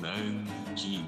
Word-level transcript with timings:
Nanquim. 0.00 1.04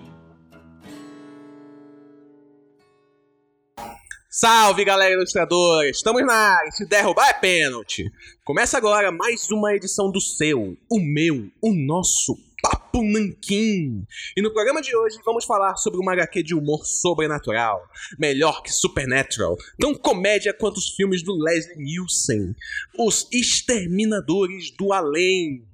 Salve 4.30 4.84
galera 4.84 5.14
ilustradora, 5.14 5.88
estamos 5.88 6.24
na 6.26 6.34
área, 6.34 6.70
se 6.70 6.86
derrubar 6.86 7.28
é 7.28 7.32
pênalti. 7.32 8.04
Começa 8.44 8.76
agora 8.76 9.10
mais 9.10 9.50
uma 9.50 9.74
edição 9.74 10.10
do 10.10 10.20
seu, 10.20 10.76
o 10.90 11.00
meu, 11.00 11.48
o 11.62 11.72
nosso 11.72 12.36
Papo 12.62 13.02
Nanquim. 13.02 14.04
E 14.36 14.42
no 14.42 14.52
programa 14.52 14.82
de 14.82 14.94
hoje 14.96 15.18
vamos 15.24 15.44
falar 15.44 15.76
sobre 15.76 16.00
uma 16.00 16.12
HQ 16.12 16.42
de 16.42 16.54
humor 16.54 16.84
sobrenatural, 16.84 17.82
melhor 18.18 18.62
que 18.62 18.72
Supernatural, 18.72 19.56
tão 19.78 19.94
comédia 19.94 20.52
quanto 20.52 20.78
os 20.78 20.90
filmes 20.90 21.22
do 21.22 21.34
Leslie 21.34 21.76
Nielsen, 21.76 22.54
Os 22.98 23.28
Exterminadores 23.32 24.70
do 24.76 24.92
Além. 24.92 25.66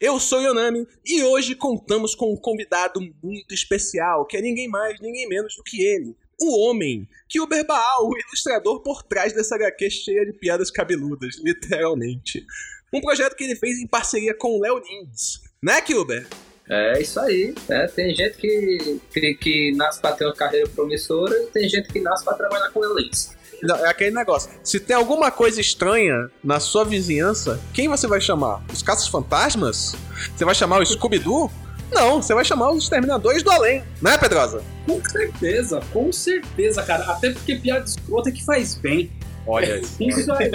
Eu 0.00 0.20
sou 0.20 0.40
Yonami 0.40 0.86
e 1.04 1.22
hoje 1.22 1.54
contamos 1.54 2.14
com 2.14 2.32
um 2.32 2.36
convidado 2.36 3.00
muito 3.22 3.54
especial, 3.54 4.26
que 4.26 4.36
é 4.36 4.42
ninguém 4.42 4.68
mais, 4.68 5.00
ninguém 5.00 5.28
menos 5.28 5.56
do 5.56 5.62
que 5.62 5.82
ele, 5.82 6.14
o 6.40 6.60
homem, 6.60 7.08
que 7.28 7.40
o 7.40 7.46
Berbaal, 7.46 8.08
o 8.08 8.18
ilustrador 8.18 8.82
por 8.82 9.02
trás 9.02 9.32
dessa 9.32 9.54
HQ 9.54 9.90
cheia 9.90 10.26
de 10.26 10.32
piadas 10.34 10.70
cabeludas, 10.70 11.36
literalmente. 11.42 12.44
Um 12.92 13.00
projeto 13.00 13.34
que 13.34 13.44
ele 13.44 13.56
fez 13.56 13.78
em 13.78 13.86
parceria 13.86 14.34
com 14.34 14.56
o 14.56 14.60
Léo 14.60 14.78
Lins. 14.78 15.40
Né, 15.62 15.80
Kilber? 15.80 16.26
É 16.68 17.00
isso 17.00 17.18
aí. 17.20 17.54
né? 17.68 17.86
tem 17.88 18.14
gente 18.14 18.36
que, 18.36 19.00
que, 19.12 19.34
que 19.34 19.72
nasce 19.76 20.00
pra 20.00 20.12
ter 20.12 20.24
uma 20.24 20.34
carreira 20.34 20.68
promissora 20.68 21.34
e 21.42 21.46
tem 21.46 21.68
gente 21.68 21.88
que 21.92 22.00
nasce 22.00 22.24
pra 22.24 22.34
trabalhar 22.34 22.70
com 22.70 22.84
eles. 22.98 23.34
Não, 23.62 23.76
é 23.76 23.88
aquele 23.88 24.14
negócio. 24.14 24.50
Se 24.62 24.78
tem 24.78 24.94
alguma 24.94 25.30
coisa 25.30 25.60
estranha 25.60 26.30
na 26.42 26.60
sua 26.60 26.84
vizinhança, 26.84 27.60
quem 27.72 27.88
você 27.88 28.06
vai 28.06 28.20
chamar? 28.20 28.62
Os 28.72 28.82
caças 28.82 29.08
fantasmas? 29.08 29.94
Você 30.36 30.44
vai 30.44 30.54
chamar 30.54 30.80
o 30.80 30.86
Scooby-Doo? 30.86 31.50
Não, 31.92 32.20
você 32.20 32.34
vai 32.34 32.44
chamar 32.44 32.70
os 32.70 32.82
exterminadores 32.82 33.42
do 33.42 33.50
além, 33.50 33.82
né, 34.02 34.18
Pedrosa? 34.18 34.62
Com 34.86 35.02
certeza, 35.04 35.80
com 35.92 36.12
certeza, 36.12 36.82
cara. 36.82 37.04
Até 37.04 37.30
porque 37.30 37.56
piada 37.56 37.84
escrota 37.84 38.28
é 38.28 38.32
que 38.32 38.44
faz 38.44 38.74
bem. 38.74 39.10
Olha 39.46 39.74
aí. 39.74 39.82
Isso 40.00 40.32
aí. 40.32 40.50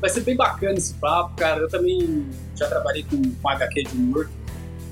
Vai 0.00 0.10
ser 0.10 0.20
bem 0.22 0.36
bacana 0.36 0.74
esse 0.78 0.94
papo, 0.94 1.36
cara. 1.36 1.60
Eu 1.60 1.68
também 1.68 2.26
já 2.56 2.66
trabalhei 2.66 3.04
com, 3.04 3.22
com 3.22 3.48
HQ 3.48 3.84
de 3.84 3.94
humor. 3.94 4.30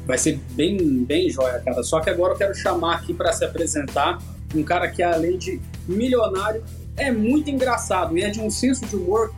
Vai 0.07 0.19
ser 0.19 0.39
bem, 0.53 1.05
bem 1.05 1.29
joia, 1.29 1.61
cara. 1.61 1.83
Só 1.83 2.01
que 2.01 2.11
agora 2.11 2.35
eu 2.35 2.39
quero 2.39 2.55
chamar 2.55 2.97
aqui 2.97 3.13
para 3.13 3.33
se 3.33 3.45
apresentar 3.45 4.19
um 4.55 4.63
cara 4.63 4.89
que, 4.89 5.03
além 5.03 5.37
de 5.37 5.61
milionário, 5.91 6.63
é 6.97 7.11
muito 7.11 7.49
engraçado 7.49 8.17
e 8.17 8.23
é 8.23 8.31
de 8.31 8.41
um 8.41 8.51
senso 8.51 8.85
de 8.87 8.97
humor. 8.97 9.33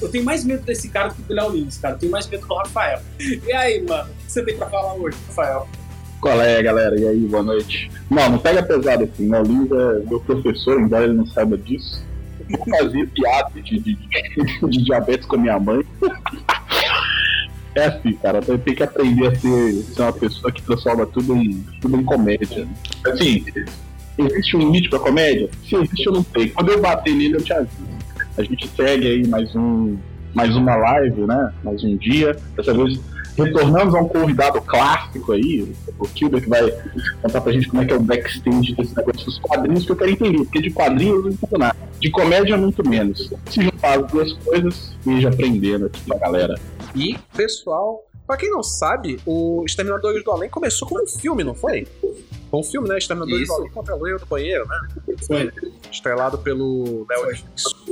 Eu 0.00 0.08
tenho 0.08 0.24
mais 0.24 0.44
medo 0.44 0.62
desse 0.62 0.88
cara 0.88 1.08
do 1.08 1.16
que 1.16 1.22
do 1.22 1.34
Léo 1.34 1.50
Lins, 1.50 1.76
cara. 1.76 1.94
Eu 1.94 1.98
tenho 1.98 2.12
mais 2.12 2.26
medo 2.28 2.46
do 2.46 2.54
Rafael. 2.54 3.00
E 3.18 3.52
aí, 3.52 3.82
mano? 3.82 4.10
O 4.10 4.26
que 4.26 4.32
você 4.32 4.44
tem 4.44 4.56
pra 4.56 4.68
falar 4.68 4.94
hoje, 4.94 5.16
Rafael? 5.26 5.66
Qual 6.20 6.40
é, 6.40 6.62
galera? 6.62 6.98
E 6.98 7.06
aí, 7.06 7.20
boa 7.26 7.42
noite. 7.42 7.90
Não, 8.10 8.30
não 8.30 8.38
pega 8.38 8.62
pesado 8.62 9.04
assim. 9.04 9.32
O 9.32 9.42
Lins 9.42 9.70
é 9.70 10.08
meu 10.08 10.20
professor, 10.20 10.80
embora 10.80 11.04
ele 11.04 11.14
não 11.14 11.26
saiba 11.26 11.56
disso. 11.58 12.06
Eu 12.48 12.58
fazia 12.78 13.06
piada 13.06 13.60
de, 13.60 13.78
de, 13.78 13.94
de, 13.94 14.84
diabetes 14.84 15.26
com 15.26 15.36
a 15.36 15.38
minha 15.38 15.58
mãe. 15.58 15.84
É 17.74 17.86
assim, 17.86 18.12
cara. 18.14 18.40
Tenho 18.40 18.58
que 18.58 18.82
aprender 18.82 19.26
a 19.26 19.34
ser, 19.34 19.72
ser 19.72 20.02
uma 20.02 20.12
pessoa 20.12 20.52
que 20.52 20.62
transforma 20.62 21.06
tudo 21.06 21.36
em, 21.36 21.64
tudo 21.80 21.96
em 21.96 22.04
comédia. 22.04 22.66
Assim, 23.06 23.44
existe 24.18 24.56
um 24.56 24.60
limite 24.60 24.88
pra 24.88 24.98
comédia? 24.98 25.48
Se 25.68 25.76
existe, 25.76 26.06
eu 26.06 26.12
não 26.12 26.24
sei. 26.24 26.50
Quando 26.50 26.70
eu 26.70 26.80
bater 26.80 27.14
nele, 27.14 27.36
eu 27.36 27.42
te 27.42 27.52
aviso. 27.52 27.88
A 28.36 28.42
gente 28.42 28.68
segue 28.68 29.06
aí 29.06 29.26
mais 29.26 29.54
um 29.54 29.96
mais 30.34 30.54
uma 30.54 30.76
live, 30.76 31.22
né? 31.22 31.52
Mais 31.64 31.82
um 31.82 31.96
dia. 31.96 32.36
Dessa 32.56 32.72
vez 32.72 33.00
retornamos 33.36 33.94
a 33.94 34.00
um 34.00 34.08
convidado 34.08 34.60
clássico 34.60 35.32
aí, 35.32 35.72
o 35.98 36.08
Kilber, 36.08 36.42
que 36.42 36.48
vai 36.48 36.70
contar 37.22 37.40
pra 37.40 37.52
gente 37.52 37.68
como 37.68 37.82
é 37.82 37.86
que 37.86 37.92
é 37.92 37.96
o 37.96 38.00
backstage 38.00 38.74
desse 38.74 38.96
negócio 38.96 39.24
dos 39.24 39.38
quadrinhos, 39.38 39.84
que 39.84 39.92
eu 39.92 39.96
quero 39.96 40.10
entender, 40.10 40.38
porque 40.38 40.60
de 40.60 40.70
quadrinhos 40.70 41.16
eu 41.16 41.22
não 41.22 41.30
entendo 41.30 41.58
nada. 41.58 41.76
De 42.00 42.10
comédia, 42.10 42.56
muito 42.56 42.88
menos. 42.88 43.32
Se 43.48 43.62
juntar 43.62 44.00
as 44.00 44.10
duas 44.10 44.32
coisas, 44.32 44.96
e 45.06 45.20
já 45.20 45.28
aprendendo 45.28 45.86
aqui 45.86 46.00
pra 46.02 46.18
galera. 46.18 46.54
E, 46.94 47.16
pessoal, 47.36 48.04
pra 48.26 48.36
quem 48.36 48.50
não 48.50 48.62
sabe, 48.62 49.18
o 49.24 49.64
Exterminadores 49.64 50.24
do 50.24 50.32
Além 50.32 50.50
começou 50.50 50.88
como 50.88 51.02
um 51.02 51.06
filme, 51.06 51.44
não 51.44 51.54
foi? 51.54 51.86
Foi 52.50 52.60
um 52.60 52.62
filme, 52.62 52.88
né? 52.88 52.96
Exterminadores 52.98 53.42
Isso. 53.42 53.52
do 53.52 53.60
Além 53.60 53.70
contra 53.72 53.94
a 53.94 53.96
loira 53.96 54.18
do 54.18 54.26
banheiro, 54.26 54.66
né? 54.66 54.88
Foi. 55.26 55.52
Estrelado 55.90 56.38
pelo 56.38 57.06
Léo 57.08 57.36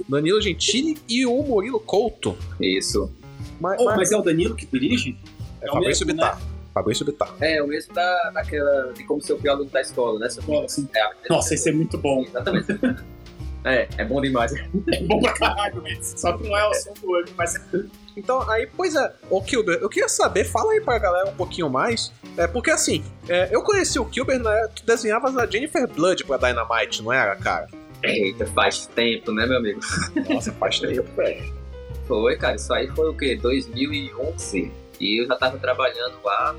Danilo 0.09 0.41
Gentili 0.41 0.97
e 1.09 1.27
o 1.27 1.43
Murilo 1.43 1.79
Couto. 1.81 2.37
Isso. 2.61 3.11
Mas, 3.61 3.81
Oh, 3.81 3.85
mas- 3.85 3.97
mas 3.97 4.13
é 4.13 4.17
o 4.17 4.23
Danilo 4.23 4.55
que 4.55 4.67
dirige? 4.67 5.17
é 5.61 5.69
o 5.71 5.75
Fabrício 5.75 6.07
mesmo, 6.07 6.21
Bittar. 6.21 6.41
Fabrício 6.75 7.07
Bittar. 7.07 7.35
É, 7.41 7.63
o 7.63 7.67
mesmo 7.67 7.95
da, 7.95 8.31
daquela. 8.31 8.93
de 8.93 9.05
como 9.05 9.21
ser 9.23 9.33
o 9.35 9.39
pior 9.39 9.53
aluno 9.55 9.71
da 9.71 9.81
escola, 9.81 10.19
né? 10.19 10.29
seu 10.29 10.43
Bom, 10.43 10.65
assim, 10.65 10.89
É, 10.95 11.29
Nossa, 11.31 11.55
esse 11.55 11.69
é 11.69 11.73
muito 11.73 11.97
bom. 11.99 12.23
Exatamente. 12.23 12.67
É, 13.67 13.89
é 13.99 14.05
bom 14.05 14.21
demais. 14.21 14.53
É 14.93 15.03
bom 15.03 15.21
pra 15.21 15.33
caralho. 15.35 15.83
Só 16.01 16.37
que 16.39 16.49
não 16.49 16.57
é 16.57 16.69
o 16.69 16.71
assunto 16.71 17.11
hoje, 17.11 17.33
mas 17.37 17.61
Então, 18.17 18.49
aí, 18.49 18.67
pois 18.77 18.95
é, 18.95 19.13
ô 19.29 19.43
Kilber, 19.43 19.79
eu 19.81 19.89
queria 19.89 20.09
saber, 20.09 20.45
fala 20.45 20.73
aí 20.73 20.81
pra 20.81 20.99
galera 20.99 21.29
um 21.29 21.35
pouquinho 21.35 21.69
mais, 21.69 22.13
é, 22.37 22.47
porque 22.47 22.71
assim, 22.71 23.05
é, 23.29 23.49
eu 23.51 23.63
conheci 23.63 23.99
o 23.99 24.05
Kilber, 24.05 24.39
né, 24.39 24.69
tu 24.75 24.87
desenhavas 24.87 25.37
a 25.37 25.45
Jennifer 25.47 25.87
Blood 25.89 26.25
pra 26.25 26.37
Dynamite, 26.37 27.03
não 27.03 27.13
era, 27.13 27.35
cara? 27.37 27.69
Eita, 28.03 28.47
faz 28.47 28.87
tempo, 28.87 29.33
né, 29.33 29.47
meu 29.47 29.59
amigo? 29.59 29.81
Nossa, 30.31 30.53
faz 30.53 30.79
tempo, 30.79 31.11
velho. 31.17 31.53
Foi, 32.07 32.37
cara, 32.37 32.55
isso 32.55 32.73
aí 32.73 32.87
foi 32.89 33.11
o 33.11 33.15
quê? 33.17 33.37
2011. 33.37 34.71
E 35.01 35.23
eu 35.23 35.27
já 35.27 35.35
tava 35.37 35.59
trabalhando 35.59 36.15
lá 36.23 36.55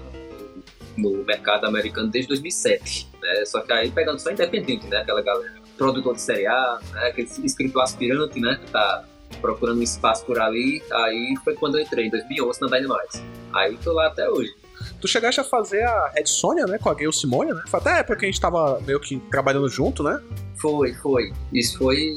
no, 0.98 1.12
no 1.12 1.24
mercado 1.24 1.66
americano 1.66 2.10
desde 2.10 2.28
2007. 2.28 3.10
Né? 3.22 3.46
Só 3.46 3.62
que 3.62 3.72
aí 3.72 3.90
pegando 3.90 4.20
só 4.20 4.30
independente, 4.32 4.86
né? 4.88 4.98
Aquela 4.98 5.22
galera, 5.22 5.54
produtor 5.78 6.16
de 6.16 6.22
seriado, 6.22 6.84
né? 6.92 7.08
aquele 7.08 7.30
escritor 7.44 7.84
aspirante, 7.84 8.40
né? 8.40 8.60
Que 8.64 8.72
tá 8.72 9.04
procurando 9.42 9.80
um 9.80 9.84
espaço 9.84 10.26
por 10.26 10.40
ali. 10.40 10.82
Aí 10.92 11.36
foi 11.44 11.56
quando 11.56 11.78
eu 11.78 11.84
entrei, 11.84 12.08
em 12.08 12.10
2011, 12.10 12.62
na 12.62 12.68
Dynamite. 12.68 13.24
Aí 13.54 13.78
tô 13.78 13.94
lá 13.94 14.08
até 14.08 14.30
hoje. 14.30 14.54
Tu 15.02 15.08
chegaste 15.08 15.42
a 15.42 15.44
fazer 15.44 15.84
a 15.84 16.10
Red 16.10 16.26
Sonja, 16.26 16.66
né, 16.66 16.78
com 16.78 16.90
a 16.90 16.94
Gayle 16.94 17.14
Simone, 17.14 17.54
né? 17.54 17.62
Foi 17.68 17.80
até 17.80 17.94
a 17.94 17.98
época 17.98 18.18
que 18.18 18.26
a 18.26 18.30
gente 18.30 18.40
tava 18.40 18.80
meio 18.82 19.00
que 19.00 19.18
trabalhando 19.32 19.68
junto, 19.70 20.04
né? 20.04 20.22
Foi, 20.56 20.94
foi. 20.94 21.34
Isso 21.54 21.78
foi. 21.78 22.16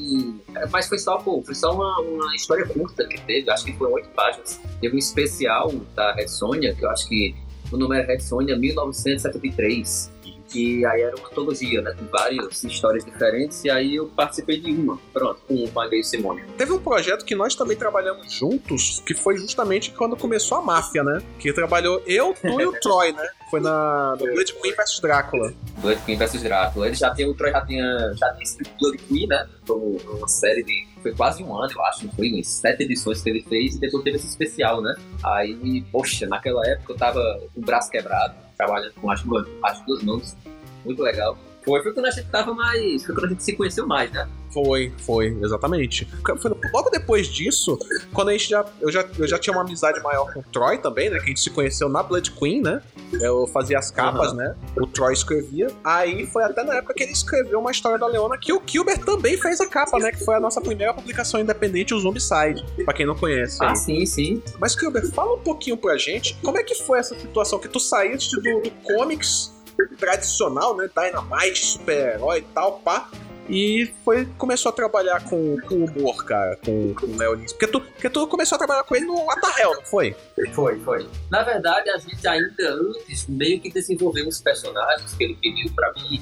é, 0.55 0.65
Mas 0.67 0.87
foi 0.87 0.97
só, 0.97 1.17
pô, 1.17 1.41
foi 1.43 1.53
só 1.53 1.73
uma, 1.73 1.99
uma 1.99 2.35
história 2.35 2.65
curta 2.67 3.05
que 3.07 3.19
teve, 3.21 3.49
acho 3.49 3.65
que 3.65 3.73
foi 3.73 3.87
oito 3.91 4.09
páginas. 4.09 4.59
Teve 4.79 4.95
um 4.95 4.99
especial 4.99 5.71
da 5.95 6.13
Red 6.13 6.27
Sonja, 6.27 6.73
que 6.73 6.83
eu 6.83 6.89
acho 6.89 7.07
que 7.07 7.35
o 7.71 7.77
nome 7.77 7.97
era 7.97 8.07
Red 8.07 8.19
Sonja 8.19 8.55
1973. 8.55 10.11
Que 10.51 10.85
aí 10.85 11.01
era 11.01 11.15
uma 11.15 11.27
antologia, 11.27 11.81
né? 11.81 11.95
Com 11.97 12.05
várias 12.05 12.63
histórias 12.63 13.05
diferentes, 13.05 13.63
e 13.63 13.69
aí 13.69 13.95
eu 13.95 14.07
participei 14.07 14.59
de 14.59 14.71
uma, 14.71 14.99
pronto, 15.13 15.41
com 15.47 15.79
a 15.79 15.87
Gay 15.87 16.03
Simone. 16.03 16.43
Teve 16.57 16.73
um 16.73 16.79
projeto 16.79 17.23
que 17.23 17.35
nós 17.35 17.55
também 17.55 17.77
trabalhamos 17.77 18.31
juntos, 18.31 19.01
que 19.05 19.13
foi 19.13 19.37
justamente 19.37 19.91
quando 19.91 20.15
começou 20.17 20.57
a 20.57 20.61
máfia, 20.61 21.03
né? 21.03 21.21
Que 21.39 21.53
trabalhou 21.53 22.01
eu, 22.05 22.33
tu 22.33 22.59
e 22.59 22.65
o 22.65 22.71
Troy, 22.73 23.11
né? 23.13 23.27
Foi 23.49 23.59
na 23.59 24.15
no 24.17 24.25
Blood 24.25 24.53
Queen 24.53 24.73
vs 24.73 24.99
Drácula. 25.01 25.53
Blood 25.79 26.01
Queen 26.05 26.17
vs 26.17 26.41
Drácula. 26.41 26.87
Ele 26.87 26.95
já 26.95 27.13
tinha, 27.13 27.29
o 27.29 27.33
Troy 27.33 27.51
já 27.51 27.65
tinha, 27.65 28.13
já 28.15 28.31
tinha 28.31 28.43
escrito 28.43 28.71
Blood 28.79 28.97
Queen, 28.99 29.27
né? 29.27 29.47
Como 29.67 29.97
uma 29.97 30.27
série 30.27 30.63
de. 30.63 30.87
Foi 31.01 31.13
quase 31.13 31.43
um 31.43 31.55
ano, 31.55 31.71
eu 31.73 31.83
acho. 31.85 32.07
Foi 32.15 32.31
umas 32.31 32.47
sete 32.47 32.83
edições 32.83 33.21
que 33.21 33.29
ele 33.29 33.41
fez 33.41 33.75
e 33.75 33.79
depois 33.79 34.03
teve 34.03 34.17
esse 34.17 34.27
especial, 34.27 34.81
né? 34.81 34.93
Aí, 35.23 35.83
poxa, 35.91 36.27
naquela 36.27 36.65
época 36.67 36.93
eu 36.93 36.97
tava 36.97 37.41
com 37.53 37.59
o 37.59 37.65
braço 37.65 37.89
quebrado, 37.89 38.35
trabalhando 38.61 38.93
com 38.93 39.09
as 39.09 39.23
as 39.63 39.81
duas 39.85 40.03
mãos. 40.03 40.37
Muito 40.85 41.01
legal. 41.01 41.37
Foi, 41.63 41.81
foi 41.83 41.93
quando 41.93 42.07
a 42.07 42.11
gente 42.11 42.27
tava 42.29 42.53
mais. 42.53 43.05
Foi 43.05 43.15
quando 43.15 43.25
a 43.25 43.29
gente 43.29 43.43
se 43.43 43.55
conheceu 43.55 43.87
mais, 43.87 44.11
né? 44.11 44.27
Foi, 44.53 44.91
foi, 45.05 45.37
exatamente. 45.41 46.07
Foi 46.39 46.51
logo 46.73 46.89
depois 46.89 47.27
disso, 47.27 47.77
quando 48.13 48.29
a 48.29 48.31
gente 48.33 48.49
já. 48.49 48.65
Eu 48.81 48.91
já, 48.91 49.07
eu 49.17 49.27
já 49.27 49.39
tinha 49.39 49.55
uma 49.55 49.63
amizade 49.63 50.01
maior 50.01 50.31
com 50.33 50.41
o 50.41 50.43
Troy 50.51 50.77
também, 50.77 51.09
né? 51.09 51.17
Que 51.17 51.25
a 51.25 51.27
gente 51.27 51.39
se 51.39 51.49
conheceu 51.49 51.87
na 51.87 52.03
Blood 52.03 52.31
Queen, 52.31 52.61
né? 52.61 52.81
Eu 53.13 53.47
fazia 53.47 53.79
as 53.79 53.89
capas, 53.91 54.33
né? 54.33 54.55
O 54.77 54.87
Troy 54.87 55.13
escrevia. 55.13 55.67
Aí 55.83 56.25
foi 56.27 56.43
até 56.43 56.63
na 56.63 56.75
época 56.75 56.93
que 56.93 57.03
ele 57.03 57.13
escreveu 57.13 57.59
uma 57.59 57.71
história 57.71 57.97
da 57.97 58.07
Leona 58.07 58.37
que 58.37 58.51
o 58.51 58.59
Kilber 58.59 58.97
também 59.05 59.37
fez 59.37 59.61
a 59.61 59.67
capa, 59.67 59.97
né? 59.99 60.11
Que 60.11 60.23
foi 60.23 60.35
a 60.35 60.39
nossa 60.39 60.59
primeira 60.59 60.93
publicação 60.93 61.39
independente, 61.39 61.93
o 61.93 61.99
Zombicide. 61.99 62.65
Pra 62.83 62.93
quem 62.93 63.05
não 63.05 63.15
conhece. 63.15 63.57
Ah, 63.61 63.69
aí. 63.69 63.75
sim, 63.75 64.05
sim. 64.05 64.43
Mas, 64.59 64.75
Kilber, 64.75 65.07
fala 65.11 65.35
um 65.35 65.39
pouquinho 65.39 65.77
pra 65.77 65.97
gente 65.97 66.37
como 66.43 66.57
é 66.57 66.63
que 66.63 66.75
foi 66.75 66.99
essa 66.99 67.17
situação 67.17 67.59
que 67.59 67.69
tu 67.69 67.79
saíste 67.79 68.35
do, 68.35 68.61
do 68.61 68.71
comics 68.83 69.51
tradicional, 69.89 70.75
né? 70.75 70.89
Dynamite, 70.95 71.65
super-herói 71.65 72.39
e 72.39 72.53
tal, 72.53 72.79
pá. 72.79 73.09
E 73.49 73.91
foi, 74.05 74.25
começou 74.37 74.69
a 74.69 74.73
trabalhar 74.73 75.23
com, 75.25 75.57
com 75.67 75.83
humor, 75.83 76.23
cara, 76.23 76.57
com, 76.63 76.93
com 76.93 77.05
o 77.05 77.17
Léo 77.17 77.33
Lins. 77.33 77.51
Porque 77.51 77.67
tu, 77.67 77.81
porque 77.81 78.09
tu 78.09 78.27
começou 78.27 78.55
a 78.55 78.59
trabalhar 78.59 78.83
com 78.83 78.95
ele 78.95 79.05
no 79.05 79.29
Atahel, 79.29 79.75
não 79.75 79.83
foi? 79.83 80.15
Foi, 80.53 80.79
foi. 80.79 81.09
Na 81.29 81.43
verdade, 81.43 81.89
a 81.89 81.97
gente 81.97 82.25
ainda 82.25 82.69
antes 82.69 83.27
meio 83.27 83.59
que 83.59 83.69
desenvolveu 83.69 84.27
os 84.27 84.39
personagens 84.39 85.13
que 85.15 85.23
ele 85.23 85.35
pediu 85.41 85.69
pra 85.73 85.91
mim, 85.93 86.21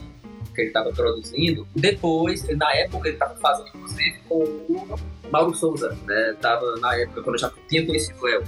que 0.56 0.61
ele 0.61 0.69
estava 0.69 0.91
produzindo. 0.91 1.67
Depois, 1.75 2.47
na 2.57 2.73
época, 2.75 3.09
ele 3.09 3.15
estava 3.15 3.35
fazendo, 3.35 3.67
inclusive, 3.75 4.19
com 4.27 4.44
o 4.44 5.00
Mauro 5.31 5.53
Souza, 5.53 5.95
né? 6.06 6.35
Tava 6.41 6.77
na 6.77 6.95
época, 6.95 7.21
quando 7.21 7.35
eu 7.35 7.41
já 7.41 7.51
tinha 7.67 7.85
conhecido 7.85 8.17
o 8.19 8.25
Léo. 8.25 8.44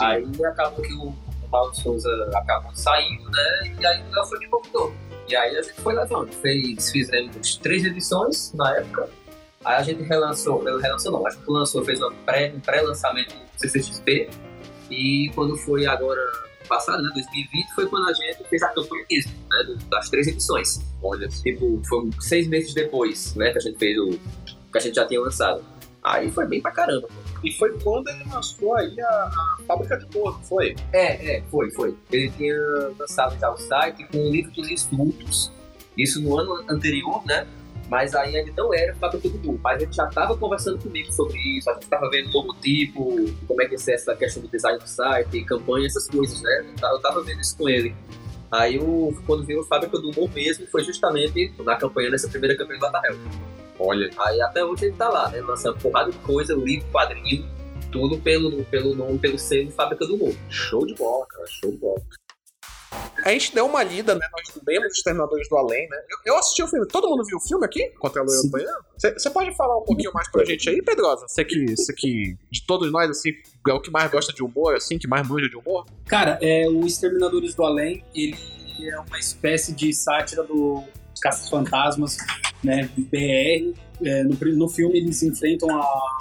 Aí 0.00 0.26
acabou 0.44 0.82
que 0.82 0.92
o 0.94 1.25
Paulo 1.56 1.74
Souza 1.74 2.30
acabou 2.34 2.70
saindo, 2.74 3.30
né? 3.30 3.74
E 3.80 3.86
aí 3.86 4.02
o 4.02 4.14
Léo 4.14 4.26
foi 4.26 4.38
me 4.40 4.48
convidou. 4.48 4.92
E 5.26 5.34
aí 5.34 5.56
a 5.56 5.62
gente 5.62 5.80
foi 5.80 5.94
levando. 5.94 6.30
Fez, 6.30 6.90
fizemos 6.90 7.56
três 7.56 7.82
edições 7.82 8.52
na 8.52 8.76
época. 8.76 9.08
Aí 9.64 9.76
a 9.76 9.82
gente 9.82 10.02
relançou, 10.02 10.62
relançou 10.62 11.12
não, 11.12 11.26
a 11.26 11.30
gente 11.30 11.44
lançou, 11.48 11.82
fez 11.82 11.98
pré, 12.26 12.52
um 12.54 12.60
pré-lançamento 12.60 13.34
do 13.34 13.58
CCXP. 13.58 14.28
E 14.90 15.32
quando 15.34 15.56
foi 15.56 15.86
agora 15.86 16.20
passado, 16.68 17.02
né, 17.02 17.10
2020, 17.14 17.74
foi 17.74 17.86
quando 17.86 18.06
a 18.10 18.12
gente 18.12 18.44
fez 18.48 18.62
a 18.62 18.68
campanha 18.68 19.06
mesmo, 19.10 19.32
né, 19.48 19.76
das 19.88 20.10
três 20.10 20.26
edições. 20.26 20.80
Olha, 21.02 21.26
tipo, 21.26 21.80
foi 21.88 22.10
seis 22.20 22.46
meses 22.48 22.74
depois, 22.74 23.34
né, 23.34 23.50
que 23.52 23.58
a 23.58 23.60
gente 23.62 23.78
fez 23.78 23.96
o 23.98 24.10
que 24.10 24.78
a 24.78 24.80
gente 24.80 24.94
já 24.94 25.06
tinha 25.06 25.20
lançado. 25.20 25.64
Aí 26.06 26.30
foi 26.30 26.46
bem 26.46 26.62
pra 26.62 26.70
caramba. 26.70 27.08
E 27.42 27.52
foi 27.52 27.76
quando 27.80 28.06
ele 28.06 28.22
lançou 28.32 28.76
aí 28.76 28.94
a, 29.00 29.06
a 29.06 29.58
Fábrica 29.66 29.98
de 29.98 30.16
Morro, 30.16 30.40
foi? 30.44 30.76
É, 30.92 31.38
é, 31.38 31.42
foi, 31.50 31.68
foi. 31.72 31.96
Ele 32.12 32.30
tinha 32.30 32.56
lançado 32.96 33.36
já 33.40 33.50
o 33.50 33.56
site 33.56 34.04
com 34.04 34.18
o 34.18 34.30
livro 34.30 34.52
dos 34.52 34.70
insultos, 34.70 35.50
isso 35.98 36.22
no 36.22 36.38
ano 36.38 36.64
anterior, 36.70 37.26
né? 37.26 37.44
Mas 37.88 38.14
aí 38.14 38.36
ainda 38.36 38.52
não 38.56 38.72
era 38.72 38.94
Fábrica 38.94 39.28
do 39.28 39.36
Burro. 39.38 39.60
Mas 39.64 39.82
ele 39.82 39.92
já 39.92 40.06
estava 40.06 40.36
conversando 40.36 40.78
comigo 40.78 41.12
sobre 41.12 41.38
isso, 41.58 41.68
a 41.68 41.74
gente 41.74 41.82
estava 41.82 42.08
vendo 42.08 42.28
o 42.28 42.32
logotipo, 42.32 43.24
como 43.48 43.62
é 43.62 43.66
que 43.66 43.76
ser 43.76 43.94
essa 43.94 44.14
questão 44.14 44.40
do 44.44 44.48
design 44.48 44.78
do 44.78 44.88
site, 44.88 45.44
campanha, 45.44 45.86
essas 45.86 46.08
coisas, 46.08 46.40
né? 46.40 46.66
Eu 46.82 47.00
tava 47.00 47.20
vendo 47.24 47.40
isso 47.40 47.56
com 47.56 47.68
ele. 47.68 47.92
Aí, 48.52 48.78
o, 48.78 49.12
quando 49.26 49.44
veio 49.44 49.60
o 49.60 49.64
Fábrica 49.64 49.98
do 49.98 50.10
Humor 50.10 50.30
mesmo, 50.32 50.68
foi 50.68 50.84
justamente 50.84 51.52
na 51.64 51.74
campanha, 51.74 52.10
nessa 52.10 52.28
primeira 52.28 52.56
campanha 52.56 52.78
do 52.78 52.82
Batarel. 52.82 53.16
Olha. 53.78 54.10
Aí 54.18 54.40
até 54.40 54.64
hoje 54.64 54.86
ele 54.86 54.96
tá 54.96 55.08
lá, 55.08 55.28
né? 55.30 55.40
Lançando 55.40 55.78
porrada 55.78 56.10
de 56.10 56.18
coisa, 56.18 56.54
livro, 56.54 56.86
quadrinho, 56.90 57.48
tudo 57.92 58.18
pelo, 58.18 58.64
pelo 58.64 58.94
nome, 58.94 59.18
pelo 59.18 59.38
selo 59.38 59.70
Fábrica 59.70 60.06
do 60.06 60.14
Humor. 60.14 60.34
Show 60.48 60.86
de 60.86 60.94
bola, 60.94 61.26
cara, 61.26 61.44
show 61.48 61.70
de 61.70 61.76
bola. 61.78 62.00
A 63.24 63.30
gente 63.30 63.54
deu 63.54 63.66
uma 63.66 63.82
lida, 63.82 64.14
né? 64.14 64.26
Nós 64.32 64.62
lemos 64.66 64.92
os 64.92 65.02
Terminadores 65.02 65.48
do 65.48 65.56
Além, 65.56 65.88
né? 65.88 65.96
Eu, 66.08 66.32
eu 66.34 66.38
assisti 66.38 66.62
o 66.62 66.68
filme. 66.68 66.86
Todo 66.86 67.08
mundo 67.08 67.24
viu 67.24 67.38
o 67.38 67.40
filme 67.40 67.64
aqui? 67.64 67.88
Contra 67.98 68.22
a. 68.22 68.24
Apanhã? 68.24 68.70
Você 68.96 69.30
pode 69.30 69.56
falar 69.56 69.78
um 69.78 69.82
pouquinho 69.84 70.12
mais 70.12 70.30
pra 70.30 70.44
gente 70.44 70.68
aí, 70.68 70.80
Pedrosa? 70.82 71.26
Você 71.26 71.44
que, 71.44 71.76
você 71.76 71.92
que, 71.92 72.36
de 72.50 72.66
todos 72.66 72.90
nós, 72.92 73.10
assim, 73.10 73.30
é 73.68 73.72
o 73.72 73.80
que 73.80 73.90
mais 73.90 74.10
gosta 74.10 74.32
de 74.32 74.42
humor, 74.42 74.74
assim, 74.76 74.98
que 74.98 75.08
mais 75.08 75.26
manja 75.26 75.48
de 75.48 75.56
humor? 75.56 75.86
Cara, 76.06 76.38
é, 76.40 76.68
o 76.68 76.86
Exterminadores 76.86 77.54
do 77.54 77.64
Além, 77.64 78.04
ele 78.14 78.36
é 78.88 78.98
uma 79.00 79.18
espécie 79.18 79.72
de 79.72 79.92
sátira 79.92 80.42
do- 80.42 80.84
dos 81.16 81.20
Caças-Fantasmas, 81.20 82.18
né, 82.62 82.88
BR. 82.96 83.74
É, 84.04 84.22
no, 84.24 84.36
no 84.56 84.68
filme 84.68 84.98
eles 84.98 85.22
enfrentam 85.22 85.70
a 85.70 86.18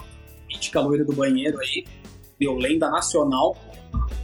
mítica 0.47 0.79
loira 0.79 1.03
do 1.03 1.13
banheiro 1.13 1.59
aí, 1.59 1.85
meu, 2.39 2.55
lenda 2.55 2.89
nacional. 2.89 3.57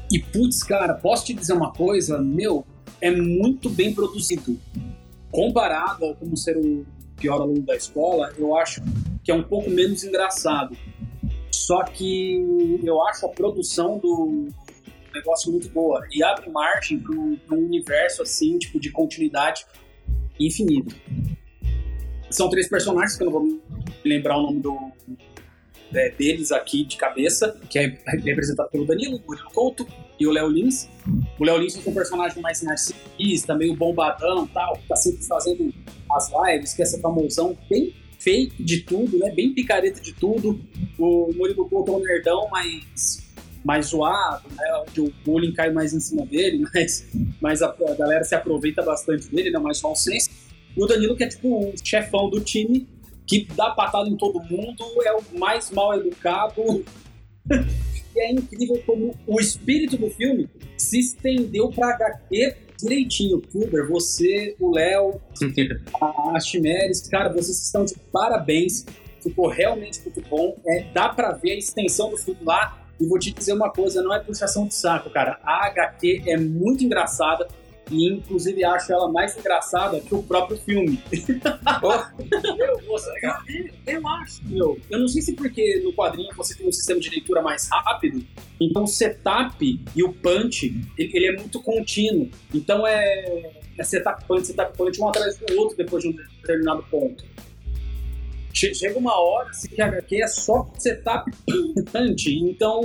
E 0.09 0.19
putz, 0.19 0.63
cara, 0.63 0.93
posso 0.93 1.25
te 1.25 1.33
dizer 1.33 1.53
uma 1.53 1.71
coisa? 1.71 2.17
Meu, 2.19 2.65
é 3.01 3.11
muito 3.11 3.69
bem 3.69 3.93
produzido. 3.93 4.59
Comparado 5.29 6.05
ao 6.05 6.15
como 6.15 6.35
ser 6.35 6.57
o 6.57 6.85
pior 7.17 7.41
aluno 7.41 7.61
da 7.61 7.75
escola, 7.75 8.33
eu 8.37 8.55
acho 8.55 8.81
que 9.23 9.31
é 9.31 9.35
um 9.35 9.43
pouco 9.43 9.69
menos 9.69 10.03
engraçado. 10.03 10.75
Só 11.51 11.83
que 11.83 12.79
eu 12.83 13.01
acho 13.07 13.25
a 13.25 13.29
produção 13.29 13.97
do, 13.97 14.47
negócio 15.13 15.51
muito 15.51 15.69
boa 15.69 16.05
e 16.11 16.23
abre 16.23 16.49
margem 16.49 16.99
para 16.99 17.15
um 17.15 17.65
universo 17.65 18.21
assim, 18.21 18.57
tipo, 18.57 18.79
de 18.79 18.89
continuidade 18.91 19.65
infinito. 20.47 20.95
São 22.29 22.49
três 22.49 22.69
personagens 22.69 23.17
que 23.17 23.23
eu 23.23 23.29
não 23.29 23.33
vou 23.33 23.61
lembrar 24.05 24.37
o 24.37 24.43
nome 24.43 24.59
do, 24.61 24.77
é, 25.93 26.09
deles 26.11 26.51
aqui 26.51 26.85
de 26.85 26.97
cabeça, 26.97 27.59
que 27.69 27.77
é 27.77 27.97
representado 28.23 28.69
pelo 28.69 28.85
Danilo, 28.85 29.21
Murilo 29.27 29.49
Couto 29.51 29.87
e 30.19 30.25
o 30.25 30.31
Léo 30.31 30.49
Lins. 30.49 30.87
O 31.39 31.43
Léo 31.43 31.57
Lins 31.57 31.75
é 31.75 31.89
um 31.89 31.93
personagem 31.93 32.41
mais 32.41 32.61
narcisista, 32.61 33.55
meio 33.55 33.75
bombadão 33.75 34.47
tal, 34.47 34.73
que 34.73 34.87
tá 34.87 34.95
sempre 34.95 35.23
fazendo 35.23 35.73
as 36.11 36.31
lives, 36.31 36.73
que 36.73 36.81
é 36.81 36.85
essa 36.85 36.99
famosão 36.99 37.57
bem 37.69 37.93
fake 38.19 38.63
de 38.63 38.81
tudo, 38.81 39.17
né? 39.17 39.31
Bem 39.31 39.53
picareta 39.53 39.99
de 39.99 40.13
tudo. 40.13 40.61
O 40.97 41.31
Murilo 41.35 41.67
Couto 41.67 41.91
é 41.91 41.95
um 41.95 41.99
nerdão, 41.99 42.47
mas 42.51 43.20
mais 43.63 43.87
zoado, 43.87 44.47
né? 44.55 44.83
Onde 44.87 45.01
o 45.01 45.13
bullying 45.25 45.53
cai 45.53 45.71
mais 45.71 45.93
em 45.93 45.99
cima 45.99 46.25
dele, 46.25 46.63
mas, 46.73 47.05
mas 47.39 47.61
a, 47.61 47.67
a 47.67 47.95
galera 47.95 48.23
se 48.23 48.35
aproveita 48.35 48.81
bastante 48.81 49.27
dele, 49.27 49.51
né? 49.51 49.59
Mais 49.59 49.81
nonsense. 49.81 50.29
O 50.75 50.85
Danilo, 50.85 51.15
que 51.15 51.23
é 51.23 51.27
tipo 51.27 51.47
o 51.47 51.73
chefão 51.83 52.29
do 52.29 52.39
time, 52.39 52.87
que 53.27 53.47
dá 53.55 53.71
patada 53.71 54.09
em 54.09 54.15
todo 54.15 54.41
mundo, 54.41 54.83
é 55.03 55.13
o 55.13 55.39
mais 55.39 55.69
mal 55.71 55.93
educado. 55.93 56.85
e 58.15 58.19
é 58.19 58.31
incrível 58.31 58.81
como 58.85 59.15
o 59.27 59.39
espírito 59.39 59.97
do 59.97 60.09
filme 60.09 60.49
se 60.77 60.99
estendeu 60.99 61.69
pra 61.69 61.89
HQ 61.95 62.55
direitinho. 62.81 63.41
Kuber, 63.41 63.87
você, 63.87 64.55
o 64.59 64.73
Léo, 64.73 65.21
a 66.33 66.39
Chimeres, 66.39 67.07
cara, 67.07 67.29
vocês 67.29 67.61
estão 67.61 67.85
de 67.85 67.95
parabéns. 68.11 68.85
Ficou 69.21 69.47
realmente 69.47 70.01
muito 70.01 70.21
bom. 70.27 70.57
É, 70.65 70.83
dá 70.93 71.09
pra 71.09 71.33
ver 71.33 71.51
a 71.51 71.57
extensão 71.57 72.09
do 72.09 72.17
filme 72.17 72.41
lá. 72.43 72.80
E 73.01 73.07
vou 73.07 73.17
te 73.17 73.31
dizer 73.31 73.53
uma 73.53 73.71
coisa, 73.71 74.03
não 74.03 74.13
é 74.13 74.19
puxação 74.19 74.67
de 74.67 74.75
saco, 74.75 75.09
cara. 75.09 75.39
A 75.43 75.65
HQ 75.65 76.21
é 76.27 76.37
muito 76.37 76.83
engraçada 76.83 77.47
e 77.89 78.07
inclusive 78.07 78.63
acho 78.63 78.93
ela 78.93 79.11
mais 79.11 79.35
engraçada 79.35 79.99
que 79.99 80.13
o 80.13 80.21
próprio 80.21 80.55
filme. 80.57 81.01
Meu, 81.11 82.79
você, 82.87 83.11
eu 83.87 84.07
acho, 84.07 84.47
meu. 84.47 84.79
Eu 84.89 84.99
não 84.99 85.07
sei 85.07 85.23
se 85.23 85.33
porque 85.33 85.81
no 85.83 85.91
quadrinho 85.93 86.29
você 86.35 86.55
tem 86.55 86.67
um 86.67 86.71
sistema 86.71 86.99
de 86.99 87.09
leitura 87.09 87.41
mais 87.41 87.67
rápido, 87.69 88.23
então 88.59 88.83
o 88.83 88.87
setup 88.87 89.83
e 89.95 90.03
o 90.03 90.13
punch, 90.13 90.67
ele, 90.95 91.11
ele 91.13 91.25
é 91.25 91.35
muito 91.37 91.59
contínuo. 91.59 92.29
Então 92.53 92.85
é, 92.85 93.51
é 93.77 93.83
setup 93.83 94.23
punch, 94.25 94.45
setup 94.45 94.77
punch, 94.77 95.01
um 95.01 95.09
atrás 95.09 95.37
do 95.37 95.59
outro 95.59 95.75
depois 95.75 96.03
de 96.03 96.09
um 96.09 96.13
determinado 96.13 96.83
ponto. 96.83 97.25
Che- 98.53 98.73
Chega 98.73 98.97
uma 98.97 99.19
hora 99.19 99.49
assim, 99.49 99.67
que 99.69 99.81
a 99.81 99.87
HQ 99.87 100.21
é 100.23 100.27
só 100.27 100.69
setup 100.77 101.29
punch, 101.91 102.29
então 102.39 102.81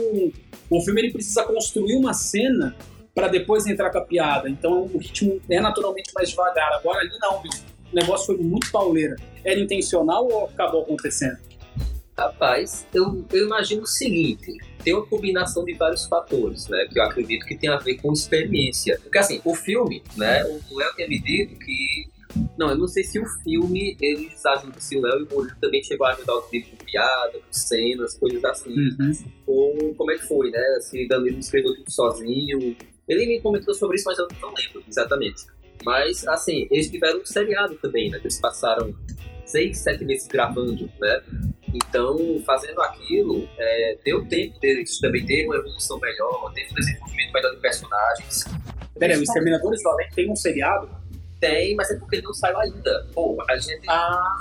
o 0.70 0.80
filme 0.82 1.00
ele 1.02 1.12
precisa 1.12 1.42
construir 1.44 1.96
uma 1.96 2.12
cena 2.14 2.74
para 3.14 3.28
depois 3.28 3.66
entrar 3.66 3.90
com 3.90 3.98
a 3.98 4.02
piada. 4.04 4.48
Então 4.48 4.82
o 4.92 4.98
ritmo 4.98 5.40
é 5.48 5.60
naturalmente 5.60 6.12
mais 6.14 6.28
devagar. 6.30 6.72
Agora 6.74 7.00
ali 7.00 7.16
não, 7.20 7.42
meu. 7.42 7.52
O 7.92 7.94
negócio 7.94 8.26
foi 8.26 8.36
muito 8.36 8.70
pauleira. 8.70 9.16
Era 9.44 9.58
intencional 9.60 10.26
ou 10.30 10.44
acabou 10.46 10.82
acontecendo? 10.82 11.38
Rapaz, 12.18 12.86
eu, 12.94 13.24
eu 13.32 13.46
imagino 13.46 13.82
o 13.82 13.86
seguinte: 13.86 14.52
tem 14.82 14.94
uma 14.94 15.06
combinação 15.06 15.64
de 15.64 15.74
vários 15.74 16.06
fatores, 16.06 16.66
né? 16.68 16.86
Que 16.90 16.98
eu 16.98 17.04
acredito 17.04 17.44
que 17.46 17.56
tem 17.56 17.68
a 17.70 17.76
ver 17.76 17.96
com 17.98 18.12
experiência. 18.12 18.98
Porque 19.02 19.18
assim, 19.18 19.40
o 19.44 19.54
filme, 19.54 20.02
né? 20.16 20.42
O 20.44 20.78
Léo 20.78 20.94
tinha 20.96 21.08
me 21.08 21.20
dito 21.20 21.56
que. 21.58 22.08
Não, 22.58 22.70
eu 22.70 22.78
não 22.78 22.88
sei 22.88 23.04
se 23.04 23.18
o 23.18 23.26
filme 23.42 23.96
eles 24.00 24.44
ajudam, 24.44 24.80
se 24.80 24.96
o 24.96 25.02
Léo 25.02 25.20
e 25.20 25.22
o 25.24 25.28
Murilo 25.34 25.56
também 25.60 25.82
chegou 25.82 26.06
a 26.06 26.12
ajudar 26.12 26.34
o 26.34 26.42
tipo 26.42 26.76
de 26.76 26.84
piada, 26.84 27.32
com 27.32 27.52
cenas, 27.52 28.18
coisas 28.18 28.44
assim. 28.44 28.74
Ou 29.46 29.94
como 29.94 30.10
é 30.10 30.16
que 30.16 30.26
foi, 30.26 30.50
né? 30.50 30.78
Se 30.80 31.06
Danilo 31.06 31.38
escreveu 31.38 31.74
tudo 31.74 31.90
sozinho. 31.90 32.76
Ele 33.08 33.26
me 33.26 33.40
comentou 33.40 33.72
sobre 33.74 33.96
isso, 33.96 34.04
mas 34.06 34.18
eu 34.18 34.26
não 34.40 34.52
lembro 34.54 34.82
exatamente. 34.88 35.44
Mas, 35.84 36.26
assim, 36.26 36.66
eles 36.70 36.90
tiveram 36.90 37.20
um 37.20 37.24
seriado 37.24 37.76
também, 37.76 38.10
né? 38.10 38.18
Que 38.18 38.24
eles 38.24 38.40
passaram 38.40 38.94
seis, 39.44 39.78
sete 39.78 40.04
meses 40.04 40.26
gravando, 40.26 40.90
né? 41.00 41.22
Então, 41.72 42.18
fazendo 42.44 42.80
aquilo, 42.80 43.48
é, 43.58 43.98
deu 44.04 44.26
tempo 44.26 44.58
deles 44.58 44.98
também 44.98 45.24
ter 45.24 45.46
uma 45.46 45.56
evolução 45.56 45.98
melhor, 46.00 46.52
teve 46.54 46.72
um 46.72 46.74
desenvolvimento 46.74 47.32
melhor 47.32 47.54
de 47.54 47.60
personagens. 47.60 48.44
Pera 48.98 49.14
aí, 49.14 49.20
o 49.20 49.22
Exterminadores 49.22 49.82
do 49.82 49.88
Além 49.90 50.08
tem 50.10 50.30
um 50.30 50.36
seriado? 50.36 50.88
Tem, 51.40 51.74
mas 51.76 51.90
é 51.90 51.98
porque 51.98 52.16
ele 52.16 52.24
não 52.24 52.34
saiu 52.34 52.58
ainda. 52.58 53.06
Pô, 53.12 53.36
a 53.48 53.56
gente 53.56 53.88
Ah, 53.88 54.34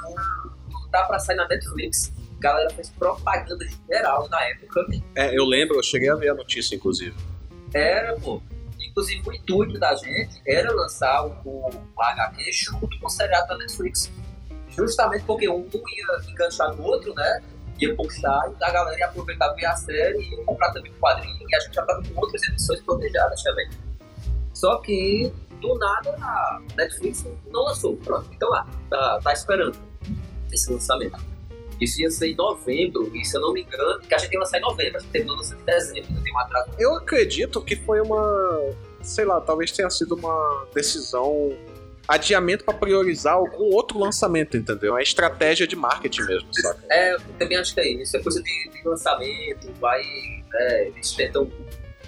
não 0.71 0.89
dá 0.89 1.03
pra 1.03 1.19
sair 1.19 1.35
na 1.35 1.47
Netflix. 1.47 2.11
A 2.37 2.41
galera 2.41 2.69
fez 2.71 2.89
propaganda 2.91 3.65
geral 3.89 4.29
na 4.29 4.43
época. 4.45 4.85
É, 5.15 5.37
eu 5.37 5.45
lembro, 5.45 5.77
eu 5.77 5.83
cheguei 5.83 6.09
a 6.09 6.15
ver 6.15 6.29
a 6.29 6.33
notícia, 6.35 6.75
inclusive. 6.75 7.15
Era, 7.73 8.15
pô. 8.19 8.41
Inclusive, 8.79 9.21
o 9.27 9.33
intuito 9.33 9.77
da 9.77 9.93
gente 9.95 10.41
era 10.47 10.71
lançar 10.71 11.25
o, 11.25 11.31
o 11.43 12.01
HQ 12.01 12.51
junto 12.53 12.99
com 12.99 13.07
o 13.07 13.09
seriado 13.09 13.47
da 13.47 13.57
Netflix. 13.57 14.09
Justamente 14.69 15.23
porque 15.25 15.49
um 15.49 15.65
ia 15.65 16.31
enganchar 16.31 16.73
no 16.75 16.83
outro, 16.83 17.13
né? 17.13 17.41
Ia 17.79 17.93
puxar 17.95 18.51
e 18.57 18.63
a 18.63 18.71
galera 18.71 18.97
ia 18.97 19.05
aproveitar 19.05 19.49
ver 19.53 19.65
a 19.65 19.75
série 19.75 20.19
e 20.19 20.31
ia 20.31 20.43
comprar 20.45 20.71
também 20.71 20.91
o 20.91 20.95
quadrinho. 20.95 21.45
E 21.49 21.55
a 21.55 21.59
gente 21.59 21.73
já 21.73 21.83
tava 21.83 22.01
com 22.03 22.21
outras 22.21 22.41
edições 22.43 22.79
planejadas 22.81 23.41
também. 23.43 23.69
Só 24.53 24.77
que, 24.77 25.31
do 25.67 25.79
nada, 25.79 26.15
a 26.21 26.61
Netflix 26.75 27.25
não 27.47 27.63
lançou. 27.63 27.97
Pronto, 27.97 28.29
então 28.33 28.49
lá, 28.49 28.67
tá, 28.89 29.19
tá 29.23 29.33
esperando 29.33 29.77
esse 30.51 30.71
lançamento. 30.71 31.19
Isso 31.79 32.01
ia 32.01 32.09
ser 32.09 32.27
em 32.27 32.35
novembro, 32.35 33.11
e 33.13 33.25
se 33.25 33.35
eu 33.35 33.41
não 33.41 33.51
me 33.51 33.63
engano, 33.63 33.99
que 33.99 34.13
a 34.13 34.17
gente 34.17 34.31
ia 34.31 34.39
lançar 34.39 34.59
em 34.59 34.61
novembro, 34.61 34.97
a 34.97 34.99
gente 34.99 35.11
terminou 35.11 35.35
lançando 35.35 35.59
em 35.59 35.65
dezembro, 35.65 36.09
ainda 36.09 36.21
tem 36.21 36.33
um 36.33 36.39
atraso 36.39 36.69
Eu 36.79 36.95
acredito 36.95 37.61
que 37.61 37.75
foi 37.75 37.99
uma. 38.01 38.73
Sei 39.01 39.25
lá, 39.25 39.41
talvez 39.41 39.71
tenha 39.71 39.89
sido 39.89 40.15
uma 40.15 40.67
decisão. 40.73 41.55
Adiamento 42.07 42.63
pra 42.63 42.73
priorizar 42.73 43.33
algum 43.33 43.73
outro 43.73 43.97
lançamento, 43.97 44.55
entendeu? 44.55 44.89
É 44.89 44.91
uma 44.91 45.01
estratégia 45.01 45.65
de 45.65 45.75
marketing 45.75 46.21
mesmo, 46.21 46.47
saca? 46.53 46.85
É, 46.87 47.15
eu 47.15 47.19
também 47.39 47.57
acho 47.57 47.73
que 47.73 47.79
é 47.79 47.87
isso. 47.93 48.15
É 48.15 48.21
coisa 48.21 48.43
de, 48.43 48.69
de 48.69 48.87
lançamento, 48.87 49.73
vai. 49.79 50.03
É, 50.53 50.87
eles 50.87 51.11
tentam 51.13 51.51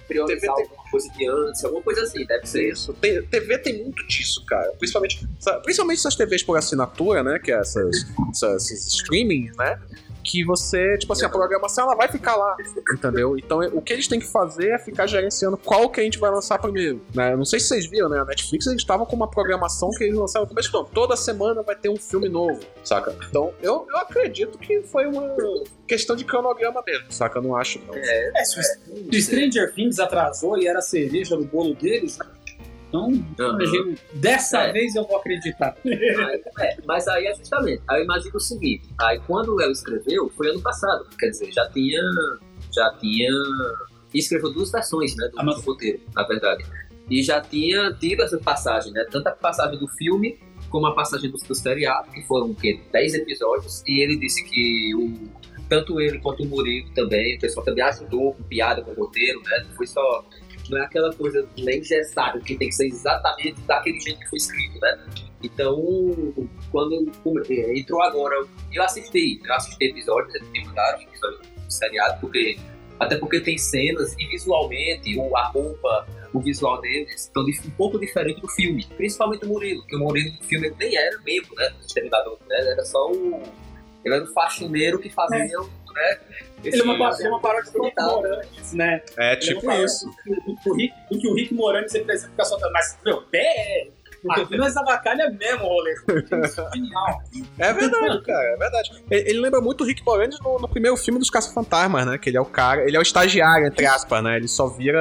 priorizar 0.07 0.51
alguma 0.51 0.76
coisa 0.89 1.10
de 1.12 1.27
antes, 1.27 1.63
alguma 1.63 1.84
coisa 1.84 2.01
assim, 2.01 2.25
deve 2.25 2.46
ser. 2.46 2.70
Isso. 2.70 2.94
TV 2.94 3.58
tem 3.60 3.84
muito 3.84 4.06
disso, 4.08 4.44
cara. 4.46 4.72
Principalmente, 4.77 5.27
principalmente 5.63 6.00
essas 6.00 6.15
TVs 6.15 6.44
por 6.44 6.58
assinatura, 6.58 7.24
né? 7.24 7.39
Que 7.39 7.51
é 7.51 7.60
essas, 7.60 8.06
essas, 8.29 8.72
esses 8.72 8.88
streaming, 8.94 9.51
né? 9.58 9.79
Que 10.27 10.43
você, 10.43 10.98
tipo 10.98 11.13
assim, 11.13 11.25
a 11.25 11.29
programação 11.29 11.86
ela 11.86 11.96
vai 11.96 12.10
ficar 12.10 12.36
lá, 12.36 12.57
entendeu? 12.93 13.38
Então 13.38 13.60
o 13.72 13.81
que 13.81 13.93
eles 13.93 14.07
têm 14.07 14.19
que 14.19 14.27
fazer 14.27 14.72
é 14.72 14.77
ficar 14.77 15.07
gerenciando 15.07 15.55
qual 15.55 15.89
que 15.89 16.01
a 16.01 16.03
gente 16.03 16.19
vai 16.19 16.29
lançar 16.29 16.60
primeiro, 16.60 17.01
né? 17.15 17.31
Eu 17.31 17.38
Não 17.38 17.46
sei 17.46 17.62
se 17.62 17.67
vocês 17.67 17.89
viram, 17.89 18.10
né? 18.10 18.19
A 18.19 18.25
Netflix 18.25 18.67
eles 18.67 18.81
estavam 18.81 19.05
com 19.05 19.15
uma 19.15 19.29
programação 19.29 19.89
que 19.91 20.03
eles 20.03 20.17
lançaram 20.17 20.43
no 20.46 20.50
começo 20.50 20.69
do 20.69 20.79
ano. 20.79 20.89
Toda 20.93 21.15
semana 21.15 21.63
vai 21.63 21.75
ter 21.75 21.89
um 21.89 21.96
filme 21.96 22.27
novo, 22.27 22.60
saca? 22.84 23.15
Então 23.29 23.53
eu, 23.62 23.88
eu 23.89 23.98
acredito 23.98 24.57
que 24.57 24.81
foi 24.81 25.05
uma 25.05 25.34
questão 25.88 26.15
de 26.15 26.25
cronograma 26.25 26.84
mesmo, 26.86 27.10
saca? 27.10 27.39
Eu 27.39 27.43
não 27.43 27.55
acho, 27.55 27.79
não. 27.88 27.96
É, 27.96 28.31
o 28.41 28.46
se 28.46 28.60
o 28.60 29.22
Stranger 29.22 29.74
Things 29.74 29.98
atrasou 30.00 30.57
e 30.57 30.67
era 30.67 30.79
a 30.79 30.81
cereja 30.81 31.38
do 31.38 31.46
bolo 31.46 31.74
deles, 31.74 32.19
então, 32.89 33.48
Aham. 33.50 33.56
imagina, 33.62 33.98
dessa 34.13 34.63
É. 34.63 34.72
vez 34.72 34.96
eu 34.96 35.06
vou 35.06 35.17
acreditar. 35.17 35.75
Aí, 35.86 35.91
é, 36.60 36.77
mas 36.86 37.08
aí 37.08 37.25
é 37.27 37.36
justamente. 37.36 37.82
Aí 37.88 38.00
eu 38.00 38.03
imagino 38.06 38.36
o 38.36 38.39
seguinte: 38.39 38.88
aí 39.00 39.20
quando 39.27 39.50
o 39.53 39.56
Léo 39.56 39.72
escreveu, 39.72 40.29
foi 40.29 40.50
ano 40.50 40.62
passado. 40.62 41.06
Quer 41.20 41.29
dizer, 41.29 41.51
já 41.51 41.67
tinha. 41.70 42.01
Já 42.74 42.89
tinha. 43.00 43.29
Escreveu 44.13 44.51
duas 44.53 44.72
versões, 44.72 45.15
né? 45.15 45.27
Do, 45.29 45.39
Ah, 45.39 45.44
mas- 45.44 45.56
do 45.56 45.62
roteiro, 45.62 46.00
na 46.15 46.24
verdade. 46.24 46.65
E 47.10 47.22
já 47.24 47.39
tinha 47.41 47.94
tido 47.94 48.22
essa 48.24 48.38
passagem, 48.38 48.91
né? 48.94 49.06
Tanto 49.10 49.27
a 49.27 49.32
passagem 49.32 49.77
do 49.79 49.88
filme 49.88 50.39
como 50.70 50.88
a 50.88 50.94
passagem 50.96 51.29
do, 51.32 51.38
do 51.38 51.56
seriado, 51.56 52.10
que 52.12 52.22
foram 52.24 52.51
o 52.51 52.56
quê? 52.56 52.79
10 52.91 53.13
episódios. 53.15 53.82
E 53.88 54.01
ele 54.03 54.17
disse 54.17 54.44
que 54.44 54.94
o, 54.96 55.13
tanto 55.70 56.01
ele 56.01 56.20
quanto 56.20 56.44
o 56.44 56.46
Murilo 56.46 56.89
também, 56.94 57.38
o 57.38 57.39
pessoal 57.39 57.65
também 57.65 57.84
ajudou 57.86 58.34
com 58.34 58.44
piada, 58.44 58.82
com 58.82 58.91
o 58.91 58.94
roteiro, 58.96 59.41
né? 59.44 59.65
Não 59.70 59.75
foi 59.75 59.88
só. 59.88 60.25
Não 60.69 60.77
é 60.77 60.81
aquela 60.81 61.13
coisa 61.13 61.47
nem 61.57 61.79
engessada, 61.79 62.39
que 62.39 62.57
tem 62.57 62.69
que 62.69 62.75
ser 62.75 62.88
exatamente 62.88 63.59
daquele 63.62 64.00
jeito 64.00 64.19
que 64.19 64.29
foi 64.29 64.38
escrito, 64.38 64.79
né? 64.79 65.05
Então, 65.43 65.77
quando 66.71 67.05
eh, 67.50 67.79
entrou 67.79 68.01
agora, 68.01 68.36
eu 68.71 68.83
assisti, 68.83 69.39
eu 69.43 69.53
assisti 69.53 69.86
episódios, 69.86 70.33
me 70.51 70.65
mandaram 70.65 71.01
episódios 71.01 71.41
do 71.41 71.71
seriado, 71.71 72.19
porque, 72.19 72.57
até 73.00 73.17
porque 73.17 73.39
tem 73.39 73.57
cenas 73.57 74.15
e 74.17 74.27
visualmente, 74.27 75.17
o, 75.17 75.38
a 75.38 75.47
roupa, 75.47 76.07
o 76.33 76.39
visual 76.39 76.81
deles 76.81 77.13
estão 77.13 77.43
um 77.43 77.71
pouco 77.71 78.00
diferente 78.00 78.41
do 78.41 78.47
filme, 78.50 78.86
principalmente 78.97 79.45
o 79.45 79.47
Murilo, 79.47 79.81
porque 79.81 79.95
o 79.95 80.00
Murilo 80.00 80.33
no 80.33 80.43
filme 80.43 80.74
nem 80.79 80.97
era 80.97 81.19
membro, 81.19 81.55
né, 81.55 81.69
do 81.69 81.86
exterminador, 81.86 82.39
né, 82.47 82.57
era 82.71 82.83
só 82.83 83.12
o... 83.12 83.41
ele 84.03 84.15
era 84.15 84.24
o 84.24 84.33
faxineiro 84.33 85.00
que 85.00 85.09
fazia, 85.09 85.59
né, 85.94 86.20
Ele 86.63 86.79
é 86.82 86.84
uma, 86.84 87.10
esse- 87.10 87.22
ele 87.22 87.27
é 87.27 87.32
uma 87.32 87.39
paródia 87.41 87.72
do 87.72 87.84
Rick 87.84 88.01
Moranis, 88.01 88.74
né? 88.74 89.01
É 89.17 89.24
Ele 89.25 89.34
é 89.34 89.36
tipo 89.38 89.62
paródia 89.62 89.86
isso. 89.86 90.06
Do, 90.25 90.56
do, 90.65 90.74
Rick, 90.75 90.94
do 91.12 91.20
que 91.20 91.27
o 91.27 91.34
Rick 91.36 91.53
Moranis 91.53 91.94
representa 91.94 92.29
ficar 92.32 92.46
soltando. 92.46 92.72
Mas, 92.74 92.98
meu, 93.06 93.22
pé! 93.24 93.89
Aqui 94.32 94.58
nós 94.58 94.75
avacalha 94.75 95.29
mesmo, 95.29 95.63
rolê. 95.63 95.94
Genial. 96.74 97.22
É 97.60 97.72
verdade, 97.72 98.22
cara, 98.24 98.48
é 98.53 98.58
verdade. 98.58 99.03
Ele, 99.12 99.29
ele 99.29 99.39
lembra 99.39 99.62
muito 99.62 99.84
o 99.84 99.88
Rick 99.88 100.03
Moranis 100.03 100.39
no, 100.41 100.60
no 100.60 100.67
primeiro 100.67 100.98
filme 100.98 101.20
dos 101.20 101.29
Caça-Fantasmas, 101.29 102.06
né? 102.06 102.17
Que 102.17 102.29
ele 102.32 102.38
é 102.38 102.41
o 102.41 102.46
cara, 102.46 102.84
ele 102.86 102.96
é 102.98 103.00
o 103.00 103.03
estagiário, 103.03 103.67
entre 103.67 103.86
aspas, 103.86 104.24
né? 104.24 104.36
Ele 104.38 104.48
só 104.48 104.67
vira. 104.67 105.00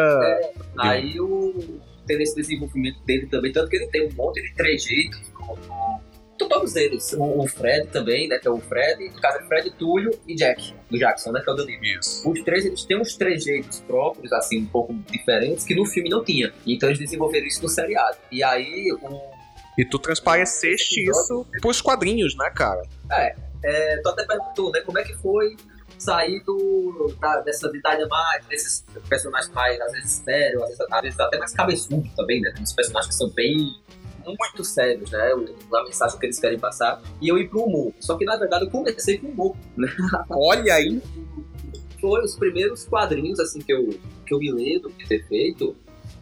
Aí 0.79 1.19
o 1.19 1.81
teve 2.07 2.23
esse 2.23 2.37
desenvolvimento 2.37 3.03
dele 3.05 3.27
também, 3.27 3.51
tanto 3.53 3.69
que 3.69 3.75
ele 3.77 3.89
tem 3.89 4.07
um 4.07 4.13
monte 4.13 4.41
de 4.41 4.55
trejeitos. 4.55 5.19
to- 5.31 6.01
Todos 6.39 6.77
eles. 6.77 7.13
O, 7.13 7.43
o 7.43 7.47
Fred 7.47 7.89
também, 7.89 8.29
né? 8.29 8.39
Que 8.39 8.49
é 8.49 8.51
o 8.51 8.59
Fred, 8.59 9.09
no 9.09 9.21
caso 9.21 9.39
é 9.39 9.43
Fred, 9.45 9.71
Túlio 9.73 10.11
e 10.27 10.35
Jack, 10.35 10.75
do 10.91 10.99
Jackson, 10.99 11.33
né? 11.33 11.41
Que 11.43 11.51
é 11.51 11.53
o 11.53 11.57
Danilo. 11.57 11.83
Isso. 11.83 12.31
Os 12.31 12.43
três, 12.43 12.65
eles 12.65 12.85
têm 12.85 13.01
uns 13.01 13.17
trejeitos 13.17 13.81
próprios, 13.81 14.33
assim, 14.33 14.63
um 14.63 14.67
pouco 14.67 14.95
diferentes, 15.11 15.65
que 15.65 15.75
no 15.75 15.85
filme 15.87 16.09
não 16.09 16.25
tinha. 16.25 16.53
Então 16.67 16.89
eles 16.89 16.99
desenvolveram 16.99 17.47
isso 17.47 17.63
no 17.63 17.69
seriado. 17.69 18.17
E 18.31 18.43
aí, 18.43 18.93
o, 18.93 19.21
E 19.79 19.85
tu 19.85 19.99
transpareceste 19.99 21.09
isso 21.09 21.47
pros 21.61 21.81
quadrinhos, 21.81 22.37
né, 22.37 22.51
cara? 22.51 22.83
é, 23.65 23.99
tu 24.03 24.09
até 24.09 24.25
perguntou, 24.25 24.71
né? 24.73 24.81
Como 24.81 24.99
é 24.99 25.03
que 25.03 25.15
foi 25.15 25.57
sair 25.99 26.43
do, 26.45 27.15
da, 27.21 27.41
dessa 27.41 27.71
de 27.71 27.81
Dynamite, 27.81 28.49
desses 28.49 28.85
personagens 29.09 29.53
mais, 29.53 29.81
às 29.81 29.93
vezes, 29.93 30.11
sérios, 30.13 30.63
às 30.63 30.69
vezes, 30.69 30.87
às 30.91 31.01
vezes 31.03 31.21
até 31.21 31.39
mais 31.39 31.53
cabeçudo 31.53 32.09
também, 32.15 32.41
né? 32.41 32.53
Tem 32.53 32.63
uns 32.63 32.73
personagens 32.73 33.15
que 33.15 33.19
são 33.19 33.31
bem 33.31 33.75
muito 34.27 34.65
sérios, 34.65 35.11
né? 35.11 35.35
o- 35.35 35.77
A 35.77 35.85
mensagem 35.85 36.19
que 36.19 36.27
eles 36.27 36.39
querem 36.39 36.59
passar. 36.59 37.01
E 37.21 37.29
eu 37.29 37.39
ir 37.39 37.49
pro 37.49 37.63
humor. 37.63 37.93
Só 38.01 38.17
que, 38.17 38.25
na 38.25 38.37
verdade, 38.37 38.65
eu 38.67 38.71
comecei 38.71 39.19
com 39.19 39.29
humor. 39.29 39.57
Olha 40.31 40.75
aí. 40.75 41.01
Foi 42.01 42.23
os 42.23 42.35
primeiros 42.37 42.85
quadrinhos, 42.85 43.41
assim, 43.41 43.61
que 43.61 43.73
eu, 43.73 43.89
que 44.27 44.35
eu 44.35 44.39
me 44.39 44.53
lembro 44.53 44.93
de 44.93 45.07
ter 45.07 45.27
feito. 45.27 45.75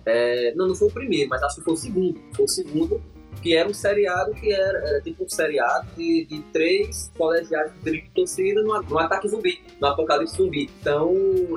É, 0.06 0.54
não, 0.54 0.68
não 0.68 0.75
foi 0.75 0.88
o 0.88 0.90
primeiro, 0.92 1.28
mas 1.30 1.42
acho 1.42 1.56
que 1.56 1.62
foi 1.62 1.75
o 1.75 1.76
segundo. 1.76 2.20
Foi 2.34 2.44
o 2.44 2.49
segundo, 2.49 3.02
que 3.42 3.56
era 3.56 3.68
um 3.68 3.74
seriado 3.74 4.32
que 4.34 4.52
era, 4.52 4.78
era 4.88 5.00
tipo 5.00 5.24
um 5.24 5.28
seriado 5.28 5.86
de, 5.96 6.24
de 6.24 6.40
três 6.52 7.10
colegiados 7.16 7.72
de 7.82 8.02
torcida 8.14 8.62
no, 8.62 8.82
no 8.82 8.98
ataque 8.98 9.28
zumbi, 9.28 9.62
no 9.80 9.88
apocalipse 9.88 10.36
zumbi. 10.36 10.70
Então, 10.80 11.12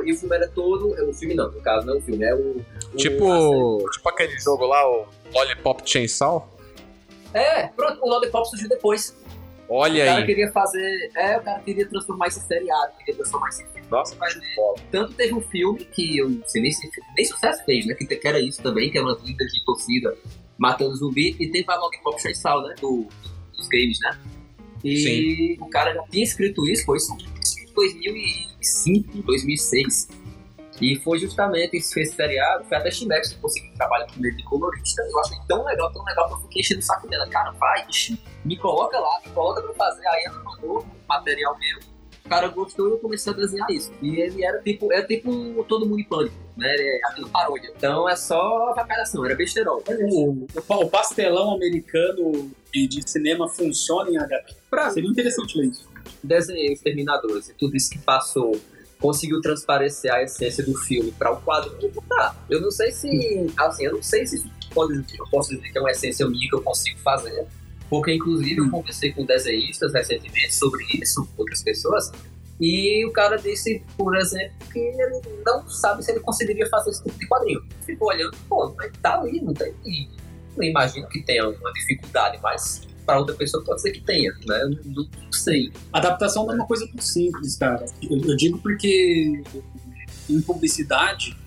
e 0.06 0.12
o 0.12 0.18
filme 0.18 0.36
era 0.36 0.48
todo. 0.48 0.90
O 1.10 1.14
filme 1.14 1.36
não, 1.36 1.52
no 1.52 1.62
caso, 1.62 1.86
não 1.86 1.96
é 1.96 1.98
o 1.98 2.02
filme, 2.02 2.26
é 2.26 2.36
o. 2.36 2.62
Tipo. 2.96 3.90
Tipo 3.92 4.10
aquele 4.10 4.40
jogo 4.40 4.66
lá, 4.66 4.90
o 4.90 5.06
Lollipop 5.34 5.82
Chainsaw. 5.86 6.54
É, 7.34 7.68
pronto, 7.68 8.00
o 8.02 8.10
Lollipop 8.10 8.50
surgiu 8.50 8.70
depois. 8.70 9.16
Olha 9.70 10.04
o 10.04 10.06
cara 10.08 10.20
aí. 10.20 10.26
queria 10.26 10.52
fazer. 10.52 11.12
É, 11.16 11.38
o 11.38 11.42
cara 11.42 11.60
queria 11.60 11.88
transformar 11.88 12.28
esse 12.28 12.40
seriado, 12.42 12.94
queria 13.00 13.16
transformar 13.16 13.50
esse 13.50 13.66
filme. 13.66 13.88
Nossa, 13.90 14.16
Vai 14.16 14.34
ver. 14.34 14.42
Tanto 14.92 15.14
teve 15.14 15.34
um 15.34 15.42
filme 15.42 15.84
que 15.86 16.18
eu 16.18 16.30
não 16.30 16.48
sei 16.48 16.62
nem 16.62 16.72
se 16.72 16.90
nem 17.16 17.26
sucesso 17.26 17.64
fez, 17.66 17.86
né? 17.86 17.94
Que, 17.94 18.06
que 18.06 18.28
era 18.28 18.40
isso 18.40 18.62
também, 18.62 18.90
que 18.90 18.98
era 18.98 19.06
uma 19.06 19.18
liga 19.24 19.46
de 19.46 19.66
torcida 19.66 20.16
matando 20.58 20.96
zumbi. 20.96 21.36
E 21.40 21.50
teve 21.52 21.66
a 21.72 21.76
Lollipop 21.76 22.22
Chainsaw, 22.22 22.62
né? 22.64 22.76
Do, 22.80 23.08
dos 23.56 23.68
games, 23.68 24.00
né? 24.02 24.20
E 24.84 25.58
o 25.60 25.68
cara 25.68 25.94
já 25.94 26.04
tinha 26.04 26.24
escrito 26.24 26.66
isso, 26.68 26.86
foi 26.86 26.98
isso 26.98 27.14
em 27.14 27.74
2005, 27.74 29.22
2006. 29.24 30.08
E 30.80 30.96
foi 30.98 31.18
justamente 31.18 31.76
esse, 31.78 32.00
esse 32.00 32.16
seriado, 32.16 32.64
foi 32.66 32.78
até 32.78 32.92
Chimex 32.92 33.30
que 33.34 33.40
conseguiu 33.40 33.74
trabalhar 33.74 34.06
com 34.08 34.24
ele 34.24 34.36
de 34.36 34.44
colorista. 34.44 35.02
Eu 35.02 35.20
achei 35.20 35.38
tão 35.48 35.66
legal, 35.66 35.92
tão 35.92 36.04
legal 36.04 36.28
que 36.28 36.34
eu 36.36 36.40
fiquei 36.42 36.62
enchendo 36.62 36.80
o 36.80 36.84
saco 36.84 37.08
dela. 37.08 37.28
Cara, 37.28 37.52
vai, 37.52 37.86
me 38.46 38.58
coloca 38.58 39.00
lá, 39.00 39.20
me 39.26 39.32
coloca 39.32 39.62
pra 39.64 39.74
fazer. 39.74 40.08
Aí 40.08 40.24
ela 40.26 40.44
mandou 40.44 40.84
um 40.84 41.08
material 41.08 41.58
meu. 41.58 41.97
O 42.28 42.30
cara 42.30 42.50
gostou 42.50 42.90
e 42.90 42.92
eu 42.92 42.98
comecei 42.98 43.32
a 43.32 43.36
desenhar 43.36 43.72
isso. 43.72 43.90
E 44.02 44.20
ele 44.20 44.44
era 44.44 44.62
tipo, 44.62 44.92
era 44.92 45.08
tipo 45.08 45.32
um 45.32 45.64
todo 45.64 45.86
mundo 45.86 46.02
em 46.02 46.04
pânico, 46.04 46.36
né? 46.58 46.74
Ele 46.74 46.84
é 46.84 47.00
aquilo 47.08 47.30
paródia. 47.30 47.72
Então 47.76 48.08
é 48.08 48.18
só 48.18 48.70
avacalhação, 48.72 49.26
era 49.26 49.34
besterol. 49.34 49.82
O, 49.88 50.30
o 50.30 50.48
o 50.84 50.90
pastelão 50.90 51.56
americano 51.56 52.52
de, 52.74 52.86
de 52.86 53.10
cinema 53.10 53.48
funciona 53.48 54.12
em 54.12 54.18
HQ. 54.18 54.56
Pra 54.70 54.90
Seria 54.90 55.10
interessante 55.10 55.58
ver 55.58 55.68
isso. 55.68 55.90
desenhei 56.22 56.74
Exterminadores 56.74 57.48
e 57.48 57.54
tudo 57.54 57.78
isso 57.78 57.90
que 57.90 58.00
passou 58.00 58.60
conseguiu 59.00 59.40
transparecer 59.40 60.12
a 60.12 60.22
essência 60.22 60.66
do 60.66 60.76
filme 60.76 61.12
para 61.12 61.32
o 61.32 61.42
quadrinho, 61.42 61.92
tá. 62.10 62.36
Eu 62.50 62.60
não 62.60 62.72
sei 62.72 62.92
se, 62.92 63.08
assim, 63.58 63.86
eu 63.86 63.94
não 63.94 64.04
sei 64.04 64.26
se 64.26 64.44
pode, 64.74 64.96
eu 65.18 65.26
posso 65.30 65.56
dizer 65.56 65.72
que 65.72 65.78
é 65.78 65.82
uma 65.82 65.92
essência 65.92 66.28
minha 66.28 66.50
que 66.50 66.56
eu 66.56 66.62
consigo 66.62 67.00
fazer, 67.00 67.46
porque 67.90 68.14
inclusive 68.14 68.58
eu 68.58 68.70
conversei 68.70 69.12
com 69.12 69.26
desenhistas 69.26 69.94
recentemente 69.94 70.54
sobre 70.54 70.86
isso, 71.02 71.28
outras 71.38 71.64
pessoas, 71.64 72.12
e 72.60 73.06
o 73.06 73.12
cara 73.12 73.38
disse, 73.38 73.84
por 73.96 74.16
exemplo, 74.18 74.56
que 74.72 74.80
ele 74.80 75.22
não 75.46 75.68
sabe 75.70 76.04
se 76.04 76.12
ele 76.12 76.22
conseguiria 76.22 76.68
fazer 76.70 76.90
esse 76.90 77.04
tipo 77.04 77.18
de 77.20 77.28
quadrinho. 77.28 77.64
Ficou 77.86 78.10
olhando, 78.10 78.36
pô, 78.50 78.74
mas 78.76 78.92
tá 79.02 79.20
ali, 79.20 79.40
não 79.42 79.54
tem. 79.54 79.74
Não 80.56 80.64
imagino 80.64 81.08
que 81.08 81.22
tenha 81.22 81.48
uma 81.48 81.72
dificuldade, 81.74 82.40
mas 82.42 82.88
para 83.06 83.20
outra 83.20 83.36
pessoa 83.36 83.64
pode 83.64 83.82
ser 83.82 83.92
que 83.92 84.02
tenha, 84.02 84.34
né? 84.46 84.64
Eu 84.64 84.70
Não, 84.86 85.08
sei. 85.32 85.72
Adaptação 85.94 86.46
não 86.46 86.54
é 86.54 86.56
uma 86.56 86.66
coisa 86.66 86.86
muito 86.86 87.04
simples, 87.04 87.56
cara. 87.58 87.86
Eu, 88.02 88.20
eu 88.20 88.36
digo 88.36 88.58
porque 88.58 89.44
em 90.28 90.42
publicidade 90.42 91.38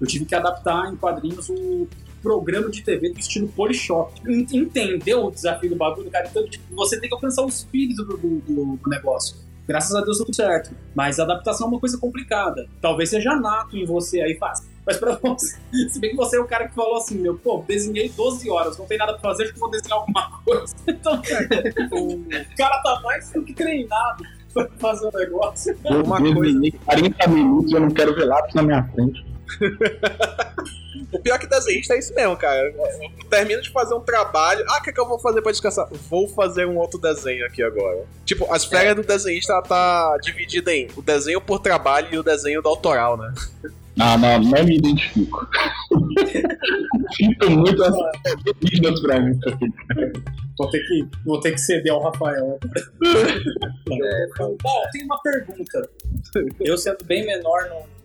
eu 0.00 0.06
tive 0.06 0.24
que 0.24 0.34
adaptar 0.36 0.92
em 0.92 0.96
quadrinhos 0.96 1.48
o 1.50 1.88
programa 2.22 2.68
de 2.70 2.82
TV 2.82 3.10
do 3.10 3.18
estilo 3.18 3.48
Polishop. 3.48 4.12
En- 4.28 4.46
Entendeu 4.52 5.26
o 5.26 5.30
desafio 5.30 5.70
do 5.70 5.76
bagulho, 5.76 6.10
cara? 6.10 6.26
Então, 6.28 6.46
tipo, 6.48 6.64
você 6.74 6.98
tem 7.00 7.08
que 7.08 7.14
alcançar 7.14 7.42
o 7.44 7.48
espírito 7.48 8.04
do, 8.04 8.16
do- 8.16 8.40
do- 8.40 8.80
negócio. 8.88 9.36
Graças 9.66 9.94
a 9.94 10.00
Deus 10.00 10.16
deu 10.16 10.26
tudo 10.26 10.34
certo. 10.34 10.72
Mas 10.94 11.20
a 11.20 11.22
adaptação 11.22 11.66
é 11.68 11.70
uma 11.70 11.78
coisa 11.78 11.96
complicada. 11.96 12.66
Talvez 12.80 13.08
seja 13.10 13.36
nato 13.36 13.76
em 13.76 13.84
você 13.84 14.20
aí 14.20 14.34
fácil. 14.36 14.68
Mas 14.84 14.96
pra 14.96 15.16
você, 15.22 15.56
se 15.88 16.00
bem 16.00 16.10
que 16.10 16.16
você 16.16 16.38
é 16.38 16.40
o 16.40 16.44
cara 16.44 16.66
que 16.68 16.74
falou 16.74 16.96
assim, 16.96 17.18
meu, 17.18 17.36
pô, 17.38 17.62
desenhei 17.68 18.08
12 18.08 18.50
horas, 18.50 18.76
não 18.76 18.86
tem 18.86 18.98
nada 18.98 19.12
pra 19.12 19.20
fazer, 19.20 19.44
acho 19.44 19.52
que 19.52 19.60
vou 19.60 19.70
desenhar 19.70 19.98
alguma 19.98 20.40
coisa. 20.44 20.74
Então, 20.88 21.20
o 21.20 22.56
cara 22.56 22.82
tá 22.82 23.00
mais 23.04 23.30
do 23.30 23.42
que 23.44 23.52
treinado 23.54 24.24
pra 24.52 24.68
fazer 24.78 25.06
o 25.06 25.16
negócio. 25.16 25.76
Eu 25.84 26.02
Uma 26.04 26.18
coisa- 26.18 26.40
desenhei 26.40 26.72
40 26.84 27.28
minutos 27.28 27.72
eu 27.72 27.80
não 27.80 27.90
quero 27.90 28.14
ver 28.14 28.24
lápis 28.24 28.54
na 28.54 28.62
minha 28.62 28.82
frente. 28.88 29.24
O 31.12 31.18
pior 31.18 31.38
que 31.38 31.46
desenhista 31.46 31.94
é 31.94 31.98
isso 31.98 32.14
mesmo, 32.14 32.36
cara. 32.36 32.68
Eu 32.68 33.28
termino 33.28 33.60
de 33.60 33.70
fazer 33.70 33.94
um 33.94 34.00
trabalho. 34.00 34.64
Ah, 34.68 34.78
o 34.78 34.82
que, 34.82 34.90
é 34.90 34.92
que 34.92 35.00
eu 35.00 35.08
vou 35.08 35.18
fazer 35.18 35.42
pra 35.42 35.50
descansar? 35.50 35.88
Vou 36.08 36.28
fazer 36.28 36.66
um 36.66 36.76
outro 36.76 37.00
desenho 37.00 37.44
aqui 37.46 37.62
agora. 37.62 38.04
Tipo, 38.24 38.52
as 38.52 38.64
férias 38.64 38.94
do 38.94 39.02
desenhista 39.02 39.60
tá 39.62 40.16
dividida 40.22 40.72
em 40.72 40.88
o 40.96 41.02
desenho 41.02 41.40
por 41.40 41.58
trabalho 41.58 42.08
e 42.12 42.18
o 42.18 42.22
desenho 42.22 42.62
do 42.62 42.68
autoral, 42.68 43.16
né? 43.16 43.32
Ah, 43.98 44.16
não, 44.16 44.38
não 44.38 44.64
me 44.64 44.76
identifico. 44.76 45.48
Sinto 47.16 47.50
muito 47.50 47.82
as 47.82 47.94
meninas 48.62 49.00
pra 49.00 49.20
mim. 49.20 49.38
Vou 50.56 50.70
ter 50.70 50.78
que, 50.86 51.08
vou 51.24 51.40
ter 51.40 51.52
que 51.52 51.58
ceder 51.58 51.92
ao 51.92 52.02
Rafael. 52.02 52.58
Bom, 54.62 54.82
tem 54.92 55.04
uma 55.04 55.20
pergunta. 55.20 55.90
Eu 56.60 56.78
sendo 56.78 57.04
bem 57.04 57.26
menor 57.26 57.68
no, 57.68 57.99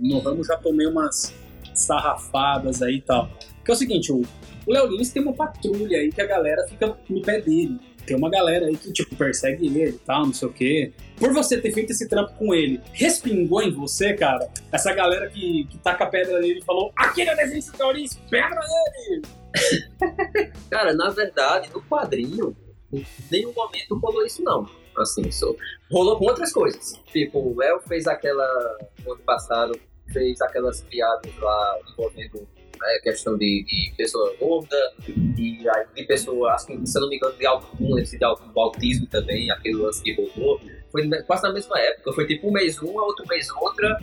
no 0.00 0.18
ramo, 0.20 0.44
já 0.44 0.56
tomei 0.56 0.86
umas 0.86 1.34
sarrafadas 1.74 2.82
aí 2.82 2.96
e 2.96 3.00
tal. 3.02 3.28
Que 3.64 3.70
é 3.70 3.74
o 3.74 3.76
seguinte, 3.76 4.12
o 4.12 4.22
o 4.68 4.72
Léo 4.72 4.86
Lins 4.86 5.10
tem 5.10 5.22
uma 5.22 5.32
patrulha 5.32 5.96
aí 5.96 6.12
que 6.12 6.20
a 6.20 6.26
galera 6.26 6.68
fica 6.68 6.94
no 7.08 7.22
pé 7.22 7.40
dele. 7.40 7.80
Tem 8.04 8.14
uma 8.14 8.28
galera 8.28 8.66
aí 8.66 8.76
que, 8.76 8.92
tipo, 8.92 9.16
persegue 9.16 9.66
ele 9.66 9.88
e 9.88 9.92
tal, 9.92 10.26
não 10.26 10.32
sei 10.34 10.46
o 10.46 10.52
quê. 10.52 10.92
Por 11.16 11.32
você 11.32 11.58
ter 11.58 11.72
feito 11.72 11.90
esse 11.90 12.06
trampo 12.06 12.34
com 12.34 12.54
ele, 12.54 12.78
respingou 12.92 13.62
em 13.62 13.70
você, 13.70 14.12
cara? 14.12 14.46
Essa 14.70 14.92
galera 14.92 15.30
que, 15.30 15.64
que 15.70 15.78
taca 15.78 16.04
pedra 16.06 16.38
nele 16.40 16.58
e 16.58 16.64
falou: 16.64 16.92
Aquele 16.94 17.30
é 17.30 17.36
desenho 17.36 17.72
do 17.72 17.78
Léo 17.78 17.92
Lins, 17.92 18.20
pedra 18.28 18.60
nele! 18.60 19.22
Cara, 20.68 20.92
na 20.92 21.08
verdade, 21.08 21.70
no 21.72 21.80
quadrinho, 21.82 22.54
em 22.92 23.06
nenhum 23.30 23.54
momento 23.54 23.98
rolou 23.98 24.26
isso, 24.26 24.42
não. 24.42 24.68
Assim, 25.02 25.30
só. 25.30 25.54
rolou 25.90 26.18
com 26.18 26.26
outras 26.26 26.52
coisas. 26.52 27.00
Tipo, 27.12 27.38
o 27.38 27.62
El 27.62 27.80
fez 27.80 28.06
aquela. 28.06 28.46
No 29.04 29.12
ano 29.12 29.22
passado, 29.22 29.78
fez 30.12 30.40
aquelas 30.40 30.80
piadas 30.82 31.36
lá 31.38 31.78
envolvendo 31.92 32.48
né, 32.80 32.98
questão 33.02 33.36
de, 33.36 33.64
de 33.64 33.92
pessoa 33.96 34.34
gorda, 34.38 34.76
e 35.06 35.68
aí 35.68 35.86
de 35.94 36.04
pessoa, 36.04 36.52
acho 36.52 36.66
que, 36.66 36.86
se 36.86 36.96
eu 36.96 37.02
não 37.02 37.08
me 37.08 37.16
engano, 37.16 37.36
de 37.36 37.46
algum, 37.46 37.98
esse 37.98 38.18
de 38.18 38.24
algum 38.24 38.60
autismo 38.60 39.06
também, 39.06 39.50
aquele 39.50 39.76
lance 39.76 40.02
que 40.02 40.14
voltou. 40.14 40.60
Foi 40.90 41.08
quase 41.22 41.42
na 41.42 41.52
mesma 41.52 41.78
época, 41.78 42.12
foi 42.12 42.26
tipo 42.26 42.48
um 42.48 42.52
mês 42.52 42.80
uma, 42.80 43.02
outro 43.02 43.26
mês 43.28 43.48
outra. 43.50 43.98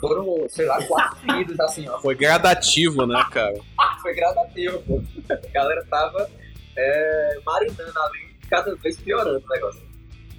Foram, 0.00 0.48
sei 0.48 0.66
lá, 0.66 0.84
quatro 0.84 1.16
seguidos, 1.24 1.60
assim, 1.60 1.88
ó. 1.88 2.00
Foi 2.00 2.14
gradativo, 2.14 3.06
né, 3.06 3.24
cara? 3.30 3.54
Foi 4.02 4.12
gradativo, 4.12 4.82
pô. 4.82 5.00
A 5.30 5.52
galera 5.52 5.86
tava 5.88 6.28
é, 6.76 7.38
marinando 7.46 7.92
ali, 8.00 8.36
cada 8.50 8.74
vez 8.74 8.96
piorando 9.00 9.44
o 9.44 9.48
negócio. 9.48 9.91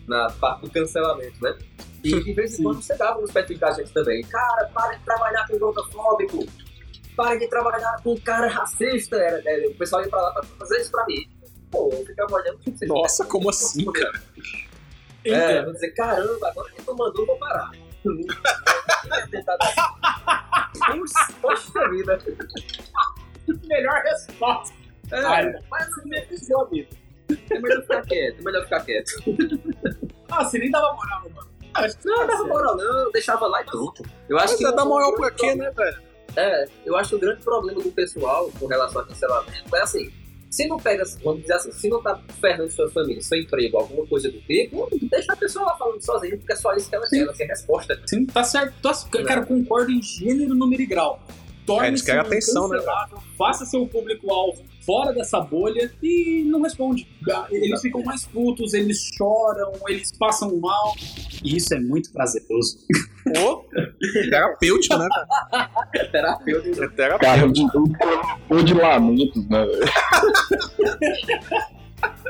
Na 0.07 0.29
parte 0.31 0.61
do 0.61 0.69
cancelamento, 0.69 1.41
né? 1.41 1.57
E 2.03 2.21
de 2.21 2.33
vez 2.33 2.59
em 2.59 2.63
quando 2.63 2.81
você 2.81 2.95
dava 2.95 3.21
nos 3.21 3.31
perfis 3.31 3.59
da 3.59 3.71
gente 3.71 3.93
também. 3.93 4.21
Cara, 4.23 4.69
para 4.73 4.95
de 4.95 5.05
trabalhar 5.05 5.47
com 5.47 5.57
gordofóbico 5.57 6.45
para 7.15 7.37
de 7.37 7.47
trabalhar 7.47 8.01
com 8.03 8.13
um 8.13 8.19
cara 8.19 8.47
racista. 8.47 9.15
Era, 9.15 9.41
era, 9.45 9.69
o 9.69 9.75
pessoal 9.75 10.03
ia 10.03 10.09
pra 10.09 10.21
lá 10.21 10.33
pra 10.33 10.43
fazer 10.43 10.81
isso 10.81 10.91
pra 10.91 11.05
mim. 11.05 11.29
Pô, 11.71 11.89
eu 11.91 12.05
ficava 12.05 12.35
olhando 12.35 12.59
que 12.59 12.71
você 12.71 12.85
Nossa, 12.85 13.25
como 13.25 13.49
assim, 13.49 13.83
cara? 13.91 14.21
É, 15.25 15.63
vou 15.63 15.73
dizer, 15.73 15.91
caramba, 15.91 16.49
agora 16.49 16.69
que 16.71 16.83
tu 16.83 16.95
mandou, 16.95 17.25
vou 17.25 17.37
parar. 17.37 17.71
Poxa 21.41 21.89
vida. 21.89 22.19
Melhor 23.65 24.01
resposta. 24.03 24.75
É, 25.11 25.59
mas 25.69 25.87
assim, 25.87 26.09
meu 26.49 26.61
amigo. 26.61 26.89
É 27.49 27.59
melhor 27.59 27.81
ficar 27.81 28.01
quieto, 28.01 28.39
é 28.39 28.43
melhor 28.43 28.63
ficar 28.63 28.79
quieto. 28.81 29.11
Ah, 30.29 30.43
você 30.43 30.57
nem 30.57 30.71
dava 30.71 30.93
moral, 30.93 31.21
mano. 31.35 31.49
Acho 31.73 31.97
que 31.97 32.07
Não, 32.07 32.17
não 32.17 32.27
dava 32.27 32.43
moral 32.45 32.77
não, 32.77 33.11
deixava 33.11 33.47
lá 33.47 33.61
e 33.61 33.65
pronto. 33.65 34.03
Eu 34.29 34.37
acho 34.37 34.47
Mas 34.49 34.57
que 34.57 34.63
você 34.65 34.75
dá 34.75 34.85
moral 34.85 35.15
pra 35.15 35.31
quê, 35.31 35.55
né, 35.55 35.71
velho? 35.71 35.97
É, 36.35 36.65
eu 36.85 36.95
acho 36.95 37.09
que 37.11 37.15
o 37.15 37.19
grande 37.19 37.43
problema 37.43 37.81
do 37.81 37.91
pessoal 37.91 38.51
com 38.59 38.65
relação 38.65 39.01
a 39.01 39.05
cancelamento 39.05 39.75
é 39.75 39.81
assim, 39.81 40.11
se 40.49 40.67
não 40.67 40.77
pega, 40.77 41.03
vamos 41.23 41.41
dizer 41.41 41.53
assim, 41.53 41.71
se 41.71 41.89
não 41.89 42.01
tá 42.01 42.19
ferrando 42.39 42.71
sua 42.71 42.89
família, 42.89 43.21
seu 43.21 43.39
emprego, 43.39 43.77
alguma 43.77 44.05
coisa 44.05 44.31
do 44.31 44.39
tipo, 44.41 44.87
deixa 45.09 45.33
a 45.33 45.35
pessoa 45.35 45.65
lá 45.65 45.75
falando 45.75 45.99
sozinha, 45.99 46.37
porque 46.37 46.53
é 46.53 46.55
só 46.55 46.73
isso 46.73 46.89
que 46.89 46.95
ela 46.95 47.07
quer, 47.07 47.19
ela 47.19 47.33
quer 47.33 47.45
resposta. 47.45 47.99
Sim, 48.05 48.25
tá 48.25 48.43
certo. 48.43 48.73
Tá, 48.81 48.93
cara, 49.23 49.41
eu 49.41 49.45
concordo 49.47 49.91
em 49.91 50.01
gênero, 50.01 50.53
número 50.53 50.81
e 50.81 50.85
grau. 50.85 51.19
É, 51.63 51.65
Torne-se 51.65 52.11
um 52.11 52.19
atenção, 52.19 52.67
né, 52.67 52.79
Faça 53.37 53.65
seu 53.65 53.87
público-alvo 53.87 54.61
fora 54.85 55.13
dessa 55.13 55.39
bolha 55.39 55.89
e 56.01 56.43
não 56.45 56.61
responde. 56.61 57.07
Eles 57.49 57.81
ficam 57.81 58.03
mais 58.03 58.25
putos, 58.25 58.73
eles 58.73 59.01
choram, 59.17 59.71
eles 59.87 60.11
passam 60.11 60.57
mal. 60.57 60.93
E 61.43 61.55
isso 61.55 61.73
é 61.73 61.79
muito 61.79 62.11
prazeroso. 62.11 62.79
Pô, 63.33 63.65
terapêutico, 64.29 64.97
né? 64.97 65.07
É 65.95 66.03
terapeuta. 66.05 66.67
É 66.67 66.87
Cara, 66.89 67.17
terapêutico. 67.17 67.79
um 67.79 67.93
pô 68.47 68.61
de 68.61 68.73
lamentos, 68.73 69.47
né? 69.47 69.65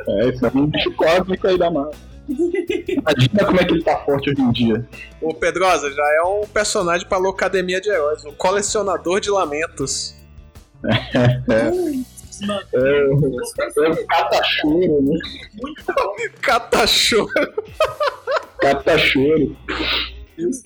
É, 0.07 0.29
isso 0.29 0.45
é 0.45 0.51
um 0.53 0.67
bicho 0.67 0.91
cósmico 0.93 1.47
aí 1.47 1.57
da 1.57 1.71
massa. 1.71 1.97
Imagina 2.27 3.45
como 3.45 3.59
é 3.59 3.65
que 3.65 3.73
ele 3.73 3.83
tá 3.83 3.97
forte 3.99 4.29
hoje 4.29 4.41
em 4.41 4.51
dia. 4.51 4.87
O 5.21 5.33
Pedrosa 5.33 5.91
já 5.91 6.03
é 6.15 6.21
um 6.23 6.47
personagem 6.47 7.07
pra 7.07 7.17
Locademia 7.17 7.81
de 7.81 7.89
Heróis, 7.89 8.23
um 8.25 8.33
colecionador 8.33 9.19
de 9.19 9.29
lamentos. 9.29 10.15
É 11.53 11.69
um 13.09 14.05
catachoro, 14.07 15.01
né? 15.01 15.19
Catachorro. 16.41 17.29
Catachoro. 18.59 19.55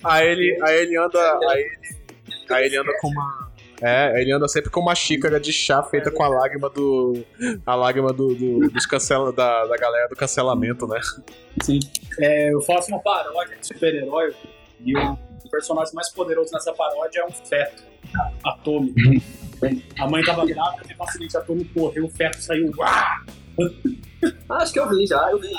Aí 0.04 0.28
ele, 0.28 0.58
aí 0.62 0.80
ele 0.80 0.96
anda. 0.96 1.38
Aí 1.50 1.60
ele, 1.60 1.70
aí 2.50 2.66
ele 2.66 2.76
anda 2.76 2.92
com 3.00 3.08
uma. 3.08 3.47
É, 3.80 4.20
ele 4.20 4.32
anda 4.32 4.48
sempre 4.48 4.70
com 4.70 4.80
uma 4.80 4.94
xícara 4.94 5.38
de 5.38 5.52
chá 5.52 5.82
feita 5.84 6.10
com 6.10 6.22
a 6.24 6.28
lágrima 6.28 6.68
do. 6.68 7.24
A 7.64 7.74
lágrima 7.76 8.12
do, 8.12 8.34
do- 8.34 8.68
dos 8.70 8.86
cancela, 8.86 9.32
da, 9.32 9.64
da 9.66 9.76
galera 9.76 10.08
do 10.08 10.16
cancelamento, 10.16 10.86
né? 10.86 11.00
Sim. 11.62 11.78
É, 12.18 12.52
eu 12.52 12.60
faço 12.62 12.88
uma 12.88 12.98
paródia 13.00 13.56
de 13.56 13.66
super-herói 13.66 14.34
e 14.84 14.96
o 14.98 15.16
personagem 15.50 15.94
mais 15.94 16.08
poderoso 16.10 16.50
nessa 16.52 16.72
paródia 16.72 17.20
é 17.20 17.24
um 17.26 17.30
feto 17.30 17.84
atômico. 18.44 18.98
A 19.98 20.06
mãe 20.08 20.22
tava 20.24 20.44
grávida, 20.44 20.82
teve 20.86 21.00
um 21.00 21.04
acidente 21.04 21.36
atômico, 21.36 21.72
correu, 21.74 22.04
o 22.06 22.10
feto 22.10 22.40
saiu. 22.40 22.72
Uá! 22.78 23.22
Acho 24.50 24.72
que 24.72 24.78
eu 24.80 24.88
vi 24.88 25.06
já, 25.06 25.30
eu 25.30 25.38
vi. 25.40 25.50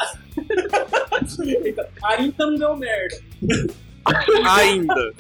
Aí 2.03 2.27
então 2.27 2.53
deu 2.55 2.75
merda. 2.75 3.15
Ainda. 4.57 5.13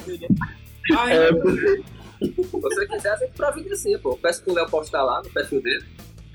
Aí, 0.97 1.13
É, 1.13 1.29
Se 2.19 2.33
você 2.51 2.87
quiser, 2.87 3.17
você 3.17 3.27
providencia, 3.27 3.99
pô. 3.99 4.17
Peço 4.17 4.43
pro 4.43 4.53
Léo 4.53 4.69
postar 4.69 5.03
lá 5.03 5.21
no 5.23 5.29
perfil 5.29 5.61
dele. 5.61 5.85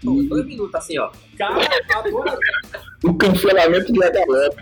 Pô, 0.03 0.23
dois 0.23 0.45
minutos 0.45 0.75
assim, 0.75 0.99
ó. 0.99 1.11
cara, 1.39 1.67
agora 1.91 2.39
o 3.05 3.15
cancelamento 3.15 3.93
de 3.93 3.99
galera. 3.99 4.55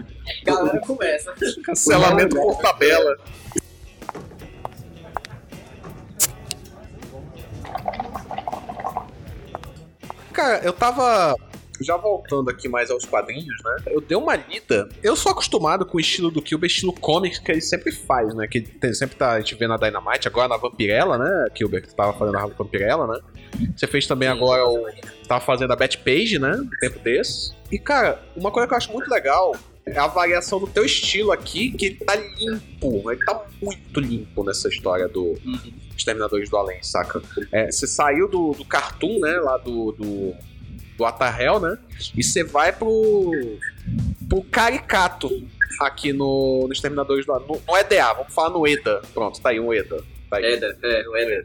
Galera 0.44 0.80
começa. 0.80 1.34
Cancelamento 1.64 2.36
por 2.36 2.58
tabela. 2.58 3.16
Cara, 10.32 10.64
eu 10.64 10.72
tava. 10.72 11.36
Já 11.82 11.96
voltando 11.96 12.48
aqui 12.50 12.68
mais 12.68 12.90
aos 12.90 13.04
quadrinhos, 13.04 13.62
né? 13.64 13.76
Eu 13.86 14.00
dei 14.00 14.16
uma 14.16 14.34
lida. 14.36 14.88
Eu 15.02 15.14
sou 15.16 15.32
acostumado 15.32 15.84
com 15.84 15.96
o 15.96 16.00
estilo 16.00 16.30
do 16.30 16.40
Kilber, 16.42 16.68
estilo 16.68 16.92
comics 16.92 17.38
que 17.38 17.50
ele 17.52 17.60
sempre 17.60 17.92
faz, 17.92 18.34
né? 18.34 18.46
Que 18.46 18.60
tem- 18.60 18.94
sempre 18.94 19.16
tá 19.16 19.32
a 19.32 19.40
gente 19.40 19.54
vê 19.54 19.66
na 19.66 19.76
Dynamite, 19.76 20.28
agora 20.28 20.48
na 20.48 20.56
Vampirella, 20.56 21.18
né, 21.18 21.48
Kilber? 21.54 21.82
Que 21.82 21.94
tava 21.94 22.12
fazendo 22.12 22.38
a 22.38 22.46
Vampirella, 22.46 23.06
né? 23.06 23.18
Você 23.76 23.86
fez 23.86 24.06
também 24.06 24.28
agora 24.28 24.64
o. 24.66 24.86
Tava 25.28 25.44
fazendo 25.44 25.72
a 25.72 25.76
Batpage, 25.76 26.38
né? 26.38 26.56
No 26.56 26.70
tempo 26.80 26.98
desse. 27.00 27.52
E, 27.70 27.78
cara, 27.78 28.22
uma 28.36 28.50
coisa 28.50 28.66
que 28.68 28.74
eu 28.74 28.78
acho 28.78 28.92
muito 28.92 29.10
legal 29.10 29.54
é 29.84 29.98
a 29.98 30.06
variação 30.06 30.60
do 30.60 30.66
teu 30.66 30.84
estilo 30.84 31.32
aqui, 31.32 31.70
que 31.72 31.86
ele 31.86 31.94
tá 31.96 32.14
limpo. 32.14 33.10
Ele 33.10 33.24
tá 33.24 33.44
muito 33.60 34.00
limpo 34.00 34.44
nessa 34.44 34.68
história 34.68 35.08
do 35.08 35.36
Exterminadores 35.96 36.48
do 36.48 36.56
Além, 36.56 36.82
saca? 36.82 37.20
É, 37.50 37.70
você 37.70 37.86
saiu 37.86 38.28
do, 38.28 38.52
do 38.52 38.64
cartoon, 38.64 39.18
né? 39.20 39.32
Lá 39.40 39.56
do. 39.58 39.92
do, 39.92 40.34
do 41.02 41.06
Atahel, 41.06 41.58
né? 41.58 41.76
E 42.16 42.22
você 42.22 42.44
vai 42.44 42.72
pro. 42.72 43.58
pro 44.28 44.42
caricato 44.44 45.28
aqui 45.80 46.12
no, 46.12 46.64
no 46.66 46.72
Exterminadores 46.72 47.26
do. 47.26 47.32
No, 47.40 47.60
no 47.66 47.76
EDA, 47.76 48.12
vamos 48.14 48.32
falar 48.32 48.50
no 48.50 48.66
EDA. 48.66 49.02
Pronto, 49.12 49.40
tá 49.40 49.50
aí 49.50 49.58
um 49.58 49.74
EDA. 49.74 50.02
Tá 50.30 50.36
aí. 50.36 50.44
É, 50.44 50.76
é, 50.82 51.02
não 51.02 51.16
é, 51.16 51.44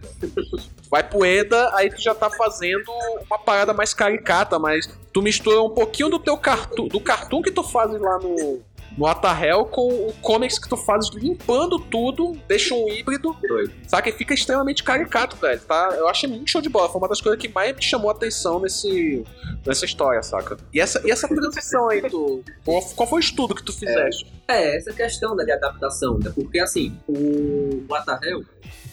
Vai 0.89 1.04
pro 1.04 1.26
EDA, 1.26 1.72
aí 1.74 1.89
tu 1.89 2.00
já 2.00 2.13
tá 2.13 2.30
fazendo 2.30 2.89
uma 3.26 3.39
parada 3.39 3.74
mais 3.74 3.93
caricata, 3.93 4.60
mas 4.60 4.88
tu 5.12 5.22
mistura 5.22 5.62
um 5.62 5.72
pouquinho 5.72 6.10
do 6.10 6.20
teu 6.20 6.38
cartoon, 6.38 6.88
do 6.88 7.00
cartoon 7.00 7.41
que 7.41 7.52
tu 7.52 7.63
faz 7.63 7.91
lá 8.00 8.20
no, 8.20 8.62
no 8.97 9.05
Atahel 9.05 9.65
com 9.65 9.88
o 9.88 10.13
comics 10.21 10.57
que 10.57 10.67
tu 10.67 10.75
faz 10.75 11.10
limpando 11.13 11.77
tudo, 11.79 12.36
deixa 12.47 12.73
um 12.73 12.89
híbrido, 12.89 13.36
Doido. 13.47 13.71
saca? 13.88 14.10
E 14.10 14.12
fica 14.12 14.33
extremamente 14.33 14.83
caricato, 14.83 15.36
velho. 15.36 15.62
Tá? 15.62 15.93
Eu 15.95 16.07
achei 16.07 16.27
muito 16.27 16.49
show 16.49 16.62
de 16.62 16.69
bola. 16.69 16.89
Foi 16.89 16.99
uma 16.99 17.07
das 17.07 17.21
coisas 17.21 17.39
que 17.39 17.47
mais 17.47 17.75
me 17.75 17.81
chamou 17.81 18.10
a 18.10 18.13
atenção 18.13 18.60
nesse, 18.60 19.23
nessa 19.65 19.86
história, 19.86 20.23
saca? 20.23 20.57
E 20.73 20.81
essa, 20.81 21.01
e 21.05 21.12
essa 21.12 21.27
transição 21.33 21.89
aí, 21.89 22.01
tu. 22.10 22.43
Qual, 22.65 22.81
qual 22.95 23.07
foi 23.07 23.19
o 23.19 23.21
estudo 23.21 23.53
que 23.53 23.63
tu 23.63 23.71
fizeste? 23.71 24.31
É, 24.47 24.77
essa 24.77 24.91
questão 24.91 25.36
de 25.36 25.51
adaptação, 25.51 26.17
né? 26.17 26.31
Porque 26.33 26.60
assim, 26.60 26.97
o 27.07 27.93
Atahel, 27.93 28.41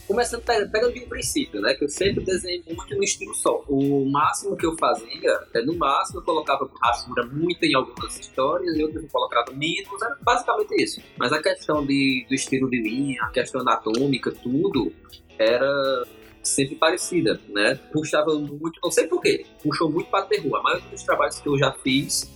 começando 0.06 0.42
pegando, 0.42 0.92
de 0.92 1.00
um 1.00 1.08
princípio, 1.08 1.60
né? 1.60 1.74
Que 1.74 1.84
eu 1.84 1.88
sempre 1.88 2.24
desenhei 2.24 2.62
muito 2.66 2.94
no 2.94 3.02
estilo 3.02 3.34
só. 3.34 3.62
O 3.68 4.04
máximo 4.10 4.56
que 4.56 4.66
eu 4.66 4.76
fazia, 4.78 5.40
é, 5.54 5.62
no 5.62 5.74
máximo 5.74 6.20
eu 6.20 6.24
colocava 6.24 6.68
rascunha 6.82 7.26
muito 7.26 7.62
em 7.64 7.74
algumas 7.74 8.18
histórias 8.18 8.76
e 8.76 8.82
outras 8.82 9.02
eu 9.02 9.10
colocava 9.10 9.52
menos, 9.52 10.02
era 10.02 10.16
basicamente 10.20 10.82
isso. 10.82 11.00
Mas 11.16 11.32
a 11.32 11.42
questão 11.42 11.84
de, 11.84 12.26
do 12.28 12.34
estilo 12.34 12.68
de 12.70 12.80
linha, 12.80 13.22
a 13.22 13.30
questão 13.30 13.60
anatômica, 13.60 14.30
tudo, 14.30 14.92
era 15.38 16.04
sempre 16.42 16.76
parecida, 16.76 17.40
né? 17.48 17.74
Puxava 17.92 18.34
muito, 18.34 18.78
não 18.82 18.90
sei 18.90 19.06
porquê, 19.06 19.46
puxou 19.62 19.90
muito 19.90 20.10
para 20.10 20.26
terror. 20.26 20.56
A 20.56 20.62
maioria 20.62 20.88
dos 20.90 21.02
trabalhos 21.02 21.38
que 21.38 21.48
eu 21.48 21.58
já 21.58 21.72
fiz 21.82 22.32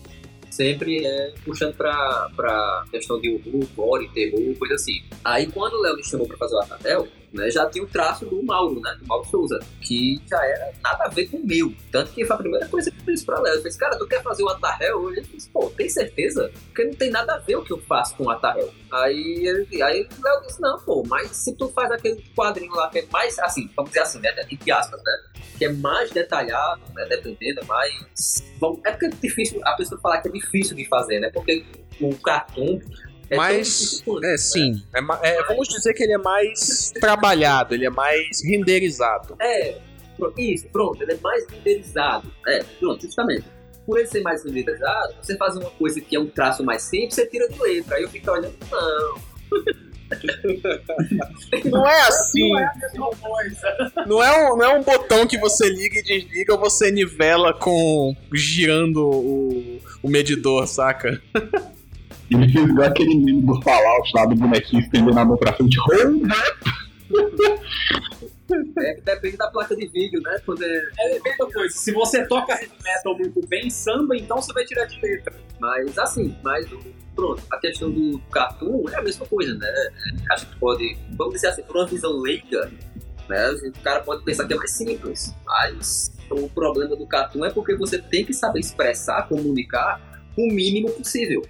sempre 0.50 1.04
é 1.07 1.35
puxando 1.44 1.74
pra, 1.76 2.31
pra 2.35 2.85
questão 2.90 3.20
de 3.20 3.31
horror, 3.31 3.68
gore, 3.76 4.09
terror, 4.09 4.57
coisa 4.59 4.74
assim. 4.74 5.02
Aí 5.24 5.46
quando 5.46 5.74
o 5.74 5.83
Léo 5.83 5.96
me 5.96 6.04
chamou 6.04 6.26
pra 6.26 6.37
fazer 6.37 6.54
o 6.57 6.59
Artatel, 6.59 7.09
né, 7.33 7.51
já 7.51 7.67
tinha 7.67 7.85
o 7.85 7.87
traço 7.87 8.25
do 8.27 8.43
Mauro, 8.43 8.81
né, 8.81 8.97
do 8.99 9.07
Mauro 9.07 9.25
Souza, 9.27 9.59
que 9.81 10.21
já 10.29 10.45
era 10.45 10.73
nada 10.83 11.05
a 11.05 11.09
ver 11.09 11.27
com 11.27 11.38
o 11.38 11.47
meu. 11.47 11.73
Tanto 11.91 12.12
que 12.12 12.25
foi 12.25 12.35
a 12.35 12.38
primeira 12.38 12.69
coisa 12.69 12.91
que 12.91 12.99
eu 12.99 13.05
fiz 13.05 13.25
pra 13.25 13.41
Léo. 13.41 13.55
Eu 13.55 13.62
falei, 13.62 13.79
cara, 13.79 13.99
tu 13.99 14.07
quer 14.07 14.23
fazer 14.23 14.43
o 14.43 14.49
Atarel? 14.49 15.11
Ele 15.11 15.21
disse, 15.23 15.49
pô, 15.51 15.71
tem 15.71 15.88
certeza? 15.88 16.51
Porque 16.67 16.85
não 16.85 16.95
tem 16.95 17.11
nada 17.11 17.35
a 17.35 17.38
ver 17.38 17.57
o 17.57 17.62
que 17.62 17.73
eu 17.73 17.81
faço 17.81 18.17
com 18.17 18.25
o 18.25 18.31
Atarel. 18.31 18.73
Aí, 18.91 19.67
aí 19.83 20.09
o 20.19 20.23
Léo 20.23 20.43
disse, 20.47 20.61
não, 20.61 20.79
pô, 20.81 21.03
mas 21.07 21.31
se 21.31 21.55
tu 21.55 21.69
faz 21.69 21.91
aquele 21.91 22.25
quadrinho 22.35 22.73
lá 22.73 22.88
que 22.88 23.01
é 23.01 23.07
mais, 23.12 23.38
assim, 23.38 23.69
vamos 23.77 23.91
dizer 23.91 24.03
assim, 24.03 24.21
né, 24.21 24.35
entre 24.51 24.71
aspas, 24.71 25.01
né, 25.03 25.12
que 25.59 25.64
é 25.64 25.73
mais 25.73 26.11
detalhado, 26.11 26.81
né, 26.95 27.05
dependendo, 27.07 27.64
mais... 27.67 28.43
Bom, 28.59 28.81
é 28.85 28.91
porque 28.91 29.07
é 29.07 29.11
difícil 29.11 29.61
a 29.64 29.73
pessoa 29.75 30.01
falar 30.01 30.21
que 30.23 30.29
é 30.29 30.33
difícil 30.33 30.75
de 30.75 30.87
fazer, 30.88 31.21
né, 31.21 31.31
porque 31.31 31.64
o 32.01 32.14
cartoon 32.17 32.81
é 33.31 33.37
Mas, 33.37 34.03
é, 34.25 34.37
sim. 34.37 34.83
É, 34.95 35.01
ma- 35.01 35.21
é, 35.23 35.43
vamos 35.45 35.69
dizer 35.69 35.93
que 35.95 36.03
ele 36.03 36.12
é 36.14 36.19
mais 36.19 36.93
trabalhado, 37.01 37.75
ele 37.75 37.85
é 37.87 37.91
mais 37.91 38.43
renderizado. 38.45 39.37
É, 39.41 39.77
isso, 40.37 40.67
pronto, 40.69 41.03
ele 41.03 41.12
é 41.12 41.19
mais 41.23 41.47
renderizado. 41.49 42.31
É, 42.47 42.62
pronto, 42.79 43.03
justamente. 43.03 43.45
Por 43.87 43.99
ele 43.99 44.09
ser 44.09 44.21
mais 44.23 44.45
renderizado, 44.45 45.14
você 45.23 45.37
faz 45.37 45.57
uma 45.57 45.71
coisa 45.71 46.01
que 46.01 46.14
é 46.17 46.21
um 46.21 46.27
traço 46.27 46.62
mais 46.64 46.83
simples, 46.83 47.14
você 47.14 47.27
tira 47.27 47.49
de 47.49 47.59
letra. 47.59 47.97
Aí 47.97 48.03
eu 48.03 48.09
fico 48.09 48.31
olhando, 48.31 48.55
não. 48.71 49.29
Não 51.64 51.87
é 51.87 52.01
assim. 52.09 52.49
Não 52.49 52.59
é 52.59 52.64
a 52.64 52.75
mesma 52.77 53.11
coisa. 53.11 53.93
Não 54.07 54.23
é, 54.23 54.53
um, 54.53 54.57
não 54.57 54.64
é 54.64 54.79
um 54.79 54.83
botão 54.83 55.27
que 55.27 55.37
você 55.37 55.69
liga 55.69 55.99
e 55.99 56.03
desliga 56.03 56.55
ou 56.55 56.59
você 56.59 56.91
nivela 56.91 57.53
com 57.53 58.17
girando 58.33 59.07
o, 59.07 59.79
o 60.03 60.09
medidor, 60.09 60.67
saca? 60.67 61.21
Ele 62.31 62.53
fez 62.53 62.69
igual 62.69 62.88
aquele 62.88 63.17
meme 63.17 63.43
do 63.43 63.61
Fallout 63.62 64.11
lá 64.14 64.27
do 64.27 64.35
bonequinho 64.35 64.83
estendendo 64.83 65.19
a 65.19 65.25
mão 65.25 65.37
pra 65.37 65.53
frente. 65.53 65.79
Hold 65.81 66.23
É 68.81 68.95
que 68.95 69.01
depende 69.03 69.37
da 69.37 69.51
placa 69.51 69.75
de 69.77 69.87
vídeo, 69.88 70.21
né? 70.23 70.38
Quando 70.45 70.62
é... 70.62 70.83
É 70.99 71.19
a 71.19 71.23
mesma 71.23 71.51
coisa. 71.51 71.77
Se 71.77 71.93
você 71.93 72.27
toca 72.27 72.53
heavy 72.53 72.73
metal 72.83 73.17
muito 73.17 73.47
bem, 73.47 73.71
samba, 73.71 74.17
então 74.17 74.41
você 74.41 74.53
vai 74.53 74.64
tirar 74.64 74.85
de 74.87 75.01
letra. 75.01 75.35
Mas 75.61 75.99
assim, 75.99 76.35
mas 76.43 76.67
pronto, 77.14 77.43
a 77.51 77.59
questão 77.59 77.91
do 77.91 78.19
cartoon 78.31 78.85
é 78.91 78.97
a 78.97 79.03
mesma 79.03 79.27
coisa, 79.27 79.55
né? 79.55 79.69
A 80.31 80.37
gente 80.37 80.57
pode, 80.57 80.97
vamos 81.17 81.35
dizer 81.35 81.49
assim, 81.49 81.62
por 81.62 81.77
uma 81.77 81.87
visão 81.87 82.12
leiga, 82.12 82.71
né? 83.29 83.51
O 83.53 83.83
cara 83.83 84.01
pode 84.01 84.23
pensar 84.23 84.47
que 84.47 84.55
é 84.55 84.57
mais 84.57 84.71
simples, 84.71 85.35
mas 85.45 86.12
o 86.31 86.49
problema 86.49 86.95
do 86.95 87.07
cartoon 87.07 87.45
é 87.45 87.51
porque 87.51 87.75
você 87.75 87.99
tem 87.99 88.25
que 88.25 88.33
saber 88.33 88.61
expressar, 88.61 89.29
comunicar 89.29 90.01
o 90.37 90.47
mínimo 90.47 90.91
possível. 90.91 91.43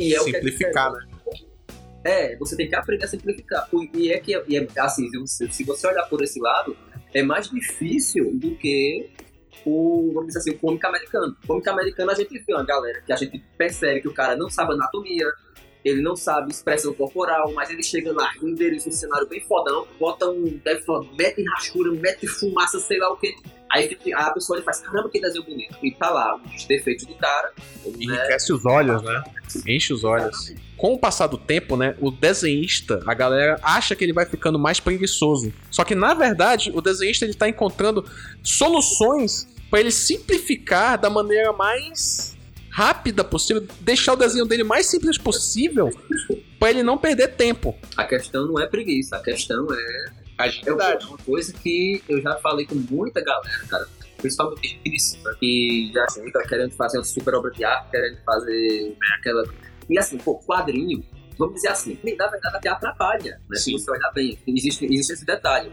E 0.00 0.14
é 0.14 0.20
Simplificar, 0.20 0.92
diferente. 0.92 1.50
É, 2.04 2.36
você 2.36 2.56
tem 2.56 2.68
que 2.68 2.74
aprender 2.74 3.04
a 3.04 3.08
simplificar. 3.08 3.68
E 3.94 4.10
é 4.10 4.18
que, 4.18 4.32
e 4.48 4.56
é, 4.56 4.66
assim, 4.78 5.06
se 5.26 5.64
você 5.64 5.86
olhar 5.86 6.04
por 6.04 6.22
esse 6.22 6.40
lado, 6.40 6.76
é 7.12 7.22
mais 7.22 7.50
difícil 7.50 8.30
do 8.34 8.56
que 8.56 9.10
o, 9.66 10.10
vamos 10.14 10.28
dizer 10.28 10.38
assim, 10.38 10.50
o 10.50 10.58
cômico 10.58 10.86
americano. 10.86 11.36
O 11.44 11.46
cômico 11.46 11.70
americano 11.70 12.10
a 12.10 12.14
gente 12.14 12.38
vê 12.38 12.54
uma 12.54 12.64
galera 12.64 13.02
que 13.02 13.12
a 13.12 13.16
gente 13.16 13.38
percebe 13.58 14.00
que 14.00 14.08
o 14.08 14.14
cara 14.14 14.36
não 14.36 14.48
sabe 14.48 14.72
anatomia, 14.72 15.26
ele 15.84 16.00
não 16.00 16.16
sabe 16.16 16.50
expressão 16.50 16.92
corporal, 16.94 17.52
mas 17.52 17.70
ele 17.70 17.82
chega 17.82 18.12
lá, 18.12 18.30
renderiza 18.40 18.88
um 18.88 18.92
cenário 18.92 19.26
bem 19.26 19.40
fodão, 19.42 19.86
bota 19.98 20.28
um, 20.30 20.58
deve 20.64 20.82
falar, 20.82 21.04
mete 21.12 21.42
rachura, 21.44 21.90
mete 21.92 22.26
fumaça, 22.26 22.78
sei 22.80 22.98
lá 22.98 23.12
o 23.12 23.16
que. 23.16 23.34
Aí 23.70 23.96
a 24.14 24.30
pessoa 24.32 24.58
ele 24.58 24.64
faz, 24.64 24.80
caramba, 24.80 25.08
que 25.08 25.20
desenho 25.20 25.44
bonito. 25.44 25.76
E 25.82 25.92
tá 25.92 26.10
lá 26.10 26.36
os 26.36 26.64
defeitos 26.64 27.06
do 27.06 27.14
cara, 27.14 27.52
né? 27.56 27.92
Enriquece 27.98 28.52
os 28.52 28.66
olhos, 28.66 29.00
né? 29.02 29.22
Enche 29.66 29.92
os 29.92 30.02
olhos. 30.02 30.52
Com 30.76 30.94
o 30.94 30.98
passar 30.98 31.28
do 31.28 31.38
tempo, 31.38 31.76
né, 31.76 31.94
o 32.00 32.10
desenhista, 32.10 33.00
a 33.06 33.14
galera 33.14 33.60
acha 33.62 33.94
que 33.94 34.02
ele 34.02 34.12
vai 34.12 34.26
ficando 34.26 34.58
mais 34.58 34.80
preguiçoso. 34.80 35.52
Só 35.70 35.84
que 35.84 35.94
na 35.94 36.14
verdade, 36.14 36.72
o 36.74 36.80
desenhista 36.80 37.24
ele 37.24 37.34
tá 37.34 37.48
encontrando 37.48 38.04
soluções 38.42 39.46
para 39.70 39.80
ele 39.80 39.90
simplificar 39.90 40.98
da 40.98 41.08
maneira 41.08 41.52
mais 41.52 42.36
rápida 42.70 43.22
possível, 43.22 43.66
deixar 43.80 44.14
o 44.14 44.16
desenho 44.16 44.46
dele 44.46 44.64
mais 44.64 44.86
simples 44.86 45.18
possível, 45.18 45.90
para 46.58 46.70
ele 46.70 46.82
não 46.82 46.96
perder 46.96 47.28
tempo. 47.28 47.76
A 47.96 48.04
questão 48.04 48.46
não 48.46 48.58
é 48.58 48.66
preguiça, 48.66 49.16
a 49.16 49.22
questão 49.22 49.66
é 49.72 50.19
É 50.46 50.64
Verdade. 50.64 51.06
uma 51.06 51.18
coisa 51.18 51.52
que 51.52 52.02
eu 52.08 52.20
já 52.20 52.36
falei 52.38 52.66
com 52.66 52.74
muita 52.74 53.20
galera, 53.20 53.66
cara. 53.68 53.86
Principalmente 54.16 54.78
finíssima, 54.82 55.34
que 55.36 55.90
já 55.94 56.06
chega 56.10 56.42
querendo 56.46 56.72
fazer 56.72 56.98
uma 56.98 57.04
super 57.04 57.34
obra 57.34 57.50
de 57.50 57.64
arte, 57.64 57.90
querendo 57.90 58.18
fazer 58.24 58.90
né, 58.90 59.16
aquela. 59.18 59.44
E 59.88 59.98
assim, 59.98 60.18
pô, 60.18 60.38
quadrinho, 60.38 61.02
vamos 61.38 61.54
dizer 61.54 61.68
assim, 61.68 61.98
na 62.18 62.26
verdade 62.26 62.56
até 62.56 62.68
atrapalha, 62.68 63.40
né? 63.48 63.56
Se 63.56 63.64
Sim. 63.64 63.72
você 63.72 63.90
olhar 63.90 64.10
bem, 64.12 64.38
existe, 64.46 64.84
existe 64.84 65.14
esse 65.14 65.24
detalhe. 65.24 65.70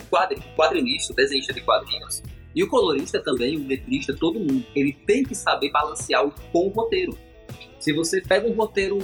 O 0.00 0.04
quadri, 0.06 0.36
o 0.38 0.56
quadrinista, 0.56 1.12
desenhista 1.12 1.52
de 1.52 1.60
quadrinhos, 1.60 2.22
e 2.54 2.64
o 2.64 2.68
colorista 2.68 3.22
também, 3.22 3.56
o 3.56 3.66
letrista, 3.66 4.14
todo 4.14 4.40
mundo, 4.40 4.64
ele 4.74 4.92
tem 5.06 5.22
que 5.22 5.34
saber 5.34 5.70
balancear 5.70 6.28
com 6.52 6.66
o 6.66 6.70
roteiro. 6.70 7.16
Se 7.78 7.92
você 7.92 8.20
pega 8.20 8.46
um 8.46 8.52
roteiro, 8.52 8.98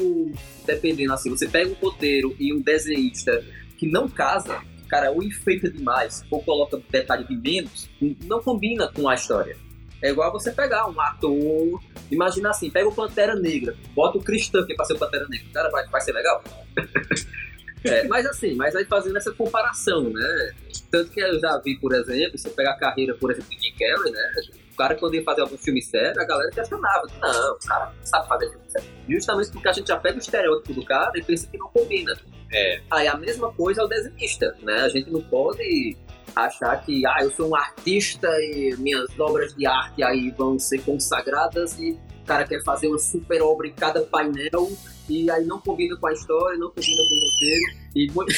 dependendo 0.66 1.12
assim, 1.12 1.30
você 1.30 1.48
pega 1.48 1.70
um 1.70 1.74
roteiro 1.74 2.34
e 2.38 2.52
um 2.52 2.60
desenhista 2.60 3.42
que 3.78 3.86
não 3.86 4.08
casa, 4.08 4.60
cara, 4.88 5.10
ou 5.10 5.22
enfeita 5.22 5.70
demais, 5.70 6.24
ou 6.30 6.42
coloca 6.42 6.80
detalhe 6.90 7.24
de 7.24 7.36
menos, 7.36 7.88
não 8.24 8.40
combina 8.42 8.90
com 8.92 9.08
a 9.08 9.14
história. 9.14 9.56
É 10.02 10.10
igual 10.10 10.30
você 10.30 10.52
pegar 10.52 10.88
um 10.88 11.00
ator, 11.00 11.80
imagina 12.10 12.50
assim, 12.50 12.70
pega 12.70 12.88
o 12.88 12.94
Pantera 12.94 13.34
Negra, 13.34 13.74
bota 13.94 14.18
o 14.18 14.22
Chris 14.22 14.48
Tucker 14.48 14.76
pra 14.76 14.84
ser 14.84 14.94
o 14.94 14.98
Pantera 14.98 15.26
Negra, 15.28 15.46
cara, 15.52 15.70
vai, 15.70 15.86
vai 15.88 16.00
ser 16.00 16.12
legal? 16.12 16.42
É, 17.84 18.06
mas 18.08 18.26
assim, 18.26 18.54
mas 18.56 18.74
aí 18.74 18.84
fazendo 18.84 19.16
essa 19.16 19.30
comparação, 19.32 20.10
né? 20.10 20.52
Tanto 20.90 21.10
que 21.10 21.20
eu 21.20 21.38
já 21.38 21.60
vi, 21.64 21.78
por 21.78 21.94
exemplo, 21.94 22.36
você 22.36 22.50
pegar 22.50 22.72
a 22.72 22.78
carreira, 22.78 23.14
por 23.14 23.30
exemplo, 23.30 23.48
de 23.50 23.62
Jim 23.62 23.74
Carrey, 23.78 24.12
né? 24.12 24.32
O 24.72 24.76
cara, 24.76 24.94
quando 24.94 25.14
ia 25.14 25.22
fazer 25.22 25.42
algum 25.42 25.56
filme 25.56 25.80
sério, 25.80 26.20
a 26.20 26.24
galera 26.24 26.50
questionava. 26.50 27.06
Não, 27.20 27.54
o 27.54 27.58
cara 27.66 27.92
não 27.96 28.06
sabe 28.06 28.28
fazer 28.28 28.50
filme 28.50 28.64
sério. 28.68 28.88
Justamente 29.08 29.50
porque 29.52 29.68
a 29.68 29.72
gente 29.72 29.86
já 29.86 29.96
pega 29.96 30.16
o 30.16 30.18
estereótipo 30.18 30.74
do 30.74 30.84
cara 30.84 31.12
e 31.14 31.22
pensa 31.22 31.46
que 31.46 31.56
não 31.56 31.68
combina. 31.68 32.14
É. 32.52 32.80
Aí 32.90 33.08
a 33.08 33.16
mesma 33.16 33.52
coisa 33.52 33.82
é 33.82 33.84
o 33.84 33.88
desenhista, 33.88 34.56
né? 34.62 34.74
A 34.82 34.88
gente 34.88 35.10
não 35.10 35.20
pode 35.22 35.96
achar 36.34 36.76
que, 36.84 37.04
ah, 37.06 37.18
eu 37.22 37.30
sou 37.30 37.48
um 37.48 37.56
artista 37.56 38.28
e 38.28 38.76
minhas 38.78 39.08
obras 39.18 39.54
de 39.54 39.66
arte 39.66 40.02
aí 40.02 40.30
vão 40.30 40.58
ser 40.58 40.82
consagradas 40.82 41.78
e 41.78 41.92
o 41.92 42.26
cara 42.26 42.46
quer 42.46 42.62
fazer 42.62 42.88
uma 42.88 42.98
super 42.98 43.40
obra 43.40 43.66
em 43.66 43.72
cada 43.72 44.02
painel 44.02 44.70
e 45.08 45.30
aí 45.30 45.44
não 45.44 45.60
combina 45.60 45.96
com 45.96 46.06
a 46.08 46.12
história, 46.12 46.58
não 46.58 46.70
combina 46.70 47.02
com 47.08 47.14
o 47.14 47.20
roteiro 47.20 47.76
e 47.94 48.10
muito, 48.10 48.34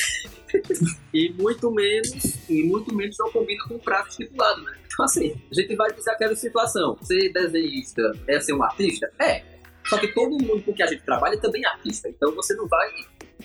e 1.12 1.32
muito 1.32 1.70
menos 1.72 2.48
e 2.48 2.62
muito 2.64 2.94
menos 2.94 3.16
não 3.18 3.32
combina 3.32 3.64
com 3.66 3.74
o 3.74 3.78
prazo 3.78 4.10
estipulado, 4.10 4.62
né? 4.62 4.78
Então 4.86 5.04
assim, 5.04 5.34
a 5.50 5.54
gente 5.54 5.74
vai 5.74 5.92
dizer 5.92 6.10
aquela 6.10 6.36
situação, 6.36 6.96
ser 7.02 7.32
desenhista 7.32 8.12
é 8.28 8.38
ser 8.38 8.52
um 8.52 8.62
artista? 8.62 9.10
É, 9.18 9.42
só 9.86 9.98
que 9.98 10.08
todo 10.08 10.30
mundo 10.30 10.62
com 10.62 10.72
que 10.72 10.82
a 10.82 10.86
gente 10.86 11.02
trabalha 11.02 11.36
também 11.40 11.64
é 11.64 11.68
artista, 11.68 12.08
então 12.08 12.32
você 12.34 12.54
não 12.54 12.68
vai 12.68 12.90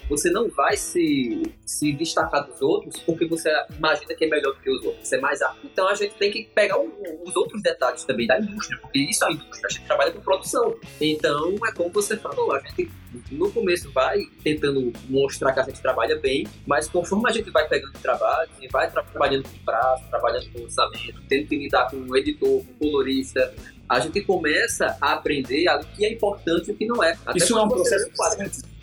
você 0.10 0.30
não 0.30 0.50
vai 0.50 0.76
se, 0.78 1.42
se 1.66 1.92
destacar 1.94 2.46
dos 2.48 2.62
outros 2.62 3.00
porque 3.02 3.26
você 3.26 3.50
imagina 3.78 4.14
que 4.14 4.26
é 4.26 4.28
melhor 4.28 4.54
do 4.54 4.60
que 4.62 4.70
os 4.70 4.84
outros, 4.86 5.08
você 5.08 5.16
é 5.18 5.20
mais 5.20 5.42
apto. 5.42 5.66
Então 5.66 5.88
a 5.88 5.96
gente 5.96 6.14
tem 6.16 6.30
que 6.32 6.44
pegar 6.54 6.78
o- 6.80 6.92
os 7.26 7.36
outros 7.36 7.62
detalhes 7.62 8.04
também 8.04 8.28
da 8.28 8.40
indústria, 8.40 8.78
porque 8.80 9.00
isso 9.00 9.24
é 9.24 9.28
a 9.28 9.32
indústria, 9.32 9.68
a 9.68 9.70
gente 9.70 9.86
trabalha 9.86 10.12
com 10.12 10.20
produção. 10.22 10.76
Então 11.00 11.56
é 11.68 11.72
como 11.72 11.90
você 11.90 12.18
falou, 12.18 12.52
a 12.54 12.60
gente 12.60 12.92
no 13.32 13.52
começo 13.52 13.92
vai 13.92 14.24
tentando 14.44 14.92
mostrar 15.08 15.52
que 15.54 15.60
a 15.60 15.64
gente 15.64 15.82
trabalha 15.82 16.18
bem, 16.20 16.48
mas 16.66 16.88
conforme 16.88 17.30
a 17.30 17.34
gente 17.34 17.50
vai 17.52 17.68
pegando 17.68 17.94
trabalho, 18.00 18.50
e 18.60 18.68
vai 18.68 18.90
trabalhando 18.90 19.44
com 19.44 19.58
prazo, 19.66 20.04
trabalhando 20.10 20.52
com 20.52 20.64
orçamento, 20.64 21.22
tendo 21.30 21.48
que 21.48 21.56
lidar 21.58 21.90
com 21.92 21.98
o 21.98 22.18
editor, 22.18 22.50
com 22.66 22.72
o 22.72 22.92
colorista, 22.92 23.54
a 23.88 24.00
gente 24.00 24.22
começa 24.22 24.98
a 25.00 25.14
aprender 25.14 25.68
o 25.70 25.86
que 25.96 26.06
é 26.06 26.12
importante 26.12 26.70
e 26.70 26.74
o 26.74 26.76
que 26.76 26.86
não 26.88 27.04
é. 27.04 27.16
Até 27.26 27.38
Isso 27.38 27.58
é 27.58 27.62
um 27.62 27.68
processo. 27.70 28.10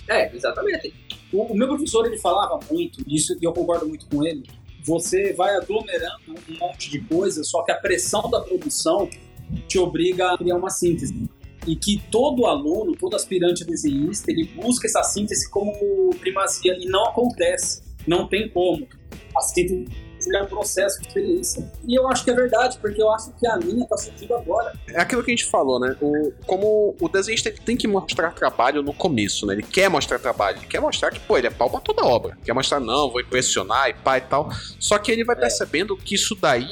É, 0.08 0.34
exatamente. 0.34 0.94
O, 1.32 1.52
o 1.52 1.56
meu 1.56 1.68
professor 1.68 2.06
ele 2.06 2.18
falava 2.18 2.58
muito 2.70 3.02
isso 3.06 3.36
e 3.40 3.44
eu 3.44 3.52
concordo 3.52 3.86
muito 3.86 4.06
com 4.06 4.24
ele. 4.24 4.44
Você 4.84 5.32
vai 5.34 5.54
aglomerando 5.56 6.34
um 6.48 6.58
monte 6.58 6.90
de 6.90 7.00
coisa, 7.00 7.44
só 7.44 7.62
que 7.62 7.72
a 7.72 7.76
pressão 7.76 8.28
da 8.30 8.40
produção 8.40 9.08
te 9.68 9.78
obriga 9.78 10.32
a 10.32 10.38
criar 10.38 10.56
uma 10.56 10.70
síntese. 10.70 11.28
E 11.66 11.76
que 11.76 12.02
todo 12.10 12.46
aluno, 12.46 12.96
todo 12.96 13.14
aspirante 13.14 13.64
desenhista, 13.64 14.30
ele 14.30 14.44
busca 14.44 14.86
essa 14.86 15.02
síntese 15.02 15.50
como 15.50 16.10
primazia 16.18 16.74
e 16.80 16.86
não 16.86 17.04
acontece. 17.04 17.82
Não 18.06 18.26
tem 18.26 18.48
como. 18.48 18.86
Assistente 19.36 19.86
é 19.94 20.09
um 20.42 20.46
processo 20.46 21.00
de 21.00 21.08
experiência. 21.08 21.70
E 21.86 21.94
eu 21.94 22.08
acho 22.08 22.24
que 22.24 22.30
é 22.30 22.34
verdade, 22.34 22.78
porque 22.80 23.00
eu 23.00 23.10
acho 23.12 23.32
que 23.38 23.46
a 23.46 23.56
minha 23.56 23.86
tá 23.86 23.96
surgindo 23.96 24.34
agora. 24.34 24.72
É 24.88 25.00
aquilo 25.00 25.22
que 25.22 25.30
a 25.30 25.34
gente 25.34 25.46
falou, 25.50 25.80
né? 25.80 25.96
O, 26.00 26.32
como 26.46 26.96
o 27.00 27.08
desenhista 27.08 27.52
tem 27.64 27.76
que 27.76 27.88
mostrar 27.88 28.32
trabalho 28.32 28.82
no 28.82 28.92
começo, 28.92 29.46
né? 29.46 29.54
Ele 29.54 29.62
quer 29.62 29.88
mostrar 29.88 30.18
trabalho, 30.18 30.58
ele 30.58 30.66
quer 30.66 30.80
mostrar 30.80 31.10
que, 31.10 31.20
pô, 31.20 31.38
ele 31.38 31.46
é 31.46 31.50
pau 31.50 31.70
pra 31.70 31.80
toda 31.80 32.04
obra. 32.04 32.36
Quer 32.44 32.52
mostrar, 32.52 32.80
não, 32.80 33.10
vou 33.10 33.20
impressionar 33.20 33.88
e 33.88 33.94
pá 33.94 34.18
e 34.18 34.22
tal. 34.22 34.50
Só 34.78 34.98
que 34.98 35.10
ele 35.10 35.24
vai 35.24 35.36
É. 35.36 35.40
percebendo 35.40 35.96
que 35.96 36.14
isso 36.14 36.34
daí 36.34 36.68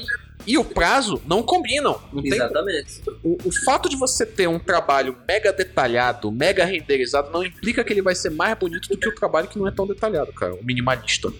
e 0.46 0.56
o 0.56 0.64
prazo 0.64 1.20
não 1.26 1.42
combinam. 1.42 2.00
Não 2.12 2.22
tem 2.22 2.32
Exatamente. 2.32 3.02
o, 3.22 3.36
o 3.44 3.64
fato 3.64 3.88
de 3.88 3.96
você 3.96 4.24
ter 4.24 4.48
um 4.48 4.58
trabalho 4.58 5.16
mega 5.26 5.52
detalhado, 5.52 6.30
mega 6.32 6.64
renderizado, 6.64 7.30
não 7.30 7.44
implica 7.44 7.84
que 7.84 7.92
ele 7.92 8.00
vai 8.00 8.14
ser 8.14 8.30
mais 8.30 8.56
bonito 8.56 8.88
do 8.88 8.96
que 8.96 9.08
o 9.08 9.14
trabalho 9.14 9.48
que 9.48 9.58
não 9.58 9.68
é 9.68 9.70
tão 9.70 9.86
detalhado, 9.86 10.32
cara. 10.32 10.54
O 10.54 10.64
minimalista. 10.64 11.30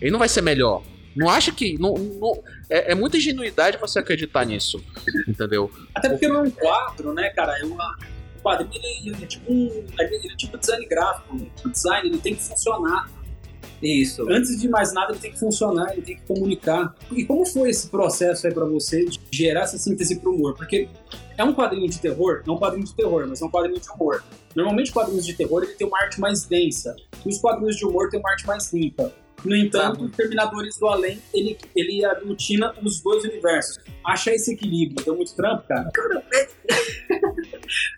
Ele 0.00 0.10
não 0.10 0.18
vai 0.18 0.28
ser 0.28 0.42
melhor. 0.42 0.82
Não 1.16 1.28
acha 1.28 1.52
que. 1.52 1.78
Não, 1.78 1.94
não- 1.94 2.42
é, 2.68 2.92
é 2.92 2.94
muita 2.94 3.16
ingenuidade 3.16 3.78
você 3.78 3.98
acreditar 3.98 4.44
nisso. 4.44 4.82
Entendeu? 5.28 5.70
Até 5.94 6.08
porque 6.10 6.28
não 6.28 6.36
é 6.40 6.42
um 6.42 6.50
quadro, 6.50 7.12
né, 7.12 7.28
cara? 7.30 7.58
É 7.60 7.64
uma, 7.64 7.96
o 8.38 8.42
quadrinho 8.42 8.72
ele, 9.04 9.16
é 9.22 9.26
tipo 9.26 9.52
um. 9.52 9.84
Ele 9.98 10.32
é 10.32 10.36
tipo 10.36 10.58
design 10.58 10.86
gráfico. 10.86 11.36
O 11.64 11.68
design 11.68 12.08
ele 12.08 12.18
tem 12.18 12.34
que 12.34 12.42
funcionar. 12.42 13.08
Isso. 13.82 14.26
Antes 14.30 14.58
de 14.58 14.68
mais 14.68 14.94
nada, 14.94 15.12
ele 15.12 15.20
tem 15.20 15.30
que 15.32 15.38
funcionar, 15.38 15.92
ele 15.92 16.00
tem 16.02 16.16
que 16.16 16.22
comunicar. 16.22 16.94
E 17.12 17.24
como 17.24 17.44
foi 17.44 17.68
esse 17.68 17.88
processo 17.88 18.46
aí 18.46 18.54
pra 18.54 18.64
você 18.64 19.04
de 19.04 19.20
gerar 19.30 19.62
essa 19.62 19.76
síntese 19.76 20.18
pro 20.20 20.34
humor? 20.34 20.54
Porque 20.54 20.88
é 21.36 21.44
um 21.44 21.52
quadrinho 21.52 21.86
de 21.90 22.00
terror, 22.00 22.42
não 22.46 22.54
é 22.54 22.56
um 22.56 22.60
quadrinho 22.60 22.86
de 22.86 22.94
terror, 22.94 23.26
mas 23.28 23.42
é 23.42 23.44
um 23.44 23.50
quadrinho 23.50 23.78
de 23.78 23.90
humor. 23.90 24.24
Normalmente 24.56 24.90
quadrinhos 24.90 25.26
de 25.26 25.34
terror 25.34 25.64
ele 25.64 25.74
tem 25.74 25.86
uma 25.86 26.00
arte 26.00 26.18
mais 26.18 26.44
densa, 26.46 26.96
e 27.26 27.28
os 27.28 27.38
quadrinhos 27.38 27.76
de 27.76 27.84
humor 27.84 28.08
têm 28.08 28.20
uma 28.20 28.30
arte 28.30 28.46
mais 28.46 28.72
limpa. 28.72 29.12
No 29.44 29.54
entanto, 29.54 30.08
Terminadores 30.10 30.76
do 30.78 30.86
Além, 30.88 31.20
ele, 31.32 31.56
ele 31.76 32.04
aglutina 32.04 32.74
os 32.82 33.00
dois 33.02 33.24
universos. 33.24 33.78
Achar 34.04 34.32
esse 34.32 34.52
equilíbrio 34.54 35.04
deu 35.04 35.16
muito 35.16 35.34
trampo, 35.36 35.64
cara. 35.68 36.24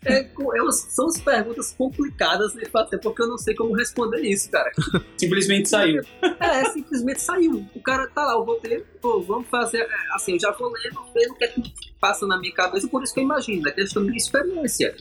É, 0.04 0.22
co- 0.24 0.56
é 0.56 0.62
umas- 0.62 0.80
são 0.90 1.06
as 1.06 1.18
perguntas 1.20 1.72
complicadas 1.76 2.52
de 2.52 2.64
fazer, 2.66 2.98
porque 2.98 3.22
eu 3.22 3.28
não 3.28 3.38
sei 3.38 3.54
como 3.54 3.74
responder 3.74 4.20
isso, 4.22 4.50
cara. 4.50 4.70
Simplesmente 5.18 5.68
saiu. 5.68 6.02
É, 6.40 6.64
simplesmente 6.70 7.20
saiu. 7.20 7.66
O 7.74 7.80
cara 7.80 8.06
tá 8.08 8.24
lá, 8.24 8.32
eu 8.34 8.44
vou 8.44 8.56
ter, 8.56 8.84
pô, 9.00 9.20
vamos 9.22 9.48
fazer, 9.48 9.78
é, 9.82 9.88
assim, 10.14 10.32
eu 10.34 10.40
já 10.40 10.50
vou 10.52 10.68
lendo, 10.72 11.00
vendo 11.14 11.32
o 11.32 11.34
que 11.36 11.44
é 11.44 11.48
que 11.48 11.62
passa 12.00 12.26
na 12.26 12.38
minha 12.38 12.52
cabeça, 12.54 12.86
por 12.88 13.02
isso 13.02 13.12
que 13.14 13.20
eu 13.20 13.24
imagino, 13.24 13.68
é 13.68 13.72
questão 13.72 14.04
de 14.06 14.16
experiência. 14.16 14.94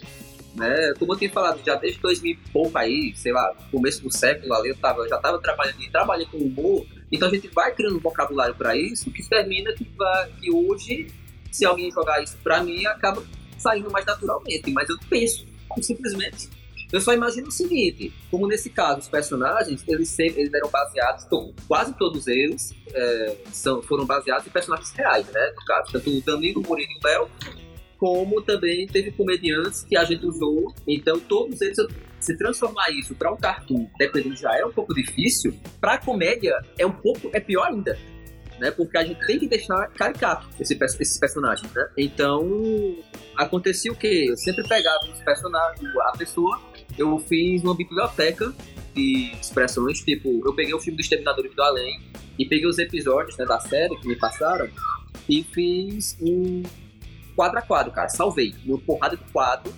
Né? 0.56 0.94
Como 0.98 1.14
eu 1.14 1.18
tinha 1.18 1.30
falado, 1.30 1.60
já 1.66 1.76
desde 1.76 2.00
2000 2.00 2.32
e 2.32 2.36
pouco 2.52 2.78
aí, 2.78 3.14
sei 3.16 3.34
lá, 3.34 3.54
começo 3.72 4.02
do 4.02 4.10
século 4.12 4.54
ali, 4.54 4.70
eu, 4.70 4.76
tava, 4.78 5.02
eu 5.02 5.10
já 5.10 5.18
tava 5.18 5.38
trabalhando 5.40 5.82
e 5.82 5.90
trabalhei 5.92 6.26
com 6.28 6.38
humor, 6.38 6.86
então 7.12 7.28
a 7.28 7.32
gente 7.32 7.48
vai 7.50 7.74
criando 7.76 7.98
um 7.98 8.00
vocabulário 8.00 8.56
pra 8.56 8.76
isso, 8.76 9.12
que 9.12 9.28
termina 9.28 9.74
que, 9.74 9.84
vai, 9.98 10.30
que 10.40 10.50
hoje, 10.50 11.08
se 11.52 11.66
alguém 11.66 11.92
jogar 11.92 12.24
isso 12.24 12.38
pra 12.42 12.64
mim, 12.64 12.86
acaba 12.86 13.22
saindo 13.58 13.92
mais 13.92 14.06
naturalmente, 14.06 14.72
mas 14.72 14.88
eu 14.90 14.98
penso, 15.10 15.46
simplesmente. 15.82 16.50
Eu 16.94 17.02
só 17.02 17.12
imagino 17.14 17.48
o 17.48 17.52
seguinte, 17.52 18.14
como 18.32 18.48
nesse 18.48 18.70
caso, 18.70 19.00
os 19.00 19.08
personagens, 19.10 19.84
eles, 19.88 20.08
sempre, 20.08 20.42
eles 20.42 20.54
eram 20.54 20.70
baseados, 20.70 21.26
to- 21.26 21.54
quase 21.68 21.94
todos 21.96 22.28
eles 22.28 22.74
é, 22.94 23.36
são, 23.52 23.82
foram 23.82 24.06
baseados 24.06 24.48
em 24.48 24.50
personagens 24.52 24.92
reais, 24.92 25.26
né? 25.32 25.52
No 25.54 25.66
caso, 25.66 25.92
tanto 25.92 26.10
o 26.10 26.22
Danilo, 26.22 26.62
o 26.62 26.64
Murilo 26.66 26.90
e 26.92 26.96
o 26.96 27.08
Léo, 27.08 27.30
como 27.98 28.42
também 28.42 28.88
teve 28.88 29.12
comediantes 29.12 29.84
que 29.84 29.98
a 29.98 30.04
gente 30.04 30.26
usou. 30.26 30.74
Então, 30.88 31.20
todos 31.20 31.62
eles, 31.62 31.78
se 32.20 32.38
transformar 32.38 32.90
isso 32.92 33.16
para 33.16 33.32
um 33.32 33.38
cartoon, 33.38 33.88
dependendo, 33.98 34.36
já 34.36 34.56
é 34.58 34.66
um 34.66 34.72
pouco 34.72 34.94
difícil. 34.94 35.54
Para 35.80 35.98
comédia, 35.98 36.60
é 36.78 36.86
um 36.86 36.92
pouco, 36.92 37.30
é 37.34 37.40
pior 37.40 37.68
ainda. 37.68 37.98
Né, 38.58 38.72
porque 38.72 38.98
a 38.98 39.04
gente 39.04 39.20
tem 39.28 39.38
que 39.38 39.50
deixar 39.50 39.90
caricato 39.90 40.48
esse, 40.58 40.78
esses 40.82 41.20
personagens, 41.20 41.70
né? 41.74 41.90
Então, 41.98 42.96
acontecia 43.36 43.92
o 43.92 43.96
quê? 43.98 44.28
Eu 44.30 44.38
sempre 44.38 44.66
pegava 44.66 45.12
os 45.12 45.20
personagens, 45.20 45.94
a 45.98 46.18
pessoa, 46.18 46.62
eu 46.98 47.20
fiz 47.20 47.62
uma 47.66 47.76
biblioteca 47.76 48.54
de 48.94 49.34
expressões, 49.42 50.00
tipo, 50.00 50.42
eu 50.46 50.54
peguei 50.54 50.74
o 50.74 50.80
filme 50.80 50.96
do 50.96 51.02
Exterminadores 51.02 51.54
do 51.54 51.62
Além 51.62 52.00
e 52.40 52.46
peguei 52.46 52.66
os 52.66 52.80
episódios 52.80 53.36
né, 53.36 53.44
da 53.44 53.60
série 53.60 53.94
que 53.98 54.08
me 54.08 54.16
passaram 54.16 54.70
e 55.28 55.44
fiz 55.44 56.18
um 56.22 56.64
quadro 57.36 57.60
a 57.60 57.62
quadro, 57.62 57.92
cara. 57.92 58.10
Salvei. 58.10 58.56
Uma 58.66 58.78
porrada 58.80 59.16
de 59.18 59.24
quadro. 59.32 59.74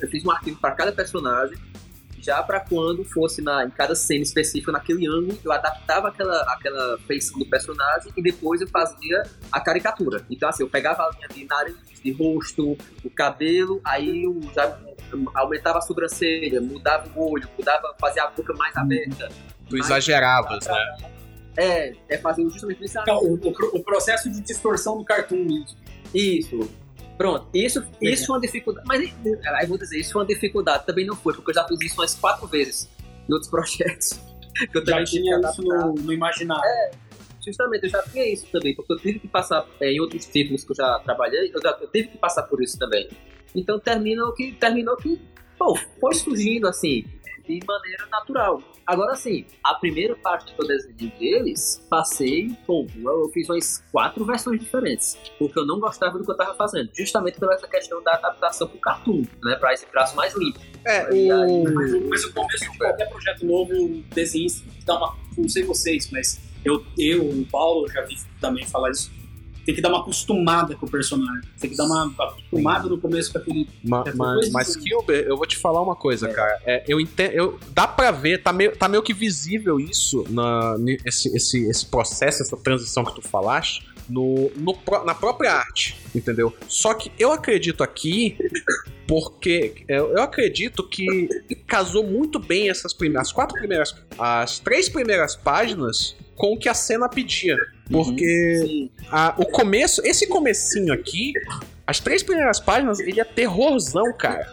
Eu 0.00 0.08
fiz 0.08 0.24
um 0.24 0.30
arquivo 0.30 0.60
para 0.60 0.72
cada 0.72 0.92
personagem. 0.92 1.56
Já 2.22 2.42
para 2.42 2.60
quando 2.60 3.02
fosse 3.02 3.40
na, 3.40 3.64
em 3.64 3.70
cada 3.70 3.94
cena 3.94 4.22
específica, 4.22 4.70
naquele 4.70 5.08
ângulo, 5.08 5.38
eu 5.42 5.50
adaptava 5.52 6.08
aquela, 6.08 6.42
aquela 6.52 6.98
feição 7.06 7.38
do 7.38 7.46
personagem 7.46 8.12
e 8.14 8.22
depois 8.22 8.60
eu 8.60 8.68
fazia 8.68 9.22
a 9.50 9.58
caricatura. 9.58 10.22
Então, 10.28 10.46
assim, 10.46 10.62
eu 10.62 10.68
pegava 10.68 11.02
a 11.02 11.10
linha 11.16 11.28
de 11.28 11.44
nariz, 11.46 11.76
de 12.04 12.12
rosto, 12.12 12.76
o 13.02 13.08
cabelo, 13.10 13.80
aí 13.82 14.24
eu 14.24 14.38
já 14.54 14.78
aumentava 15.34 15.78
a 15.78 15.80
sobrancelha, 15.80 16.60
mudava 16.60 17.08
o 17.18 17.32
olho, 17.32 17.48
mudava, 17.58 17.94
fazia 17.98 18.24
a 18.24 18.30
boca 18.30 18.52
mais 18.52 18.76
aberta. 18.76 19.30
Tu 19.66 19.72
Mais- 19.78 19.86
exageravas, 19.86 20.66
né? 20.66 20.96
É, 21.56 21.92
é 22.10 22.18
fazer 22.18 22.42
justamente 22.50 22.84
isso. 22.84 22.98
Então, 22.98 23.16
o, 23.18 23.34
o- 23.34 23.78
o 23.78 23.82
processo 23.82 24.30
de 24.30 24.42
distorção 24.42 24.98
do 24.98 25.04
cartoon 25.06 25.42
mesmo. 25.44 25.78
Isso. 26.14 26.70
Pronto, 27.20 27.50
isso, 27.52 27.84
isso 28.00 28.24
foi 28.24 28.36
uma 28.36 28.40
dificuldade. 28.40 28.86
Mas 28.88 28.98
aí 28.98 29.64
eu 29.64 29.68
vou 29.68 29.76
dizer, 29.76 29.98
isso 29.98 30.14
foi 30.14 30.22
uma 30.22 30.26
dificuldade. 30.26 30.86
Também 30.86 31.04
não 31.04 31.14
foi, 31.14 31.34
porque 31.34 31.50
eu 31.50 31.54
já 31.54 31.64
fiz 31.64 31.78
isso 31.82 32.00
umas 32.00 32.14
quatro 32.14 32.46
vezes 32.46 32.88
em 33.28 33.32
outros 33.34 33.50
projetos. 33.52 34.18
Que 34.72 34.78
eu 34.78 34.86
Já 34.86 35.04
tinha 35.04 35.38
isso 35.38 35.62
no, 35.62 35.92
no 35.96 36.12
imaginário. 36.14 36.96
Justamente, 37.44 37.84
eu 37.84 37.90
já 37.90 38.02
tinha 38.04 38.26
isso 38.26 38.46
também, 38.50 38.74
porque 38.74 38.94
eu 38.94 38.98
tive 38.98 39.18
que 39.18 39.28
passar 39.28 39.66
é, 39.80 39.92
em 39.92 40.00
outros 40.00 40.24
títulos 40.24 40.64
que 40.64 40.72
eu 40.72 40.76
já 40.76 40.98
trabalhei, 41.00 41.52
eu, 41.54 41.60
já, 41.62 41.76
eu 41.78 41.88
tive 41.88 42.08
que 42.08 42.16
passar 42.16 42.44
por 42.44 42.62
isso 42.62 42.78
também. 42.78 43.06
Então 43.54 43.78
terminou 43.78 44.32
que, 44.32 44.52
terminou 44.52 44.96
que, 44.96 45.20
pô, 45.60 45.76
foi 46.00 46.14
surgindo 46.14 46.66
assim, 46.66 47.04
de 47.46 47.60
maneira 47.66 48.06
natural. 48.10 48.62
Agora 48.86 49.14
sim, 49.14 49.44
a 49.62 49.74
primeira 49.74 50.16
parte 50.16 50.52
que 50.54 50.60
eu 50.62 50.66
desenhei 50.66 51.10
deles, 51.18 51.86
passei, 51.90 52.50
pô, 52.66 52.86
eu 52.96 53.28
fiz 53.32 53.48
umas 53.48 53.84
quatro 53.92 54.24
versões 54.24 54.58
diferentes, 54.58 55.16
porque 55.38 55.58
eu 55.58 55.66
não 55.66 55.78
gostava 55.78 56.18
do 56.18 56.24
que 56.24 56.30
eu 56.30 56.36
tava 56.36 56.54
fazendo, 56.54 56.90
justamente 56.94 57.38
pela 57.38 57.54
essa 57.54 57.68
questão 57.68 58.02
da 58.02 58.14
adaptação 58.14 58.66
pro 58.66 58.78
cartoon, 58.78 59.22
né, 59.44 59.54
pra 59.56 59.74
esse 59.74 59.84
traço 59.86 60.16
mais 60.16 60.34
limpo. 60.34 60.58
É, 60.84 61.14
E 61.14 61.30
aí, 61.30 61.50
o... 61.50 61.74
Mas, 61.74 61.92
o- 61.92 62.08
mas 62.08 62.24
o 62.24 62.32
começo 62.32 62.70
de 62.72 62.78
qualquer 62.78 63.08
projeto 63.10 63.44
novo, 63.46 63.72
o 63.74 64.02
desenhista 64.14 64.64
tem 64.68 64.80
que 64.80 64.84
dar 64.86 64.96
uma. 64.96 65.14
Não 65.36 65.48
sei 65.48 65.62
vocês, 65.62 66.10
mas 66.10 66.40
eu, 66.64 66.82
eu 66.98 67.22
o 67.28 67.46
Paulo, 67.46 67.86
já 67.92 68.00
vi 68.02 68.16
também 68.40 68.66
falar 68.66 68.90
isso. 68.90 69.10
Tem 69.70 69.76
que 69.76 69.80
dar 69.82 69.88
uma 69.90 70.00
acostumada 70.00 70.74
com 70.74 70.84
o 70.86 70.90
personagem. 70.90 71.48
Tem 71.60 71.70
que 71.70 71.76
dar 71.76 71.84
uma 71.84 72.06
acostumada 72.18 72.88
no 72.88 72.98
começo 72.98 73.30
com 73.32 73.38
aquele. 73.38 73.68
Ma- 73.84 74.02
É, 74.04 74.12
mas, 74.14 74.50
mas 74.50 74.74
Kilber, 74.76 75.24
eu 75.28 75.36
vou 75.36 75.46
te 75.46 75.56
falar 75.56 75.80
uma 75.80 75.94
coisa, 75.94 76.28
É. 76.28 76.32
cara. 76.32 76.60
É, 76.66 76.84
eu 76.88 77.00
entendo. 77.00 77.32
Eu, 77.32 77.58
dá 77.72 77.86
pra 77.86 78.10
ver, 78.10 78.42
tá 78.42 78.52
meio, 78.52 78.76
tá 78.76 78.88
meio 78.88 79.02
que 79.02 79.14
visível 79.14 79.78
isso, 79.78 80.24
na, 80.28 80.74
esse, 81.06 81.34
esse, 81.36 81.68
esse 81.68 81.86
processo, 81.86 82.42
essa 82.42 82.56
transição 82.56 83.04
que 83.04 83.14
tu 83.14 83.22
falaste, 83.22 83.88
no, 84.08 84.50
no 84.56 84.76
na 85.04 85.14
própria 85.14 85.52
arte, 85.52 85.96
entendeu? 86.12 86.52
Só 86.66 86.94
que 86.94 87.12
eu 87.16 87.30
acredito 87.30 87.84
aqui, 87.84 88.36
porque 89.06 89.84
eu, 89.88 90.12
eu 90.12 90.22
acredito 90.22 90.82
que 90.88 91.28
casou 91.66 92.04
muito 92.04 92.38
bem 92.38 92.68
essas 92.70 92.92
primeiras, 92.92 93.28
as 93.28 93.32
quatro 93.32 93.56
primeiras, 93.58 93.94
as 94.18 94.58
três 94.58 94.88
primeiras 94.88 95.36
páginas 95.36 96.16
com 96.36 96.54
o 96.54 96.58
que 96.58 96.68
a 96.68 96.74
cena 96.74 97.08
pedia. 97.08 97.56
Porque 97.90 98.90
a- 99.10 99.34
o 99.36 99.46
começo, 99.46 100.00
esse 100.04 100.26
comecinho 100.28 100.92
aqui, 100.92 101.32
as 101.86 101.98
três 102.00 102.22
primeiras 102.22 102.60
páginas, 102.60 103.00
ele 103.00 103.20
é 103.20 103.24
terrorzão, 103.24 104.12
cara. 104.16 104.52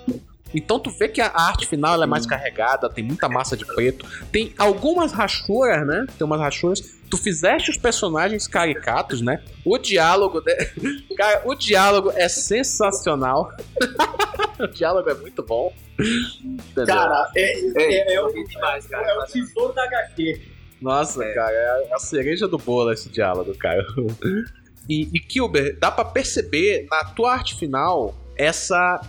Então 0.56 0.80
tu 0.80 0.89
vê 0.89 1.10
que 1.10 1.19
a 1.19 1.28
arte 1.28 1.67
final 1.67 1.93
ela 1.93 2.06
é 2.06 2.08
mais 2.08 2.26
carregada, 2.26 2.89
tem 2.89 3.04
muita 3.04 3.28
massa 3.28 3.56
de 3.58 3.65
preto, 3.65 4.06
tem 4.32 4.54
algumas 4.58 5.12
rachuras, 5.12 5.86
né? 5.86 6.06
Tem 6.17 6.26
umas 6.26 6.39
rachuras. 6.39 6.80
Tu 7.10 7.17
fizeste 7.17 7.69
os 7.69 7.78
personagens 7.78 8.47
caricatos, 8.47 9.21
né? 9.21 9.41
O 9.65 9.78
diálogo, 9.78 10.41
de... 10.41 10.56
cara, 11.15 11.41
o 11.45 11.54
diálogo 11.54 12.12
é 12.15 12.28
sensacional. 12.30 13.52
o 14.60 14.67
diálogo 14.67 15.10
é 15.10 15.13
muito 15.13 15.43
bom. 15.43 15.73
Entendeu? 16.00 16.86
Cara, 16.95 17.30
é, 17.36 17.60
é, 17.82 18.13
é 18.15 18.21
o, 18.21 18.30
é 18.30 18.43
demais, 18.43 18.86
cara. 18.88 19.06
é 19.08 19.17
o 19.19 19.26
tesouro 19.26 19.73
da 19.73 19.84
HQ. 19.84 20.41
Nossa, 20.81 21.19
cara, 21.33 21.51
é 21.51 21.93
a 21.93 21.99
cereja 21.99 22.47
do 22.47 22.57
bolo 22.57 22.91
esse 22.91 23.09
diálogo, 23.09 23.55
cara. 23.57 23.85
E, 24.89 25.09
e 25.13 25.19
Kilber, 25.19 25.77
dá 25.77 25.91
pra 25.91 26.05
perceber 26.05 26.87
na 26.89 27.03
tua 27.03 27.33
arte 27.33 27.55
final 27.55 28.15
essa. 28.37 29.01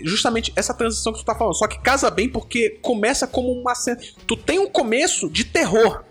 Justamente 0.00 0.52
essa 0.54 0.72
transição 0.72 1.12
que 1.12 1.18
tu 1.18 1.24
tá 1.24 1.34
falando. 1.34 1.54
Só 1.54 1.66
que 1.66 1.80
casa 1.80 2.08
bem 2.08 2.28
porque 2.28 2.78
começa 2.80 3.26
como 3.26 3.50
uma 3.50 3.74
cena. 3.74 3.98
Tu 4.28 4.36
tem 4.36 4.60
um 4.60 4.70
começo 4.70 5.28
de 5.28 5.44
terror. 5.44 6.04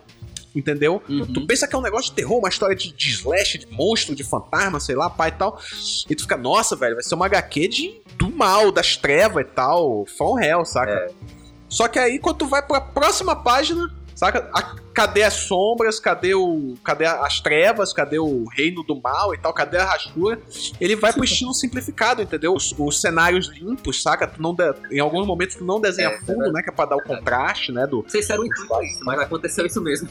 Entendeu? 0.54 1.02
Uhum. 1.08 1.34
Tu 1.34 1.46
pensa 1.46 1.68
que 1.68 1.76
é 1.76 1.78
um 1.78 1.82
negócio 1.82 2.10
de 2.10 2.16
terror, 2.16 2.40
uma 2.40 2.50
história 2.50 2.76
de, 2.76 2.92
de 2.92 3.10
slash, 3.12 3.60
de 3.60 3.68
monstro, 3.68 4.16
de 4.16 4.24
fantasma, 4.24 4.80
sei 4.80 4.96
lá, 4.96 5.10
pai 5.10 5.30
e 5.30 5.34
tal. 5.34 5.62
E 6.10 6.16
tu 6.16 6.24
fica, 6.24 6.36
nossa, 6.36 6.76
velho, 6.76 6.96
vai 6.96 7.04
ser 7.04 7.16
uma 7.16 7.28
HQ 7.28 7.68
de, 7.68 8.02
do 8.18 8.30
mal, 8.30 8.72
das 8.72 8.98
trevas 8.98 9.46
e 9.46 9.50
tal. 9.50 10.06
From 10.18 10.38
Hell, 10.40 10.66
saca? 10.66 11.14
Só 11.70 11.88
que 11.88 12.00
aí, 12.00 12.18
quando 12.20 12.38
tu 12.38 12.48
vai 12.48 12.62
pra 12.62 12.82
próxima 12.82 13.36
página, 13.36 13.88
Saca? 14.18 14.50
A- 14.52 14.76
cadê 14.96 15.22
as 15.22 15.36
sombras? 15.36 16.00
Cadê 16.00 16.34
o. 16.34 16.74
Cadê 16.84 17.06
as 17.06 17.40
trevas? 17.40 17.94
Cadê 17.94 18.18
o 18.18 18.46
reino 18.46 18.82
do 18.82 19.00
mal 19.00 19.32
e 19.32 19.38
tal? 19.38 19.54
Cadê 19.54 19.78
a 19.78 19.86
rachura? 19.86 20.40
Ele 20.82 20.96
vai 20.96 21.14
pro 21.14 21.24
estilo 21.24 21.54
simplificado, 21.54 22.20
entendeu? 22.24 22.56
Os, 22.56 22.74
os 22.76 23.00
cenários 23.00 23.48
limpos, 23.50 24.02
saca? 24.02 24.26
Tu 24.26 24.42
não 24.42 24.56
de- 24.56 24.74
em 24.92 25.00
alguns 25.00 25.28
momentos 25.28 25.56
tu 25.56 25.64
não 25.64 25.80
desenha 25.80 26.10
É, 26.10 26.18
fundo, 26.22 26.52
né? 26.52 26.64
Que 26.64 26.72
é 26.72 26.74
pra 26.74 26.86
dar 26.86 26.96
o 26.96 27.04
contraste, 27.04 27.72
né? 27.72 27.86
Do, 27.86 28.02
Não 28.02 28.10
sei 28.10 28.24
se 28.24 28.32
era 28.32 28.42
o 28.42 28.46
intuito 28.46 28.82
isso, 28.84 29.06
mas 29.06 29.20
aconteceu 29.20 29.68
isso 29.68 29.80
mesmo. 29.82 30.10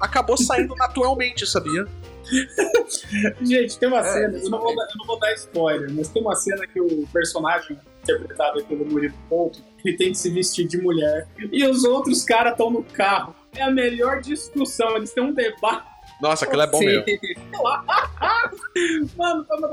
acabou 0.00 0.36
saindo 0.36 0.74
naturalmente, 0.74 1.46
sabia? 1.46 1.86
Gente, 3.42 3.78
tem 3.78 3.88
uma 3.88 4.00
É, 4.00 4.12
cena, 4.12 4.38
eu 4.38 4.50
não, 4.50 4.60
vou 4.60 4.74
dar, 4.74 4.84
eu 4.84 4.96
não 4.98 5.06
vou 5.06 5.18
dar 5.18 5.32
spoiler, 5.34 5.90
mas 5.92 6.08
tem 6.08 6.22
uma 6.22 6.34
cena 6.34 6.66
que 6.66 6.80
o 6.80 7.06
personagem 7.12 7.78
interpretado 8.02 8.64
pelo 8.64 8.84
Murilo 8.84 9.14
Ponto, 9.28 9.62
ele 9.84 9.96
tem 9.96 10.12
que 10.12 10.18
se 10.18 10.30
vestir 10.30 10.66
de 10.66 10.78
mulher. 10.78 11.28
E 11.52 11.64
os 11.66 11.84
outros 11.84 12.24
caras 12.24 12.52
estão 12.52 12.70
no 12.70 12.82
carro. 12.82 13.34
É 13.54 13.62
a 13.62 13.70
melhor 13.70 14.20
discussão, 14.20 14.96
eles 14.96 15.12
têm 15.12 15.24
um 15.24 15.32
debate. 15.32 15.86
Nossa, 16.20 16.44
aquilo 16.44 16.62
é 16.62 16.66
bom 16.66 16.78
Sim. 16.78 16.86
mesmo. 16.86 17.04
Mano, 19.16 19.44
foi 19.46 19.56
uma, 19.56 19.68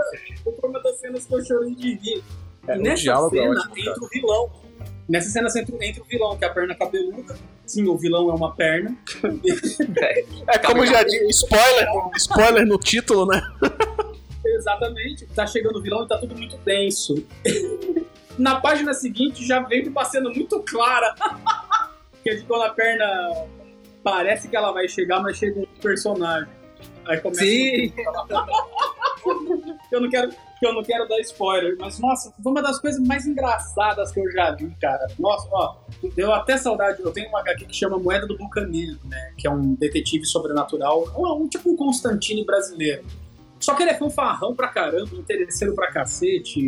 das, 0.81 0.99
cenas 0.99 1.25
que 1.25 1.33
eu 1.33 1.43
chorei 1.43 1.75
de 1.75 1.95
rir. 1.95 2.23
É, 2.67 2.77
o 2.77 2.81
nessa 2.81 3.01
é 3.01 3.05
cena 3.05 3.19
ótimo, 3.19 3.77
entra 3.77 4.03
o 4.03 4.07
vilão. 4.09 4.64
Nessa 5.07 5.29
cena 5.29 5.47
entra, 5.55 5.85
entra 5.85 6.01
o 6.01 6.05
vilão, 6.05 6.35
que 6.35 6.43
é 6.43 6.47
a 6.47 6.53
perna 6.53 6.73
cabeluda. 6.73 7.37
Sim, 7.65 7.87
o 7.87 7.97
vilão 7.97 8.29
é 8.29 8.33
uma 8.33 8.53
perna. 8.55 8.95
É 10.47 10.57
como 10.59 10.85
já 10.85 11.03
disse, 11.03 11.27
spoiler, 11.29 11.87
spoiler 12.17 12.65
no 12.65 12.77
título, 12.77 13.25
né? 13.25 13.41
Exatamente. 14.45 15.25
Tá 15.27 15.45
chegando 15.45 15.77
o 15.79 15.81
vilão 15.81 16.03
e 16.03 16.07
tá 16.07 16.17
tudo 16.17 16.35
muito 16.35 16.57
denso. 16.57 17.25
Na 18.37 18.59
página 18.59 18.93
seguinte 18.93 19.45
já 19.45 19.59
vem 19.59 19.91
cena 20.05 20.29
muito 20.29 20.59
clara. 20.61 21.15
que 22.21 22.29
é 22.29 22.35
de 22.35 22.43
quando 22.43 22.63
a 22.63 22.69
perna 22.69 23.47
parece 24.03 24.47
que 24.47 24.55
ela 24.55 24.71
vai 24.71 24.87
chegar, 24.87 25.21
mas 25.21 25.37
chega 25.37 25.59
um 25.59 25.65
personagem. 25.81 26.49
Aí 27.05 27.19
começa 27.19 27.43
Sim. 27.43 27.93
eu 29.91 30.01
não 30.01 30.09
quero 30.09 30.31
que 30.59 30.65
eu 30.65 30.73
não 30.73 30.83
quero 30.83 31.07
dar 31.07 31.19
spoiler, 31.19 31.75
mas 31.79 31.99
nossa, 31.99 32.33
foi 32.41 32.51
uma 32.51 32.61
das 32.61 32.79
coisas 32.79 33.05
mais 33.05 33.25
engraçadas 33.25 34.11
que 34.11 34.19
eu 34.19 34.31
já 34.31 34.51
vi, 34.51 34.69
cara. 34.79 35.07
Nossa, 35.19 35.47
ó, 35.51 35.75
deu 36.15 36.33
até 36.33 36.57
saudade. 36.57 37.01
Eu 37.01 37.11
tenho 37.11 37.29
uma 37.29 37.39
HQ 37.41 37.65
que 37.65 37.75
chama 37.75 37.99
Moeda 37.99 38.25
do 38.25 38.37
Bucaneiro, 38.37 38.97
né? 39.05 39.33
Que 39.37 39.47
é 39.47 39.51
um 39.51 39.75
detetive 39.75 40.25
sobrenatural, 40.25 41.11
um, 41.17 41.43
um 41.43 41.47
tipo 41.47 41.69
um 41.71 41.75
Constantine 41.75 42.45
brasileiro. 42.45 43.03
Só 43.59 43.73
que 43.73 43.83
ele 43.83 43.91
é 43.91 43.97
fanfarrão 43.97 44.55
pra 44.55 44.67
caramba, 44.67 45.15
interesseiro 45.15 45.73
pra 45.73 45.91
cacete, 45.91 46.59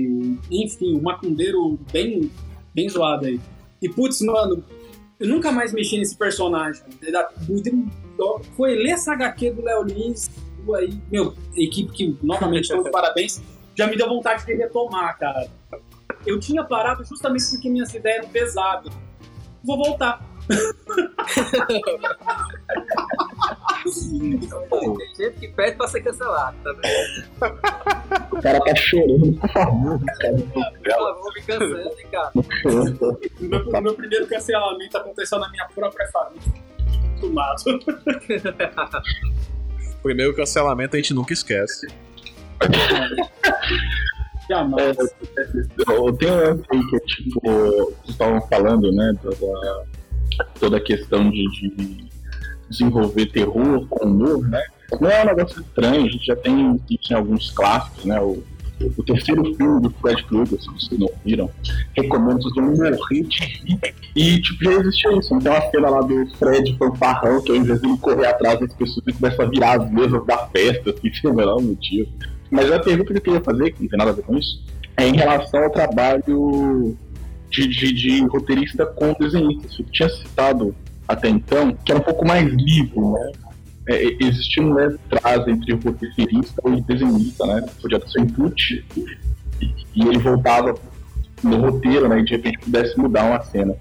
enfim, 0.50 0.96
um 0.96 1.02
macumbeiro 1.02 1.78
bem, 1.92 2.32
bem 2.74 2.90
zoado 2.90 3.26
aí. 3.26 3.40
E 3.82 3.88
putz, 3.88 4.22
mano, 4.22 4.64
eu 5.20 5.28
nunca 5.28 5.52
mais 5.52 5.74
mexi 5.74 5.98
nesse 5.98 6.18
personagem. 6.18 6.82
Foi 8.56 8.76
ler 8.76 8.92
essa 8.92 9.14
HQ 9.14 9.52
do 9.52 9.64
Léo 9.64 9.84
Lins, 9.84 10.30
aí, 10.76 11.00
meu, 11.12 11.34
equipe 11.56 11.92
que, 11.92 12.18
novamente, 12.22 12.70
parabéns, 12.92 13.42
já 13.78 13.88
me 13.88 13.96
deu 13.96 14.10
vontade 14.10 14.44
de 14.46 14.56
retomar, 14.56 15.18
cara. 15.20 15.48
Eu 16.26 16.40
tinha 16.40 16.64
parado 16.64 17.06
justamente 17.06 17.48
porque 17.52 17.70
minhas 17.70 17.94
ideias 17.94 18.18
eram 18.20 18.30
pesadas. 18.30 18.92
Vou 19.64 19.78
voltar. 19.78 20.20
Tem 23.84 25.16
gente 25.16 25.40
que 25.40 25.48
pede 25.50 25.78
pra 25.78 25.88
ser 25.88 26.02
cancelado, 26.02 26.58
tá 26.64 26.74
vendo? 26.74 27.28
O 28.32 28.42
cara 28.42 28.60
tá 28.62 28.76
chorando, 28.76 29.40
por 29.40 29.50
favor, 29.50 30.02
cara. 30.06 30.38
Por 30.84 30.92
favor, 30.92 31.34
me 31.36 31.42
cancele, 31.44 32.08
cara. 32.12 32.32
Meu, 33.40 33.70
o 33.70 33.82
meu 33.82 33.94
primeiro 33.94 34.26
cancelamento 34.28 34.98
aconteceu 34.98 35.38
na 35.40 35.50
minha 35.50 35.68
própria 35.68 36.08
família. 36.08 36.54
Do 37.20 37.34
lado. 37.34 37.64
Primeiro 40.02 40.36
cancelamento 40.36 40.96
a 40.96 41.00
gente 41.00 41.14
nunca 41.14 41.34
esquece. 41.34 41.88
Jamais. 44.50 44.98
Eu 45.78 46.14
tenho 46.14 46.34
um 46.34 46.38
lance 46.38 46.64
aí 46.72 46.88
que 46.90 46.96
é 46.96 47.00
tipo, 47.00 47.42
vocês 47.42 48.10
estavam 48.10 48.42
falando, 48.48 48.92
né, 48.94 49.14
toda, 49.22 49.86
toda 50.60 50.78
a 50.78 50.82
questão 50.82 51.30
de, 51.30 51.44
de 51.52 52.08
desenvolver 52.70 53.26
terror 53.28 53.86
com 53.90 54.06
humor, 54.06 54.48
né? 54.48 54.64
Não 55.02 55.10
é 55.10 55.24
um 55.24 55.26
negócio 55.26 55.62
estranho, 55.62 56.06
a 56.06 56.10
gente 56.10 56.26
já 56.26 56.36
tem 56.36 56.80
isso 56.90 57.12
em 57.12 57.16
alguns 57.16 57.52
clássicos, 57.52 58.06
né? 58.06 58.22
O, 58.22 58.42
o 58.80 59.04
terceiro 59.04 59.44
filme 59.56 59.82
do 59.82 59.90
Fred 59.90 60.24
Krueger, 60.24 60.62
se 60.62 60.68
vocês 60.68 61.00
não 61.00 61.10
viram, 61.26 61.50
recomendo 61.96 62.42
vocês 62.44 62.56
vão 62.56 62.76
morrer 62.76 63.24
de. 63.24 63.80
E, 64.16 64.42
tipo, 64.42 64.64
já 64.64 64.72
existia 64.72 65.18
isso. 65.18 65.40
Tem 65.40 65.52
uma 65.52 65.62
cena 65.72 65.90
lá 65.90 66.00
do 66.02 66.28
Fred 66.38 66.78
fanfarrão, 66.78 67.42
que 67.42 67.52
ao 67.52 67.58
invés 67.58 67.82
de 67.82 67.88
ele 67.88 67.98
correr 67.98 68.28
atrás 68.28 68.60
das 68.60 68.72
pessoas, 68.74 69.06
ele 69.08 69.18
começa 69.18 69.44
a 69.44 69.46
virar 69.48 69.82
as 69.82 69.92
mesas 69.92 70.26
da 70.26 70.38
festa, 70.48 70.92
assim, 70.92 71.12
sem 71.20 71.30
o 71.30 71.34
menor 71.34 71.62
motivo. 71.62 72.10
Mas 72.50 72.72
a 72.72 72.80
pergunta 72.80 73.14
que 73.14 73.20
eu 73.20 73.22
queria 73.22 73.42
fazer, 73.42 73.72
que 73.72 73.82
não 73.82 73.90
tem 73.90 73.98
nada 73.98 74.12
a 74.12 74.14
ver 74.14 74.24
com 74.24 74.38
isso, 74.38 74.64
é 74.96 75.08
em 75.08 75.16
relação 75.16 75.64
ao 75.64 75.70
trabalho 75.70 76.98
de, 77.50 77.68
de, 77.68 77.94
de 77.94 78.26
roteirista 78.28 78.86
com 78.86 79.14
desenhistas. 79.14 79.80
Eu 79.80 79.86
tinha 79.86 80.10
citado 80.10 80.76
até 81.08 81.30
então 81.30 81.74
que 81.74 81.92
era 81.92 82.00
um 82.00 82.04
pouco 82.04 82.26
mais 82.26 82.46
livre, 82.46 83.00
né? 83.00 83.32
É, 83.90 84.04
existia 84.22 84.62
um 84.62 84.74
leve 84.74 85.00
entre 85.48 85.74
o 85.74 85.80
roteirista 85.80 86.62
e 86.66 86.70
o 86.70 86.82
desenhista, 86.82 87.46
né? 87.46 87.66
Podia 87.82 88.00
ter 88.00 88.10
seu 88.10 88.24
input 88.24 88.86
e, 88.98 89.74
e 89.96 90.08
ele 90.08 90.18
voltava 90.18 90.76
no 91.42 91.58
roteiro, 91.58 92.10
né? 92.10 92.20
E 92.20 92.26
de 92.26 92.32
repente 92.32 92.60
pudesse 92.60 93.00
mudar 93.00 93.26
uma 93.26 93.42
cena. 93.44 93.74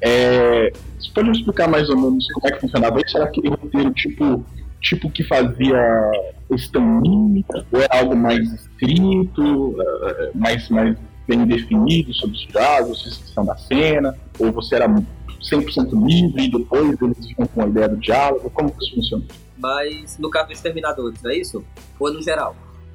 É, 0.00 0.72
você 0.98 1.10
pode 1.14 1.30
me 1.30 1.36
explicar 1.36 1.68
mais 1.68 1.88
ou 1.90 1.96
menos 1.96 2.26
como 2.32 2.48
é 2.48 2.52
que 2.52 2.60
funcionava 2.60 3.00
isso? 3.04 3.16
Era 3.16 3.26
aquele 3.26 3.50
roteiro 3.50 3.92
tipo, 3.92 4.44
tipo 4.80 5.10
que 5.10 5.22
fazia 5.24 6.10
o 6.52 6.56
Stan 6.56 7.00
Lee, 7.00 7.44
ou 7.72 7.80
era 7.80 7.98
algo 7.98 8.14
mais 8.16 8.52
escrito, 8.52 9.76
eh, 9.80 10.30
mais, 10.34 10.68
mais 10.68 10.96
bem 11.26 11.46
definido 11.46 12.12
sobre 12.14 12.36
os 12.36 12.46
diálogos, 12.46 13.02
descrição 13.04 13.44
da 13.44 13.56
cena, 13.56 14.14
ou 14.38 14.52
você 14.52 14.76
era 14.76 14.86
100% 14.88 15.92
livre 16.06 16.44
e 16.44 16.50
depois 16.50 16.96
eles 17.00 17.26
vinham 17.26 17.46
com 17.54 17.62
a 17.62 17.66
ideia 17.66 17.88
do 17.88 17.96
diálogo? 17.96 18.50
Como 18.50 18.70
que 18.70 18.84
isso 18.84 18.94
funciona? 18.94 19.24
Mas 19.58 20.18
no 20.18 20.30
caso 20.30 20.48
dos 20.48 20.56
Exterminadores, 20.56 21.22
não 21.22 21.30
é 21.30 21.36
isso? 21.36 21.64
Ou 21.98 22.12
no 22.12 22.22
geral? 22.22 22.54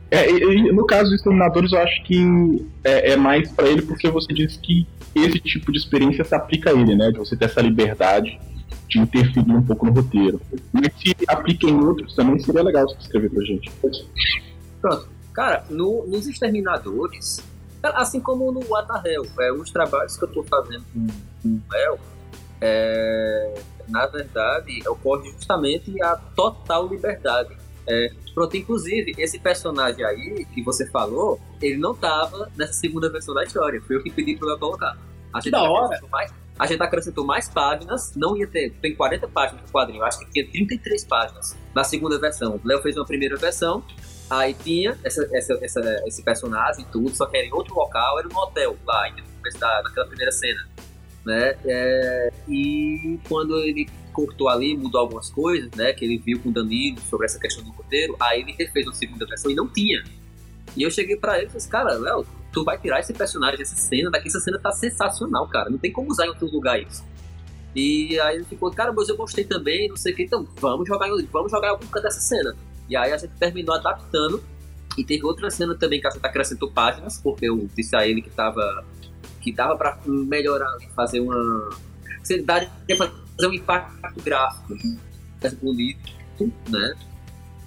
É, 0.09 0.29
e- 0.29 0.71
no 0.71 0.85
caso 0.85 1.05
dos 1.05 1.13
Exterminadores, 1.15 1.71
eu 1.71 1.79
acho 1.79 2.03
que 2.03 2.65
é, 2.83 3.11
é 3.11 3.15
mais 3.17 3.51
pra 3.51 3.67
ele 3.67 3.81
porque 3.81 4.09
você 4.09 4.33
diz 4.33 4.55
que 4.57 4.87
esse 5.15 5.39
tipo 5.39 5.71
de 5.71 5.77
experiência 5.79 6.23
se 6.23 6.35
aplica 6.35 6.69
a 6.69 6.73
ele, 6.73 6.95
né? 6.95 7.11
De 7.11 7.17
você 7.17 7.35
ter 7.35 7.45
essa 7.45 7.61
liberdade 7.61 8.39
de 8.87 8.99
interferir 8.99 9.51
um 9.51 9.61
pouco 9.63 9.85
no 9.85 9.91
roteiro. 9.93 10.39
Mas 10.71 10.91
se 10.97 11.15
aplica 11.27 11.67
em 11.67 11.79
outros 11.83 12.15
também, 12.15 12.39
seria 12.39 12.63
legal 12.63 12.87
você 12.87 12.97
escrever 12.99 13.29
pra 13.29 13.43
gente. 13.45 13.71
Cara, 15.33 15.63
no- 15.69 16.05
nos 16.07 16.27
Exterminadores, 16.27 17.43
assim 17.83 18.19
como 18.19 18.51
no 18.51 18.61
What 18.67 18.87
the 19.03 19.09
Hell, 19.13 19.25
é, 19.39 19.51
os 19.51 19.69
trabalhos 19.69 20.17
que 20.17 20.23
eu 20.23 20.27
tô 20.29 20.43
fazendo 20.43 20.83
com, 20.93 21.07
o 21.49 21.61
El, 21.75 21.99
é, 22.61 23.61
na 23.87 24.07
verdade, 24.07 24.81
ocorre 24.87 25.29
justamente 25.31 26.01
a 26.01 26.15
total 26.15 26.87
liberdade. 26.87 27.55
É, 27.89 28.11
pronto, 28.33 28.57
inclusive, 28.57 29.13
esse 29.17 29.39
personagem 29.39 30.03
aí 30.03 30.45
que 30.53 30.61
você 30.63 30.85
falou, 30.89 31.39
ele 31.61 31.77
não 31.77 31.93
tava 31.95 32.49
nessa 32.57 32.73
segunda 32.73 33.09
versão 33.09 33.33
da 33.33 33.43
história. 33.43 33.81
Foi 33.81 33.95
eu 33.95 34.03
que 34.03 34.11
pedi 34.11 34.35
pra 34.35 34.49
eu 34.49 34.59
colocar. 34.59 34.97
A 35.33 35.39
gente 35.39 35.51
da 35.51 35.61
hora. 35.69 35.97
Mais, 36.11 36.33
a 36.57 36.65
gente 36.65 36.81
acrescentou 36.81 37.25
mais 37.25 37.47
páginas, 37.49 38.13
não 38.15 38.35
ia 38.37 38.47
ter. 38.47 38.71
Tem 38.81 38.95
40 38.95 39.27
páginas 39.27 39.61
no 39.63 39.69
quadrinho, 39.69 40.03
acho 40.03 40.19
que 40.19 40.25
tinha 40.31 40.47
33 40.49 41.03
páginas 41.05 41.55
na 41.75 41.83
segunda 41.83 42.17
versão. 42.19 42.59
O 42.63 42.67
Léo 42.67 42.81
fez 42.81 42.95
uma 42.97 43.05
primeira 43.05 43.35
versão, 43.37 43.83
aí 44.29 44.53
tinha 44.53 44.97
essa, 45.03 45.27
essa, 45.33 45.53
essa- 45.61 46.03
esse 46.07 46.21
personagem 46.23 46.83
e 46.83 46.87
tudo, 46.91 47.09
só 47.15 47.25
que 47.25 47.37
era 47.37 47.45
em 47.45 47.53
outro 47.53 47.75
local, 47.75 48.19
era 48.19 48.27
no 48.27 48.37
hotel, 48.37 48.77
lá, 48.85 49.03
ainda 49.03 49.21
naquela 49.83 50.07
primeira 50.07 50.31
cena. 50.31 50.67
Né? 51.25 51.55
É, 51.65 52.31
e 52.47 53.19
quando 53.27 53.57
ele 53.59 53.87
cortou 54.13 54.47
ali, 54.49 54.75
mudou 54.77 55.01
algumas 55.01 55.29
coisas, 55.29 55.69
né? 55.71 55.91
Que 55.93 56.05
ele 56.05 56.17
viu 56.17 56.39
com 56.39 56.49
o 56.49 56.51
Danilo 56.53 56.99
sobre 57.01 57.25
essa 57.25 57.37
questão 57.37 57.63
do 57.63 57.71
roteiro, 57.71 58.15
aí 58.19 58.39
ele 58.41 58.53
refez 58.57 58.87
uma 58.87 58.95
segunda 58.95 59.25
versão 59.25 59.51
e 59.51 59.55
não 59.55 59.67
tinha. 59.67 60.03
E 60.75 60.83
eu 60.83 60.89
cheguei 60.89 61.17
pra 61.17 61.35
ele 61.37 61.45
e 61.45 61.47
falei 61.49 61.57
assim, 61.57 61.69
cara, 61.69 61.93
Léo, 61.93 62.25
tu 62.51 62.63
vai 62.63 62.77
tirar 62.77 62.99
esse 62.99 63.13
personagem 63.13 63.57
dessa 63.57 63.75
cena 63.75 64.09
daqui, 64.09 64.27
essa 64.27 64.39
cena 64.39 64.59
tá 64.59 64.71
sensacional, 64.71 65.47
cara. 65.47 65.69
Não 65.69 65.77
tem 65.77 65.91
como 65.91 66.09
usar 66.09 66.25
em 66.25 66.29
outro 66.29 66.47
lugar 66.47 66.81
isso. 66.81 67.03
E 67.75 68.19
aí 68.21 68.37
ele 68.37 68.45
ficou, 68.45 68.71
cara, 68.71 68.91
mas 68.91 69.07
eu 69.09 69.15
gostei 69.15 69.43
também, 69.43 69.87
não 69.89 69.97
sei 69.97 70.13
o 70.13 70.15
que, 70.15 70.23
então 70.23 70.47
vamos 70.59 70.87
jogar, 70.87 71.07
vamos 71.31 71.51
jogar 71.51 71.69
algum 71.69 71.85
canto 71.87 72.03
dessa 72.03 72.19
cena. 72.19 72.55
E 72.89 72.95
aí 72.95 73.11
a 73.11 73.17
gente 73.17 73.33
terminou 73.37 73.75
adaptando. 73.75 74.43
E 74.97 75.03
teve 75.03 75.23
outra 75.23 75.51
cena 75.51 75.75
também 75.75 76.01
que 76.01 76.07
a 76.07 76.09
gente 76.09 76.25
acrescentou 76.25 76.71
páginas, 76.71 77.19
porque 77.21 77.47
eu 77.47 77.69
disse 77.75 77.95
a 77.95 78.07
ele 78.07 78.19
que 78.19 78.31
tava. 78.31 78.83
que 79.39 79.51
dava 79.51 79.77
pra 79.77 79.99
melhorar 80.05 80.75
fazer 80.95 81.19
uma. 81.19 81.69
Você 82.23 82.41
daria 82.41 82.69
fazer 82.97 83.47
um 83.47 83.53
impacto 83.53 84.23
gráfico 84.23 84.75
bonito, 85.61 86.13
né? 86.67 86.95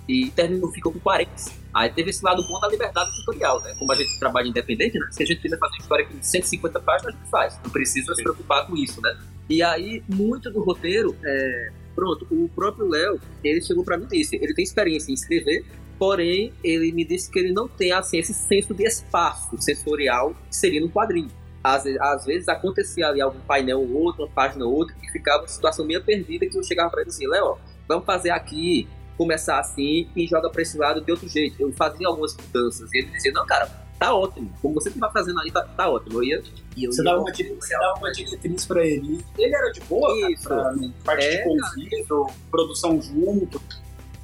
E 0.09 0.29
terminou, 0.31 0.73
ficou 0.73 0.93
com 0.93 0.99
40. 0.99 1.60
Aí 1.73 1.89
teve 1.91 2.11
esse 2.11 2.25
lado 2.25 2.43
bom 2.47 2.59
da 2.61 2.69
liberdade 2.69 3.11
tutorial, 3.17 3.61
né? 3.63 3.75
Como 3.79 3.91
a 3.93 3.95
gente 3.95 4.19
trabalha 4.19 4.49
independente, 4.49 4.99
né? 4.99 5.07
Se 5.11 5.23
a 5.23 5.27
gente 5.27 5.41
quiser 5.41 5.59
fazer 5.59 5.75
uma 5.75 5.83
história 5.83 6.07
com 6.07 6.21
150 6.21 6.81
páginas, 6.81 7.15
a 7.15 7.19
gente 7.19 7.31
faz. 7.31 7.61
Não 7.63 7.71
precisa 7.71 8.15
se 8.15 8.23
preocupar 8.23 8.67
com 8.67 8.77
isso, 8.77 9.01
né? 9.01 9.17
E 9.49 9.63
aí, 9.63 10.03
muito 10.09 10.51
do 10.51 10.63
roteiro, 10.63 11.17
é, 11.25 11.73
pronto, 11.95 12.27
o 12.31 12.49
próprio 12.49 12.89
Léo, 12.89 13.21
ele 13.43 13.61
chegou 13.61 13.85
pra 13.85 13.97
mim 13.97 14.07
e 14.13 14.19
disse, 14.19 14.37
ele 14.37 14.55
tem 14.55 14.63
experiência 14.63 15.11
em 15.11 15.15
escrever, 15.15 15.65
porém, 15.99 16.53
ele 16.63 16.93
me 16.93 17.05
disse 17.05 17.31
que 17.31 17.39
ele 17.39 17.53
não 17.53 17.69
tem 17.69 17.93
assim, 17.93 18.19
esse 18.19 18.33
senso 18.33 18.73
de 18.73 18.85
espaço 18.85 19.61
sensorial 19.61 20.35
que 20.49 20.57
seria 20.57 20.81
no 20.81 20.89
quadrinho. 20.89 21.31
Às, 21.63 21.85
às 21.87 22.25
vezes 22.25 22.49
acontecia 22.49 23.09
ali 23.09 23.21
algum 23.21 23.41
painel 23.41 23.81
ou 23.81 23.93
outro, 24.05 24.23
uma 24.23 24.31
página 24.31 24.65
ou 24.65 24.73
outra, 24.73 24.95
que 24.95 25.13
ficava 25.13 25.43
uma 25.43 25.49
situação 25.49 25.85
meio 25.85 26.03
perdida, 26.03 26.47
que 26.47 26.57
eu 26.57 26.63
chegava 26.63 26.89
pra 26.91 27.03
ele 27.03 27.11
assim, 27.11 27.27
Léo, 27.27 27.59
vamos 27.87 28.07
fazer 28.07 28.31
aqui, 28.31 28.89
começar 29.21 29.61
assim 29.61 30.09
e 30.17 30.27
joga 30.27 30.49
pra 30.49 30.63
esse 30.63 30.79
lado 30.79 31.03
de 31.03 31.13
outro 31.13 31.29
jeito. 31.29 31.55
Eu 31.61 31.71
fazia 31.75 32.09
algumas 32.09 32.35
mudanças 32.35 32.91
e 32.91 32.99
ele 33.01 33.11
dizia, 33.11 33.31
não, 33.33 33.45
cara, 33.45 33.67
tá 33.99 34.15
ótimo. 34.15 34.51
Como 34.63 34.75
você 34.75 34.91
tá 34.91 35.11
fazendo 35.11 35.39
aí, 35.41 35.51
tá, 35.51 35.61
tá 35.61 35.91
ótimo. 35.91 36.21
Eu 36.21 36.25
ia, 36.25 36.43
e 36.75 36.85
eu 36.85 36.91
Você 36.91 37.03
ia 37.03 37.05
dava, 37.05 37.21
uma, 37.21 37.31
você 37.31 37.79
dava 37.79 37.99
uma 37.99 38.11
diretriz 38.13 38.65
pra 38.65 38.83
ele. 38.83 39.23
Ele 39.37 39.55
era 39.55 39.71
de 39.73 39.81
boa, 39.83 40.09
cara, 40.09 40.33
Isso. 40.33 40.43
pra 40.49 40.73
né, 40.73 40.91
parte 41.05 41.27
É, 41.27 41.37
de 41.37 41.45
convívio, 41.45 42.27
produção 42.51 43.03
junto. 43.03 43.61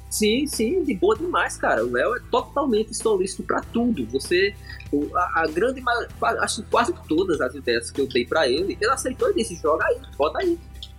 Sim, 0.09 0.47
sim, 0.47 0.83
de 0.83 0.95
boa 0.95 1.15
demais, 1.15 1.57
cara. 1.57 1.85
O 1.85 1.91
Léo 1.91 2.15
é 2.15 2.19
totalmente 2.31 2.91
solícito 2.95 3.43
pra 3.43 3.61
tudo. 3.61 4.03
Você, 4.07 4.55
a, 5.13 5.41
a 5.43 5.47
grande 5.47 5.83
acho 6.39 6.63
que 6.63 6.71
quase 6.71 6.91
todas 7.07 7.39
as 7.39 7.53
ideias 7.53 7.91
que 7.91 8.01
eu 8.01 8.07
dei 8.07 8.25
pra 8.25 8.49
ele, 8.49 8.75
ele 8.81 8.91
aceitou 8.91 9.29
e 9.29 9.35
disse: 9.35 9.57
joga 9.57 9.85
aí, 9.85 10.01
bota 10.17 10.39
aí. 10.39 10.57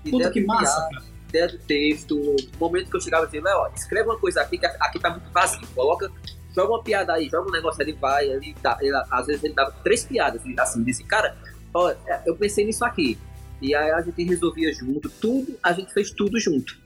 Puta 0.09 0.30
que 0.30 0.40
de 0.40 0.46
massa, 0.46 0.88
cara. 0.92 1.18
Ideia 1.29 1.49
de 1.49 1.59
texto, 1.59 2.18
o 2.18 2.37
momento 2.59 2.91
que 2.91 2.97
eu 2.97 3.01
chegava 3.01 3.26
dizia, 3.26 3.43
Léo, 3.43 3.70
escreve 3.74 4.09
uma 4.09 4.18
coisa 4.18 4.41
aqui 4.41 4.59
que 4.59 4.66
aqui 4.66 4.99
tá 4.99 5.11
muito 5.11 5.31
vazio, 5.31 5.66
coloca, 5.74 6.11
joga 6.55 6.72
uma 6.72 6.83
piada 6.83 7.14
aí, 7.14 7.29
joga 7.29 7.49
um 7.49 7.53
negócio 7.53 7.83
ali, 7.83 7.93
vai, 7.93 8.29
ele, 8.29 8.55
dá, 8.62 8.79
ele 8.81 8.97
às 9.11 9.26
vezes 9.26 9.45
ele 9.45 9.55
dava 9.55 9.72
três 9.83 10.05
piadas, 10.05 10.45
e 10.45 10.55
assim, 10.59 10.83
disse, 10.83 11.05
cara, 11.05 11.37
ó, 11.72 11.91
é, 11.91 12.22
eu 12.26 12.37
pensei 12.37 12.64
nisso 12.64 12.85
aqui. 12.85 13.18
E 13.61 13.74
aí 13.74 13.91
a 13.91 14.01
gente 14.01 14.22
resolvia 14.22 14.72
junto, 14.72 15.11
tudo, 15.11 15.59
a 15.62 15.72
gente 15.72 15.93
fez 15.93 16.11
tudo 16.11 16.39
junto. 16.39 16.79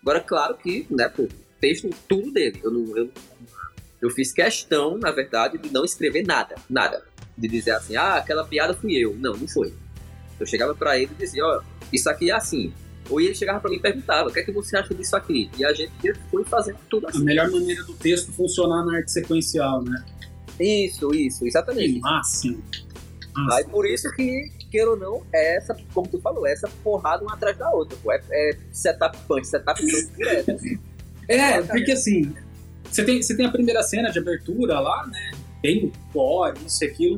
Agora, 0.00 0.20
claro 0.20 0.54
que, 0.56 0.86
né, 0.90 1.08
pô, 1.08 1.26
texto 1.60 1.90
tudo 2.06 2.30
dele. 2.30 2.60
Eu, 2.62 2.70
não, 2.70 2.96
eu, 2.96 3.10
eu 4.00 4.10
fiz 4.10 4.32
questão, 4.32 4.98
na 4.98 5.10
verdade, 5.10 5.58
de 5.58 5.72
não 5.72 5.84
escrever 5.84 6.24
nada, 6.24 6.56
nada. 6.68 7.02
De 7.36 7.48
dizer 7.48 7.72
assim, 7.72 7.96
ah, 7.96 8.16
aquela 8.16 8.44
piada 8.44 8.74
fui 8.74 8.94
eu. 8.96 9.16
Não, 9.16 9.34
não 9.34 9.48
foi. 9.48 9.72
Eu 10.38 10.46
chegava 10.46 10.74
pra 10.74 10.98
ele 10.98 11.10
e 11.12 11.22
dizia, 11.22 11.44
ó, 11.44 11.62
isso 11.92 12.08
aqui 12.10 12.30
é 12.30 12.34
assim. 12.34 12.72
Ou 13.10 13.20
ele 13.20 13.34
chegava 13.34 13.60
pra 13.60 13.70
mim 13.70 13.76
e 13.76 13.80
perguntava, 13.80 14.28
o 14.28 14.32
que 14.32 14.40
é 14.40 14.42
que 14.42 14.52
você 14.52 14.76
acha 14.76 14.94
disso 14.94 15.14
aqui? 15.14 15.50
E 15.58 15.64
a 15.64 15.72
gente 15.72 15.92
foi 16.30 16.44
fazendo 16.44 16.78
tudo 16.88 17.06
A 17.06 17.10
assim. 17.10 17.22
melhor 17.24 17.50
maneira 17.50 17.82
do 17.84 17.92
texto 17.94 18.32
funcionar 18.32 18.84
na 18.84 18.96
arte 18.96 19.12
sequencial, 19.12 19.82
né? 19.82 20.04
Isso, 20.58 21.12
isso, 21.14 21.40
Que 21.40 21.48
exatamente. 21.48 22.00
máximo. 22.00 22.62
Aí 23.52 23.64
por 23.64 23.84
isso 23.86 24.10
que, 24.12 24.50
queira 24.70 24.90
ou 24.90 24.96
não, 24.96 25.22
é 25.32 25.56
essa, 25.56 25.76
como 25.92 26.08
tu 26.08 26.20
falou, 26.20 26.46
é 26.46 26.52
essa 26.52 26.68
porrada 26.82 27.22
uma 27.24 27.34
atrás 27.34 27.56
da 27.58 27.70
outra. 27.70 27.98
Pô. 28.02 28.12
É, 28.12 28.20
é 28.30 28.56
setup 28.70 29.18
punch, 29.26 29.46
setup 29.48 29.80
punch 29.80 30.06
direto. 30.16 30.52
É, 31.26 31.62
porque 31.62 31.92
assim, 31.92 32.34
você 32.90 33.02
tem, 33.02 33.22
você 33.22 33.34
tem 33.34 33.46
a 33.46 33.50
primeira 33.50 33.82
cena 33.82 34.10
de 34.10 34.18
abertura 34.18 34.78
lá, 34.78 35.06
né? 35.06 35.30
Bem 35.62 35.90
gore, 36.12 36.58
isso 36.66 36.84
e 36.84 36.86
aquilo. 36.86 37.16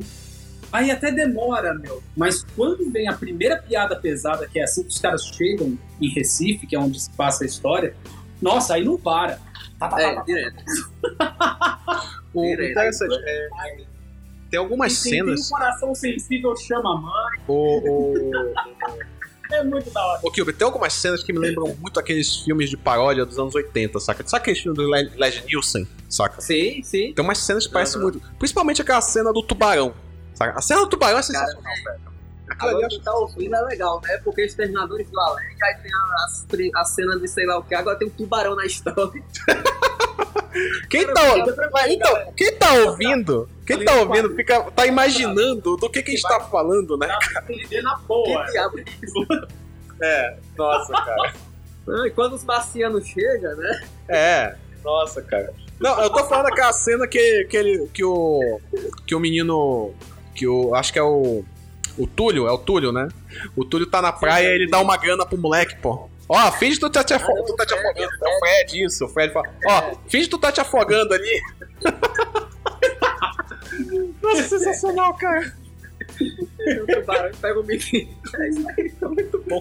Aí 0.71 0.91
até 0.91 1.11
demora, 1.11 1.73
meu. 1.73 2.01
Mas 2.15 2.45
quando 2.55 2.89
vem 2.91 3.07
a 3.07 3.13
primeira 3.13 3.57
piada 3.57 3.95
pesada, 3.95 4.47
que 4.47 4.59
é 4.59 4.63
assim 4.63 4.83
que 4.83 4.89
os 4.89 4.99
caras 4.99 5.23
chegam 5.25 5.77
em 6.01 6.09
Recife, 6.09 6.67
que 6.67 6.75
é 6.75 6.79
onde 6.79 6.99
se 6.99 7.09
passa 7.11 7.43
a 7.43 7.47
história, 7.47 7.95
nossa, 8.41 8.73
aí 8.75 8.83
não 8.83 8.97
para. 8.97 9.39
Tá, 9.79 9.87
tá, 9.89 9.97
tá, 9.97 10.01
É, 10.01 10.23
direto. 10.23 10.63
O 12.33 12.45
interessante 12.45 13.15
é. 13.25 13.49
Tem 14.51 14.59
algumas 14.59 15.01
Quem 15.01 15.11
tem 15.11 15.19
cenas. 15.25 15.47
um 15.47 15.49
coração 15.55 15.95
sensível 15.95 16.55
chama 16.55 16.93
a 16.93 17.01
mãe. 17.01 17.39
O, 17.47 18.13
o, 18.13 18.53
É 19.49 19.63
muito 19.63 19.89
da 19.91 20.05
hora. 20.05 20.19
Ô, 20.23 20.29
Kilber, 20.29 20.53
tem 20.53 20.65
algumas 20.65 20.91
cenas 20.91 21.23
que 21.23 21.31
me 21.31 21.39
lembram 21.39 21.73
muito 21.79 21.97
aqueles 21.99 22.41
filmes 22.41 22.69
de 22.69 22.75
paródia 22.75 23.25
dos 23.25 23.39
anos 23.39 23.55
80, 23.55 23.97
saca? 24.01 24.21
Sabe 24.27 24.41
aquele 24.41 24.57
filme 24.59 24.75
do 24.75 24.89
Le- 24.91 25.09
Leslie 25.15 25.45
Nielsen, 25.45 25.87
saca? 26.09 26.41
Sim, 26.41 26.83
sim. 26.83 27.13
Tem 27.13 27.23
umas 27.23 27.37
cenas 27.37 27.65
que 27.65 27.71
parecem 27.71 27.95
Aham. 28.01 28.11
muito. 28.11 28.21
Principalmente 28.37 28.81
aquela 28.81 28.99
cena 28.99 29.31
do 29.31 29.41
tubarão. 29.41 29.93
A 30.39 30.61
cena 30.61 30.81
do 30.81 30.87
tubarão 30.87 31.19
é 31.19 31.21
sensacional, 31.21 31.73
velho. 31.83 32.07
Aquilo 32.49 32.77
ali 32.85 33.01
tá 33.01 33.13
ouvindo 33.13 33.55
é 33.55 33.61
legal, 33.61 33.99
né? 34.01 34.17
Porque 34.23 34.41
Exterminadores 34.41 35.09
do 35.09 35.19
Além, 35.19 35.45
aí 35.61 35.75
tem 35.81 35.91
a, 35.93 36.47
pri- 36.47 36.71
a 36.75 36.85
cena 36.85 37.19
de 37.19 37.27
sei 37.27 37.45
lá 37.45 37.57
o 37.57 37.63
que, 37.63 37.75
agora 37.75 37.97
tem 37.97 38.07
um 38.07 38.11
tubarão 38.11 38.55
na 38.55 38.65
história. 38.65 39.21
Quem 40.89 41.05
tá, 41.13 41.37
então, 41.89 42.33
quem 42.35 42.51
tá 42.55 42.73
ouvindo, 42.73 43.47
quem 43.65 43.85
tá 43.85 43.93
ouvindo, 43.95 44.33
fica, 44.35 44.63
tá 44.71 44.87
imaginando 44.87 45.77
do 45.77 45.87
que, 45.89 46.01
que 46.01 46.11
a 46.11 46.13
gente 46.15 46.23
tá 46.23 46.39
falando, 46.39 46.97
né? 46.97 47.07
Entender 47.47 47.81
na 47.83 47.95
boa. 47.97 48.43
Que 48.45 48.51
diabo 48.53 48.79
é? 48.79 48.83
É, 49.99 50.37
nossa, 50.57 50.93
cara. 50.93 51.33
Ah, 51.89 52.07
E 52.07 52.11
quando 52.11 52.33
os 52.33 52.43
marcianos 52.43 53.05
chegam, 53.07 53.55
né? 53.55 53.87
É, 54.07 54.55
nossa, 54.83 55.21
cara. 55.21 55.51
Não, 55.79 56.01
eu 56.01 56.09
tô 56.11 56.23
falando 56.25 56.45
daquela 56.45 56.71
cena 56.73 57.07
que, 57.07 57.45
que, 57.45 57.57
ele, 57.57 57.87
que 57.93 58.03
o. 58.03 58.59
Que 59.05 59.13
o 59.15 59.19
menino. 59.19 59.93
Que 60.37 60.47
o. 60.47 60.75
Acho 60.75 60.93
que 60.93 60.99
é 60.99 61.03
o. 61.03 61.43
O 61.97 62.05
Túlio, 62.05 62.47
é 62.47 62.51
o 62.51 62.59
Túlio, 62.59 62.91
né? 62.91 63.07
O 63.55 63.65
Túlio 63.65 63.87
tá 63.87 64.01
na 64.03 64.13
praia 64.13 64.49
e 64.49 64.53
ele 64.53 64.67
dá 64.69 64.79
uma 64.79 64.95
grana 64.97 65.25
pro 65.25 65.35
moleque, 65.37 65.75
pô. 65.81 66.07
Ó, 66.29 66.51
finge 66.51 66.75
que 66.75 66.81
tu 66.81 66.89
tá 66.91 67.03
te, 67.03 67.13
afo- 67.15 67.43
tu 67.45 67.55
tá 67.55 67.65
te 67.65 67.73
afogando. 67.73 68.11
É 68.23 68.35
o 68.35 68.39
Fred, 68.39 68.83
isso. 68.83 69.05
O 69.05 69.09
Fred 69.09 69.33
fala. 69.33 69.47
Ó, 69.65 69.95
finge 70.07 70.25
que 70.25 70.29
tu 70.29 70.37
tá 70.37 70.51
te 70.51 70.61
afogando 70.61 71.11
ali. 71.13 71.41
Nossa, 74.21 74.43
sensacional, 74.43 75.13
cara. 75.15 75.51
O 76.19 76.85
tubarão 76.85 77.31
pega 77.41 77.59
o 77.59 77.63
menino. 77.63 78.17
É 78.35 78.49
isso 78.49 78.67
aí, 78.77 78.91
tá 78.91 79.09
muito 79.09 79.43
bom. 79.47 79.59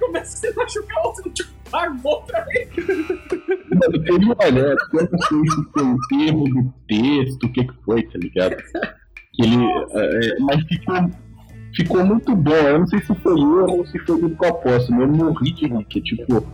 Começa 0.00 0.34
a 0.34 0.36
se 0.50 0.56
machucar, 0.56 1.06
outro 1.06 1.30
tipo, 1.30 1.50
pagou 1.72 2.22
pra 2.22 2.44
ele. 2.50 3.06
Mano, 3.74 4.04
teve 4.04 4.24
uma 4.24 4.36
olhada, 4.38 4.76
eu 4.92 5.08
não 5.10 5.18
sei 5.18 5.50
se 5.50 5.72
foi 5.72 5.82
o 5.82 5.98
termo 6.08 6.44
do 6.44 6.74
texto, 6.86 7.44
o 7.44 7.52
que 7.52 7.64
que 7.64 7.74
foi, 7.84 8.02
tá 8.02 8.18
ligado? 8.18 8.56
Ele, 9.38 9.64
é, 9.64 10.38
mas 10.40 10.62
ficou, 10.64 11.10
ficou 11.74 12.04
muito 12.04 12.36
bom, 12.36 12.52
eu 12.52 12.78
não 12.80 12.86
sei 12.86 13.00
se 13.00 13.14
foi 13.14 13.32
eu 13.32 13.66
ou 13.66 13.86
se 13.86 13.98
foi 14.00 14.20
de 14.20 14.28
propósito, 14.36 14.92
eu 14.92 15.08
morri 15.08 15.52
de 15.52 15.66
rir, 15.66 15.84
que 15.86 16.02
tipo, 16.02 16.46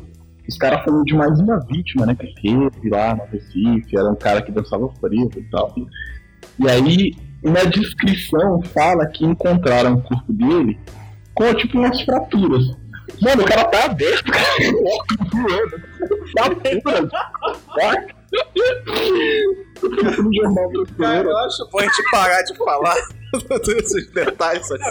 os 0.48 0.56
caras 0.56 0.84
falaram 0.84 1.04
de 1.04 1.14
mais 1.14 1.38
uma 1.40 1.58
vítima, 1.66 2.06
né, 2.06 2.14
que 2.14 2.32
teve 2.40 2.88
lá 2.88 3.16
no 3.16 3.24
Recife, 3.24 3.98
era 3.98 4.08
um 4.08 4.16
cara 4.16 4.40
que 4.40 4.52
dançava 4.52 4.88
preso 5.00 5.30
e 5.36 5.50
tal. 5.50 5.74
E 6.58 6.68
aí, 6.68 7.12
na 7.42 7.64
descrição 7.64 8.62
fala 8.62 9.06
que 9.06 9.24
encontraram 9.24 9.94
o 9.94 10.02
corpo 10.02 10.32
dele 10.32 10.78
com, 11.34 11.52
tipo, 11.54 11.78
umas 11.78 12.00
fraturas. 12.00 12.76
Mano, 13.20 13.42
o 13.42 13.46
cara 13.46 13.64
tá 13.64 13.84
aberto, 13.84 14.30
cara. 14.30 14.72
No 20.22 20.34
jornal 20.34 20.86
Cara, 20.98 21.28
eu 21.28 21.38
acho 21.38 21.68
bom 21.70 21.78
a 21.78 21.82
gente 21.82 22.10
parar 22.10 22.42
de 22.42 22.56
falar 22.56 22.96
desses 23.64 24.10
detalhes 24.10 24.70
assim. 24.70 24.84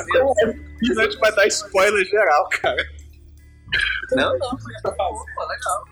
Senão 0.86 1.02
a 1.02 1.04
gente 1.06 1.20
vai 1.20 1.36
dar 1.36 1.48
spoiler 1.48 2.06
geral, 2.06 2.50
cara. 2.62 2.84
Não, 4.12 4.38
não, 4.38 4.58
pra 4.82 4.96
favor, 4.96 5.26
pô, 5.36 5.46
legal. 5.46 5.86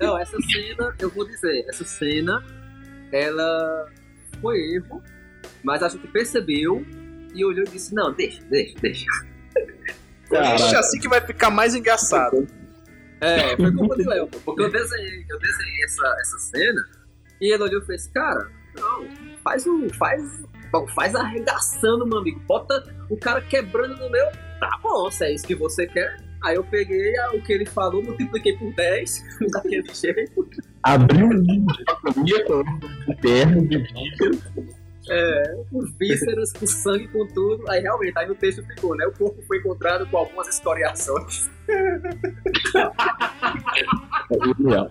Não, 0.00 0.18
essa 0.18 0.36
cena, 0.40 0.94
eu 0.98 1.10
vou 1.10 1.26
dizer, 1.26 1.64
essa 1.68 1.84
cena, 1.84 2.42
ela 3.12 3.88
foi 4.40 4.58
erro, 4.74 5.02
mas 5.62 5.82
a 5.82 5.88
gente 5.88 6.06
percebeu 6.08 6.84
e 7.34 7.44
olhou 7.44 7.64
e 7.64 7.70
disse, 7.70 7.94
não, 7.94 8.12
deixa, 8.12 8.42
deixa, 8.44 8.74
deixa. 8.80 9.06
Deixa 10.30 10.78
assim 10.78 10.98
que 10.98 11.08
vai 11.08 11.20
ficar 11.20 11.50
mais 11.50 11.74
engraçado. 11.74 12.46
É, 13.20 13.56
foi 13.56 13.72
culpa 13.74 13.96
do 13.96 14.08
Léo, 14.08 14.28
porque 14.44 14.62
eu 14.62 14.70
desenhei, 14.70 15.24
eu 15.28 15.38
desenhei 15.38 15.84
essa, 15.84 16.16
essa 16.20 16.38
cena 16.38 16.88
e 17.40 17.52
ele 17.52 17.62
olhou 17.62 17.82
e 17.82 17.86
fez, 17.86 18.06
cara, 18.08 18.48
não, 18.76 19.06
faz 19.42 19.66
o. 19.66 19.88
faz. 19.94 20.44
bom, 20.70 20.86
faz 20.88 21.14
arregaçando, 21.14 22.06
meu 22.06 22.18
amigo. 22.18 22.40
Bota 22.46 22.84
o 23.10 23.16
cara 23.16 23.40
quebrando 23.40 23.96
no 23.96 24.10
meu. 24.10 24.26
Tá 24.60 24.78
bom, 24.82 25.10
se 25.10 25.24
é 25.24 25.34
isso 25.34 25.46
que 25.46 25.54
você 25.54 25.86
quer. 25.86 26.16
Aí 26.44 26.54
eu 26.54 26.62
peguei 26.62 27.16
ah, 27.18 27.32
o 27.34 27.42
que 27.42 27.52
ele 27.52 27.66
falou, 27.66 28.02
multipliquei 28.02 28.56
por 28.56 28.72
10, 28.72 29.24
daquele 29.50 29.92
jeito. 29.92 30.48
Abriu 30.84 31.26
um 31.26 31.32
livro 31.32 31.74
de 31.74 31.82
economia 31.82 32.44
com 32.44 33.14
terno 33.20 33.66
de 33.66 33.78
vídeo. 33.78 34.40
Por 35.70 35.88
vísceras, 35.98 36.52
com 36.52 36.66
sangue, 36.66 37.08
com 37.08 37.26
tudo. 37.28 37.68
Aí 37.70 37.80
realmente, 37.80 38.18
aí 38.18 38.26
no 38.26 38.34
texto 38.34 38.62
ficou, 38.66 38.94
né? 38.96 39.06
O 39.06 39.12
corpo 39.12 39.40
foi 39.46 39.58
encontrado 39.58 40.06
com 40.10 40.16
algumas 40.18 40.48
escoriações. 40.48 41.48
É 44.30 44.46
genial. 44.56 44.88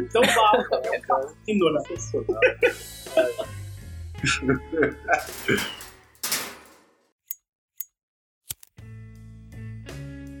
Então 0.00 0.22
vá, 0.22 0.80
é 0.84 0.98
um 0.98 1.00
cassino, 1.02 1.72
né? 1.72 1.82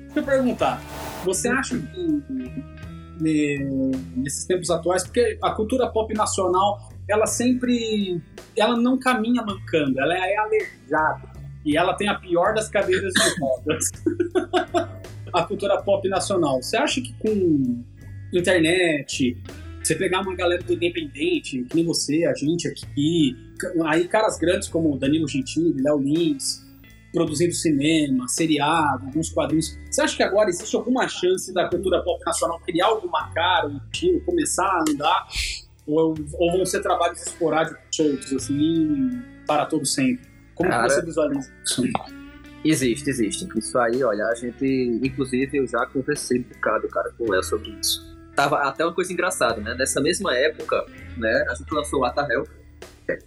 Deixa 0.04 0.20
eu 0.20 0.24
perguntar, 0.24 0.80
você 1.24 1.48
acha 1.48 1.76
que 1.78 2.22
ne- 3.20 3.58
nesses 4.16 4.46
tempos 4.46 4.70
atuais, 4.70 5.04
porque 5.04 5.38
a 5.42 5.50
cultura 5.52 5.88
pop 5.88 6.12
nacional, 6.14 6.90
ela 7.08 7.26
sempre, 7.26 8.20
ela 8.56 8.76
não 8.76 8.98
caminha 8.98 9.42
mancando, 9.42 10.00
ela 10.00 10.14
é 10.14 10.36
aleijada. 10.36 11.36
E 11.64 11.76
ela 11.76 11.94
tem 11.94 12.08
a 12.08 12.14
pior 12.14 12.54
das 12.54 12.68
cadeiras 12.68 13.12
de 13.12 13.40
rodas. 13.40 13.90
a 15.32 15.44
cultura 15.44 15.82
pop 15.82 16.08
nacional. 16.08 16.62
Você 16.62 16.76
acha 16.76 17.00
que 17.00 17.12
com 17.14 17.84
internet, 18.32 19.36
você 19.82 19.94
pegar 19.94 20.20
uma 20.20 20.34
galera 20.34 20.62
do 20.62 20.72
independente, 20.72 21.64
que 21.64 21.76
nem 21.76 21.84
você, 21.84 22.24
a 22.24 22.34
gente 22.34 22.68
aqui, 22.68 23.36
aí 23.84 24.06
caras 24.08 24.38
grandes 24.38 24.68
como 24.68 24.96
Danilo 24.96 25.28
Gentili, 25.28 25.80
Léo 25.80 25.98
Lins, 25.98 26.64
produzindo 27.12 27.54
cinema, 27.54 28.26
seriado, 28.28 29.06
alguns 29.06 29.30
quadrinhos. 29.30 29.78
Você 29.90 30.02
acha 30.02 30.16
que 30.16 30.22
agora 30.22 30.50
existe 30.50 30.74
alguma 30.76 31.08
chance 31.08 31.52
da 31.52 31.68
cultura 31.68 32.02
pop 32.02 32.22
nacional 32.24 32.60
criar 32.60 32.86
alguma 32.86 33.30
cara, 33.32 33.68
um 33.68 33.78
estilo, 33.92 34.20
começar 34.22 34.66
a 34.66 34.84
andar? 34.88 35.26
Ou, 35.86 36.14
ou 36.34 36.52
vão 36.52 36.66
ser 36.66 36.80
trabalhos 36.80 37.24
esporádicos, 37.26 37.80
soltos, 37.90 38.32
assim, 38.32 39.22
para 39.46 39.66
todo 39.66 39.86
sempre? 39.86 40.26
Como 40.54 40.70
Cara, 40.70 40.88
você 40.88 41.02
visualiza 41.02 41.52
isso? 41.64 41.82
Existe, 42.64 43.10
existe. 43.10 43.46
Isso 43.56 43.78
aí, 43.78 44.02
olha, 44.02 44.24
a 44.26 44.34
gente, 44.34 44.66
inclusive, 45.02 45.58
eu 45.58 45.66
já 45.66 45.86
conversei 45.86 46.40
um 46.40 46.42
bocado, 46.42 46.88
cara, 46.88 47.12
com 47.16 47.24
o 47.24 47.30
Léo 47.30 47.42
sobre 47.42 47.70
isso. 47.70 48.16
Tava 48.34 48.56
até 48.62 48.84
uma 48.84 48.92
coisa 48.92 49.12
engraçada, 49.12 49.60
né? 49.60 49.74
Nessa 49.74 50.00
mesma 50.00 50.36
época, 50.36 50.84
né, 51.16 51.44
a 51.48 51.54
gente 51.54 51.72
lançou 51.72 52.00
o 52.00 52.04
Atarrel, 52.04 52.44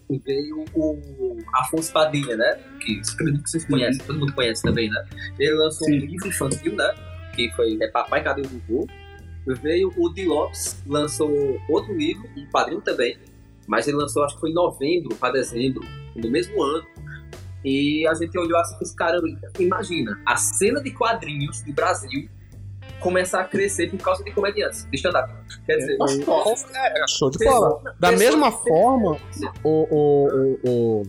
e 0.09 0.19
veio 0.19 0.65
o 0.73 1.37
Afonso 1.55 1.91
Padilha, 1.91 2.35
né? 2.35 2.59
Que 2.81 3.01
acredito 3.13 3.43
que 3.43 3.49
vocês 3.49 3.65
conhecem, 3.65 4.05
todo 4.05 4.19
mundo 4.19 4.33
conhece 4.33 4.61
também, 4.61 4.89
né? 4.89 5.05
Ele 5.39 5.53
lançou 5.53 5.87
um 5.87 5.91
Sim. 5.91 5.99
livro 5.99 6.27
infantil, 6.27 6.75
né? 6.75 6.93
Que 7.33 7.49
foi 7.51 7.77
é, 7.81 7.87
Papai 7.87 8.23
Cadê 8.23 8.41
o 8.41 8.45
Vovô? 8.45 8.87
Veio 9.55 9.93
o 9.97 10.09
Di 10.09 10.25
Lopes, 10.25 10.81
lançou 10.85 11.29
outro 11.69 11.93
livro, 11.93 12.27
um 12.37 12.45
quadrinho 12.47 12.81
também, 12.81 13.17
mas 13.67 13.87
ele 13.87 13.97
lançou, 13.97 14.23
acho 14.23 14.35
que 14.35 14.41
foi 14.41 14.51
em 14.51 14.53
novembro 14.53 15.15
para 15.15 15.33
dezembro, 15.33 15.81
do 16.15 16.29
mesmo 16.29 16.61
ano. 16.61 16.85
E 17.63 18.07
a 18.07 18.13
gente 18.13 18.37
olhou 18.37 18.57
assim 18.59 18.75
e 18.75 18.79
disse, 18.79 18.95
caramba, 18.95 19.27
imagina, 19.59 20.19
a 20.25 20.37
cena 20.37 20.81
de 20.81 20.91
quadrinhos 20.91 21.61
do 21.61 21.73
Brasil 21.73 22.29
começar 22.99 23.41
a 23.41 23.43
crescer 23.45 23.89
por 23.89 23.97
causa 23.99 24.23
de 24.23 24.31
comediantes, 24.31 24.85
de 24.89 24.95
stand-up. 24.97 25.33
Quer 25.65 25.77
dizer, 25.77 25.97
É, 26.75 27.07
show 27.07 27.29
de 27.29 27.37
bola. 27.45 27.95
Da 27.99 28.11
mesma 28.11 28.51
forma, 28.51 29.17
o, 29.63 29.87
o, 29.89 30.59
o, 30.63 31.03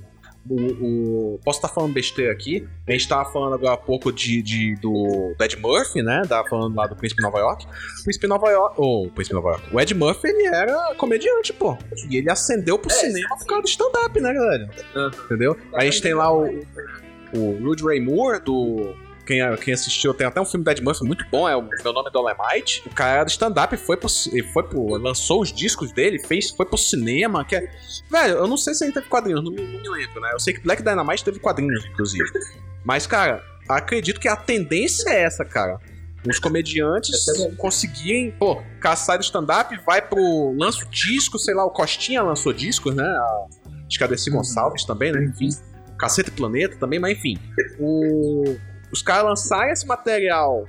o, 0.49 1.35
o- 1.35 1.41
Posso 1.45 1.59
estar 1.59 1.69
falando 1.69 1.93
besteira 1.93 2.33
aqui. 2.33 2.67
A 2.89 2.93
gente 2.93 3.09
tava 3.09 3.31
falando 3.33 3.55
agora 3.55 3.75
há 3.75 3.77
pouco 3.77 4.13
de, 4.13 4.43
de- 4.43 4.75
do, 4.77 5.35
do 5.37 5.45
Ed 5.45 5.57
Murphy, 5.59 6.03
né? 6.03 6.23
Tava 6.29 6.49
falando 6.49 6.75
lá 6.77 6.87
do 6.87 6.97
Príncipe 6.97 7.23
Nova 7.23 7.39
York. 7.39 7.67
O 8.01 8.03
Príncipe 8.05 8.27
Nova 8.27 8.49
York. 8.51 8.75
Oh, 8.79 9.07
o 9.07 9.11
Príncipe 9.11 9.35
Nova 9.35 9.49
York. 9.51 9.75
O 9.75 9.81
Ed 9.81 9.95
Murphy, 9.95 10.29
ele 10.29 10.47
era 10.47 10.95
comediante, 10.97 11.53
pô. 11.53 11.77
E 12.09 12.17
ele 12.17 12.31
ascendeu 12.31 12.79
pro 12.79 12.91
É, 12.91 12.95
cinema 12.95 13.37
por 13.39 13.47
causa 13.47 13.63
do 13.63 13.69
stand-up, 13.69 14.21
né, 14.21 14.33
galera? 14.33 14.71
Entendeu? 15.27 15.57
A 15.75 15.85
gente 15.85 16.01
tem 16.03 16.15
lá 16.15 16.33
o, 16.33 16.47
o 17.35 17.59
Rudy 17.63 17.85
Ray 17.85 18.01
Moore, 18.01 18.41
do. 18.41 18.95
Quem, 19.31 19.57
quem 19.59 19.73
assistiu, 19.73 20.13
tem 20.13 20.27
até 20.27 20.41
um 20.41 20.45
filme 20.45 20.65
do 20.65 20.71
Ed 20.73 20.83
Murphy 20.83 21.05
muito 21.05 21.25
bom, 21.31 21.49
é 21.49 21.55
o 21.55 21.63
Meu 21.63 21.93
Nome 21.93 22.09
é 22.09 22.11
Dolemite. 22.11 22.83
O 22.85 22.91
cara 22.91 23.13
era 23.13 23.25
do 23.25 23.31
stand-up, 23.31 23.77
foi 23.77 23.97
pro, 23.97 24.09
foi 24.09 24.63
pro. 24.65 24.97
lançou 24.97 25.41
os 25.41 25.53
discos 25.53 25.93
dele, 25.93 26.19
fez, 26.19 26.51
foi 26.51 26.67
pro 26.67 26.77
cinema. 26.77 27.45
Que 27.45 27.55
é, 27.55 27.71
velho, 28.11 28.39
eu 28.39 28.49
não 28.49 28.57
sei 28.57 28.75
se 28.75 28.83
ele 28.83 28.93
teve 28.93 29.07
quadrinhos, 29.07 29.45
não 29.45 29.53
me, 29.53 29.63
não 29.63 29.81
me 29.81 29.89
lembro, 29.89 30.21
né? 30.21 30.31
Eu 30.33 30.41
sei 30.41 30.53
que 30.53 30.61
Black 30.61 30.83
Dynamite 30.83 31.23
teve 31.23 31.39
quadrinhos, 31.39 31.85
inclusive. 31.87 32.29
Mas, 32.85 33.07
cara, 33.07 33.41
acredito 33.69 34.19
que 34.19 34.27
a 34.27 34.35
tendência 34.35 35.09
é 35.11 35.23
essa, 35.23 35.45
cara. 35.45 35.79
Os 36.29 36.41
comediantes 36.41 37.29
é 37.29 37.53
conseguirem, 37.53 38.33
pô, 38.33 38.61
caçar 38.81 39.17
do 39.17 39.23
stand-up, 39.23 39.79
vai 39.87 40.03
pro. 40.03 40.57
lança 40.59 40.85
o 40.85 40.89
disco, 40.91 41.39
sei 41.39 41.55
lá, 41.55 41.65
o 41.65 41.71
Costinha 41.71 42.21
lançou 42.21 42.53
discos, 42.53 42.97
né? 42.97 43.07
A, 43.07 43.47
acho 43.87 43.97
que 43.97 44.03
a 44.03 44.09
Desi 44.09 44.29
Gonçalves 44.29 44.85
também, 44.85 45.13
né? 45.13 45.23
Enfim. 45.23 45.51
Cacete 45.97 46.33
Planeta 46.33 46.77
também, 46.79 46.99
mas 46.99 47.17
enfim. 47.17 47.39
O, 47.79 48.57
os 48.93 49.03
caras 49.03 49.25
lançarem 49.25 49.73
esse 49.73 49.87
material 49.87 50.65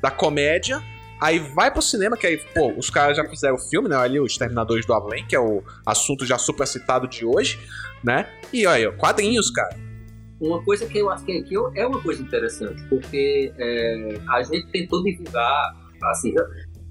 da 0.00 0.10
comédia, 0.10 0.82
aí 1.20 1.38
vai 1.38 1.70
pro 1.70 1.82
cinema, 1.82 2.16
que 2.16 2.26
aí, 2.26 2.36
pô, 2.54 2.72
os 2.76 2.90
caras 2.90 3.16
já 3.16 3.24
fizeram 3.28 3.56
o 3.56 3.58
filme, 3.58 3.88
né? 3.88 3.96
Ali, 3.96 4.20
Os 4.20 4.36
Terminadores 4.36 4.86
do 4.86 4.92
Além, 4.92 5.26
que 5.26 5.34
é 5.34 5.40
o 5.40 5.62
assunto 5.84 6.24
já 6.24 6.38
super 6.38 6.66
citado 6.66 7.08
de 7.08 7.24
hoje, 7.24 7.58
né? 8.02 8.28
E 8.52 8.66
olha, 8.66 8.92
quadrinhos, 8.92 9.50
cara. 9.50 9.76
Uma 10.40 10.62
coisa 10.62 10.86
que 10.86 10.98
eu 10.98 11.10
acho 11.10 11.24
que 11.24 11.38
aqui 11.38 11.54
é 11.74 11.86
uma 11.86 12.00
coisa 12.02 12.22
interessante, 12.22 12.82
porque 12.88 13.52
é, 13.58 14.18
a 14.28 14.42
gente 14.42 14.66
tentou 14.70 15.02
divulgar, 15.02 15.74
assim, 16.02 16.34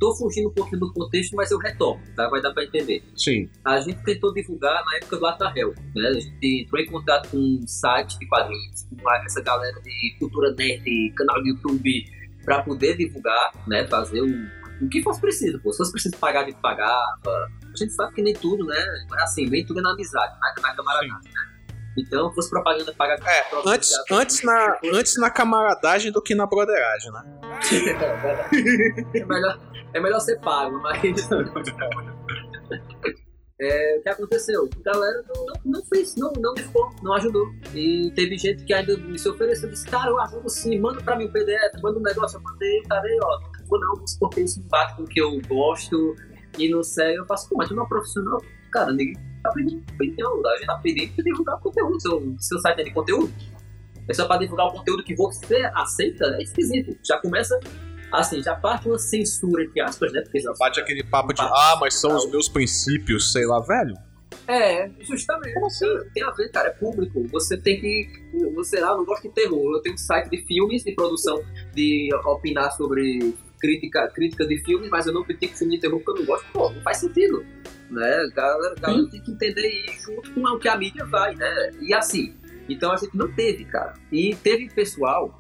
tô 0.06 0.16
fugindo 0.16 0.50
um 0.50 0.54
pouquinho 0.54 0.82
do 0.82 0.94
contexto, 0.94 1.36
mas 1.36 1.50
eu 1.50 1.58
retomo, 1.58 2.00
tá? 2.16 2.30
Vai 2.30 2.40
dar 2.40 2.54
pra 2.54 2.64
entender. 2.64 3.04
Sim. 3.16 3.50
A 3.64 3.80
gente 3.80 4.04
tentou 4.04 4.32
divulgar 4.34 4.84
na 4.86 4.98
época 4.98 5.18
do 5.18 5.26
Atarrel, 5.26 5.74
né? 5.96 6.10
A 6.10 6.14
gente 6.14 6.62
entrou 6.64 6.80
em 6.80 6.86
contato 6.86 7.30
com 7.30 7.38
um 7.38 7.66
site 7.66 8.20
de 8.20 8.28
quadrinhos, 8.28 8.84
com 8.84 9.12
essa 9.26 9.42
galera 9.42 9.82
de 9.82 10.16
cultura 10.20 10.54
nerd, 10.54 11.14
canal 11.16 11.42
do 11.42 11.48
YouTube, 11.48 12.06
pra 12.44 12.62
poder 12.62 12.98
divulgar, 12.98 13.52
né? 13.68 13.88
Fazer 13.88 14.22
o, 14.22 14.86
o 14.86 14.90
que 14.90 15.02
fosse 15.02 15.20
preciso, 15.20 15.60
pô. 15.60 15.72
Se 15.72 15.80
fosse 15.80 15.92
preciso 15.92 16.18
pagar, 16.18 16.42
a 16.42 16.46
gente 16.46 16.62
pagava. 16.62 17.50
A 17.64 17.78
gente 17.78 17.94
sabe 17.94 18.14
que 18.14 18.22
nem 18.22 18.34
tudo, 18.36 18.64
né? 18.64 18.78
Assim, 19.22 19.50
nem 19.50 19.66
tudo 19.66 19.80
é 19.80 19.84
na 19.84 19.92
amizade, 19.92 20.38
na, 20.40 20.62
na 20.62 20.76
camaradagem, 20.76 21.34
né? 21.34 21.56
Então, 21.98 22.32
fosse 22.34 22.50
propaganda 22.50 22.94
pagar. 22.94 23.18
É, 23.26 23.46
antes, 23.66 23.92
antes, 24.12 24.44
na, 24.44 24.78
antes 24.94 25.18
na 25.18 25.30
camaradagem 25.30 26.12
do 26.12 26.22
que 26.22 26.36
na 26.36 26.46
broderagem, 26.46 27.10
né? 27.12 27.24
é, 29.16 29.26
melhor, 29.26 29.58
é 29.96 30.00
melhor 30.02 30.20
ser 30.20 30.40
pago, 30.40 30.78
mas. 30.82 31.02
É, 33.58 33.98
o 33.98 34.04
que 34.04 34.10
aconteceu? 34.10 34.70
A 34.82 34.84
galera 34.84 35.24
não, 35.34 35.46
não, 35.72 35.86
fez, 35.86 36.14
não, 36.18 36.30
não 36.34 36.54
ficou, 36.58 36.94
não 37.02 37.14
ajudou. 37.14 37.48
E 37.74 38.12
teve 38.14 38.38
gente 38.38 38.66
que 38.66 38.74
ainda 38.74 38.98
me 38.98 39.18
se 39.18 39.30
ofereceu, 39.30 39.70
disse, 39.70 39.88
cara, 39.88 40.10
eu 40.10 40.20
ajudo 40.20 40.50
sim, 40.50 40.78
manda 40.78 41.02
pra 41.02 41.16
mim 41.16 41.24
o 41.24 41.32
PDF, 41.32 41.82
manda 41.82 41.98
um 41.98 42.02
negócio, 42.02 42.38
eu 42.38 42.42
mandei, 42.42 42.82
cara, 42.82 43.02
aí, 43.02 43.18
ó, 43.24 43.40
não 43.40 43.66
vou 43.68 43.80
não, 43.80 43.94
porque 44.20 44.42
isso 44.42 44.62
bate 44.64 44.98
com 44.98 45.04
o 45.04 45.08
que 45.08 45.22
eu 45.22 45.40
gosto 45.48 46.16
e 46.60 46.70
não 46.70 46.84
sei, 46.84 47.18
eu 47.18 47.26
faço, 47.26 47.48
pô, 47.48 47.56
mas 47.56 47.70
tu 47.70 47.76
não 47.76 47.86
é 47.86 47.88
profissional, 47.88 48.42
cara, 48.74 48.92
ninguém 48.92 49.14
tá 49.42 49.52
pedindo 49.54 49.82
a 50.46 50.58
gente 50.58 50.66
tá 50.66 50.78
pedindo 50.80 51.14
pra 51.14 51.24
divulgar 51.24 51.60
conteúdo, 51.60 52.02
seu, 52.02 52.36
seu 52.40 52.60
site 52.60 52.82
é 52.82 52.84
de 52.84 52.94
conteúdo. 52.94 53.32
É 54.08 54.14
só 54.14 54.28
pra 54.28 54.38
divulgar 54.38 54.68
o 54.68 54.74
conteúdo 54.74 55.04
que 55.04 55.16
você 55.16 55.64
aceita, 55.74 56.26
é 56.38 56.44
esquisito. 56.44 56.96
Já 57.04 57.18
começa, 57.20 57.60
assim, 58.20 58.42
já 58.42 58.56
parte 58.56 58.88
uma 58.88 58.98
censura, 58.98 59.64
entre 59.64 59.82
aspas, 59.82 60.12
né? 60.12 60.22
Porque 60.22 60.40
já 60.40 60.54
Bate 60.58 60.80
aquele 60.80 61.04
papo 61.04 61.34
de, 61.34 61.42
ah, 61.42 61.78
mas 61.80 61.96
são 61.96 62.16
os 62.16 62.30
meus 62.30 62.48
princípios, 62.50 63.32
sei 63.32 63.46
lá, 63.46 63.60
velho. 63.60 63.96
É, 64.48 64.90
justamente. 65.02 65.54
Tem 66.14 66.24
a 66.24 66.32
ver, 66.32 66.50
cara, 66.50 66.70
é 66.70 66.72
público. 66.72 67.24
Você 67.30 67.58
tem 67.58 67.80
que. 67.80 68.08
Você, 68.54 68.78
ah, 68.78 68.96
não 68.96 69.06
gosta 69.06 69.28
de 69.28 69.34
terror. 69.34 69.76
Eu 69.76 69.82
tenho 69.82 69.96
um 69.96 69.98
site 69.98 70.30
de 70.30 70.46
filmes, 70.46 70.84
de 70.84 70.92
produção, 70.94 71.42
de 71.74 72.10
opinar 72.26 72.72
sobre 72.72 73.34
crítica, 73.60 74.08
crítica 74.10 74.46
de 74.46 74.58
filmes, 74.64 74.90
mas 74.90 75.08
eu 75.08 75.14
não 75.14 75.24
critico 75.24 75.58
filme 75.58 75.76
de 75.76 75.82
terror 75.82 76.00
porque 76.00 76.20
eu 76.20 76.24
não 76.24 76.26
gosto. 76.26 76.46
Pô, 76.52 76.70
não 76.70 76.82
faz 76.82 76.98
sentido. 76.98 77.44
Né? 77.90 78.30
Galera, 78.36 78.76
galera 78.76 79.10
tem 79.10 79.22
que 79.22 79.32
entender 79.32 79.62
e 79.62 79.92
ir 79.92 80.00
junto 80.00 80.32
com 80.32 80.42
o 80.42 80.60
que 80.60 80.68
a 80.68 80.78
mídia 80.78 81.06
vai, 81.06 81.36
né? 81.36 81.72
E 81.82 81.94
assim. 81.94 82.36
Então 82.68 82.92
a 82.92 82.98
gente 82.98 83.16
não 83.16 83.32
teve, 83.32 83.66
cara. 83.66 83.94
E 84.12 84.36
teve 84.36 84.70
pessoal 84.70 85.40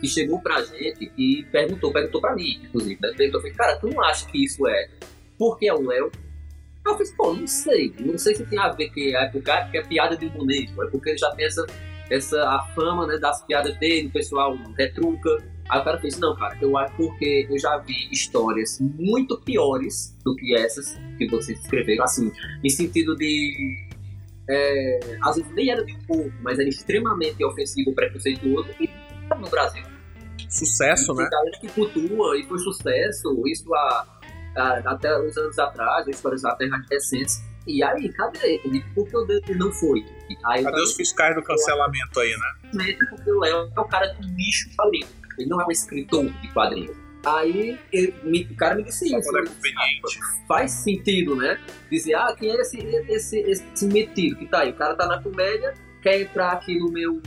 que 0.00 0.08
chegou 0.08 0.40
pra 0.40 0.62
gente 0.62 1.10
e 1.16 1.44
perguntou, 1.50 1.92
perguntou 1.92 2.20
pra 2.20 2.34
mim, 2.34 2.60
inclusive, 2.64 2.98
né? 3.00 3.12
Perguntou, 3.16 3.40
falei, 3.40 3.56
cara, 3.56 3.76
tu 3.78 3.88
não 3.88 4.02
acha 4.02 4.26
que 4.26 4.44
isso 4.44 4.66
é 4.66 4.88
porque 5.38 5.68
é 5.68 5.74
um 5.74 5.86
Léo? 5.86 6.10
Eu 6.84 6.96
fiz, 6.96 7.12
pô, 7.12 7.32
não 7.32 7.46
sei. 7.46 7.94
Não 8.00 8.18
sei 8.18 8.34
se 8.34 8.44
tem 8.46 8.58
a 8.58 8.68
ver 8.70 8.90
que 8.90 9.14
é 9.14 9.28
porque 9.28 9.50
é 9.50 9.82
piada 9.82 10.16
de 10.16 10.28
boneco. 10.28 10.82
É 10.82 10.86
porque 10.90 11.10
ele 11.10 11.18
já 11.18 11.30
tem 11.32 11.46
essa, 11.46 11.66
essa 12.10 12.42
a 12.42 12.66
fama 12.74 13.06
né, 13.06 13.18
das 13.18 13.44
piadas 13.46 13.76
dele, 13.78 14.08
o 14.08 14.12
pessoal 14.12 14.56
retruca. 14.76 15.38
Aí 15.68 15.80
o 15.80 15.84
cara 15.84 16.00
fez, 16.00 16.18
não, 16.18 16.34
cara, 16.34 16.56
eu 16.60 16.76
acho 16.78 16.94
porque 16.96 17.46
eu 17.48 17.58
já 17.58 17.76
vi 17.78 18.08
histórias 18.10 18.80
muito 18.80 19.38
piores 19.42 20.16
do 20.24 20.34
que 20.34 20.56
essas 20.56 20.98
que 21.18 21.28
vocês 21.28 21.60
escreveram, 21.60 22.04
assim, 22.04 22.32
em 22.64 22.70
sentido 22.70 23.14
de. 23.14 23.86
É, 24.50 25.00
às 25.22 25.36
vezes 25.36 25.52
nem 25.52 25.70
era 25.70 25.84
de 25.84 25.92
um 25.92 25.98
pouco, 26.06 26.32
mas 26.40 26.58
era 26.58 26.66
extremamente 26.66 27.44
ofensivo, 27.44 27.92
preconceituoso 27.92 28.70
e 28.80 28.88
no 29.36 29.48
Brasil. 29.48 29.82
Sucesso, 30.48 31.14
né? 31.14 31.28
Galera 31.30 31.58
que 31.60 31.68
cultua 31.68 32.38
e 32.38 32.44
foi 32.46 32.58
sucesso, 32.58 33.42
isso 33.46 33.74
há, 33.74 34.06
há- 34.56 34.82
até 34.86 35.18
uns 35.20 35.36
anos 35.36 35.58
atrás, 35.58 36.06
histórias 36.08 36.44
até 36.44 36.66
mais 36.68 36.86
recentes. 36.90 37.42
E 37.66 37.82
aí, 37.82 38.08
cadê 38.14 38.60
ele? 38.64 38.82
Por 38.94 39.06
que 39.06 39.16
o 39.16 39.24
dele 39.26 39.54
não 39.56 39.70
foi? 39.72 40.02
Aí, 40.46 40.64
Cadê 40.64 40.80
os 40.80 40.94
fiscais 40.94 41.34
do 41.34 41.42
cancelamento 41.42 42.18
aí, 42.20 42.30
né? 42.30 42.96
porque 43.10 43.30
o 43.30 43.40
Léo 43.40 43.70
é 43.76 43.80
o 43.80 43.84
cara 43.84 44.06
do 44.14 44.26
nicho 44.28 44.70
quadrinho. 44.74 45.06
Ele 45.38 45.48
não 45.50 45.60
é 45.60 45.66
um 45.66 45.70
escritor 45.70 46.24
de 46.24 46.48
quadrinhos. 46.52 46.96
Aí 47.26 47.78
ele- 47.92 48.48
o 48.50 48.56
cara 48.56 48.74
me 48.74 48.84
disse 48.84 49.04
isso. 49.04 49.36
é 49.36 49.40
ele 49.40 49.48
disse, 49.48 49.56
conveniente. 49.56 50.18
"Ah, 50.22 50.44
Faz 50.48 50.70
sentido, 50.70 51.36
né? 51.36 51.60
Dizer, 51.90 52.14
ah, 52.14 52.34
quem 52.38 52.50
é 52.50 52.54
esse, 52.60 52.78
esse, 52.78 53.38
esse 53.40 53.86
metido 53.86 54.36
que 54.36 54.46
tá 54.46 54.60
aí? 54.60 54.70
O 54.70 54.74
cara 54.74 54.94
tá 54.94 55.06
na 55.06 55.22
comédia, 55.22 55.74
quer 56.02 56.22
entrar 56.22 56.52
aqui 56.52 56.78
no 56.78 56.90
meu, 56.90 57.20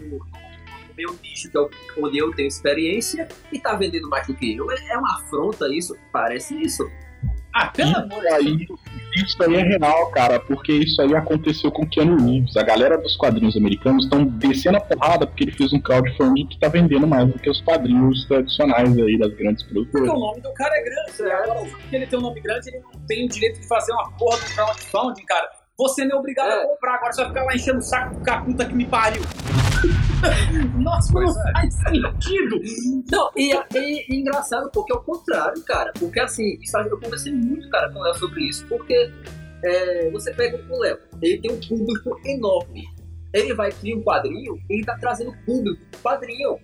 meu 0.98 1.14
nicho, 1.24 1.50
que 1.50 1.58
é 1.58 1.62
o- 1.62 1.70
onde 2.00 2.18
eu 2.18 2.32
tenho 2.34 2.48
experiência, 2.48 3.28
e 3.52 3.60
tá 3.60 3.76
vendendo 3.76 4.10
mais 4.10 4.28
do 4.28 4.34
que 4.36 4.56
eu. 4.56 4.70
É 4.72 4.98
uma 4.98 5.16
afronta 5.22 5.66
isso? 5.74 5.96
Parece 6.12 6.56
isso. 6.62 6.84
Ah, 7.54 7.68
pelo 7.68 7.94
amor 7.98 8.22
de 8.39 8.66
Deus. 8.66 8.80
Isso 9.14 9.44
aí 9.44 9.56
é 9.56 9.62
real, 9.64 10.10
cara, 10.12 10.39
porque 10.39 10.72
isso 10.72 11.02
aí 11.02 11.14
aconteceu 11.14 11.70
com 11.70 11.86
Keanu 11.86 12.16
Reeves. 12.16 12.56
A 12.56 12.64
galera 12.64 12.98
dos 12.98 13.18
quadrinhos 13.18 13.58
americanos 13.58 14.06
estão 14.06 14.24
descendo 14.24 14.78
a 14.78 14.80
porrada 14.80 15.28
porque 15.28 15.44
ele 15.44 15.52
fez 15.52 15.74
um 15.74 15.82
crowdfunding 15.82 16.48
que 16.48 16.58
tá 16.58 16.70
vendendo 16.70 17.06
mais 17.06 17.28
do 17.28 17.38
que 17.38 17.50
os 17.50 17.60
quadrinhos 17.60 18.24
tradicionais 18.26 18.98
aí 18.98 19.20
das 19.20 19.34
grandes 19.34 19.64
Porque 19.64 19.84
produtoras. 19.84 20.10
o 20.10 20.18
nome 20.18 20.39
do 20.42 20.54
cara 20.54 20.74
é 20.78 20.82
grande, 20.82 21.24
né? 21.24 21.32
Agora, 21.44 21.60
porque 21.70 21.94
ele 21.98 22.08
tem 22.08 22.20
um 22.20 22.22
nome 22.22 22.39
grande, 22.39 22.70
ele 22.70 22.80
não 22.80 22.92
tem 23.06 23.26
o 23.26 23.28
direito 23.30 23.60
de 23.60 23.68
fazer 23.68 23.92
uma 23.92 24.10
porra 24.14 24.38
do 24.38 24.46
crowdfunding, 24.56 25.26
cara. 25.26 25.50
Você 25.78 26.06
não 26.06 26.16
é 26.18 26.20
obrigado 26.20 26.52
É. 26.52 26.64
a 26.64 26.68
comprar, 26.68 26.96
agora 26.96 27.12
você 27.12 27.22
vai 27.22 27.32
ficar 27.32 27.44
lá 27.44 27.54
enchendo 27.56 27.80
o 27.80 27.82
saco 27.82 28.16
do 28.16 28.22
cara, 28.22 28.42
puta 28.46 28.66
que 28.66 28.74
me 28.74 28.86
pariu. 28.86 29.22
Nossa, 30.80 31.14
mas 31.14 31.36
não 31.36 31.44
faz 31.54 31.74
sentido. 31.74 32.62
Não, 33.12 33.30
e, 33.36 33.54
e- 33.76 34.06
e 34.10 34.20
engraçado 34.20 34.70
porque 34.74 34.94
é 34.94 34.96
o 34.96 35.02
contrário, 35.02 35.62
cara. 35.64 35.92
Porque 36.00 36.20
assim, 36.20 36.58
eu 36.90 37.00
conversei 37.00 37.34
muito, 37.34 37.70
cara, 37.70 37.92
com 37.92 38.00
o 38.00 38.04
Léo 38.04 38.14
sobre 38.16 38.48
isso. 38.48 38.66
Porque 38.68 39.12
é, 39.64 40.10
você 40.12 40.34
pega 40.34 40.60
o 40.70 40.80
Léo, 40.80 40.98
ele 41.22 41.42
tem 41.42 41.52
um 41.52 41.60
público 41.60 42.20
enorme. 42.26 42.84
Ele 43.34 43.54
vai 43.54 43.72
criar 43.72 43.96
um 43.98 44.04
quadrinho, 44.04 44.58
ele 44.70 44.84
tá 44.84 44.98
trazendo 45.00 45.34
público 45.46 45.82
quadrinho. 46.04 46.58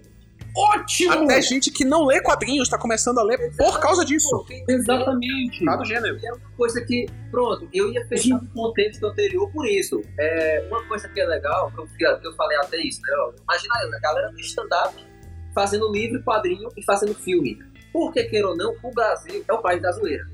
Ótimo! 0.57 1.11
Até 1.25 1.39
gente 1.41 1.69
que 1.69 1.85
não 1.85 2.05
lê 2.05 2.19
quadrinhos 2.19 2.67
tá 2.67 2.79
começando 2.79 3.19
a 3.19 3.23
ler 3.23 3.55
por 3.55 3.79
causa 3.79 4.03
disso. 4.03 4.43
Exatamente. 4.67 5.63
Tá 5.63 5.75
do 5.75 5.85
gênero. 5.85 6.17
É 6.23 6.31
uma 6.33 6.51
coisa 6.57 6.83
que, 6.83 7.05
pronto, 7.29 7.69
eu 7.71 7.91
ia 7.93 8.03
fechar 8.07 8.37
o 8.37 8.47
contexto 8.47 9.05
anterior 9.05 9.51
por 9.51 9.67
isso. 9.67 10.01
É, 10.17 10.67
uma 10.67 10.83
coisa 10.87 11.07
que 11.09 11.19
é 11.19 11.25
legal, 11.25 11.71
que 11.71 11.79
eu, 12.05 12.19
que 12.19 12.27
eu 12.27 12.33
falei 12.33 12.57
até 12.57 12.77
isso, 12.77 12.99
né? 13.01 13.13
Imagina 13.43 13.97
a 13.97 13.99
galera 13.99 14.31
do 14.31 14.39
stand-up 14.39 14.95
fazendo 15.53 15.91
livro, 15.91 16.23
quadrinho 16.23 16.69
e 16.75 16.83
fazendo 16.83 17.13
filme. 17.13 17.59
Porque, 17.93 18.23
queira 18.23 18.47
ou 18.47 18.57
não, 18.57 18.75
o 18.83 18.91
Brasil 18.91 19.43
é 19.47 19.53
o 19.53 19.59
país 19.59 19.81
da 19.81 19.91
zoeira. 19.91 20.25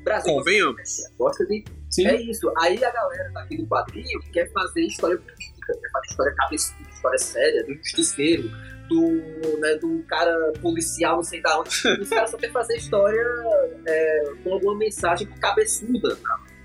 O 0.00 0.04
Brasil 0.04 0.34
Convenhamos. 0.34 1.02
gosta 1.18 1.44
de. 1.46 1.64
Sim. 1.90 2.06
É 2.06 2.16
isso. 2.20 2.50
Aí 2.62 2.82
a 2.82 2.90
galera 2.90 3.30
daqui 3.34 3.58
do 3.58 3.66
quadrinho 3.66 4.20
quer 4.32 4.50
fazer 4.52 4.82
história 4.82 5.18
política, 5.18 5.72
quer 5.80 5.90
fazer 5.90 6.06
história 6.08 6.34
cabeçuda, 6.34 6.90
história 6.90 7.18
séria, 7.18 7.64
do 7.64 7.74
justiceiro, 7.74 8.50
do, 8.90 9.60
né, 9.60 9.74
do 9.80 10.02
cara 10.08 10.34
policial, 10.60 11.16
não 11.16 11.22
sei 11.22 11.40
da 11.40 11.58
onde. 11.60 11.70
Os 12.00 12.08
caras 12.10 12.30
só 12.30 12.36
querem 12.36 12.52
fazer 12.52 12.76
história 12.76 13.22
é, 13.86 14.32
com 14.44 14.52
alguma 14.52 14.74
mensagem 14.76 15.26
cabeçuda. 15.40 16.18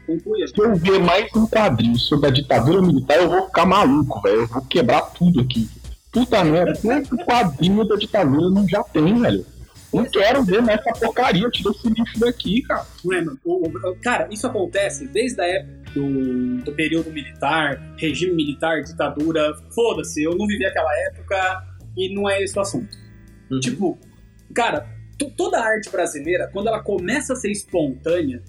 Conclui. 0.07 0.47
Se 0.47 0.59
eu 0.59 0.75
ver 0.75 0.99
mais 0.99 1.29
um 1.35 1.47
quadrinho 1.47 1.97
sobre 1.97 2.27
a 2.27 2.31
ditadura 2.31 2.81
militar, 2.81 3.17
eu 3.19 3.29
vou 3.29 3.45
ficar 3.47 3.65
maluco, 3.65 4.21
velho. 4.21 4.41
Eu 4.41 4.47
vou 4.47 4.61
quebrar 4.65 5.01
tudo 5.13 5.41
aqui. 5.41 5.69
Puta 6.11 6.43
merda, 6.43 6.77
quanto 6.81 7.15
quadrinho 7.17 7.83
da 7.87 7.95
ditadura 7.95 8.49
não 8.49 8.67
já 8.67 8.83
tem, 8.83 9.19
velho? 9.21 9.45
Não 9.93 10.03
quero 10.05 10.43
ver 10.43 10.61
mais 10.61 10.79
essa 10.85 10.91
porcaria, 11.05 11.49
tira 11.49 11.71
esse 11.71 11.87
lixo 11.89 12.19
daqui, 12.19 12.61
cara. 12.63 12.85
Mano, 13.03 13.37
o- 13.45 13.67
o- 13.67 13.95
cara, 14.01 14.27
isso 14.29 14.45
acontece 14.45 15.07
desde 15.07 15.39
a 15.41 15.45
época 15.45 15.75
do, 15.95 16.57
do 16.63 16.71
período 16.73 17.09
militar, 17.11 17.81
regime 17.97 18.33
militar, 18.33 18.81
ditadura. 18.83 19.53
Foda-se, 19.73 20.21
eu 20.23 20.35
não 20.35 20.45
vivi 20.47 20.65
aquela 20.65 20.91
época 21.07 21.63
e 21.95 22.13
não 22.13 22.29
é 22.29 22.41
esse 22.41 22.57
o 22.57 22.61
assunto. 22.61 22.97
Uhum. 23.51 23.59
Tipo, 23.59 23.97
cara, 24.53 24.87
to- 25.17 25.31
toda 25.31 25.57
a 25.59 25.65
arte 25.65 25.89
brasileira, 25.89 26.49
quando 26.51 26.67
ela 26.67 26.81
começa 26.81 27.33
a 27.33 27.35
ser 27.35 27.51
espontânea, 27.51 28.41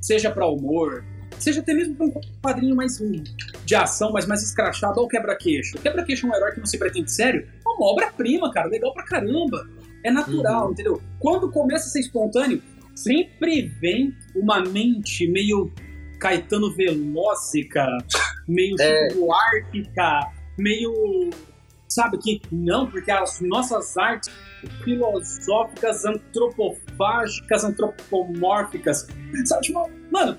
seja 0.00 0.30
pra 0.30 0.46
humor, 0.46 1.04
seja 1.38 1.60
até 1.60 1.74
mesmo 1.74 1.94
pra 1.94 2.06
um 2.06 2.12
quadrinho 2.42 2.74
mais 2.76 2.98
de 3.64 3.74
ação, 3.74 4.12
mas 4.12 4.26
mais 4.26 4.42
escrachado, 4.42 5.00
ou 5.00 5.08
quebra-queixo. 5.08 5.78
Quebra-queixo 5.78 6.26
é 6.26 6.30
um 6.30 6.34
herói 6.34 6.52
que 6.52 6.58
não 6.58 6.66
se 6.66 6.78
pretende 6.78 7.10
sério, 7.10 7.46
é 7.64 7.68
uma 7.68 7.86
obra-prima, 7.92 8.50
cara, 8.52 8.68
legal 8.68 8.92
pra 8.94 9.04
caramba. 9.04 9.68
É 10.04 10.10
natural, 10.10 10.70
entendeu? 10.70 11.02
Quando 11.18 11.50
começa 11.50 11.86
a 11.86 11.90
ser 11.90 11.98
espontâneo, 11.98 12.62
sempre 12.94 13.62
vem 13.80 14.14
uma 14.36 14.60
mente 14.60 15.26
meio 15.26 15.72
Caetano 16.20 16.72
Velócica, 16.76 17.84
meio 18.46 18.76
É. 18.80 19.08
Chico 19.10 19.20
Buarque, 19.26 19.90
meio. 20.56 21.30
Sabe 21.96 22.18
que 22.18 22.42
não, 22.52 22.86
porque 22.90 23.10
as 23.10 23.40
nossas 23.40 23.96
artes 23.96 24.30
filosóficas, 24.84 26.04
antropofágicas, 26.04 27.64
antropomórficas. 27.64 29.06
Sabe, 29.46 29.62
tipo, 29.62 29.90
mano, 30.12 30.36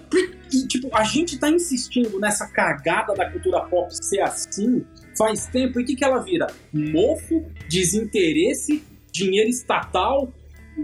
tipo, 0.69 0.95
a 0.95 1.03
gente 1.03 1.39
tá 1.39 1.49
insistindo 1.49 2.19
nessa 2.19 2.45
cagada 2.45 3.15
da 3.15 3.31
cultura 3.31 3.61
pop 3.61 3.87
ser 3.91 4.21
assim 4.21 4.85
faz 5.17 5.47
tempo. 5.47 5.79
E 5.79 5.83
o 5.83 5.85
que, 5.87 5.95
que 5.95 6.05
ela 6.05 6.19
vira? 6.19 6.45
Mofo, 6.71 7.43
desinteresse, 7.67 8.83
dinheiro 9.11 9.49
estatal. 9.49 10.31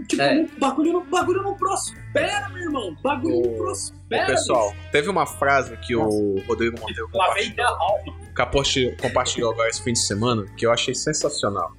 Tipo, 0.08 0.22
É. 0.22 0.42
o 0.42 0.58
bagulho, 0.58 0.92
não, 0.94 1.06
bagulho 1.06 1.40
não 1.44 1.54
prospera, 1.54 2.48
meu 2.48 2.64
irmão. 2.64 2.96
Bagulho 3.00 3.42
não 3.42 3.52
Ô, 3.52 3.56
prospera. 3.58 4.26
Pessoal, 4.26 4.74
teve 4.90 5.08
uma 5.08 5.24
frase 5.24 5.76
que 5.76 5.94
o 5.94 6.40
Rodrigo 6.48 6.80
Monteiro 6.80 7.06
bicho. 7.06 7.12
Compartilhou, 7.12 7.54
minha 7.54 7.68
alma. 7.68 8.23
Compartilhou, 8.34 8.96
compartilhou 9.00 9.52
agora 9.52 9.68
esse 9.68 9.82
fim 9.82 9.92
de 9.92 10.00
semana, 10.00 10.44
que 10.56 10.66
eu 10.66 10.72
achei 10.72 10.94
sensacional. 10.94 11.72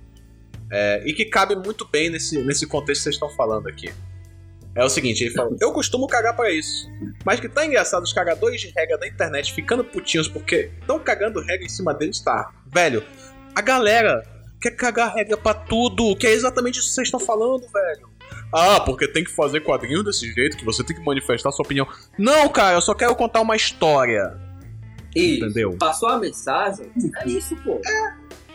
É, 0.72 1.04
e 1.06 1.14
que 1.14 1.26
cabe 1.26 1.56
muito 1.56 1.88
bem 1.88 2.10
nesse, 2.10 2.42
nesse 2.42 2.66
contexto 2.66 3.02
que 3.02 3.04
vocês 3.04 3.16
estão 3.16 3.30
falando 3.30 3.68
aqui. 3.68 3.92
É 4.76 4.84
o 4.84 4.90
seguinte, 4.90 5.24
ele 5.24 5.34
falou, 5.34 5.56
eu 5.62 5.72
costumo 5.72 6.06
cagar 6.06 6.36
pra 6.36 6.52
isso. 6.52 6.90
Mas 7.26 7.40
que 7.40 7.48
tá 7.48 7.66
engraçado 7.66 8.04
os 8.04 8.12
cagadores 8.12 8.60
de 8.60 8.68
regra 8.76 8.98
da 8.98 9.08
internet 9.08 9.54
ficando 9.54 9.86
putinhos 9.86 10.28
porque 10.28 10.72
estão 10.82 11.00
cagando 11.00 11.40
regra 11.40 11.66
em 11.66 11.70
cima 11.70 11.94
deles, 11.94 12.20
tá? 12.20 12.52
Velho, 12.74 13.02
a 13.56 13.62
galera 13.62 14.22
quer 14.60 14.72
cagar 14.72 15.14
regra 15.14 15.38
pra 15.38 15.54
tudo, 15.54 16.16
que 16.18 16.28
é 16.28 16.32
exatamente 16.32 16.80
isso 16.80 16.90
que 16.90 16.96
vocês 16.96 17.08
estão 17.08 17.20
falando, 17.20 17.62
velho. 17.72 18.10
Ah, 18.54 18.82
porque 18.82 19.08
tem 19.08 19.24
que 19.24 19.32
fazer 19.32 19.62
quadrinho 19.62 20.04
desse 20.04 20.32
jeito, 20.34 20.58
que 20.58 20.66
você 20.66 20.84
tem 20.84 20.96
que 20.96 21.04
manifestar 21.04 21.52
sua 21.52 21.64
opinião. 21.64 21.88
Não, 22.18 22.50
cara, 22.50 22.76
eu 22.76 22.82
só 22.82 22.94
quero 22.94 23.16
contar 23.16 23.42
uma 23.42 23.56
história. 23.56 24.45
E 25.16 25.38
Entendeu? 25.38 25.76
passou 25.78 26.10
a 26.10 26.20
mensagem, 26.20 26.92
é 27.24 27.28
isso, 27.28 27.56
pô. 27.58 27.80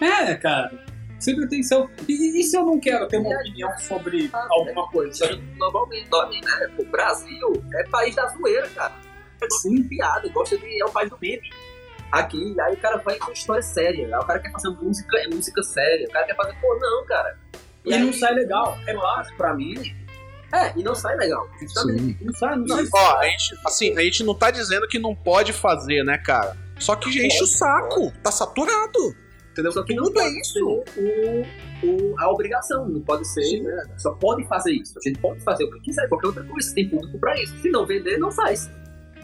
É, 0.00 0.34
cara. 0.34 0.70
Sempre 1.18 1.46
tem 1.48 1.62
seu. 1.62 1.88
E, 2.08 2.40
e 2.40 2.42
se 2.42 2.56
eu 2.56 2.64
não 2.64 2.80
quero 2.80 3.06
ter 3.06 3.18
uma 3.18 3.34
opinião 3.34 3.70
sobre 3.78 4.30
alguma 4.32 4.88
coisa? 4.88 5.26
Normalmente, 5.58 6.08
normalmente, 6.10 6.44
né? 6.44 6.70
O 6.78 6.84
Brasil 6.86 7.52
é 7.74 7.84
país 7.84 8.14
da 8.14 8.26
zoeira, 8.28 8.66
cara. 8.70 8.94
É 9.42 9.46
gosta 9.46 9.68
de 9.68 9.82
piada, 9.84 10.28
gosta 10.30 10.56
de. 10.56 10.80
É 10.80 10.84
o 10.84 10.90
país 10.90 11.10
do 11.10 11.18
meme. 11.20 11.50
Aqui, 12.10 12.56
aí 12.60 12.74
o 12.74 12.76
cara 12.78 12.96
vai 12.96 13.18
com 13.18 13.30
história 13.32 13.62
séria. 13.62 14.06
Aí 14.06 14.22
o 14.22 14.26
cara 14.26 14.38
quer 14.38 14.50
fazer 14.50 14.70
música, 14.70 15.18
é 15.18 15.28
música 15.28 15.62
séria. 15.62 16.06
O 16.08 16.10
cara 16.10 16.26
quer 16.26 16.36
fazer, 16.36 16.54
pô, 16.60 16.74
não, 16.78 17.04
cara. 17.04 17.38
E 17.84 17.94
aí, 17.94 18.02
não 18.02 18.12
sai 18.12 18.34
legal. 18.34 18.78
é 18.86 18.94
claro, 18.94 19.36
pra 19.36 19.54
mim. 19.54 19.74
É, 20.52 20.72
e 20.78 20.82
não 20.82 20.94
sai 20.94 21.16
legal. 21.16 21.48
Justamente. 21.60 22.24
Não 22.24 22.32
sai, 22.34 22.56
não 22.56 22.66
sai. 22.66 22.88
Ó, 22.92 23.18
a 23.18 23.24
gente, 23.26 23.54
assim, 23.64 23.96
a 23.98 24.02
gente 24.02 24.24
não 24.24 24.34
tá 24.34 24.50
dizendo 24.50 24.86
que 24.88 24.98
não 24.98 25.14
pode 25.14 25.52
fazer, 25.52 26.02
né, 26.04 26.18
cara? 26.18 26.56
Só 26.78 26.96
que 26.96 27.12
já 27.12 27.22
enche 27.24 27.42
o 27.42 27.46
saco. 27.46 28.12
Tá 28.22 28.32
saturado. 28.32 29.14
Entendeu? 29.52 29.72
Só 29.72 29.82
que 29.84 29.94
não 29.94 30.04
Tudo 30.04 30.20
é 30.20 30.44
ser 30.44 30.62
o, 30.62 30.82
o- 31.84 32.14
a 32.18 32.30
obrigação, 32.30 32.88
não 32.88 33.00
pode 33.00 33.26
ser, 33.28 33.60
né? 33.62 33.84
Só 33.98 34.12
pode 34.12 34.46
fazer 34.46 34.72
isso. 34.72 34.96
A 34.98 35.08
gente 35.08 35.18
pode 35.20 35.40
fazer 35.42 35.64
o 35.64 35.70
que 35.72 35.80
quiser, 35.80 36.08
qualquer 36.08 36.28
outra 36.28 36.44
coisa. 36.44 36.74
Tem 36.74 36.88
público 36.88 37.18
pra 37.18 37.40
isso. 37.42 37.56
Se 37.60 37.68
não 37.70 37.84
vender, 37.86 38.18
não 38.18 38.30
faz. 38.30 38.70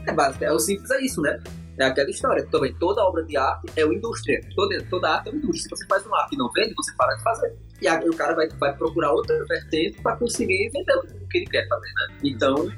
É 0.07 0.13
básico, 0.13 0.45
é 0.45 0.53
o 0.53 0.59
simples, 0.59 0.91
é 0.91 1.01
isso, 1.01 1.21
né? 1.23 1.41
É 1.79 1.85
aquela 1.85 2.11
história. 2.11 2.47
Também 2.47 2.75
toda 2.75 3.03
obra 3.03 3.23
de 3.25 3.37
arte 3.37 3.73
é 3.77 3.85
uma 3.85 3.95
indústria. 3.95 4.41
Toda, 4.55 4.83
toda 4.85 5.11
arte 5.11 5.29
é 5.29 5.33
uma 5.33 5.39
indústria. 5.39 5.63
Se 5.63 5.69
você 5.71 5.87
faz 5.87 6.07
uma 6.07 6.21
arte 6.23 6.35
e 6.35 6.39
não 6.39 6.51
vende, 6.53 6.75
você 6.75 6.93
para 6.97 7.15
de 7.15 7.23
fazer. 7.23 7.57
E 7.81 7.89
aí 7.89 8.09
o 8.09 8.17
cara 8.17 8.35
vai, 8.35 8.49
vai 8.49 8.77
procurar 8.77 9.13
outra 9.13 9.45
vertente 9.47 10.01
pra 10.03 10.17
conseguir 10.17 10.71
vender 10.71 10.95
o 10.95 11.29
que 11.29 11.39
ele 11.39 11.47
quer 11.47 11.69
fazer, 11.69 11.87
né? 11.87 12.17
Então, 12.25 12.73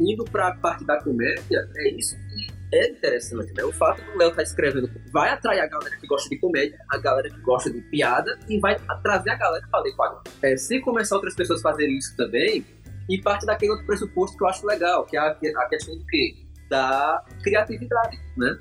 indo 0.00 0.24
pra 0.24 0.54
parte 0.56 0.84
da 0.84 1.00
comédia, 1.02 1.68
é 1.76 1.90
isso 1.90 2.16
que 2.16 2.54
é 2.76 2.88
interessante, 2.88 3.52
né? 3.54 3.64
O 3.64 3.72
fato 3.72 4.02
do 4.02 4.18
Léo 4.18 4.30
estar 4.30 4.42
escrevendo 4.42 4.90
vai 5.12 5.30
atrair 5.30 5.60
a 5.60 5.66
galera 5.68 5.96
que 5.96 6.06
gosta 6.06 6.28
de 6.28 6.38
comédia, 6.38 6.76
a 6.90 6.98
galera 6.98 7.30
que 7.30 7.40
gosta 7.40 7.70
de 7.70 7.80
piada 7.82 8.36
e 8.48 8.58
vai 8.58 8.76
trazer 9.02 9.30
a 9.30 9.36
galera 9.36 9.66
para 9.70 9.80
ler 9.80 9.94
quadrinho. 9.94 10.22
É, 10.42 10.56
se 10.56 10.80
começar 10.80 11.14
outras 11.14 11.36
pessoas 11.36 11.60
a 11.60 11.70
fazerem 11.70 11.96
isso 11.96 12.16
também, 12.16 12.66
e 13.08 13.20
parte 13.20 13.46
daquele 13.46 13.72
outro 13.72 13.86
pressuposto 13.86 14.36
que 14.36 14.42
eu 14.42 14.48
acho 14.48 14.66
legal, 14.66 15.04
que 15.04 15.16
é 15.16 15.20
a, 15.20 15.28
a 15.28 15.68
questão 15.68 15.96
do 15.96 16.04
quê? 16.06 16.34
Da 16.68 17.24
criatividade, 17.42 18.20
né? 18.36 18.58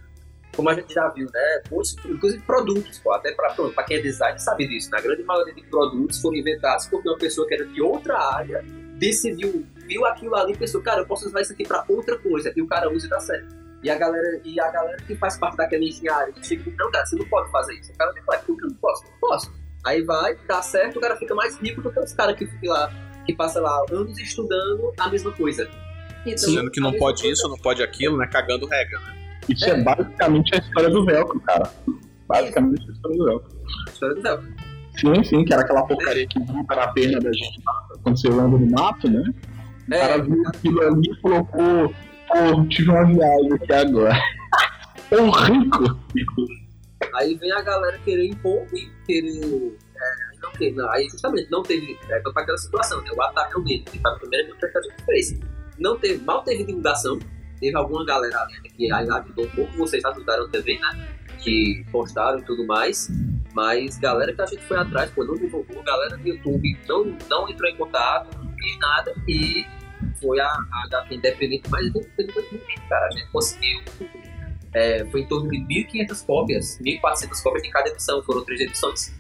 Como 0.55 0.69
a 0.69 0.73
gente 0.75 0.93
já 0.93 1.07
viu, 1.09 1.27
né? 1.33 1.61
Muitos, 1.71 1.95
inclusive 2.05 2.43
produtos, 2.43 2.99
pô, 2.99 3.11
até 3.11 3.33
para 3.33 3.83
quem 3.85 3.97
é 3.97 4.01
design 4.01 4.39
sabe 4.39 4.67
disso. 4.67 4.89
Na 4.91 5.01
grande 5.01 5.23
maioria 5.23 5.53
de 5.53 5.63
produtos 5.63 6.21
foram 6.21 6.37
inventados 6.37 6.87
porque 6.87 7.09
uma 7.09 7.17
pessoa 7.17 7.47
que 7.47 7.55
era 7.55 7.65
de 7.65 7.81
outra 7.81 8.17
área 8.35 8.63
decidiu, 8.97 9.65
viu 9.87 10.05
aquilo 10.05 10.35
ali 10.35 10.53
e 10.53 10.57
pensou, 10.57 10.81
cara, 10.81 11.01
eu 11.01 11.07
posso 11.07 11.27
usar 11.27 11.41
isso 11.41 11.53
aqui 11.53 11.67
para 11.67 11.83
outra 11.87 12.17
coisa. 12.19 12.53
E 12.55 12.61
o 12.61 12.67
cara 12.67 12.91
usa 12.91 13.07
e 13.07 13.09
dá 13.09 13.19
certo. 13.19 13.63
E 13.81 13.89
a 13.89 13.97
galera, 13.97 14.39
e 14.45 14.59
a 14.59 14.71
galera 14.71 14.97
que 14.97 15.15
faz 15.15 15.37
parte 15.37 15.57
daquela 15.57 15.83
engenharia 15.83 16.33
chega 16.41 16.69
e 16.69 16.73
não, 16.75 16.89
cara, 16.91 17.05
você 17.05 17.15
não 17.15 17.25
pode 17.25 17.51
fazer 17.51 17.73
isso. 17.73 17.91
O 17.91 17.97
cara 17.97 18.11
diz, 18.13 18.23
por 18.23 18.57
que 18.57 18.63
eu 18.63 18.69
não 18.69 18.75
posso? 18.75 19.03
Não 19.03 19.19
posso. 19.19 19.51
Aí 19.85 20.01
vai, 20.03 20.37
dá 20.47 20.61
certo, 20.61 20.97
o 20.97 21.01
cara 21.01 21.17
fica 21.17 21.35
mais 21.35 21.57
rico 21.57 21.81
do 21.81 21.91
que 21.91 21.99
os 21.99 22.13
caras 22.13 22.37
que 22.37 22.45
fica 22.45 22.69
lá, 22.69 22.91
que 23.25 23.33
passa 23.33 23.59
lá 23.59 23.85
anos 23.91 24.17
estudando 24.17 24.93
a 24.97 25.09
mesma 25.09 25.33
coisa. 25.33 25.69
Dizendo 26.26 26.71
que 26.71 26.80
a 26.80 26.84
não 26.84 26.93
pode 26.93 27.28
isso, 27.30 27.47
não 27.49 27.57
pode 27.57 27.84
aquilo, 27.84 28.17
né? 28.17 28.28
Cagando 28.28 28.65
regra, 28.65 28.99
né? 28.99 29.39
Isso 29.49 29.65
é, 29.65 29.82
basicamente 29.82 30.55
a 30.55 30.59
história 30.59 30.89
do 30.89 31.05
velcro, 31.05 31.39
cara. 31.41 31.69
Basicamente 32.28 32.89
a 32.89 32.93
história 32.93 33.17
do 33.17 33.26
velcro. 33.26 33.51
História 33.88 34.15
do 34.15 34.21
Zé. 34.21 34.39
Sim, 34.99 35.24
sim, 35.24 35.45
que 35.45 35.53
era 35.53 35.63
aquela 35.63 35.86
porcaria 35.86 36.28
que 36.28 36.39
gruda 36.39 36.76
na 36.76 36.88
perna 36.93 37.19
da 37.19 37.34
gente 37.34 37.61
quando 38.03 38.19
você 38.19 38.30
anda 38.30 38.57
no 38.57 38.71
mato, 38.71 39.09
né? 39.09 39.24
O 39.89 39.93
É, 39.93 39.99
cara 39.99 40.21
viu 40.24 40.43
aquilo 40.47 40.82
ali 40.82 41.11
e 41.11 41.15
colocou 41.21 41.93
Pô, 42.34 42.65
tive 42.67 42.89
uma 42.89 43.05
viagem 43.05 43.53
aqui 43.53 43.74
agora. 43.74 44.15
Tão 45.09 45.30
rico. 45.30 45.99
Aí 47.15 47.36
vem 47.36 47.51
a 47.51 47.61
galera 47.61 47.97
querer 47.99 48.28
impor 48.28 48.65
e 48.74 48.89
querer. 49.05 49.78
É, 49.95 50.41
não 50.41 50.76
não, 50.76 50.89
aí 50.91 51.07
justamente 51.09 51.51
não 51.51 51.61
teve. 51.61 51.97
É, 52.09 52.19
pra 52.19 52.41
aquela 52.41 52.57
situação, 52.57 53.01
né? 53.01 53.11
O 53.15 53.21
ataque 53.21 53.53
ao 53.55 53.63
medo, 53.63 53.91
que 53.91 53.99
foi 53.99 54.11
a 54.11 54.15
primeira 54.15 54.47
coisa 54.47 54.67
que 54.67 54.78
a 54.78 54.82
gente 54.82 55.05
fez. 55.05 55.39
Não 55.78 55.97
teve, 55.97 56.24
mal 56.24 56.43
teve 56.43 56.63
divulgação. 56.63 57.19
Teve 57.59 57.78
alguma 57.78 58.05
galera 58.05 58.47
que 58.76 58.91
ajudou 58.91 59.45
um 59.45 59.49
pouco, 59.49 59.71
vocês 59.78 60.03
ajudaram 60.03 60.49
também, 60.49 60.80
né? 60.80 61.07
Que 61.41 61.86
postaram 61.91 62.39
e 62.39 62.43
tudo 62.43 62.65
mais. 62.65 63.09
Mas 63.53 63.97
galera 63.97 64.34
que 64.34 64.41
a 64.41 64.45
gente 64.45 64.63
foi 64.63 64.78
atrás, 64.78 65.11
pô, 65.11 65.24
não 65.24 65.36
divulgou, 65.36 65.82
galera 65.84 66.17
do 66.17 66.28
YouTube 66.28 66.78
não, 66.88 67.05
não 67.30 67.49
entrou 67.49 67.69
em 67.69 67.78
contato, 67.78 68.36
não 68.38 68.51
fez 68.53 68.78
nada 68.80 69.13
e 69.28 69.65
foi 70.19 70.39
a, 70.39 70.47
a 70.47 70.84
HQ 70.88 71.15
independente 71.15 71.69
mais 71.69 71.88
independente 71.88 72.34
do 72.34 72.41
mundo, 72.41 72.89
cara. 72.89 73.05
A 73.07 73.11
gente 73.11 73.32
conseguiu. 73.32 73.82
É, 74.74 75.05
foi 75.05 75.21
em 75.21 75.28
torno 75.28 75.49
de 75.49 75.59
1.500 75.59 76.26
cópias, 76.26 76.80
1.400 76.82 77.43
cópias 77.43 77.63
de 77.63 77.69
cada 77.69 77.89
edição, 77.89 78.24
foram 78.24 78.43
três 78.43 78.59
edições. 78.59 79.13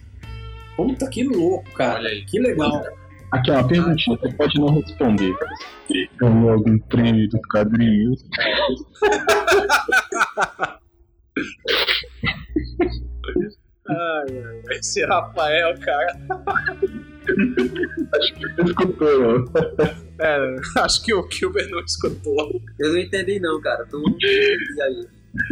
Puta 0.75 1.07
que 1.07 1.23
louco, 1.23 1.69
cara. 1.73 1.99
Olha 1.99 2.09
aí. 2.09 2.25
Que 2.25 2.39
legal. 2.39 2.83
Aqui, 3.33 3.49
ó, 3.49 3.55
uma 3.55 3.67
perguntinha, 3.67 4.15
você 4.17 4.31
pode 4.33 4.59
não 4.59 4.75
responder. 4.75 5.33
Ganhou 6.17 6.51
algum 6.51 6.77
prêmio 6.77 7.27
dos 7.29 7.41
quadrinhos? 7.51 8.23
Ai, 13.89 14.25
ai, 14.37 14.61
esse 14.77 15.03
Rafael, 15.05 15.79
cara. 15.79 16.15
Acho 18.15 18.33
que 18.35 18.47
você 18.49 18.61
escutou, 18.61 19.23
ó. 19.25 19.43
É, 20.19 20.55
acho 20.77 21.03
que 21.03 21.13
o 21.13 21.27
Kilber 21.27 21.67
não 21.71 21.79
escutou. 21.79 22.61
Eu 22.79 22.93
não 22.93 22.99
entendi 22.99 23.39
não, 23.39 23.59
cara. 23.61 23.83
Tu 23.85 23.97
aí? 23.97 25.07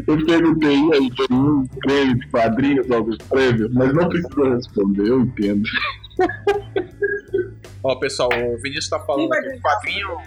Eu 0.08 0.24
perguntei 0.24 0.78
aí, 0.94 1.12
tem 1.16 1.36
um 1.36 1.66
prêmio 1.66 2.20
de 2.20 2.28
quadrinhos, 2.30 2.92
alguns 2.92 3.18
prêmios, 3.18 3.74
mas 3.74 3.92
não 3.92 4.08
precisa 4.08 4.56
responder, 4.56 5.08
eu 5.08 5.22
entendo. 5.22 5.64
Ó, 7.84 7.96
pessoal, 7.96 8.30
o 8.34 8.58
Vinícius 8.62 8.90
tá 8.90 9.00
falando 9.00 9.30
que 9.30 9.60
quadrinho. 9.60 10.18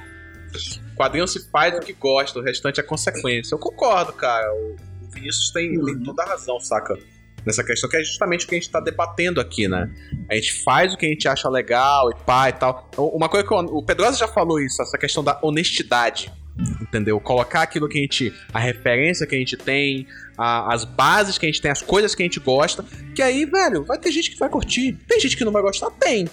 Quadrinho 0.97 1.27
se 1.27 1.49
faz 1.51 1.75
o 1.77 1.81
que 1.81 1.93
gosta, 1.93 2.39
o 2.39 2.43
restante 2.43 2.81
é 2.81 2.83
consequência. 2.83 3.55
Eu 3.55 3.59
concordo, 3.59 4.13
cara. 4.13 4.53
O 4.55 4.77
o 5.05 5.11
Vinícius 5.15 5.51
tem, 5.53 5.81
tem 5.85 6.01
toda 6.01 6.25
a 6.25 6.27
razão, 6.27 6.59
saca? 6.59 6.99
Nessa 7.47 7.63
questão, 7.63 7.89
que 7.89 7.97
é 7.97 8.03
justamente 8.03 8.47
o 8.47 8.49
que 8.49 8.55
a 8.57 8.59
gente 8.59 8.69
tá 8.71 8.81
debatendo 8.81 9.41
aqui, 9.41 9.69
né? 9.69 9.89
A 10.29 10.35
gente 10.35 10.65
faz 10.65 10.93
o 10.93 10.97
que 10.97 11.07
a 11.07 11.09
gente 11.09 11.29
acha 11.29 11.49
legal 11.49 12.11
e 12.11 12.15
pá 12.25 12.49
e 12.49 12.53
tal. 12.53 12.89
Então, 12.91 13.07
Uma 13.09 13.29
coisa 13.29 13.47
que 13.47 13.53
eu- 13.55 13.59
o 13.59 13.85
Pedrosa 13.85 14.17
já 14.19 14.27
falou 14.27 14.59
isso, 14.61 14.83
essa 14.83 14.99
questão 14.99 15.23
da 15.23 15.39
honestidade. 15.41 16.33
Entendeu? 16.81 17.21
Colocar 17.21 17.63
aquilo 17.63 17.89
que 17.89 17.99
a 17.99 18.01
gente. 18.01 18.33
a 18.53 18.59
referência 18.59 19.25
que 19.27 19.35
a 19.37 19.39
gente 19.39 19.57
tem, 19.57 20.07
a- 20.39 20.73
as 20.75 20.85
bases 20.85 21.37
que 21.39 21.47
a 21.47 21.49
gente 21.49 21.61
tem, 21.61 21.71
as 21.71 21.83
coisas 21.83 22.15
que 22.15 22.23
a 22.23 22.27
gente 22.27 22.41
gosta. 22.41 22.85
Que 23.15 23.23
aí, 23.23 23.45
velho, 23.45 23.85
vai 23.85 23.99
ter 23.99 24.11
gente 24.11 24.31
que 24.33 24.39
vai 24.39 24.49
curtir. 24.49 24.95
Tem 25.07 25.21
gente 25.21 25.37
que 25.37 25.45
não 25.45 25.53
vai 25.53 25.63
gostar? 25.63 25.91
Tem. 25.93 26.27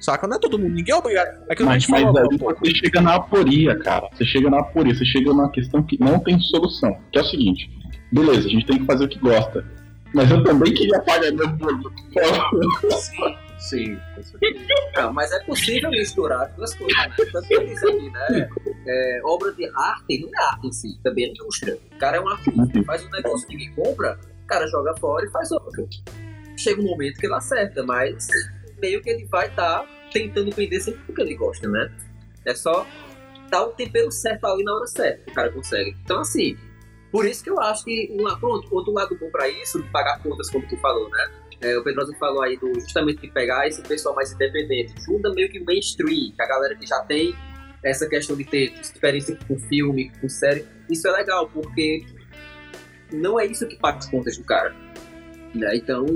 Saca? 0.00 0.26
Não 0.26 0.36
é 0.36 0.38
todo 0.40 0.58
mundo. 0.58 0.74
Ninguém 0.74 0.94
é 0.94 0.98
obrigado. 0.98 1.28
É 1.48 1.52
aquilo 1.52 1.56
que 1.56 1.62
a 1.62 1.66
Mas, 1.66 1.82
gente 1.82 1.90
mas 1.90 2.16
aí 2.16 2.38
pô. 2.38 2.54
você 2.54 2.70
chega 2.74 3.00
na 3.00 3.14
aporia, 3.16 3.78
cara. 3.78 4.08
Você 4.12 4.24
chega 4.24 4.50
na 4.50 4.60
aporia, 4.60 4.94
você 4.94 5.04
chega 5.04 5.30
numa 5.30 5.50
questão 5.50 5.82
que 5.82 5.98
não 6.00 6.18
tem 6.20 6.38
solução. 6.40 6.96
Que 7.10 7.18
é 7.18 7.22
o 7.22 7.24
seguinte: 7.24 7.70
beleza, 8.12 8.46
a 8.46 8.50
gente 8.50 8.66
tem 8.66 8.78
que 8.78 8.84
fazer 8.86 9.04
o 9.04 9.08
que 9.08 9.18
gosta. 9.18 9.64
Mas 10.14 10.30
eu 10.30 10.42
também 10.42 10.72
queria 10.72 11.00
pagar 11.00 11.32
meu 11.32 11.48
boleto. 11.48 11.92
Sim. 13.58 13.98
Não, 14.96 15.12
mas 15.12 15.32
é 15.32 15.40
possível 15.40 15.90
misturar 15.90 16.42
as 16.42 16.54
duas 16.54 16.74
coisas, 16.74 16.96
né? 16.96 17.14
Tanto 17.32 17.48
que 17.48 17.54
aqui, 17.54 18.10
né? 18.10 18.48
É, 18.86 19.20
obra 19.24 19.52
de 19.52 19.68
arte 19.74 20.20
não 20.20 20.28
é 20.28 20.44
arte 20.44 20.66
em 20.68 20.72
si, 20.72 20.98
também 21.02 21.24
é 21.24 21.28
indústria. 21.30 21.76
O 21.94 21.98
cara 21.98 22.16
é 22.16 22.20
um 22.20 22.28
artista, 22.28 22.82
faz 22.86 23.04
um 23.04 23.10
negócio 23.10 23.46
que 23.46 23.56
ninguém 23.56 23.74
compra, 23.74 24.18
o 24.44 24.46
cara 24.46 24.66
joga 24.68 24.96
fora 24.98 25.26
e 25.26 25.30
faz 25.30 25.50
outro. 25.50 25.88
Chega 26.56 26.80
um 26.80 26.84
momento 26.84 27.18
que 27.18 27.26
ele 27.26 27.34
acerta, 27.34 27.82
mas 27.84 28.28
meio 28.80 29.02
que 29.02 29.10
ele 29.10 29.24
vai 29.26 29.48
estar 29.48 29.86
tentando 30.12 30.50
vender 30.54 30.80
sempre 30.80 31.00
porque 31.04 31.22
ele 31.22 31.34
gosta, 31.34 31.68
né? 31.68 31.92
É 32.44 32.54
só 32.54 32.86
dar 33.50 33.64
o 33.64 33.72
tempero 33.72 34.10
certo 34.10 34.46
ali 34.46 34.64
na 34.64 34.74
hora 34.74 34.86
certa 34.86 35.24
que 35.24 35.30
o 35.30 35.34
cara 35.34 35.52
consegue. 35.52 35.96
Então, 36.02 36.20
assim, 36.20 36.56
por 37.10 37.26
isso 37.26 37.42
que 37.42 37.50
eu 37.50 37.60
acho 37.60 37.84
que, 37.84 38.08
um, 38.10 38.24
pronto, 38.38 38.74
outro 38.74 38.92
lado 38.92 39.16
bom 39.18 39.30
pra 39.30 39.48
isso, 39.48 39.82
de 39.82 39.88
pagar 39.90 40.22
contas, 40.22 40.50
como 40.50 40.66
tu 40.68 40.76
falou, 40.78 41.08
né? 41.10 41.30
É, 41.60 41.76
o 41.76 41.82
Pedroso 41.82 42.14
falou 42.18 42.42
aí 42.42 42.56
do 42.56 42.72
justamente 42.74 43.20
de 43.20 43.32
pegar 43.32 43.66
esse 43.66 43.82
pessoal 43.82 44.14
mais 44.14 44.32
independente, 44.32 44.94
junta 45.04 45.32
meio 45.32 45.50
que 45.50 45.58
mainstream, 45.58 46.32
que 46.32 46.42
a 46.42 46.46
galera 46.46 46.76
que 46.76 46.86
já 46.86 47.00
tem 47.00 47.34
essa 47.82 48.08
questão 48.08 48.36
de 48.36 48.44
ter 48.44 48.72
experiência 48.80 49.36
com 49.46 49.58
filme, 49.58 50.10
com 50.20 50.28
série. 50.28 50.66
Isso 50.88 51.08
é 51.08 51.10
legal, 51.10 51.48
porque 51.48 52.04
não 53.12 53.40
é 53.40 53.46
isso 53.46 53.66
que 53.66 53.76
paga 53.76 53.98
as 53.98 54.08
contas 54.08 54.36
do 54.36 54.44
cara. 54.44 54.74
Né? 55.54 55.76
Então, 55.76 56.06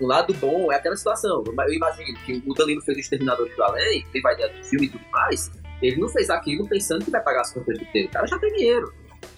o 0.00 0.06
lado 0.06 0.34
bom 0.34 0.72
é 0.72 0.76
aquela 0.76 0.96
situação. 0.96 1.42
Eu 1.46 1.72
imagino 1.72 2.18
que 2.24 2.42
o 2.46 2.54
Danilo 2.54 2.80
fez 2.82 2.96
o 2.96 3.00
Exterminador 3.00 3.48
do 3.48 3.62
Além, 3.62 4.04
teve 4.12 4.28
a 4.28 4.32
ideia 4.32 4.52
do 4.52 4.64
filme 4.64 4.86
e 4.86 4.90
tudo 4.90 5.04
mais. 5.12 5.50
Ele 5.82 6.00
não 6.00 6.08
fez 6.08 6.30
aquilo 6.30 6.68
pensando 6.68 7.04
que 7.04 7.10
vai 7.10 7.22
pagar 7.22 7.42
as 7.42 7.52
contas 7.52 7.78
do 7.78 7.84
dele. 7.92 8.06
O 8.06 8.10
cara 8.10 8.26
já 8.26 8.38
tem 8.38 8.52
dinheiro. 8.54 8.92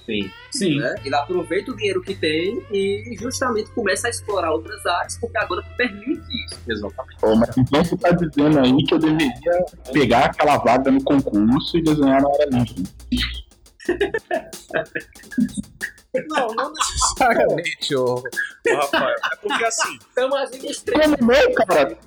Sim. 0.04 0.30
Sim. 0.52 0.78
Né? 0.78 0.94
Ele 1.04 1.14
aproveita 1.14 1.72
o 1.72 1.76
dinheiro 1.76 2.00
que 2.00 2.14
tem 2.14 2.62
e 2.70 3.16
justamente 3.18 3.70
começa 3.72 4.06
a 4.06 4.10
explorar 4.10 4.52
outras 4.52 4.84
áreas, 4.86 5.18
porque 5.18 5.36
agora 5.36 5.62
permite 5.76 6.46
isso. 6.46 6.60
Exatamente. 6.68 7.20
Pô, 7.20 7.34
mas 7.34 7.58
então 7.58 7.84
você 7.84 7.96
tá 7.96 8.12
dizendo 8.12 8.60
aí 8.60 8.84
que 8.84 8.94
eu 8.94 8.98
deveria 8.98 9.64
pegar 9.92 10.26
aquela 10.26 10.58
vaga 10.58 10.90
no 10.90 11.02
concurso 11.02 11.76
e 11.76 11.82
desenhar 11.82 12.22
na 12.22 12.28
hora 12.28 12.48
livre. 12.50 12.84
Não, 16.28 16.48
não 16.54 16.72
necessariamente, 16.72 17.94
ô, 17.94 18.14
ô 18.14 18.74
Rafael. 18.74 19.16
É 19.32 19.36
porque 19.36 19.64
assim. 19.64 19.98
Estamos 20.08 20.36
agindo 20.38 20.66
extremo. 20.66 21.18
Como 21.18 21.32
não, 21.32 21.54
cara? 21.54 21.98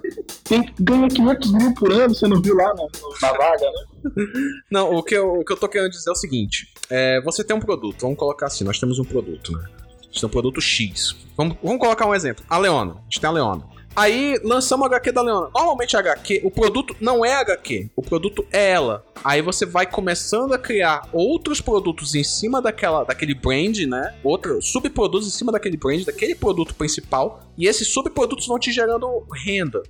Tem 0.44 0.64
que 0.64 0.84
ganhar 0.84 1.08
500 1.08 1.52
mil 1.54 1.74
por 1.74 1.92
ano, 1.92 2.16
você 2.16 2.28
não 2.28 2.42
viu 2.42 2.56
lá 2.56 2.74
na, 2.74 2.84
na 3.22 3.38
vaga, 3.38 3.66
né? 3.66 4.24
Não, 4.72 4.96
o 4.96 5.04
que, 5.04 5.16
eu, 5.16 5.34
o 5.34 5.46
que 5.46 5.54
eu 5.54 5.58
tô 5.58 5.68
querendo 5.68 5.92
dizer 5.92 6.10
é 6.10 6.14
o 6.14 6.16
seguinte: 6.16 6.74
é, 6.90 7.22
você 7.22 7.44
tem 7.44 7.56
um 7.56 7.60
produto, 7.60 8.02
vamos 8.02 8.18
colocar 8.18 8.48
assim, 8.48 8.64
nós 8.64 8.80
temos 8.80 9.00
um 9.00 9.04
produto, 9.04 9.52
né? 9.52 9.64
A 10.00 10.04
gente 10.06 10.22
tem 10.22 10.28
um 10.28 10.32
produto 10.32 10.62
X. 10.62 11.16
Vamos, 11.38 11.58
vamos 11.62 11.80
colocar 11.80 12.06
um 12.06 12.16
exemplo. 12.16 12.44
A 12.50 12.58
Leona. 12.58 12.94
A 12.94 13.04
gente 13.04 13.22
tem 13.22 13.30
a 13.30 13.34
Leona. 13.34 13.64
Aí 13.96 14.40
lançamos 14.44 14.86
a 14.86 14.88
HQ 14.88 15.12
da 15.12 15.22
Leona. 15.22 15.50
Normalmente 15.54 15.96
a 15.96 16.00
HQ, 16.00 16.42
o 16.44 16.52
produto 16.52 16.96
não 17.00 17.26
é 17.26 17.34
HQ, 17.34 17.90
o 17.96 18.02
produto 18.02 18.46
é 18.52 18.72
ela. 18.72 19.06
Aí 19.24 19.42
você 19.42 19.66
vai 19.66 19.86
começando 19.86 20.54
a 20.54 20.58
criar 20.58 21.08
outros 21.12 21.60
produtos 21.60 22.16
em 22.16 22.24
cima 22.24 22.62
daquela, 22.62 23.04
daquele 23.04 23.34
brand, 23.34 23.78
né? 23.80 24.16
Outros 24.24 24.72
subprodutos 24.72 25.28
em 25.28 25.32
cima 25.32 25.52
daquele 25.52 25.78
brand, 25.78 26.04
daquele 26.06 26.36
produto 26.36 26.74
principal. 26.76 27.42
E 27.58 27.68
esses 27.68 27.88
subprodutos 27.92 28.48
vão 28.48 28.58
te 28.60 28.72
gerando 28.72 29.26
renda. 29.46 29.84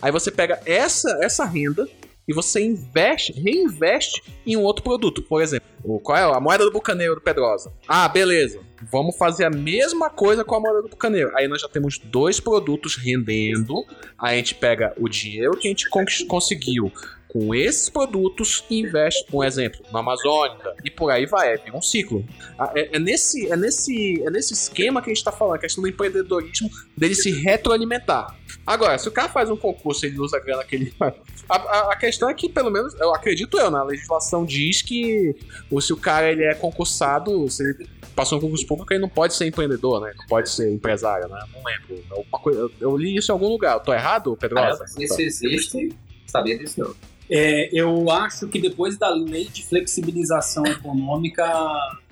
Aí 0.00 0.10
você 0.10 0.30
pega 0.30 0.60
essa, 0.64 1.18
essa 1.22 1.44
renda 1.44 1.86
e 2.28 2.34
você 2.34 2.64
investe, 2.64 3.32
reinveste 3.32 4.22
em 4.46 4.56
um 4.56 4.62
outro 4.62 4.82
produto. 4.82 5.22
Por 5.22 5.42
exemplo, 5.42 5.68
qual 6.02 6.18
é 6.18 6.22
a 6.22 6.40
moeda 6.40 6.64
do 6.64 6.72
bucaneiro 6.72 7.14
do 7.16 7.20
Pedrosa? 7.20 7.72
Ah, 7.86 8.08
beleza. 8.08 8.60
Vamos 8.90 9.16
fazer 9.16 9.44
a 9.44 9.50
mesma 9.50 10.10
coisa 10.10 10.44
com 10.44 10.54
a 10.54 10.60
moeda 10.60 10.82
do 10.82 10.88
bucaneiro. 10.88 11.30
Aí 11.36 11.48
nós 11.48 11.60
já 11.62 11.68
temos 11.68 11.98
dois 11.98 12.38
produtos 12.40 12.96
rendendo. 12.96 13.84
Aí 14.18 14.34
a 14.34 14.36
gente 14.36 14.54
pega 14.54 14.92
o 14.98 15.08
dinheiro 15.08 15.56
que 15.56 15.66
a 15.68 15.70
gente 15.70 15.88
con- 15.88 16.04
conseguiu 16.28 16.92
com 17.28 17.54
esses 17.54 17.88
produtos 17.88 18.64
e 18.70 18.80
investe, 18.80 19.24
um 19.32 19.42
exemplo, 19.44 19.80
na 19.92 19.98
Amazônica 20.00 20.74
e 20.84 20.90
por 20.90 21.10
aí 21.10 21.26
vai, 21.26 21.54
é 21.54 21.60
um 21.74 21.82
ciclo. 21.82 22.24
Ah, 22.58 22.72
É, 22.74 22.96
é 22.96 22.98
nesse, 22.98 23.50
é, 23.50 23.56
nesse, 23.56 24.22
é 24.24 24.30
nesse 24.30 24.52
esquema 24.54 25.02
que 25.02 25.10
a 25.10 25.14
gente 25.14 25.24
tá 25.24 25.32
falando, 25.32 25.56
a 25.56 25.58
questão 25.58 25.82
do 25.82 25.88
empreendedorismo, 25.88 26.70
dele 26.96 27.14
se 27.14 27.30
retroalimentar. 27.32 28.34
Agora, 28.66 28.96
se 28.98 29.08
o 29.08 29.12
cara 29.12 29.28
faz 29.28 29.50
um 29.50 29.56
concurso 29.56 30.04
e 30.04 30.08
ele 30.08 30.18
usa 30.18 30.36
a 30.38 30.40
grana 30.40 30.64
que 30.64 30.76
ele. 30.76 30.92
A, 31.00 31.56
a- 31.56 31.92
a 31.92 31.96
questão 31.96 32.28
é 32.28 32.34
que, 32.34 32.48
pelo 32.48 32.70
menos, 32.70 32.94
eu 32.94 33.14
acredito 33.14 33.58
eu, 33.58 33.70
né? 33.70 33.78
A 33.78 33.84
legislação 33.84 34.44
diz 34.44 34.82
que 34.82 35.36
ou 35.70 35.80
se 35.80 35.92
o 35.92 35.96
cara 35.96 36.30
ele 36.32 36.42
é 36.44 36.54
concursado, 36.54 37.48
se 37.50 37.62
ele 37.62 37.88
passou 38.16 38.38
um 38.38 38.40
concurso 38.40 38.66
público, 38.66 38.92
ele 38.92 39.00
não 39.00 39.08
pode 39.08 39.34
ser 39.34 39.46
empreendedor, 39.46 40.00
né? 40.00 40.12
Não 40.16 40.26
pode 40.26 40.50
ser 40.50 40.72
empresário, 40.72 41.28
né? 41.28 41.38
Não 41.52 41.62
lembro. 41.62 42.26
Coisa- 42.30 42.70
eu, 42.80 42.96
li 42.96 43.14
isso 43.16 43.30
em 43.30 43.34
algum 43.34 43.48
lugar. 43.48 43.74
Eu 43.74 43.80
tô 43.80 43.92
errado, 43.92 44.36
Pedrosa? 44.36 44.86
Se 44.86 45.04
isso 45.04 45.20
existe, 45.20 45.92
sabia 46.26 46.58
disso 46.58 46.80
não. 46.80 46.94
É, 47.30 47.68
eu 47.72 48.10
acho 48.10 48.46
que 48.48 48.60
depois 48.60 48.96
da 48.98 49.10
lei 49.10 49.46
de 49.46 49.64
flexibilização 49.66 50.64
econômica 50.66 51.44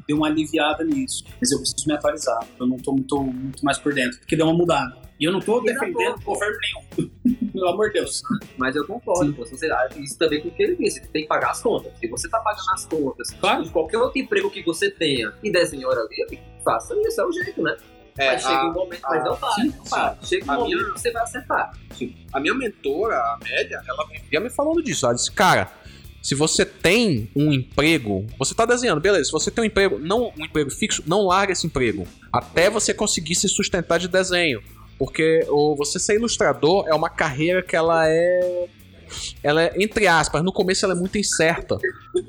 deu 0.06 0.16
uma 0.18 0.26
aliviada 0.26 0.84
nisso. 0.84 1.24
Mas 1.40 1.50
eu 1.52 1.58
preciso 1.58 1.86
me 1.86 1.94
atualizar. 1.94 2.46
Eu 2.58 2.66
não 2.66 2.76
tô 2.76 2.92
muito, 2.92 3.20
muito 3.22 3.64
mais 3.64 3.78
por 3.78 3.94
dentro, 3.94 4.18
porque 4.18 4.36
deu 4.36 4.46
uma 4.46 4.54
mudada. 4.54 5.02
E 5.18 5.24
eu 5.24 5.32
não 5.32 5.40
tô 5.40 5.62
E 5.62 5.66
na 5.66 5.72
defendendo 5.72 6.18
boa. 6.20 6.34
governo 6.34 6.56
nenhum. 6.60 7.10
Pelo 7.54 7.68
amor 7.68 7.86
de 7.88 7.94
Deus. 8.00 8.20
Mas 8.58 8.74
eu 8.74 8.84
concordo, 8.84 9.32
pô, 9.32 9.46
você, 9.46 9.68
isso 9.98 10.18
também 10.18 10.40
com 10.42 10.48
o 10.48 10.50
que 10.50 10.62
ele 10.62 10.76
disse, 10.76 11.00
tem 11.12 11.22
que 11.22 11.28
pagar 11.28 11.50
as 11.52 11.62
contas. 11.62 11.92
Se 12.00 12.08
você 12.08 12.28
tá 12.28 12.40
pagando 12.40 12.70
as 12.72 12.84
contas, 12.84 13.30
Claro. 13.30 13.70
qualquer 13.70 13.98
outro 13.98 14.18
emprego 14.20 14.50
que 14.50 14.62
você 14.64 14.90
tenha 14.90 15.32
e 15.42 15.52
desenhe 15.52 15.86
hora 15.86 16.04
livre, 16.10 16.40
faça 16.64 16.94
isso, 17.06 17.20
é 17.20 17.24
o 17.24 17.30
jeito, 17.32 17.62
né? 17.62 17.76
É, 18.16 18.32
mas 18.32 18.42
chega 18.42 18.64
um 18.68 18.72
momento, 18.72 19.02
mas 19.02 19.24
não 19.24 19.36
para, 19.36 19.52
sim, 19.54 19.74
não 19.76 19.84
para. 19.84 20.18
Chega 20.22 20.46
um 20.46 20.50
A 20.50 20.54
momento 20.58 20.76
minha- 20.78 20.92
que 20.92 21.00
você 21.00 21.10
vai 21.10 21.22
acertar. 21.22 21.70
a 22.32 22.40
minha 22.40 22.54
mentora, 22.54 23.16
a 23.16 23.38
média, 23.42 23.80
ela 23.88 24.06
vivia 24.06 24.40
me 24.40 24.50
falando 24.50 24.82
disso. 24.82 25.04
Ela 25.06 25.14
disse, 25.14 25.30
cara, 25.32 25.70
Se 26.22 26.34
você 26.34 26.64
tem 26.64 27.30
um 27.36 27.52
emprego, 27.52 28.24
você 28.38 28.54
tá 28.54 28.64
desenhando, 28.64 28.98
beleza. 28.98 29.26
Se 29.26 29.30
você 29.30 29.50
tem 29.50 29.62
um 29.62 29.66
emprego, 29.66 29.98
não 29.98 30.32
um 30.38 30.42
emprego 30.46 30.70
fixo, 30.70 31.02
não 31.06 31.20
larga 31.26 31.52
esse 31.52 31.66
emprego. 31.66 32.06
Até 32.32 32.70
você 32.70 32.94
conseguir 32.94 33.34
se 33.34 33.46
sustentar 33.46 33.98
de 33.98 34.08
desenho. 34.08 34.62
Porque 34.98 35.44
o, 35.50 35.76
você 35.76 35.98
ser 35.98 36.14
ilustrador 36.14 36.86
é 36.88 36.94
uma 36.94 37.10
carreira 37.10 37.62
que 37.62 37.76
ela 37.76 38.08
é. 38.08 38.68
Ela 39.42 39.64
é, 39.64 39.74
entre 39.78 40.06
aspas, 40.06 40.42
no 40.42 40.50
começo 40.50 40.82
ela 40.86 40.94
é 40.94 40.98
muito 40.98 41.18
incerta. 41.18 41.76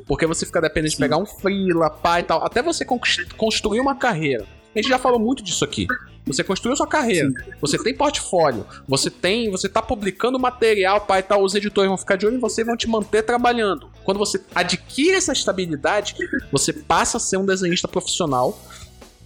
Porque 0.06 0.26
você 0.28 0.46
fica 0.46 0.60
dependente 0.60 0.96
de 0.96 1.00
pegar 1.02 1.16
um 1.16 1.26
freela, 1.26 1.90
pai 1.90 2.20
e 2.20 2.24
tal. 2.26 2.44
Até 2.46 2.62
você 2.62 2.84
construir 3.38 3.80
uma 3.80 3.96
carreira. 3.96 4.46
A 4.76 4.80
gente 4.82 4.90
já 4.90 5.00
falou 5.00 5.20
muito 5.20 5.42
disso 5.44 5.64
aqui. 5.64 5.88
Você 6.26 6.44
construiu 6.44 6.76
sua 6.76 6.88
carreira, 6.88 7.30
você 7.62 7.78
tem 7.78 7.94
portfólio, 7.96 8.66
você 8.88 9.12
tem, 9.12 9.50
você 9.52 9.70
tá 9.70 9.80
publicando 9.80 10.40
material, 10.40 11.02
pai 11.02 11.20
e 11.20 11.24
tal, 11.24 11.44
os 11.44 11.54
editores 11.54 11.88
vão 11.88 11.98
ficar 11.98 12.16
de 12.16 12.26
olho 12.26 12.36
em 12.38 12.40
você 12.40 12.62
e 12.62 12.64
vão 12.66 12.76
te 12.76 12.88
manter 12.90 13.22
trabalhando. 13.22 13.90
Quando 14.04 14.18
você 14.18 14.42
adquire 14.56 15.12
essa 15.16 15.32
estabilidade, 15.34 16.16
você 16.52 16.74
passa 16.74 17.18
a 17.18 17.20
ser 17.20 17.38
um 17.38 17.46
desenhista 17.46 17.88
profissional 17.88 18.60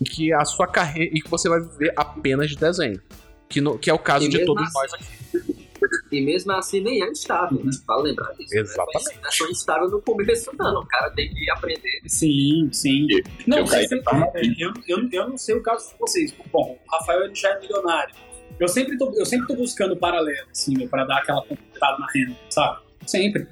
em 0.01 0.03
que 0.03 0.33
a 0.33 0.43
sua 0.43 0.67
carreira 0.67 1.09
e 1.17 1.21
que 1.21 1.29
você 1.29 1.47
vai 1.47 1.61
viver 1.61 1.93
apenas 1.95 2.49
de 2.49 2.57
desenho. 2.57 2.99
Que, 3.47 3.61
no- 3.61 3.79
que 3.79 3.89
é 3.89 3.93
o 3.93 3.97
caso 3.99 4.25
E 4.25 4.29
de 4.29 4.45
todos 4.45 4.61
assim- 4.63 4.73
nós 4.73 4.93
aqui. 4.93 5.68
E 6.11 6.21
mesmo 6.21 6.51
assim 6.51 6.81
nem 6.81 7.01
é 7.03 7.09
instável, 7.09 7.63
né? 7.63 7.71
Vale 7.87 8.09
lembrar 8.09 8.31
disso. 8.33 8.53
né? 8.53 8.61
Exatamente. 8.61 9.19
Não 9.21 9.27
é 9.27 9.31
só 9.31 9.47
instável 9.47 9.89
no 9.89 10.01
começo, 10.01 10.51
não. 10.57 10.81
O 10.81 10.85
cara 10.87 11.09
tem 11.11 11.29
que 11.29 11.51
aprender. 11.51 12.01
Sim, 12.07 12.69
sim. 12.71 13.07
Não, 13.47 13.59
eu 13.59 13.67
sempre, 13.67 14.01
eu, 14.57 14.73
eu, 14.87 15.09
eu 15.11 15.29
não 15.29 15.37
sei 15.37 15.55
o 15.55 15.63
caso 15.63 15.91
de 15.91 15.99
vocês. 15.99 16.33
Bom, 16.51 16.77
o 16.87 16.91
Rafael 16.91 17.25
ele 17.25 17.35
já 17.35 17.49
é 17.49 17.59
milionário. 17.59 18.15
Eu 18.59 18.67
sempre 18.67 18.97
tô, 18.97 19.13
eu 19.15 19.25
sempre 19.25 19.47
tô 19.47 19.55
buscando 19.55 19.95
paralelo, 19.95 20.47
assim, 20.51 20.77
meu, 20.77 20.87
pra 20.89 21.05
dar 21.05 21.19
aquela 21.19 21.41
completada 21.43 21.97
na 21.97 22.07
renda, 22.13 22.35
sabe? 22.49 22.79
Sempre. 23.07 23.47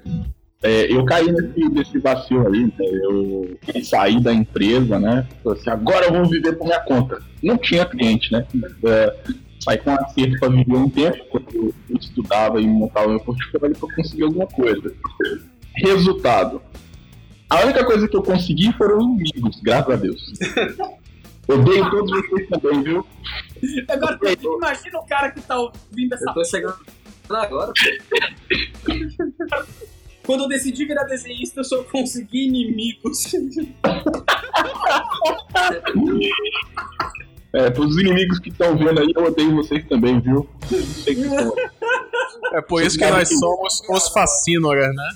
É, 0.60 0.92
eu 0.92 1.04
caí 1.04 1.30
nesse, 1.30 1.68
nesse 1.68 1.98
vacilo 2.00 2.48
aí, 2.48 2.64
né? 2.64 2.72
eu 2.78 3.58
saí 3.84 4.20
da 4.20 4.32
empresa, 4.32 4.98
né? 4.98 5.26
Falei 5.42 5.60
assim, 5.60 5.70
agora 5.70 6.06
eu 6.06 6.12
vou 6.12 6.26
viver 6.26 6.52
por 6.58 6.66
minha 6.66 6.80
conta. 6.80 7.22
Não 7.42 7.56
tinha 7.56 7.86
cliente, 7.86 8.32
né? 8.32 8.44
É, 8.84 9.16
saí 9.60 9.78
com 9.78 9.92
acerto 9.92 10.38
para 10.38 10.48
viver 10.48 10.76
um 10.76 10.90
tempo, 10.90 11.24
quando 11.30 11.54
eu 11.54 11.74
estudava 11.96 12.60
e 12.60 12.66
montava 12.66 13.08
meu 13.08 13.20
portfólio 13.20 13.76
para 13.76 13.94
conseguir 13.94 14.24
alguma 14.24 14.46
coisa. 14.46 14.92
Resultado. 15.76 16.60
A 17.50 17.64
única 17.64 17.84
coisa 17.84 18.06
que 18.06 18.16
eu 18.16 18.22
consegui 18.22 18.72
foram 18.74 19.00
inimigos, 19.00 19.60
graças 19.62 19.90
a 19.90 19.96
Deus. 19.96 20.32
Odeio 21.48 21.90
todos 21.90 22.10
vocês 22.10 22.46
também, 22.48 22.82
viu? 22.82 23.06
Agora, 23.88 24.18
imagina 24.22 24.98
o 24.98 25.06
cara 25.06 25.30
que 25.30 25.40
tá 25.40 25.58
ouvindo 25.58 26.14
essa 26.14 26.28
Eu 26.28 26.34
tô 26.34 26.44
chegando 26.44 26.76
agora. 27.30 27.72
Quando 30.26 30.44
eu 30.44 30.48
decidi 30.48 30.84
virar 30.84 31.04
desenhista, 31.04 31.60
eu 31.60 31.64
só 31.64 31.82
consegui 31.84 32.48
inimigos. 32.48 33.32
É, 37.58 37.70
pros 37.70 37.98
inimigos 37.98 38.38
que 38.38 38.50
estão 38.50 38.78
vendo 38.78 39.00
aí, 39.00 39.12
eu 39.16 39.24
odeio 39.24 39.56
vocês 39.56 39.84
também, 39.88 40.20
viu? 40.20 40.48
Não 40.70 40.80
sei 40.80 41.14
que 41.16 41.24
são. 41.24 41.54
É 42.52 42.60
por 42.62 42.80
isso 42.84 42.96
que 42.96 43.04
nós 43.04 43.28
somos 43.28 43.82
os 43.88 44.08
fascínoras, 44.10 44.94
né? 44.94 45.08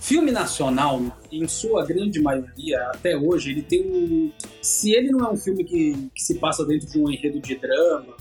Filme 0.00 0.32
nacional, 0.32 1.00
em 1.30 1.46
sua 1.46 1.86
grande 1.86 2.20
maioria, 2.20 2.82
até 2.88 3.16
hoje, 3.16 3.52
ele 3.52 3.62
tem 3.62 3.80
um. 3.86 4.32
Se 4.60 4.92
ele 4.92 5.12
não 5.12 5.24
é 5.24 5.30
um 5.30 5.36
filme 5.36 5.62
que, 5.62 6.10
que 6.12 6.22
se 6.24 6.34
passa 6.40 6.64
dentro 6.64 6.90
de 6.90 6.98
um 6.98 7.08
enredo 7.08 7.38
de 7.38 7.54
drama, 7.54 8.16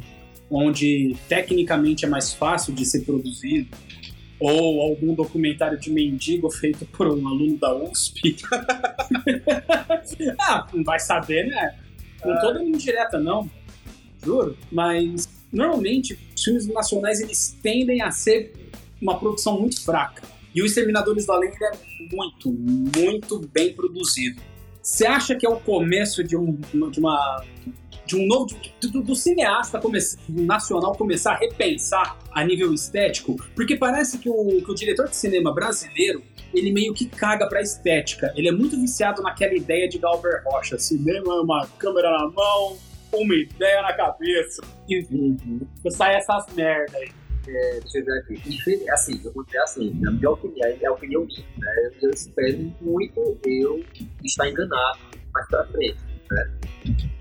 onde 0.52 1.18
tecnicamente 1.28 2.06
é 2.06 2.08
mais 2.08 2.32
fácil 2.32 2.76
de 2.76 2.86
ser 2.86 3.00
produzido, 3.00 3.76
ou 4.40 4.82
algum 4.82 5.14
documentário 5.14 5.80
de 5.80 5.90
mendigo 5.92 6.50
feito 6.50 6.86
por 6.86 7.08
um 7.08 7.28
aluno 7.28 7.58
da 7.58 7.74
USP. 7.76 8.38
ah, 10.40 10.68
não 10.74 10.84
vai 10.84 11.00
saber, 11.00 11.48
né? 11.48 11.80
Não 12.24 12.40
tô 12.40 12.52
dando 12.52 12.68
indireta, 12.68 13.20
não. 13.20 13.50
Juro. 14.24 14.58
Mas, 14.72 15.30
normalmente, 15.52 16.20
os 16.36 16.44
filmes 16.44 16.68
nacionais 16.68 17.22
eles 17.22 17.58
tendem 17.62 18.02
a 18.02 18.12
ser 18.12 18.54
uma 19.02 19.18
produção 19.18 19.60
muito 19.60 19.84
fraca. 19.84 20.24
E 20.54 20.62
o 20.62 20.66
Exterminadores 20.66 21.26
do 21.26 21.32
Além 21.34 21.50
ele 21.50 21.66
é 21.66 21.72
muito, 22.16 22.52
muito 22.52 23.40
bem 23.54 23.74
produzido. 23.74 24.42
Você 24.82 25.06
acha 25.06 25.36
que 25.36 25.46
é 25.46 25.50
o 25.50 25.60
começo 25.60 26.24
de 26.24 26.38
um, 26.38 26.54
de 26.92 27.00
uma, 27.00 27.44
de 28.06 28.16
um 28.16 28.26
novo 28.28 28.48
de- 28.48 28.90
do, 28.90 29.02
do 29.02 29.16
cineasta 29.16 29.80
come, 29.80 30.00
nacional 30.30 30.94
começar 30.96 31.34
a 31.34 31.38
repensar 31.38 32.18
a 32.32 32.44
nível 32.44 32.74
estético? 32.74 33.36
Porque 33.56 33.76
parece 33.76 34.18
que 34.20 34.30
o, 34.30 34.62
que 34.62 34.72
o 34.72 34.76
diretor 34.76 35.08
de 35.08 35.16
cinema 35.16 35.54
brasileiro 35.54 36.22
ele 36.54 36.72
meio 36.72 36.94
que 36.94 37.06
caga 37.06 37.48
pra 37.48 37.62
estética. 37.62 38.32
Ele 38.36 38.48
é 38.48 38.52
muito 38.52 38.80
viciado 38.80 39.22
naquela 39.22 39.54
ideia 39.54 39.90
de 39.90 39.98
Galber 39.98 40.42
Rocha: 40.46 40.78
cinema 40.78 41.34
é 41.34 41.40
uma 41.42 41.68
câmera 41.78 42.10
na 42.12 42.30
mão, 42.30 42.78
uma 43.14 43.36
ideia 43.36 43.82
na 43.82 43.94
cabeça. 43.94 44.62
E 44.88 45.06
sai 45.90 46.16
essas 46.16 46.46
merda 46.54 46.98
aí. 46.98 47.12
Deixa 47.46 48.00
eu 48.00 48.06
ver 48.06 48.20
aqui. 48.20 48.90
Assim, 48.90 49.22
eu 49.24 49.32
vou 49.34 49.44
dizer 49.46 49.60
assim, 49.60 49.92
na 50.02 50.12
minha 50.12 50.32
opinião, 50.32 50.68
é 50.82 50.86
a 50.88 50.92
opinião 50.92 51.26
minha, 51.28 51.46
né? 51.60 51.92
Eu 52.02 52.10
espero 52.10 52.74
muito 52.82 53.38
eu 53.46 53.84
estar 54.24 54.50
enganado 54.50 55.00
mais 55.32 55.48
pra 55.48 55.64
frente, 55.66 55.98
né? 56.32 56.52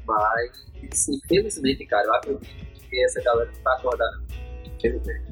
Mas, 0.06 1.08
infelizmente, 1.08 1.86
cara, 1.86 2.06
eu 2.06 2.14
acredito 2.14 2.88
que 2.88 3.04
essa 3.04 3.22
galera 3.22 3.50
não 3.54 3.62
tá 3.62 3.72
acordada. 3.74 4.22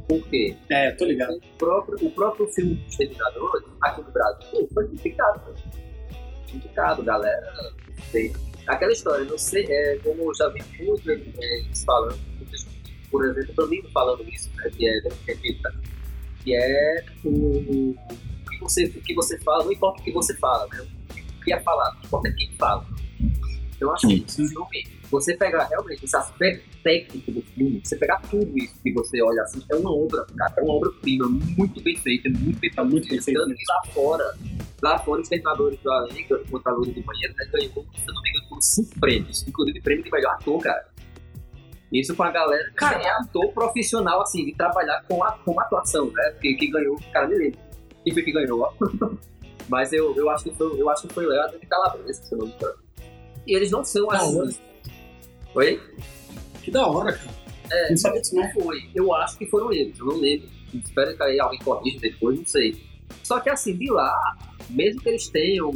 Por 0.09 0.27
quê? 0.29 0.57
É, 0.71 0.91
tô 0.93 1.05
ligado. 1.05 1.37
o 1.37 1.59
próprio, 1.59 2.07
o 2.07 2.11
próprio 2.11 2.47
filme 2.49 2.75
dos 2.75 2.95
aqui 3.83 4.01
no 4.01 4.11
Brasil, 4.11 4.69
foi 4.73 4.89
criticado. 4.89 5.55
Criticado, 6.49 7.03
galera. 7.03 7.53
Aquela 8.67 8.93
história, 8.93 9.25
não 9.25 9.37
sei, 9.37 9.67
é, 9.69 9.99
como 9.99 10.23
eu 10.23 10.35
já 10.35 10.49
vi 10.49 10.63
muito 10.79 11.11
eles 11.11 11.85
falando, 11.85 12.19
muitos, 12.39 12.67
por 13.11 13.25
exemplo, 13.25 13.55
também 13.55 13.83
falando 13.93 14.23
isso, 14.29 14.51
né, 14.57 14.71
que 14.71 14.89
é 14.89 15.01
repita, 15.27 15.75
que 16.45 16.55
é 16.55 17.05
o, 17.25 17.29
o 17.29 17.97
que 18.49 18.61
você, 18.61 18.85
o 18.85 19.03
que 19.03 19.15
você 19.15 19.39
fala, 19.41 19.65
não 19.65 19.73
importa 19.73 20.01
o 20.01 20.05
que 20.05 20.13
você 20.13 20.37
fala, 20.37 20.67
né? 20.69 20.87
O 21.11 21.45
que 21.45 21.53
é 21.53 21.61
falado, 21.61 21.97
não 21.97 22.05
importa 22.05 22.33
quem 22.33 22.53
fala. 22.57 22.87
Então, 23.83 23.93
assim, 23.95 24.25
filme, 24.29 24.87
você 25.11 25.37
pegar 25.37 25.65
realmente 25.65 26.05
esse 26.05 26.17
aspecto 26.17 26.65
técnico 26.85 27.33
do 27.33 27.43
filme, 27.43 27.81
você 27.83 27.97
pegar 27.97 28.21
tudo 28.31 28.57
isso 28.57 28.81
que 28.81 28.93
você 28.93 29.21
olha 29.21 29.43
assim, 29.43 29.61
é 29.71 29.75
uma 29.75 29.93
obra, 29.93 30.25
cara, 30.37 30.55
é 30.57 30.63
uma 30.63 30.75
obra-prima, 30.75 31.29
muito 31.29 31.83
bem 31.83 31.97
feita, 31.97 32.29
muito 32.29 32.61
bem 32.61 32.71
feita, 32.71 32.85
muito 32.85 33.09
bem 33.09 33.21
feita. 33.21 33.41
Lá 33.41 33.93
fora, 33.93 34.39
lá 34.81 34.99
fora, 35.01 35.21
os 35.21 35.27
Exterminadores 35.27 35.81
do 35.81 35.91
Além, 35.91 36.25
que 36.25 36.33
é 36.33 36.37
o 36.37 36.45
Contador 36.47 36.85
de 36.87 37.03
Banheiro, 37.03 37.35
né, 37.37 37.49
ganhou, 37.53 37.71
se 37.71 38.09
eu 38.09 38.15
não 38.15 38.23
me 38.23 38.31
engano, 38.31 38.49
por 38.49 38.63
cinco 38.63 39.01
prêmios, 39.01 39.49
inclusive 39.49 39.81
prêmio 39.81 40.05
de 40.05 40.11
melhor 40.11 40.35
ator, 40.35 40.63
cara. 40.63 40.93
Isso 41.93 42.17
com 42.17 42.23
a 42.23 42.31
galera 42.31 42.73
que 42.79 42.85
é 42.85 43.11
ator 43.11 43.53
profissional, 43.53 44.23
assim, 44.23 44.47
de 44.47 44.55
trabalhar 44.55 45.05
com, 45.07 45.23
a, 45.23 45.33
com 45.33 45.61
atuação, 45.61 46.11
né? 46.11 46.35
Que, 46.41 46.55
que 46.55 46.69
ganhou, 46.69 46.99
cara, 47.13 47.27
me 47.27 47.35
lembro. 47.35 47.59
Quem 48.03 48.15
foi 48.15 48.23
que 48.23 48.33
ganhou, 48.33 48.61
ó? 48.63 48.73
Mas 49.69 49.93
eu, 49.93 50.15
eu 50.17 50.29
acho 50.31 50.45
que 50.45 50.55
foi, 50.55 50.81
eu 50.81 50.89
acho 50.89 51.07
que 51.07 51.15
foi 51.15 51.27
o 51.27 51.29
Léo 51.29 51.59
de 51.59 51.67
Calabresa, 51.67 52.23
se 52.23 52.35
eu 52.35 52.39
não 52.39 52.47
me 52.47 52.53
engano. 52.53 52.82
E 53.47 53.55
eles 53.55 53.71
não 53.71 53.85
são 53.85 54.11
assim. 54.11 54.59
Oi? 55.55 55.81
Que 56.63 56.71
da 56.71 56.87
hora, 56.87 57.13
cara. 57.13 57.43
É, 57.71 57.91
Não 57.91 57.97
sabia 57.97 58.21
disso, 58.21 58.35
não. 58.35 58.51
foi. 58.53 58.91
Eu 58.95 59.15
acho 59.15 59.39
que 59.39 59.47
foram 59.47 59.73
eles, 59.73 59.99
eu 59.99 60.07
não 60.07 60.17
lembro. 60.17 60.49
Espero 60.75 61.17
que 61.17 61.23
aí 61.23 61.41
alguém 61.41 61.59
corrija 61.61 61.99
depois, 62.01 62.37
não 62.39 62.47
sei. 62.47 62.83
Só 63.23 63.41
que 63.41 63.51
assim, 63.51 63.77
de 63.77 63.91
lá, 63.91 64.37
mesmo 64.71 65.01
que 65.01 65.09
eles 65.09 65.29
tenham 65.29 65.73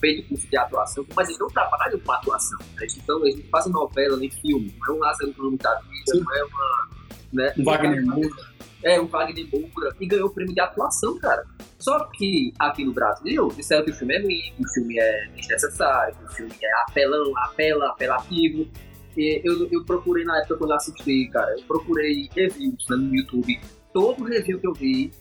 feito 0.00 0.28
curso 0.28 0.48
de 0.48 0.56
atuação, 0.56 1.06
mas 1.14 1.28
eles 1.28 1.38
não 1.40 1.48
trabalham 1.48 1.98
com 2.00 2.12
atuação. 2.12 2.58
Né? 2.58 2.82
Eles, 2.82 3.00
não, 3.06 3.24
eles 3.26 3.44
fazem 3.50 3.72
novela 3.72 4.16
nem 4.16 4.30
filme, 4.30 4.74
não 4.80 4.94
é 4.94 4.96
um 4.96 5.00
Lázaro 5.00 5.32
Sim. 5.32 6.20
não 6.20 6.36
é 6.36 6.44
uma. 6.44 6.88
Né? 7.32 7.54
Um 7.56 7.64
Wagner 7.64 8.04
Moura. 8.04 8.51
É, 8.84 9.00
um 9.00 9.06
Wagner 9.06 9.46
Moura, 9.52 9.94
e 10.00 10.06
ganhou 10.06 10.28
o 10.28 10.30
prêmio 10.34 10.54
de 10.54 10.60
atuação, 10.60 11.18
cara. 11.18 11.44
Só 11.78 12.04
que 12.12 12.52
aqui 12.58 12.84
no 12.84 12.92
Brasil, 12.92 13.48
disseram 13.48 13.84
que 13.84 13.90
o 13.90 13.94
filme 13.94 14.14
é 14.14 14.22
ruim, 14.22 14.52
que 14.56 14.64
o 14.64 14.68
filme 14.68 14.98
é 14.98 15.28
desnecessário, 15.36 16.16
que 16.16 16.24
o 16.24 16.28
filme 16.28 16.52
é 16.62 16.82
apelão, 16.82 17.32
apela, 17.38 17.88
apelativo. 17.90 18.68
E 19.16 19.40
eu, 19.44 19.68
eu 19.70 19.84
procurei 19.84 20.24
na 20.24 20.38
época 20.38 20.56
quando 20.56 20.70
eu 20.70 20.76
assisti, 20.76 21.28
cara, 21.32 21.54
eu 21.58 21.64
procurei 21.64 22.28
reviews 22.34 22.86
né, 22.88 22.96
no 22.96 23.14
YouTube. 23.14 23.60
Todo 23.92 24.24
review 24.24 24.58
que 24.58 24.66
eu 24.66 24.72
vi 24.72 25.12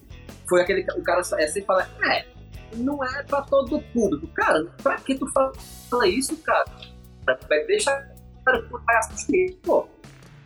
foi 0.47 0.61
aquele. 0.61 0.85
O 0.97 1.03
cara 1.03 1.19
é 1.19 1.47
sempre 1.47 1.63
fala, 1.63 1.87
é, 2.03 2.25
não 2.75 3.03
é 3.03 3.23
pra 3.23 3.41
todo 3.41 3.81
público. 3.93 4.27
Cara, 4.27 4.65
pra 4.81 4.95
que 4.97 5.15
tu 5.15 5.27
fala 5.27 6.07
isso, 6.07 6.37
cara? 6.37 6.65
Deixa 7.67 7.91
o 8.71 8.79
cara 8.79 8.99
assistir, 8.99 9.57
pô. 9.63 9.87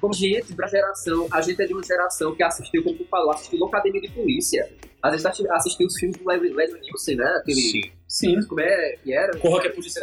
Como 0.05 0.13
gente 0.13 0.53
da 0.53 0.67
geração, 0.67 1.27
a 1.31 1.41
gente 1.41 1.61
é 1.61 1.65
de 1.65 1.73
uma 1.73 1.83
geração 1.83 2.35
que 2.35 2.43
assistiu, 2.43 2.83
como 2.83 2.95
tu 2.95 3.05
falou, 3.05 3.31
assistiu 3.31 3.65
Academia 3.65 4.01
de 4.01 4.09
Polícia. 4.09 4.69
Às 5.01 5.11
vezes 5.11 5.25
assisti- 5.25 5.49
assistiu 5.49 5.87
os 5.87 5.97
filmes 5.97 6.17
do 6.17 6.27
Leslie 6.27 6.79
Nielsen, 6.81 7.15
né? 7.15 7.25
Aquele, 7.41 7.59
Sim. 7.61 7.81
Sim. 8.07 8.47
Como 8.47 8.61
é 8.61 8.97
que 9.03 9.11
era? 9.13 9.35
Corra 9.37 9.61
que 9.61 9.67
a 9.67 9.73
polícia 9.73 10.01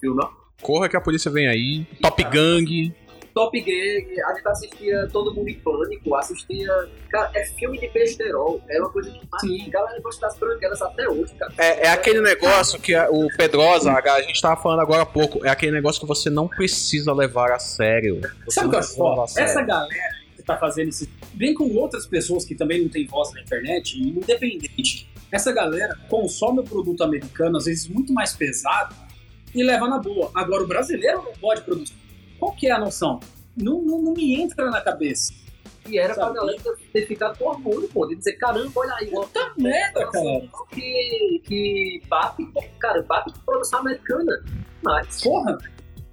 filme, 0.00 0.16
não? 0.16 0.30
Corra 0.62 0.88
que 0.88 0.96
a 0.96 1.00
polícia 1.00 1.30
vem 1.30 1.46
aí. 1.46 1.86
Top 2.00 2.22
Gang. 2.24 2.94
Top 3.34 3.60
Gang, 3.60 4.22
a 4.22 4.34
gente 4.34 4.46
assistia 4.48 5.08
Todo 5.12 5.34
Mundo 5.34 5.48
em 5.48 5.58
Pânico, 5.58 6.14
assistia. 6.14 6.88
Cara, 7.10 7.32
é 7.34 7.44
filme 7.44 7.80
de 7.80 7.88
besterol. 7.88 8.62
É 8.70 8.78
uma 8.78 8.90
coisa 8.90 9.10
que 9.10 9.40
Sim. 9.40 9.66
a 9.66 9.70
galera 9.70 10.00
gosta 10.00 10.28
das 10.28 10.38
branquelas 10.38 10.80
até 10.80 11.08
hoje, 11.08 11.34
cara. 11.34 11.52
É, 11.58 11.86
é 11.86 11.88
aquele 11.88 12.20
negócio 12.20 12.80
que 12.80 12.96
o 12.96 13.26
Pedrosa, 13.36 13.92
a 13.92 14.22
gente 14.22 14.40
tava 14.40 14.60
falando 14.62 14.80
agora 14.80 15.02
há 15.02 15.06
pouco, 15.06 15.44
é 15.44 15.48
aquele 15.50 15.72
negócio 15.72 16.00
que 16.00 16.06
você 16.06 16.30
não 16.30 16.46
precisa 16.46 17.12
levar 17.12 17.50
a 17.50 17.58
sério. 17.58 18.20
Você 18.44 18.60
Sabe 18.60 18.68
o 18.68 18.70
que 18.70 18.76
eu 18.76 19.22
acho. 19.22 19.40
Essa 19.40 19.62
galera 19.62 20.14
que 20.36 20.42
tá 20.44 20.56
fazendo 20.56 20.90
esse. 20.90 21.10
Vem 21.34 21.54
com 21.54 21.68
outras 21.74 22.06
pessoas 22.06 22.44
que 22.44 22.54
também 22.54 22.82
não 22.82 22.88
têm 22.88 23.04
voz 23.04 23.32
na 23.32 23.40
internet, 23.40 24.00
independente. 24.00 25.10
Essa 25.32 25.52
galera 25.52 25.98
consome 26.08 26.60
o 26.60 26.64
produto 26.64 27.02
americano, 27.02 27.56
às 27.56 27.64
vezes 27.64 27.88
muito 27.88 28.12
mais 28.12 28.32
pesado, 28.32 28.94
e 29.52 29.64
leva 29.64 29.88
na 29.88 29.98
boa. 29.98 30.30
Agora, 30.32 30.62
o 30.62 30.66
brasileiro 30.68 31.22
não 31.24 31.32
pode 31.32 31.62
produzir. 31.62 32.03
Qual 32.44 32.54
que 32.54 32.66
é 32.66 32.72
a 32.72 32.78
noção? 32.78 33.20
Não, 33.56 33.80
não, 33.80 34.02
não 34.02 34.12
me 34.12 34.34
entra 34.38 34.70
na 34.70 34.78
cabeça. 34.82 35.32
E 35.88 35.98
era 35.98 36.12
pra 36.12 36.24
Sabe? 36.24 36.36
galera 36.36 36.58
ter 36.92 37.06
ficado 37.06 37.38
com 37.38 37.46
orgulho, 37.46 37.88
pô, 37.88 38.06
de 38.06 38.16
dizer, 38.16 38.34
caramba, 38.34 38.70
olha 38.76 38.94
aí, 38.96 39.06
Puta 39.06 39.52
merda, 39.56 40.06
cara. 40.10 40.42
que, 40.70 41.40
que 41.42 42.02
bate, 42.06 42.46
cara, 42.78 43.02
bate 43.02 43.32
com 43.32 43.38
produção 43.46 43.78
americana. 43.78 44.44
Mas, 44.82 45.22
Porra! 45.22 45.56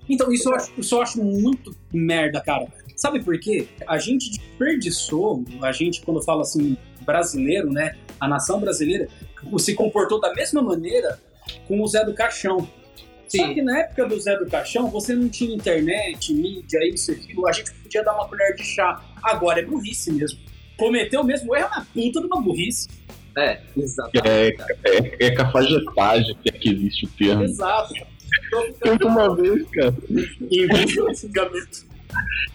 Então, 0.07 0.32
isso 0.32 0.49
eu, 0.49 0.55
acho, 0.55 0.71
isso 0.77 0.95
eu 0.95 1.01
acho 1.01 1.21
muito 1.21 1.75
merda, 1.91 2.39
cara. 2.39 2.65
Sabe 2.95 3.21
por 3.21 3.38
quê? 3.38 3.67
A 3.86 3.97
gente 3.97 4.32
desperdiçou, 4.32 5.43
a 5.61 5.73
gente, 5.73 6.01
quando 6.01 6.21
fala 6.21 6.43
assim, 6.43 6.77
brasileiro, 7.01 7.69
né? 7.69 7.97
A 8.21 8.27
nação 8.27 8.61
brasileira 8.61 9.09
se 9.57 9.75
comportou 9.75 10.17
da 10.21 10.34
mesma 10.34 10.61
maneira 10.61 11.19
com 11.67 11.82
o 11.82 11.88
Zé 11.88 12.05
do 12.05 12.13
Caixão. 12.13 12.69
Só 13.32 13.47
Sim. 13.47 13.53
que 13.53 13.61
na 13.61 13.79
época 13.79 14.07
do 14.07 14.19
Zé 14.19 14.38
do 14.38 14.45
Caixão, 14.45 14.89
você 14.89 15.15
não 15.15 15.29
tinha 15.29 15.55
internet, 15.55 16.34
mídia, 16.34 16.79
isso, 16.86 17.11
aquilo, 17.13 17.47
a 17.47 17.51
gente 17.53 17.71
podia 17.75 18.03
dar 18.03 18.13
uma 18.13 18.27
colher 18.27 18.53
de 18.55 18.63
chá. 18.63 19.01
Agora 19.23 19.61
é 19.61 19.65
burrice 19.65 20.11
mesmo. 20.11 20.38
Cometeu 20.77 21.21
o 21.21 21.23
mesmo 21.23 21.55
erro 21.55 21.69
na 21.69 21.86
puta 21.86 22.19
de 22.19 22.25
uma 22.27 22.41
burrice. 22.41 22.89
é, 23.38 23.61
exatamente. 23.77 24.27
É, 24.27 24.49
é, 24.84 25.27
é 25.27 25.32
cafajetagem 25.32 26.36
que 26.43 26.49
é 26.49 26.51
que 26.51 26.69
existe 26.69 27.05
o 27.05 27.09
termo. 27.09 27.43
Exato. 27.43 27.93
Teve 28.82 29.05
uma 29.05 29.34
vez, 29.36 29.65
cara, 29.69 29.95
Em 30.51 30.67
vez 30.67 30.89
de. 30.91 31.90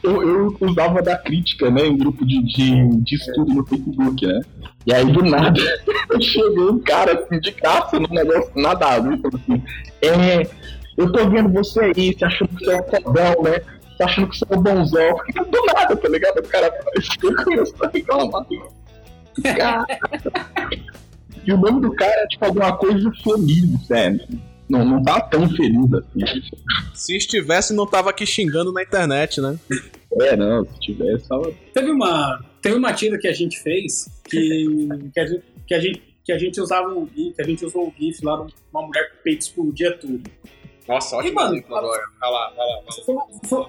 Eu, 0.03 0.23
eu 0.23 0.57
usava 0.61 1.03
da 1.03 1.17
crítica, 1.17 1.71
né, 1.71 1.87
em 1.87 1.97
grupo 1.97 2.25
de, 2.25 2.43
de, 2.43 2.97
de 3.03 3.15
estudo 3.17 3.55
no 3.55 3.67
Facebook, 3.67 4.27
né? 4.27 4.41
E 4.87 4.95
aí, 4.95 5.05
do 5.05 5.23
nada, 5.23 5.61
chegou 6.21 6.73
um 6.73 6.79
cara 6.79 7.21
assim, 7.21 7.41
de 7.41 7.51
graça, 7.51 7.99
num 7.99 8.09
negócio 8.09 8.53
nada 8.55 8.87
a 8.87 8.99
ver, 9.01 9.21
assim, 9.35 9.63
é, 10.03 10.49
eu 10.97 11.13
tô 11.13 11.29
vendo 11.29 11.53
você 11.53 11.81
aí, 11.81 12.15
você 12.15 12.25
achando 12.25 12.49
que 12.49 12.65
você 12.65 12.73
é 12.73 12.81
um 12.81 12.85
fodão, 12.85 13.43
né? 13.43 13.61
Você 13.97 14.03
achando 14.03 14.29
que 14.29 14.39
você 14.39 14.45
é 14.49 14.57
um 14.57 14.63
bonzão. 14.63 15.17
Do 15.51 15.67
nada, 15.67 15.97
tá 15.97 16.09
ligado? 16.09 16.39
O 16.39 16.49
cara 16.49 16.71
começou 17.45 17.87
a 17.87 17.89
reclamar. 17.89 18.47
Cara. 19.43 19.87
E 21.45 21.53
o 21.53 21.57
nome 21.57 21.81
do 21.81 21.95
cara 21.95 22.23
é 22.23 22.27
tipo 22.27 22.45
alguma 22.45 22.77
coisa 22.77 23.11
feliz, 23.23 23.87
sério. 23.87 24.21
Não, 24.69 24.85
não 24.85 25.03
tá 25.03 25.21
tão 25.21 25.49
feliz 25.49 25.93
assim. 25.93 26.43
Se 26.95 27.17
estivesse, 27.17 27.73
não 27.75 27.87
tava 27.87 28.11
aqui 28.11 28.27
xingando 28.27 28.73
na 28.73 28.83
internet, 28.83 29.41
né? 29.41 29.59
É, 30.21 30.37
não, 30.37 30.65
se 30.65 30.81
tivesse, 30.81 31.29
tava 31.29 31.53
Teve 31.73 31.91
uma, 31.91 32.45
teve 32.63 32.75
uma 32.77 32.93
tira 32.93 33.19
que 33.19 33.29
a 33.29 33.33
gente 33.33 33.59
fez 33.61 34.09
que, 34.25 34.89
que, 35.15 35.21
a, 35.21 35.27
gente, 35.27 35.43
que, 35.67 35.75
a, 35.75 35.79
gente, 35.81 36.03
que 36.25 36.33
a 36.33 36.39
gente 36.39 36.61
usava 36.61 36.89
um 36.89 37.07
GIF, 37.07 37.35
que 37.37 37.43
a 37.43 37.45
gente 37.45 37.65
usou 37.65 37.87
um 37.89 37.93
GIF 37.99 38.25
lá 38.25 38.45
de 38.45 38.53
uma 38.73 38.83
mulher 38.87 39.11
com 39.11 39.19
o 39.19 39.23
peito 39.23 39.43
explodia 39.43 39.97
tudo. 39.97 40.23
Nossa, 40.89 41.17
ótimo 41.17 41.35
mano, 41.35 41.57
agora. 41.69 42.03
Vai 42.21 42.31
lá, 42.31 42.53
vai 42.57 42.67
lá. 42.67 42.83
Foi 43.05 43.15
uma, 43.15 43.27
foi, 43.45 43.67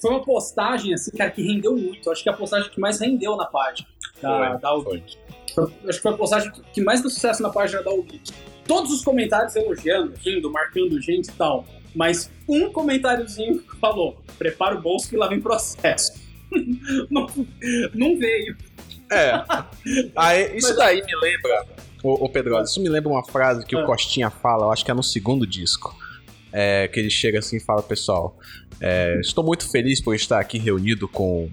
foi 0.00 0.10
uma 0.10 0.24
postagem, 0.24 0.94
assim, 0.94 1.10
cara, 1.12 1.30
que 1.30 1.42
rendeu 1.42 1.76
muito. 1.76 2.10
Acho 2.10 2.22
que 2.22 2.28
é 2.28 2.32
a 2.32 2.36
postagem 2.36 2.70
que 2.70 2.80
mais 2.80 2.98
rendeu 3.00 3.36
na 3.36 3.44
página 3.46 3.86
da, 4.22 4.54
da 4.56 4.68
Alvit. 4.68 5.18
Foi- 5.54 5.64
Acho 5.88 5.98
que 5.98 6.02
foi 6.02 6.12
a 6.12 6.16
postagem 6.16 6.52
que- 6.72 6.80
mais 6.80 7.00
deu 7.02 7.10
sucesso 7.10 7.42
na 7.42 7.50
página 7.50 7.82
da 7.82 7.90
Alvit. 7.90 8.32
Todos 8.70 8.92
os 8.92 9.02
comentários 9.02 9.56
elogiando, 9.56 10.14
rindo, 10.24 10.48
marcando 10.48 11.00
gente 11.02 11.28
e 11.28 11.32
tal. 11.32 11.66
Mas 11.92 12.30
um 12.48 12.70
comentáriozinho 12.70 13.64
falou: 13.80 14.16
prepara 14.38 14.76
o 14.76 14.80
bolso 14.80 15.08
que 15.08 15.16
lá 15.16 15.26
vem 15.26 15.40
processo. 15.40 16.12
não, 17.10 17.26
não 17.92 18.16
veio. 18.16 18.56
É. 19.10 19.32
Aí, 20.14 20.56
isso 20.56 20.68
Mas- 20.68 20.76
daí 20.76 21.02
me 21.04 21.16
lembra. 21.20 21.66
Ô, 22.04 22.24
ô 22.24 22.28
Pedro, 22.28 22.62
isso 22.62 22.80
me 22.80 22.88
lembra 22.88 23.10
uma 23.10 23.24
frase 23.24 23.66
que 23.66 23.74
Ah. 23.76 23.82
o 23.82 23.86
Costinha 23.86 24.30
fala, 24.30 24.66
eu 24.66 24.70
acho 24.72 24.84
que 24.84 24.90
é 24.92 24.94
no 24.94 25.02
segundo 25.02 25.44
disco. 25.44 25.92
É, 26.52 26.86
que 26.86 26.98
ele 27.00 27.10
chega 27.10 27.40
assim 27.40 27.56
e 27.56 27.60
fala, 27.60 27.82
pessoal, 27.82 28.38
é, 28.80 29.18
estou 29.20 29.44
muito 29.44 29.68
feliz 29.68 30.00
por 30.00 30.14
estar 30.14 30.38
aqui 30.38 30.58
reunido 30.58 31.08
com, 31.08 31.48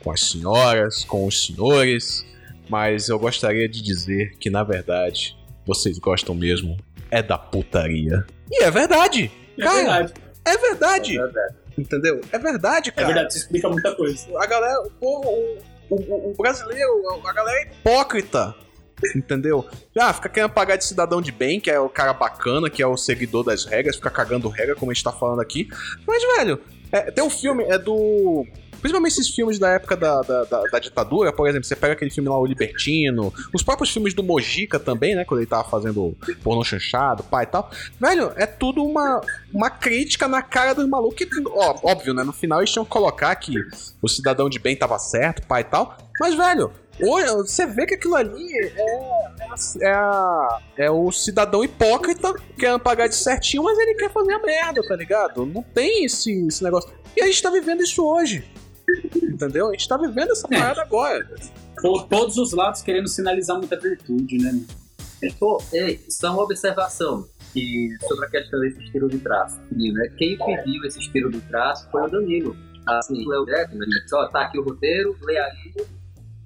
com 0.00 0.10
as 0.10 0.20
senhoras, 0.20 1.04
com 1.04 1.26
os 1.26 1.46
senhores, 1.46 2.24
mas 2.70 3.08
eu 3.10 3.18
gostaria 3.18 3.66
de 3.68 3.80
dizer 3.82 4.36
que, 4.38 4.48
na 4.50 4.62
verdade, 4.62 5.34
vocês 5.66 5.98
gostam 5.98 6.34
mesmo 6.34 6.76
é 7.10 7.22
da 7.22 7.38
putaria. 7.38 8.26
E 8.50 8.62
é 8.62 8.70
verdade! 8.70 9.30
É 9.58 9.62
Cara, 9.62 9.74
verdade. 9.76 10.14
é 10.44 10.58
verdade! 10.58 11.18
É 11.18 11.22
verdade. 11.22 11.54
Entendeu? 11.76 12.20
É 12.30 12.38
verdade, 12.38 12.88
É 12.90 12.92
cara. 12.92 13.06
verdade, 13.08 13.28
isso 13.30 13.38
explica 13.38 13.68
muita 13.68 13.94
coisa. 13.94 14.26
A 14.38 14.46
galera, 14.46 14.80
o, 14.82 14.90
povo, 14.90 15.28
o, 15.90 15.94
o, 15.96 16.30
o 16.30 16.34
brasileiro, 16.36 17.02
a 17.26 17.32
galera 17.32 17.58
é 17.58 17.62
hipócrita. 17.64 18.54
Entendeu? 19.14 19.66
Ah, 19.98 20.12
fica 20.12 20.28
querendo 20.28 20.50
pagar 20.52 20.76
de 20.76 20.84
cidadão 20.84 21.20
de 21.20 21.32
bem, 21.32 21.60
que 21.60 21.70
é 21.70 21.78
o 21.78 21.88
cara 21.88 22.12
bacana, 22.12 22.70
que 22.70 22.80
é 22.82 22.86
o 22.86 22.96
seguidor 22.96 23.44
das 23.44 23.64
regras, 23.64 23.96
fica 23.96 24.08
cagando 24.10 24.48
regra, 24.48 24.74
como 24.76 24.90
a 24.90 24.94
gente 24.94 25.02
tá 25.04 25.12
falando 25.12 25.40
aqui. 25.40 25.68
Mas, 26.06 26.22
velho, 26.36 26.60
é, 26.92 27.10
tem 27.10 27.22
um 27.24 27.28
filme, 27.30 27.64
é 27.64 27.76
do. 27.76 28.46
Principalmente 28.84 29.12
esses 29.12 29.30
filmes 29.30 29.58
da 29.58 29.70
época 29.70 29.96
da, 29.96 30.20
da, 30.20 30.44
da- 30.44 30.62
da 30.64 30.78
ditadura, 30.78 31.32
por 31.32 31.48
exemplo, 31.48 31.64
você 31.66 31.74
pega 31.74 31.94
aquele 31.94 32.10
filme 32.10 32.28
lá, 32.28 32.38
O 32.38 32.44
Libertino, 32.44 33.32
os 33.50 33.62
próprios 33.62 33.90
filmes 33.90 34.12
do 34.12 34.22
Mojica 34.22 34.78
também, 34.78 35.14
né? 35.14 35.24
Quando 35.24 35.40
ele 35.40 35.46
tava 35.48 35.66
fazendo 35.66 36.14
pornô 36.42 36.62
chanchado, 36.62 37.22
pai 37.22 37.44
e 37.44 37.46
tal. 37.46 37.70
Velho, 37.98 38.30
é 38.36 38.44
tudo 38.44 38.84
uma, 38.84 39.22
uma 39.54 39.70
crítica 39.70 40.28
na 40.28 40.42
cara 40.42 40.74
dos 40.74 40.86
malucos. 40.86 41.16
Que, 41.16 41.26
ó, 41.48 41.78
óbvio, 41.82 42.12
né? 42.12 42.22
No 42.22 42.32
final 42.34 42.60
eles 42.60 42.70
tinham 42.70 42.84
que 42.84 42.90
colocar 42.90 43.34
que 43.36 43.54
o 44.02 44.06
cidadão 44.08 44.50
de 44.50 44.58
bem 44.58 44.76
tava 44.76 44.98
certo, 44.98 45.46
pai 45.46 45.62
e 45.62 45.64
tal. 45.64 45.96
Mas, 46.20 46.34
velho, 46.34 46.70
hoje 47.02 47.26
você 47.36 47.64
vê 47.64 47.86
que 47.86 47.94
aquilo 47.94 48.16
ali 48.16 48.46
é, 48.54 49.88
é, 49.88 49.92
a- 49.92 50.58
é 50.76 50.90
o 50.90 51.10
cidadão 51.10 51.64
hipócrita 51.64 52.34
querendo 52.58 52.80
pagar 52.80 53.06
de 53.08 53.14
certinho, 53.14 53.62
mas 53.62 53.78
ele 53.78 53.94
quer 53.94 54.12
fazer 54.12 54.34
a 54.34 54.40
merda, 54.40 54.82
tá 54.86 54.94
ligado? 54.94 55.46
Não 55.46 55.62
tem 55.62 56.04
esse, 56.04 56.46
esse 56.46 56.62
negócio. 56.62 56.92
E 57.16 57.22
a 57.22 57.26
gente 57.26 57.40
tá 57.42 57.48
vivendo 57.48 57.82
isso 57.82 58.04
hoje. 58.04 58.44
Entendeu? 59.22 59.68
A 59.68 59.72
gente 59.72 59.88
tá 59.88 59.96
vivendo 59.96 60.30
essa 60.32 60.46
É. 60.50 60.58
parada 60.58 60.82
agora. 60.82 61.26
To- 61.80 62.06
Todos 62.08 62.36
os 62.38 62.52
lados 62.52 62.82
querendo 62.82 63.08
sinalizar 63.08 63.56
muita 63.58 63.78
virtude, 63.78 64.38
né? 64.38 64.52
Pô, 65.38 65.62
ei, 65.72 66.04
só 66.08 66.32
uma 66.32 66.42
observação 66.42 67.26
que, 67.52 67.88
sobre 68.06 68.26
a 68.26 68.30
questão 68.30 68.60
desse 68.60 68.82
estilo 68.82 69.08
de 69.08 69.18
traço. 69.18 69.58
Né, 69.72 70.08
quem 70.18 70.36
pediu 70.36 70.84
esse 70.84 70.98
estilo 70.98 71.30
de 71.30 71.40
traço 71.42 71.88
foi 71.90 72.02
o 72.02 72.08
Danilo. 72.10 72.56
Assim, 72.86 73.24
o 73.24 73.28
Léo 73.30 73.46
Jackson, 73.46 73.76
ele 73.76 73.86
disse, 74.02 74.14
ó, 74.14 74.26
tá 74.28 74.42
aqui 74.42 74.58
o 74.58 74.62
roteiro, 74.62 75.16
lê 75.22 75.38
aí 75.38 75.74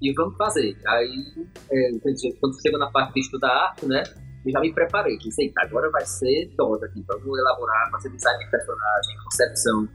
e 0.01 0.13
vamos 0.13 0.37
fazer. 0.37 0.77
Aí, 0.87 1.25
é, 1.69 1.91
quando 2.39 2.61
chega 2.61 2.77
na 2.77 2.89
parte 2.89 3.13
de 3.15 3.19
estudar 3.19 3.49
arte, 3.49 3.85
né, 3.85 4.01
eu 4.45 4.51
já 4.53 4.61
me 4.61 4.73
preparei. 4.73 5.17
Disse, 5.17 5.41
eita, 5.43 5.61
agora 5.63 5.89
vai 5.91 6.05
ser 6.05 6.49
todo 6.55 6.81
aqui, 6.85 7.03
vamos 7.05 7.37
elaborar, 7.37 7.91
fazer 7.91 8.09
design 8.09 8.45
de 8.45 8.49
personagem, 8.51 9.17
concepção. 9.25 9.89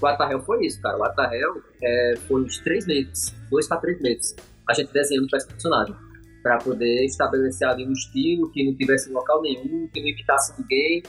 O 0.00 0.06
Atarrel 0.06 0.40
foi 0.40 0.64
isso, 0.66 0.80
cara. 0.80 0.98
O 0.98 1.04
Atarrel 1.04 1.62
é, 1.82 2.14
foi 2.28 2.42
uns 2.42 2.58
três 2.60 2.86
meses, 2.86 3.34
dois 3.50 3.66
para 3.66 3.78
três 3.78 4.00
meses, 4.00 4.36
a 4.68 4.74
gente 4.74 4.92
desenhando 4.92 5.28
esse 5.34 5.46
personagem 5.48 5.94
para 6.42 6.58
poder 6.58 7.04
estabelecer 7.04 7.66
ali 7.66 7.86
um 7.86 7.92
estilo 7.92 8.50
que 8.50 8.64
não 8.64 8.74
tivesse 8.76 9.10
local 9.10 9.42
nenhum, 9.42 9.88
que 9.88 10.00
não 10.00 10.08
imitasse 10.08 10.54
ninguém 10.60 11.02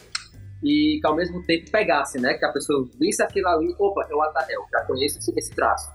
e 0.64 1.00
que 1.00 1.08
ao 1.08 1.16
mesmo 1.16 1.44
tempo 1.46 1.72
pegasse, 1.72 2.20
né? 2.20 2.34
Que 2.34 2.46
a 2.46 2.52
pessoa 2.52 2.88
visse 3.00 3.22
aquilo 3.22 3.48
ali, 3.48 3.74
opa, 3.78 4.06
é 4.10 4.14
o 4.14 4.22
Atarel, 4.22 4.66
já 4.72 4.84
conheço 4.86 5.20
esse, 5.38 5.52
traço. 5.52 5.90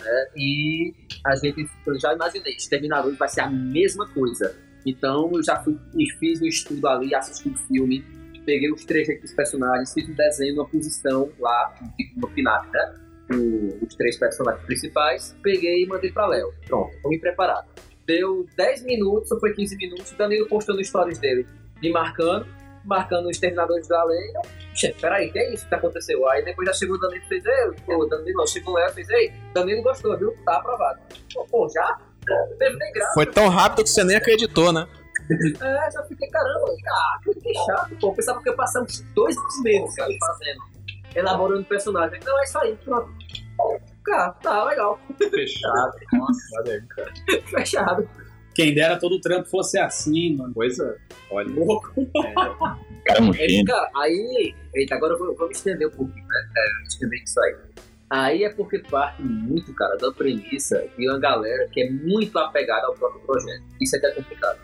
né? 0.00 0.26
E 0.36 0.94
a 1.24 1.34
gente, 1.36 1.68
eu 1.86 1.98
já 1.98 2.12
imaginei, 2.12 2.54
Exterminadores 2.54 3.18
vai 3.18 3.28
ser 3.28 3.42
a 3.42 3.50
mesma 3.50 4.06
coisa. 4.08 4.54
Então 4.84 5.30
eu 5.32 5.42
já 5.42 5.62
fui, 5.62 5.78
fiz 6.18 6.40
um 6.42 6.46
estudo 6.46 6.86
ali, 6.88 7.14
assisti 7.14 7.48
um 7.48 7.56
filme, 7.56 8.04
peguei 8.46 8.72
os 8.72 8.84
três 8.84 9.06
dos 9.20 9.34
personagens, 9.34 9.92
fiz 9.92 10.08
um 10.08 10.14
desenho, 10.14 10.54
uma 10.54 10.66
posição 10.68 11.30
lá 11.38 11.74
no 12.16 12.28
PNAP, 12.28 12.66
né? 12.72 12.94
O- 13.34 13.84
os 13.84 13.94
três 13.96 14.16
personagens 14.16 14.64
principais, 14.64 15.36
peguei 15.42 15.82
e 15.82 15.86
mandei 15.86 16.12
pra 16.12 16.26
Léo. 16.28 16.54
Pronto, 16.66 16.94
tô 17.02 17.08
me 17.08 17.18
preparado. 17.18 17.66
Deu 18.06 18.46
10 18.56 18.84
minutos, 18.84 19.30
ou 19.32 19.40
foi 19.40 19.52
15 19.52 19.76
minutos, 19.76 20.12
o 20.12 20.16
Danilo 20.16 20.46
postando 20.48 20.82
stories 20.84 21.18
dele, 21.18 21.44
me 21.82 21.90
marcando, 21.90 22.46
marcando 22.84 23.24
os 23.24 23.32
Exterminadores 23.32 23.88
da 23.88 24.04
Lei. 24.04 24.28
Eu, 24.28 24.42
Gente, 24.76 25.00
peraí, 25.00 25.32
que 25.32 25.38
é 25.40 25.52
isso 25.52 25.68
que 25.68 25.74
aconteceu? 25.74 26.28
Aí 26.28 26.44
depois 26.44 26.68
já 26.68 26.74
chegou 26.74 26.96
o 26.96 27.00
Danilo 27.00 27.20
e 27.24 27.28
fez, 27.28 27.44
ei, 27.44 27.70
pô, 27.84 28.06
Danilo, 28.06 28.38
não, 28.38 28.46
chegou 28.46 28.74
o 28.74 28.76
Léo 28.76 28.90
e 28.90 28.92
fez, 28.92 29.10
ei, 29.10 29.32
Danilo 29.52 29.82
gostou, 29.82 30.16
viu? 30.16 30.32
Tá 30.44 30.58
aprovado. 30.58 31.00
Pô, 31.34 31.44
pô, 31.50 31.68
já? 31.68 31.98
Não 32.28 32.56
teve 32.58 32.76
nem 32.76 32.92
graça. 32.92 33.14
Foi 33.14 33.26
tão 33.26 33.48
rápido 33.48 33.82
que 33.82 33.90
você 33.90 34.04
nem 34.04 34.16
acreditou, 34.16 34.72
né? 34.72 34.86
É, 35.30 35.90
já 35.90 36.02
fiquei, 36.04 36.28
caramba, 36.28 36.66
ah, 36.88 37.18
que 37.24 37.54
chato, 37.54 37.96
pô. 38.00 38.08
Eu 38.08 38.14
pensava 38.14 38.42
que 38.42 38.48
eu 38.48 38.56
uns 38.82 39.00
dois 39.14 39.36
meses, 39.62 39.94
cara, 39.94 40.10
fazendo, 40.20 40.62
elaborando 41.14 41.64
personagem. 41.64 42.20
Não, 42.24 42.38
é 42.40 42.44
isso 42.44 42.58
aí, 42.58 42.76
pronto. 42.84 43.10
Cara, 44.04 44.30
tá 44.32 44.64
legal. 44.64 45.00
Fechado. 45.18 45.92
Nossa, 46.12 46.40
olha 46.60 46.72
aí, 46.74 46.82
cara. 46.82 47.12
Fechado. 47.46 48.08
Quem 48.54 48.74
dera 48.74 48.98
todo 48.98 49.16
o 49.16 49.20
trampo 49.20 49.48
fosse 49.48 49.78
assim, 49.78 50.36
mano. 50.36 50.52
Pois 50.54 50.78
é. 50.78 50.96
Olha. 51.30 51.48
Louco. 51.52 51.92
Cara, 53.04 53.22
um 53.22 53.30
Aí, 53.32 53.48
gênio. 53.48 53.64
cara, 53.66 53.90
aí. 53.96 54.54
Eita, 54.74 54.94
agora 54.94 55.14
eu 55.14 55.18
vou, 55.18 55.34
vou 55.36 55.46
me 55.48 55.54
estender 55.54 55.88
um 55.88 55.90
pouquinho, 55.90 56.26
né? 56.26 56.48
É, 56.56 56.86
estender 56.86 57.22
isso 57.22 57.40
aí. 57.40 57.56
Aí 58.08 58.44
é 58.44 58.50
porque 58.50 58.78
parte 58.78 59.22
muito, 59.22 59.74
cara, 59.74 59.96
da 59.96 60.12
premissa 60.12 60.86
de 60.96 61.08
uma 61.08 61.18
galera 61.18 61.68
que 61.72 61.82
é 61.82 61.90
muito 61.90 62.38
apegada 62.38 62.86
ao 62.86 62.94
próprio 62.94 63.20
projeto. 63.22 63.62
Isso 63.80 63.96
é 63.96 63.98
que 63.98 64.06
é 64.06 64.10
complicado. 64.12 64.58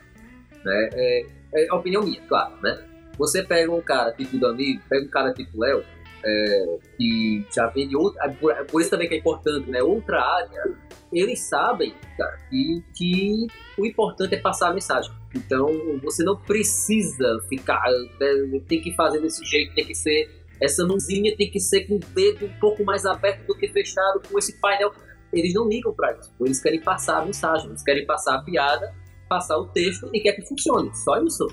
Né? 0.65 0.89
É, 0.93 1.27
é 1.55 1.69
a 1.69 1.75
opinião 1.75 2.03
minha, 2.03 2.21
claro, 2.23 2.55
né? 2.63 2.83
Você 3.19 3.43
pega 3.43 3.71
um 3.71 3.83
cara 3.83 4.13
tipo 4.13 4.39
Danilo, 4.39 4.81
pega 4.89 5.05
um 5.05 5.11
cara 5.11 5.33
tipo 5.33 5.61
Léo, 5.61 5.85
é, 6.25 6.79
que 6.97 7.45
já 7.55 7.67
vem 7.69 7.89
de 7.89 7.97
outra. 7.97 8.29
Por, 8.31 8.55
por 8.67 8.81
isso 8.81 8.91
também 8.91 9.09
que 9.09 9.15
é 9.15 9.19
importante, 9.19 9.71
né? 9.71 9.83
Outra 9.83 10.21
área, 10.21 10.75
eles 11.13 11.41
sabem, 11.41 11.95
cara, 12.17 12.39
que, 12.49 12.83
que 12.95 13.47
o 13.79 13.85
importante 13.85 14.35
é 14.35 14.39
passar 14.39 14.71
a 14.71 14.75
mensagem. 14.75 15.13
Então, 15.35 15.69
você 16.03 16.23
não 16.25 16.37
precisa 16.37 17.41
ficar. 17.49 17.83
né, 18.21 18.61
tem 18.67 18.81
que 18.81 18.95
fazer 18.95 19.21
desse 19.21 19.45
jeito, 19.45 19.75
tem 19.75 19.85
que 19.85 19.95
ser. 19.95 20.31
Essa 20.61 20.87
mãozinha 20.87 21.37
tem 21.37 21.51
que 21.51 21.59
ser 21.59 21.87
com 21.87 21.97
o 21.97 21.99
dedo 21.99 22.47
um 22.47 22.61
pouco 22.61 22.85
mais 22.85 23.05
aberto 23.05 23.47
do 23.47 23.57
que 23.57 23.69
fechado, 23.69 24.23
com 24.29 24.39
esse 24.39 24.61
painel. 24.61 24.93
Eles 25.33 25.55
não 25.55 25.67
ligam 25.67 25.93
pra 25.93 26.13
isso. 26.13 26.31
Eles 26.41 26.63
querem 26.63 26.81
passar 26.81 27.19
a 27.19 27.25
mensagem, 27.25 27.69
eles 27.69 27.83
querem 27.83 28.07
passar 28.07 28.37
a 28.37 28.43
piada, 28.43 28.95
passar 29.33 29.57
o 29.57 29.67
texto 29.69 30.11
e 30.13 30.21
quer 30.21 30.33
que 30.33 30.43
funcione. 30.43 30.95
Só 30.95 31.17
isso. 31.23 31.47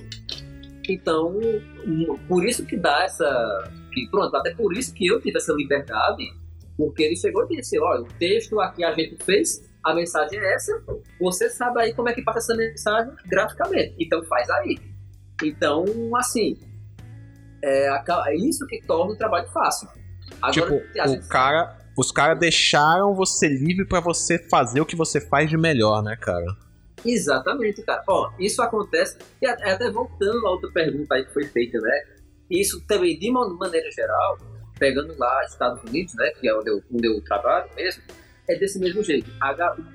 Então, 0.90 1.40
por 2.28 2.46
isso 2.46 2.66
que 2.66 2.76
dá 2.76 3.04
essa. 3.04 3.72
Pronto, 4.12 4.36
até 4.36 4.54
por 4.54 4.76
isso 4.78 4.94
que 4.94 5.08
eu 5.08 5.20
tive 5.22 5.38
essa 5.38 5.54
liberdade, 5.54 6.24
porque 6.78 7.04
ele 7.04 7.16
chegou 7.16 7.46
e 7.50 7.56
disse: 7.58 7.80
olha, 7.80 8.02
o 8.02 8.08
texto 8.20 8.60
aqui 8.60 8.84
a 8.84 8.94
gente 8.94 9.16
fez, 9.24 9.62
a 9.84 9.94
mensagem 9.94 10.38
é 10.40 10.56
essa, 10.56 10.84
você 11.20 11.50
sabe 11.50 11.82
aí 11.82 11.94
como 11.94 12.10
é 12.10 12.14
que 12.14 12.22
passa 12.22 12.40
essa 12.40 12.56
mensagem 12.56 13.14
graficamente. 13.28 13.96
Então 14.00 14.24
faz 14.26 14.50
aí. 14.50 14.78
Então, 15.44 15.86
assim, 16.18 16.58
é, 17.64 17.88
é 18.28 18.36
isso 18.36 18.66
que 18.68 18.82
torna 18.86 19.14
o 19.14 19.18
trabalho 19.18 19.48
fácil. 19.50 19.88
Agora, 20.42 20.52
Tipo, 20.52 21.08
gente- 21.08 21.26
o 21.26 21.30
cara. 21.30 21.78
Os 21.98 22.14
caras 22.14 22.40
deixaram 22.40 23.14
você 23.14 23.50
livre 23.50 23.86
pra 23.86 24.00
você 24.00 24.40
fazer 24.40 24.80
o 24.80 24.86
que 24.86 24.96
você 24.96 25.20
faz 25.20 25.50
de 25.50 25.58
melhor, 25.58 26.02
né, 26.02 26.16
cara? 26.16 26.46
Exatamente, 27.06 27.82
cara. 27.84 28.04
Ó, 28.08 28.32
isso 28.40 28.62
acontece, 28.62 29.18
e 29.42 29.48
até 29.48 29.90
voltando 29.90 30.46
à 30.48 30.52
outra 30.52 30.70
pergunta 30.72 31.16
aí 31.16 31.26
que 31.26 31.34
foi 31.34 31.46
feita, 31.46 31.80
né? 31.80 32.04
Isso 32.50 32.84
também, 32.88 33.18
de 33.18 33.30
uma 33.30 33.48
maneira 33.50 33.90
geral, 33.92 34.38
pegando 34.80 35.16
lá 35.18 35.44
Estados 35.46 35.84
Unidos, 35.84 36.14
né, 36.16 36.32
que 36.40 36.48
é 36.48 36.56
onde 36.56 36.70
eu, 36.70 36.82
onde 36.92 37.08
eu 37.08 37.22
trabalho 37.22 37.70
mesmo, 37.76 38.02
é 38.50 38.56
desse 38.56 38.80
mesmo 38.80 39.04
jeito. 39.04 39.30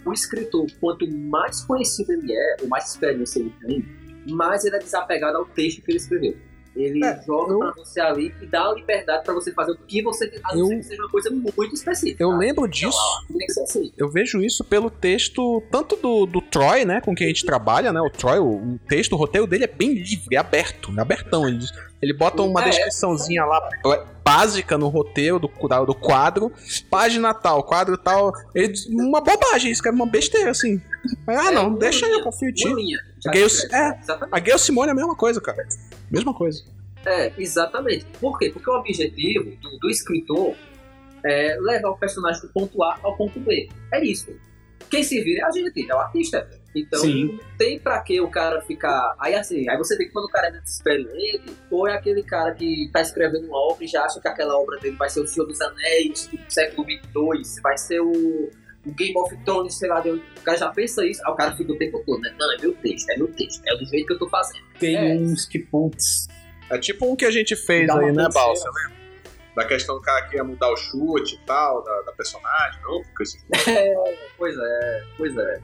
O 0.07 0.13
escritor, 0.13 0.67
quanto 0.81 1.11
mais 1.11 1.65
conhecido 1.65 2.13
ele 2.13 2.33
é, 2.33 2.57
ou 2.63 2.69
mais 2.69 2.91
experiência 2.91 3.41
ele 3.41 3.53
tem, 3.61 3.85
mais 4.29 4.65
ele 4.65 4.77
é 4.77 4.79
desapegado 4.79 5.39
ao 5.39 5.47
texto 5.47 5.83
que 5.83 5.91
ele 5.91 5.99
escreveu. 5.99 6.37
Ele 6.77 7.05
É, 7.05 7.22
joga 7.25 7.53
eu- 7.53 7.59
pra 7.61 7.70
você 7.72 8.01
ali 8.01 8.35
e 8.43 8.47
dá 8.47 8.68
a 8.68 8.72
liberdade 8.75 9.25
pra 9.25 9.33
você 9.33 9.53
fazer 9.53 9.72
o 9.72 9.77
que 9.77 10.03
você 10.03 10.31
a 10.43 10.55
não 10.57 10.72
Eu- 10.72 10.79
que 10.79 10.83
seja 10.83 11.03
uma 11.03 11.11
coisa 11.11 11.31
muito 11.31 11.72
específica. 11.75 12.22
Eu 12.22 12.31
tá? 12.31 12.37
lembro 12.37 12.66
disso. 12.68 12.99
Tem 13.29 13.39
que 13.47 13.53
ser 13.53 13.62
assim. 13.62 13.93
Eu 13.97 14.09
vejo 14.11 14.41
isso 14.43 14.64
pelo 14.64 14.91
texto, 14.91 15.62
tanto 15.70 15.95
do, 15.97 16.27
do 16.27 16.41
Troy, 16.41 16.85
né, 16.85 17.01
com 17.01 17.14
quem 17.14 17.27
a 17.27 17.29
gente 17.29 17.45
trabalha, 17.47 17.93
né? 17.93 18.01
O 18.01 18.11
Troy, 18.11 18.39
o, 18.39 18.75
o 18.75 18.79
texto, 18.89 19.12
o 19.12 19.16
roteiro 19.16 19.47
dele 19.47 19.64
é 19.64 19.68
bem 19.68 19.95
livre, 19.95 20.35
é 20.35 20.39
aberto, 20.39 20.93
é 20.97 21.01
abertão. 21.01 21.47
Ele, 21.47 21.61
ele 22.03 22.12
bota 22.12 22.43
uma 22.43 22.61
É. 22.62 22.68
descriçãozinha 22.70 23.45
lá 23.45 23.61
é, 23.87 24.05
básica 24.25 24.77
no 24.77 24.89
roteiro 24.89 25.39
do, 25.39 25.49
do 25.87 25.95
quadro, 25.95 26.51
página 26.91 27.33
tal, 27.35 27.62
quadro 27.62 27.97
tal. 27.97 28.33
Ele, 28.55 28.72
uma 28.91 29.20
bobagem, 29.20 29.70
escreve 29.70 29.97
uma 29.97 30.07
besteira 30.07 30.51
assim. 30.51 30.81
Ah, 31.27 31.49
É, 31.49 31.51
não, 31.51 31.75
deixa 31.75 32.07
aí, 32.07 32.12
eu 32.12 32.22
confio 32.22 32.49
em 32.49 32.53
ti. 32.53 32.64
Gale- 33.33 33.47
escreve. 33.47 33.75
é. 33.77 33.99
A 34.33 34.39
Gayle 34.39 34.59
Simone 34.59 34.89
é 34.89 34.93
a 34.93 34.95
mesma 34.95 35.16
coisa, 35.16 35.41
cara. 35.41 35.66
Mesma 36.11 36.35
coisa. 36.35 36.62
É, 37.07 37.33
exatamente. 37.39 38.07
Por 38.20 38.39
quê? 38.39 38.51
Porque 38.51 38.68
o 38.70 38.75
objetivo 38.79 39.55
do, 39.57 39.79
do 39.79 39.91
escritor 39.91 40.55
é 41.25 41.57
levar 41.61 41.91
o 41.91 41.97
personagem 41.97 42.41
do 42.43 42.49
ponto 42.49 42.83
A 42.83 42.99
ao 43.03 43.16
ponto 43.16 43.39
B. 43.41 43.68
É 43.93 44.03
isso. 44.05 44.35
Quem 44.91 45.03
se 45.03 45.20
vira 45.22 45.41
é 45.41 45.45
a 45.45 45.51
gente, 45.51 45.91
é 45.91 45.95
o 45.95 45.99
artista. 45.99 46.49
Então, 46.75 47.01
Sim. 47.01 47.25
não 47.33 47.39
tem 47.57 47.79
pra 47.79 48.01
que 48.01 48.20
o 48.20 48.29
cara 48.29 48.61
ficar. 48.62 49.14
Aí 49.18 49.35
assim, 49.35 49.68
aí 49.68 49.77
você 49.79 49.97
vê 49.97 50.07
que 50.07 50.11
quando 50.12 50.27
o 50.27 50.31
cara 50.31 50.49
é 50.49 50.61
experiente, 50.64 51.45
ou 51.70 51.87
é 51.89 51.95
aquele 51.95 52.22
cara 52.22 52.53
que 52.53 52.91
tá 52.93 53.01
escrevendo 53.01 53.47
uma 53.47 53.57
obra 53.72 53.85
e 53.85 53.89
já 53.89 54.05
acha 54.05 54.20
que 54.20 54.29
aquela 54.29 54.59
obra 54.59 54.79
dele 54.81 54.97
vai 54.97 55.09
ser 55.09 55.20
o 55.20 55.27
Senhor 55.27 55.47
dos 55.47 55.61
Anéis 55.61 56.27
do 56.27 56.39
século 56.53 56.87
XXII, 56.87 57.62
vai 57.62 57.79
ser 57.79 58.01
o, 58.01 58.51
o 58.87 58.93
Game 58.93 59.16
of 59.16 59.37
Thrones, 59.45 59.74
sei 59.74 59.89
lá, 59.89 60.01
o 60.01 60.41
cara 60.43 60.59
já 60.59 60.68
pensa 60.70 61.07
isso, 61.07 61.20
aí 61.26 61.32
o 61.32 61.37
cara 61.37 61.57
fica 61.57 61.72
o 61.72 61.76
tempo 61.78 62.03
todo, 62.07 62.20
né? 62.20 62.35
Não, 62.39 62.53
é 62.53 62.59
meu 62.61 62.74
texto, 62.74 63.09
é 63.11 63.16
meu 63.16 63.28
texto, 63.28 63.62
é 63.66 63.76
do 63.76 63.85
jeito 63.87 64.07
que 64.07 64.12
eu 64.12 64.18
tô 64.18 64.28
fazendo. 64.28 64.64
Tem 64.78 64.95
É. 64.97 65.14
uns 65.16 65.47
que, 65.47 65.59
putz, 65.59 66.28
É 66.70 66.78
tipo 66.78 67.07
um 67.07 67.14
que 67.16 67.24
a 67.24 67.30
gente 67.30 67.55
fez 67.57 67.89
aí, 67.91 68.12
né. 68.12 68.28
Balsa? 68.32 68.68
Lembra? 68.70 69.05
Da 69.55 69.64
questão 69.64 69.95
do 69.97 70.01
cara 70.03 70.26
que 70.26 70.37
ia 70.37 70.43
mudar 70.43 70.68
o 70.72 70.76
chute 70.76 71.37
e 71.37 71.39
tal, 71.47 71.82
da, 71.85 72.03
da 72.03 72.12
personagem, 72.12 72.80
não? 72.82 73.03
Porque 73.05 73.22
assim, 73.24 73.39
Pois 74.37 74.57
é, 74.57 75.03
pois 75.16 75.37
é. 75.37 75.61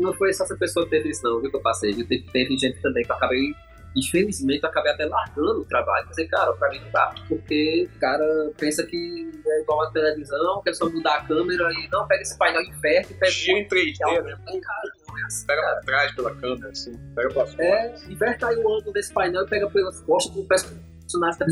Não 0.00 0.12
foi 0.14 0.32
só 0.32 0.44
essa 0.44 0.56
pessoa 0.56 0.84
que 0.84 0.90
teve 0.90 1.10
isso, 1.10 1.22
não, 1.22 1.40
viu, 1.40 1.50
que 1.50 1.56
eu 1.56 1.60
passei. 1.60 1.92
Viu? 1.92 2.06
Teve, 2.06 2.24
teve 2.32 2.56
gente 2.58 2.80
também 2.82 3.04
que 3.04 3.10
eu 3.12 3.16
acabei, 3.16 3.54
infelizmente, 3.96 4.62
eu 4.62 4.68
acabei 4.68 4.92
até 4.92 5.04
largando 5.04 5.60
o 5.60 5.64
trabalho. 5.64 6.08
Dizer, 6.08 6.26
cara, 6.28 6.52
pra 6.54 6.68
mim 6.70 6.80
não 6.80 6.90
dá. 6.90 7.14
Porque 7.28 7.88
o 7.94 7.98
cara 7.98 8.50
pensa 8.58 8.84
que 8.84 9.30
é 9.46 9.60
igual 9.60 9.82
a 9.82 9.90
televisão, 9.90 10.62
que 10.62 10.70
é 10.70 10.72
só 10.72 10.88
mudar 10.88 11.16
a 11.16 11.24
câmera 11.24 11.70
e 11.72 11.88
não, 11.90 12.06
pega 12.06 12.22
esse 12.22 12.36
painel 12.38 12.62
inverte 12.62 13.12
e 13.12 13.16
pega 13.16 13.32
gira 13.32 13.58
em 13.58 13.68
3D, 13.68 14.22
né? 14.22 14.38
Não, 14.46 14.60
cara, 14.60 14.92
não 15.08 15.18
é 15.18 15.22
assim, 15.24 15.46
Pega 15.46 15.60
cara. 15.62 15.74
pra 15.74 15.82
trás 15.84 16.14
pela 16.14 16.34
câmera, 16.36 16.70
assim. 16.70 16.98
Pega 17.14 17.34
pra 17.34 17.46
fora. 17.46 17.64
É, 17.64 17.94
inverte 18.08 18.44
aí 18.44 18.56
o 18.56 18.76
ângulo 18.76 18.92
desse 18.92 19.12
painel 19.12 19.44
e 19.44 19.48
pega 19.48 19.70
pelas 19.70 20.00
costas 20.00 20.34
do 20.34 20.44
personagem 20.44 21.38
tá 21.38 21.46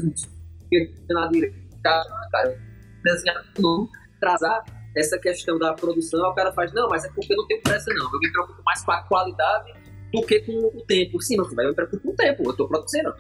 na 1.15 1.27
direita. 1.29 1.57
Cara, 1.83 2.05
cara, 2.31 2.59
desenhar 3.03 3.43
de 3.55 3.63
novo, 3.63 3.89
trazar 4.21 4.65
essa 4.97 5.19
questão 5.19 5.59
da 5.59 5.73
produção, 5.73 6.21
o 6.29 6.35
cara 6.35 6.53
faz, 6.53 6.73
não, 6.73 6.89
mas 6.89 7.05
é 7.05 7.09
porque 7.11 7.33
eu 7.33 7.37
não 7.37 7.47
tenho 7.47 7.63
pressa 7.63 7.93
não, 7.95 8.13
eu 8.13 8.19
me 8.19 8.33
preocupo 8.33 8.63
mais 8.65 8.85
com 8.85 8.93
a 8.93 9.03
qualidade 9.03 9.73
do 10.13 10.23
que 10.23 10.41
com 10.41 10.53
o 10.53 10.85
tempo. 10.87 11.21
Sim, 11.21 11.37
meu 11.37 11.45
filho, 11.47 11.63
eu 11.63 11.69
me 11.69 11.75
preocupo 11.75 12.03
com 12.03 12.11
o 12.11 12.17
tempo, 12.17 12.43
eu 12.45 12.57
tô 12.57 12.69
produzindo. 12.69 13.15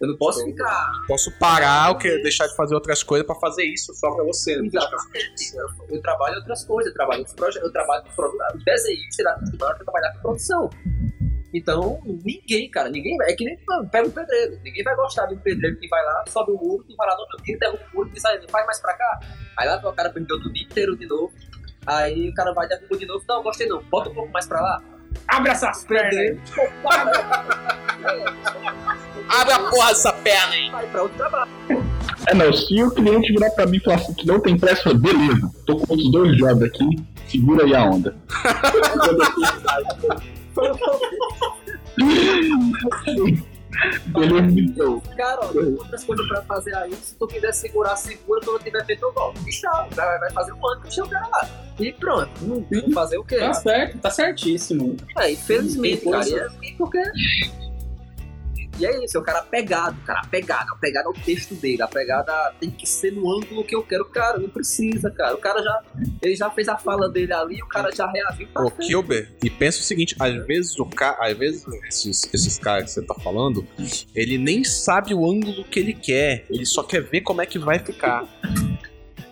Eu 0.00 0.08
não 0.08 0.16
posso 0.16 0.44
ficar 0.44 0.90
Posso 1.06 1.30
parar, 1.38 1.92
o 1.92 1.98
que 1.98 2.08
deixar 2.22 2.46
de 2.46 2.56
fazer 2.56 2.74
outras 2.74 3.02
coisas 3.02 3.26
pra 3.26 3.36
fazer 3.36 3.64
isso 3.64 3.94
só 3.94 4.14
pra 4.14 4.24
você. 4.24 4.56
né? 4.60 4.66
Exatamente. 4.66 5.56
Eu, 5.56 5.66
eu 5.96 6.02
trabalho 6.02 6.34
em 6.34 6.38
outras 6.38 6.64
coisas, 6.64 6.90
eu 6.90 6.94
trabalho 6.94 7.18
outros 7.20 7.36
projetos, 7.36 7.66
eu 7.68 7.72
trabalho 7.72 8.04
com 8.04 8.58
desenhista 8.64 9.22
vai 9.58 9.74
trabalhar 9.78 10.12
com 10.14 10.20
produção. 10.20 10.70
Então, 11.54 12.00
ninguém, 12.24 12.68
cara, 12.68 12.90
ninguém 12.90 13.16
vai. 13.16 13.30
É 13.30 13.36
que 13.36 13.44
nem 13.44 13.56
pega 13.90 14.08
um 14.08 14.10
pedreiro. 14.10 14.58
Ninguém 14.64 14.82
vai 14.82 14.96
gostar 14.96 15.26
de 15.26 15.34
um 15.34 15.38
pedreiro 15.38 15.78
que 15.78 15.86
vai 15.88 16.04
lá, 16.04 16.24
sobe 16.28 16.50
o 16.50 16.56
muro, 16.56 16.84
que 16.84 16.96
vai 16.96 17.06
lá 17.06 17.14
no 17.14 17.20
outro 17.20 17.42
dia, 17.44 17.56
derruba 17.58 17.84
o 17.92 17.96
muro, 17.96 18.10
diz 18.10 18.24
aí, 18.24 18.40
faz 18.50 18.66
mais 18.66 18.80
pra 18.80 18.94
cá. 18.94 19.20
Aí 19.56 19.68
lá 19.68 19.76
o 19.88 19.92
cara 19.92 20.10
perdeu 20.10 20.36
o 20.36 20.52
dia 20.52 20.64
inteiro 20.64 20.96
de 20.96 21.06
novo. 21.06 21.32
Aí 21.86 22.28
o 22.28 22.34
cara 22.34 22.52
vai 22.52 22.66
derrubar 22.66 22.98
de 22.98 23.06
novo. 23.06 23.24
Não, 23.28 23.42
gostei 23.44 23.68
não, 23.68 23.80
bota 23.84 24.10
um 24.10 24.14
pouco 24.14 24.32
mais 24.32 24.46
pra 24.48 24.60
lá. 24.60 24.82
Abre 25.28 25.50
essas 25.50 25.84
pernas. 25.84 26.38
Abre 29.26 29.54
a 29.54 29.58
porra 29.58 29.88
dessa 29.88 30.12
perna, 30.12 30.54
hein? 30.54 30.70
vai 30.70 30.86
pra 30.86 31.02
outro 31.02 31.16
trabalho. 31.16 31.50
É, 32.28 32.34
não, 32.34 32.52
se 32.52 32.82
o 32.82 32.90
cliente 32.90 33.32
virar 33.32 33.50
pra 33.50 33.66
mim 33.66 33.78
e 33.78 33.80
falar 33.80 33.96
assim 33.96 34.12
que 34.12 34.26
não 34.26 34.38
tem 34.38 34.58
pressa, 34.58 34.92
beleza, 34.92 35.50
tô 35.66 35.78
com 35.78 35.94
os 35.94 36.12
dois 36.12 36.36
jobs 36.36 36.62
aqui, 36.62 37.02
segura 37.28 37.64
aí 37.64 37.74
a 37.74 37.84
onda. 37.84 38.14
então. 44.56 45.00
Cara, 45.16 45.40
ó, 45.42 45.48
tem 45.48 45.74
outras 45.74 46.04
coisas 46.04 46.26
pra 46.28 46.42
fazer 46.42 46.74
aí. 46.76 46.94
Se 46.94 47.14
tu 47.16 47.26
quiser 47.26 47.52
segurar, 47.52 47.96
segura. 47.96 48.40
Quando 48.44 48.62
tiver 48.62 48.84
feito, 48.84 49.04
eu 49.04 49.12
volto. 49.12 49.40
E 49.46 49.50
tchau. 49.50 49.88
Vai, 49.92 50.30
fazer 50.30 50.52
um 50.52 50.66
ano 50.68 50.80
que 50.82 51.00
o 51.00 51.08
cara 51.08 51.26
lá. 51.28 51.48
E 51.78 51.92
pronto. 51.92 52.30
Não 52.42 52.62
tem 52.62 52.92
fazer 52.92 53.18
o 53.18 53.24
quê? 53.24 53.38
Tá 53.38 53.54
certo, 53.54 53.98
tá 53.98 54.10
certíssimo. 54.10 54.96
É, 55.18 55.32
infelizmente, 55.32 56.08
cara. 56.08 56.28
E 56.28 56.34
é 56.34 56.42
assim 56.44 56.74
porque. 56.76 57.02
E 58.78 58.86
é 58.86 59.04
isso, 59.04 59.16
é 59.16 59.20
o 59.20 59.22
cara 59.22 59.38
apegado, 59.38 59.96
cara, 60.04 60.20
apegado, 60.20 60.72
apegado 60.72 61.06
ao 61.06 61.12
texto 61.12 61.54
dele, 61.54 61.82
a, 61.82 62.52
tem 62.58 62.70
que 62.70 62.88
ser 62.88 63.12
no 63.12 63.30
ângulo 63.30 63.64
que 63.64 63.74
eu 63.74 63.82
quero, 63.82 64.04
cara, 64.06 64.38
não 64.38 64.48
precisa, 64.48 65.10
cara. 65.10 65.34
O 65.34 65.38
cara 65.38 65.62
já, 65.62 65.82
ele 66.20 66.34
já 66.34 66.50
fez 66.50 66.68
a 66.68 66.76
fala 66.76 67.08
dele 67.08 67.32
ali, 67.32 67.62
o 67.62 67.66
cara 67.66 67.94
já 67.94 68.10
reagiu 68.10 68.48
pra 68.48 68.64
Ô. 68.64 68.70
Kilber, 68.70 69.32
e 69.42 69.48
pensa 69.48 69.78
o 69.78 69.82
seguinte, 69.82 70.16
às 70.18 70.34
vezes 70.46 70.78
o 70.78 70.86
cara, 70.86 71.16
às 71.20 71.36
vezes 71.36 71.64
esses, 71.88 72.28
esses 72.34 72.58
caras 72.58 72.84
que 72.84 72.90
você 72.90 73.02
tá 73.02 73.14
falando, 73.14 73.66
ele 74.14 74.38
nem 74.38 74.64
sabe 74.64 75.14
o 75.14 75.30
ângulo 75.30 75.64
que 75.64 75.78
ele 75.78 75.94
quer, 75.94 76.44
ele 76.50 76.66
só 76.66 76.82
quer 76.82 77.02
ver 77.02 77.20
como 77.20 77.40
é 77.40 77.46
que 77.46 77.58
vai 77.58 77.78
ficar. 77.78 78.24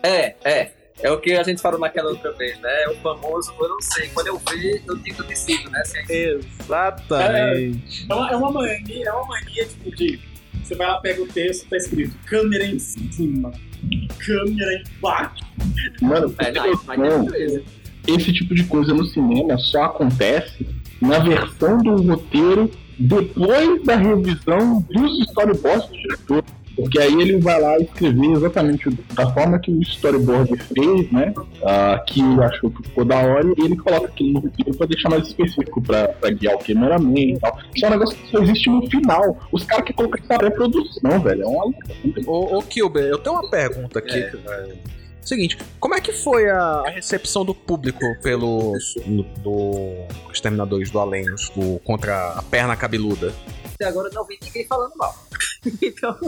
É, 0.03 0.35
é. 0.45 0.82
É 1.03 1.11
o 1.11 1.19
que 1.19 1.33
a 1.33 1.43
gente 1.43 1.61
falou 1.61 1.81
naquela 1.81 2.11
outra 2.11 2.33
vez, 2.33 2.59
né? 2.61 2.83
É 2.85 2.89
o 2.89 2.95
famoso, 2.97 3.53
eu 3.61 3.69
não 3.69 3.81
sei. 3.81 4.09
Quando 4.09 4.29
eu 4.29 4.39
ver, 4.39 4.83
eu 4.87 4.97
digo 4.99 5.23
decido, 5.25 5.69
né? 5.71 5.81
Assim, 5.81 5.99
Exatamente. 6.09 8.07
É 8.09 8.15
uma, 8.15 8.31
é 8.31 8.37
uma 8.37 8.53
mania, 8.53 9.09
é 9.09 9.13
uma 9.13 9.27
mania 9.27 9.67
tipo 9.67 9.97
de. 9.97 10.21
Você 10.63 10.77
vai 10.77 10.87
lá, 10.87 11.01
pega 11.01 11.23
o 11.23 11.27
texto, 11.27 11.69
tá 11.69 11.77
escrito 11.77 12.17
câmera 12.27 12.65
em 12.65 12.79
cima. 12.79 13.53
câmera 14.19 14.83
embaixo. 14.97 15.45
Mano, 16.01 16.35
É, 16.39 16.53
pra 16.87 16.97
não, 16.97 17.27
ter 17.27 17.65
esse 18.07 18.33
tipo 18.33 18.55
de 18.55 18.65
coisa 18.65 18.95
no 18.95 19.05
cinema 19.05 19.57
só 19.59 19.85
acontece 19.85 20.67
na 21.01 21.19
versão 21.19 21.79
do 21.79 22.03
roteiro 22.03 22.71
depois 22.99 23.83
da 23.85 23.97
revisão 23.97 24.81
dos 24.91 25.21
storyboards 25.29 25.89
do 25.89 25.97
diretor. 25.97 26.45
Porque 26.77 26.99
aí 26.99 27.13
ele 27.21 27.39
vai 27.39 27.61
lá 27.61 27.79
escrever 27.79 28.33
exatamente 28.33 28.91
da 29.15 29.33
forma 29.33 29.59
que 29.59 29.71
o 29.71 29.81
storyboard 29.83 30.57
fez, 30.57 31.11
né? 31.11 31.35
ah, 31.65 32.03
que 32.07 32.21
ele 32.21 32.43
achou 32.43 32.71
que 32.71 32.83
ficou 32.83 33.05
da 33.05 33.17
hora, 33.17 33.47
e 33.57 33.65
ele 33.65 33.77
coloca 33.77 34.07
aquilo 34.07 34.33
no 34.33 34.41
roteiro 34.41 34.77
pra 34.77 34.87
deixar 34.87 35.09
mais 35.09 35.27
específico 35.27 35.81
pra, 35.83 36.09
pra 36.09 36.31
guiar 36.31 36.57
o 36.57 36.59
cameraman 36.59 37.19
e 37.19 37.39
tal. 37.39 37.59
Isso 37.75 37.85
é 37.85 37.89
um 37.89 37.93
negócio 37.93 38.17
que 38.17 38.31
só 38.31 38.43
existe 38.43 38.71
no 38.71 38.89
final. 38.91 39.39
Os 39.51 39.65
caras 39.65 39.85
que 39.85 39.93
colocam 39.93 40.23
essa 40.23 40.39
pré-produção, 40.39 41.21
velho. 41.21 41.43
É 41.43 41.47
uma 41.47 41.65
loucura. 41.65 42.23
Ô, 42.27 42.59
ô 42.59 42.63
Kilber, 42.63 43.05
eu 43.05 43.19
tenho 43.19 43.37
uma 43.37 43.49
pergunta 43.51 43.99
aqui. 43.99 44.21
velho. 44.21 44.79
Seguinte, 45.23 45.57
como 45.79 45.95
é 45.95 46.01
que 46.01 46.13
foi 46.13 46.51
a, 46.51 46.83
recepção 46.89 47.45
do 47.45 47.55
público 47.55 48.05
pelo 48.23 48.73
do 49.39 50.05
Exterminadores 50.33 50.91
do 50.91 50.99
Além, 50.99 51.25
do, 51.25 51.79
contra 51.85 52.33
a 52.33 52.43
perna 52.43 52.75
cabeluda? 52.75 53.33
Até 53.73 53.87
agora 53.87 54.09
eu 54.09 54.15
não 54.15 54.25
vi 54.25 54.37
ninguém 54.43 54.67
falando 54.67 54.93
mal. 54.97 55.15
então, 55.81 56.19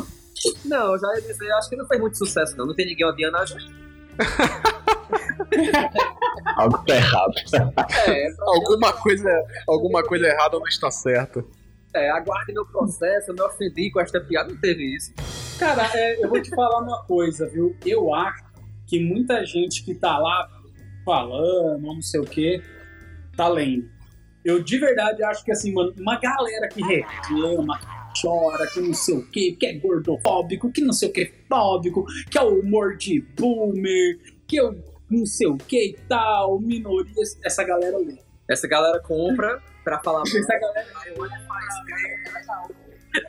não, 0.64 0.98
já 0.98 1.14
ia 1.14 1.20
dizer, 1.22 1.50
acho 1.52 1.68
que 1.68 1.76
não 1.76 1.86
fez 1.86 2.00
muito 2.00 2.16
sucesso, 2.18 2.56
não. 2.56 2.66
Não 2.66 2.74
tem 2.74 2.86
ninguém 2.86 3.06
odiando 3.06 3.36
a 3.36 3.44
gente. 3.46 3.74
Algo 6.56 6.78
tá 6.86 6.94
errado. 6.96 7.32
É, 8.08 8.26
Alguma 8.40 8.92
coisa, 8.92 9.30
alguma 9.66 10.02
coisa 10.02 10.26
errada 10.26 10.58
não 10.58 10.66
está 10.66 10.90
certa. 10.90 11.44
é, 11.94 12.10
aguarde 12.10 12.52
meu 12.52 12.66
processo, 12.66 13.30
eu 13.30 13.34
me 13.34 13.42
ofendi 13.42 13.90
com 13.90 14.00
esta 14.00 14.20
piada, 14.20 14.52
não 14.52 14.60
teve 14.60 14.96
isso. 14.96 15.12
Cara, 15.58 15.88
é, 15.94 16.24
eu 16.24 16.28
vou 16.28 16.40
te 16.42 16.50
falar 16.50 16.80
uma 16.80 17.02
coisa, 17.04 17.48
viu? 17.48 17.76
Eu 17.84 18.12
acho 18.14 18.42
que 18.86 19.00
muita 19.00 19.44
gente 19.44 19.84
que 19.84 19.94
tá 19.94 20.18
lá 20.18 20.48
falando, 21.04 21.84
ou 21.86 21.94
não 21.94 22.02
sei 22.02 22.20
o 22.20 22.24
que, 22.24 22.62
tá 23.36 23.48
lendo. 23.48 23.88
Eu 24.44 24.62
de 24.62 24.78
verdade 24.78 25.22
acho 25.24 25.44
que 25.44 25.50
assim, 25.52 25.72
mano, 25.72 25.94
uma 25.98 26.18
galera 26.18 26.68
que 26.68 26.82
reclama, 26.82 27.78
chora, 28.20 28.66
que 28.68 28.80
não 28.80 28.94
sei 28.94 29.16
o 29.16 29.26
que, 29.26 29.52
que 29.52 29.66
é 29.66 29.74
gordofóbico, 29.78 30.70
que 30.72 30.80
não 30.80 30.92
sei 30.92 31.08
o 31.08 31.12
que 31.12 31.32
fóbico, 31.48 32.04
que 32.30 32.38
é 32.38 32.42
o 32.42 32.60
humor 32.60 32.96
de 32.96 33.20
boomer, 33.38 34.18
que 34.46 34.56
eu 34.56 34.74
não 35.10 35.26
sei 35.26 35.46
o 35.46 35.56
que 35.56 35.90
e 35.90 35.96
tal, 36.08 36.58
minorias, 36.60 37.38
essa 37.44 37.62
galera 37.64 37.96
lê. 37.98 38.18
Essa 38.48 38.68
galera 38.68 39.00
compra 39.00 39.62
pra 39.82 40.00
falar. 40.02 40.22
Essa 40.28 40.58
galera 40.58 40.86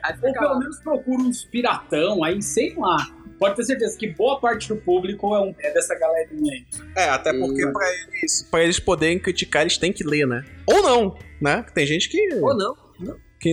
Aí 0.03 0.14
Ou 0.14 0.28
fica 0.28 0.40
pelo 0.40 0.53
lá. 0.53 0.60
menos 0.60 0.80
procura 0.80 1.22
uns 1.22 1.44
piratão, 1.45 2.24
aí 2.24 2.41
sei 2.41 2.74
lá. 2.76 2.98
Pode 3.38 3.56
ter 3.57 3.66
certeza 3.66 3.98
que 3.98 4.07
boa 4.07 4.40
parte 4.40 4.70
do 4.70 4.78
público 4.78 5.36
é, 5.36 5.41
um, 5.41 5.53
é 5.60 5.72
dessa 5.74 5.94
galerinha 5.99 6.53
aí. 6.53 6.66
É, 6.95 7.10
até 7.10 7.32
porque 7.38 7.66
Hum. 7.66 7.74
pra 7.74 7.86
eles, 8.18 8.48
pra 8.49 8.64
eles 8.64 8.80
poderem 8.80 9.20
criticar, 9.20 9.62
eles 9.64 9.78
têm 9.78 9.91
que 9.94 10.03
ler, 10.03 10.26
né? 10.26 10.44
Ou 10.66 10.82
não, 10.82 11.18
né? 11.41 11.64
Tem 11.74 11.86
gente 11.86 12.10
que, 12.10 12.34
Ou 12.36 12.56
não. 12.57 12.76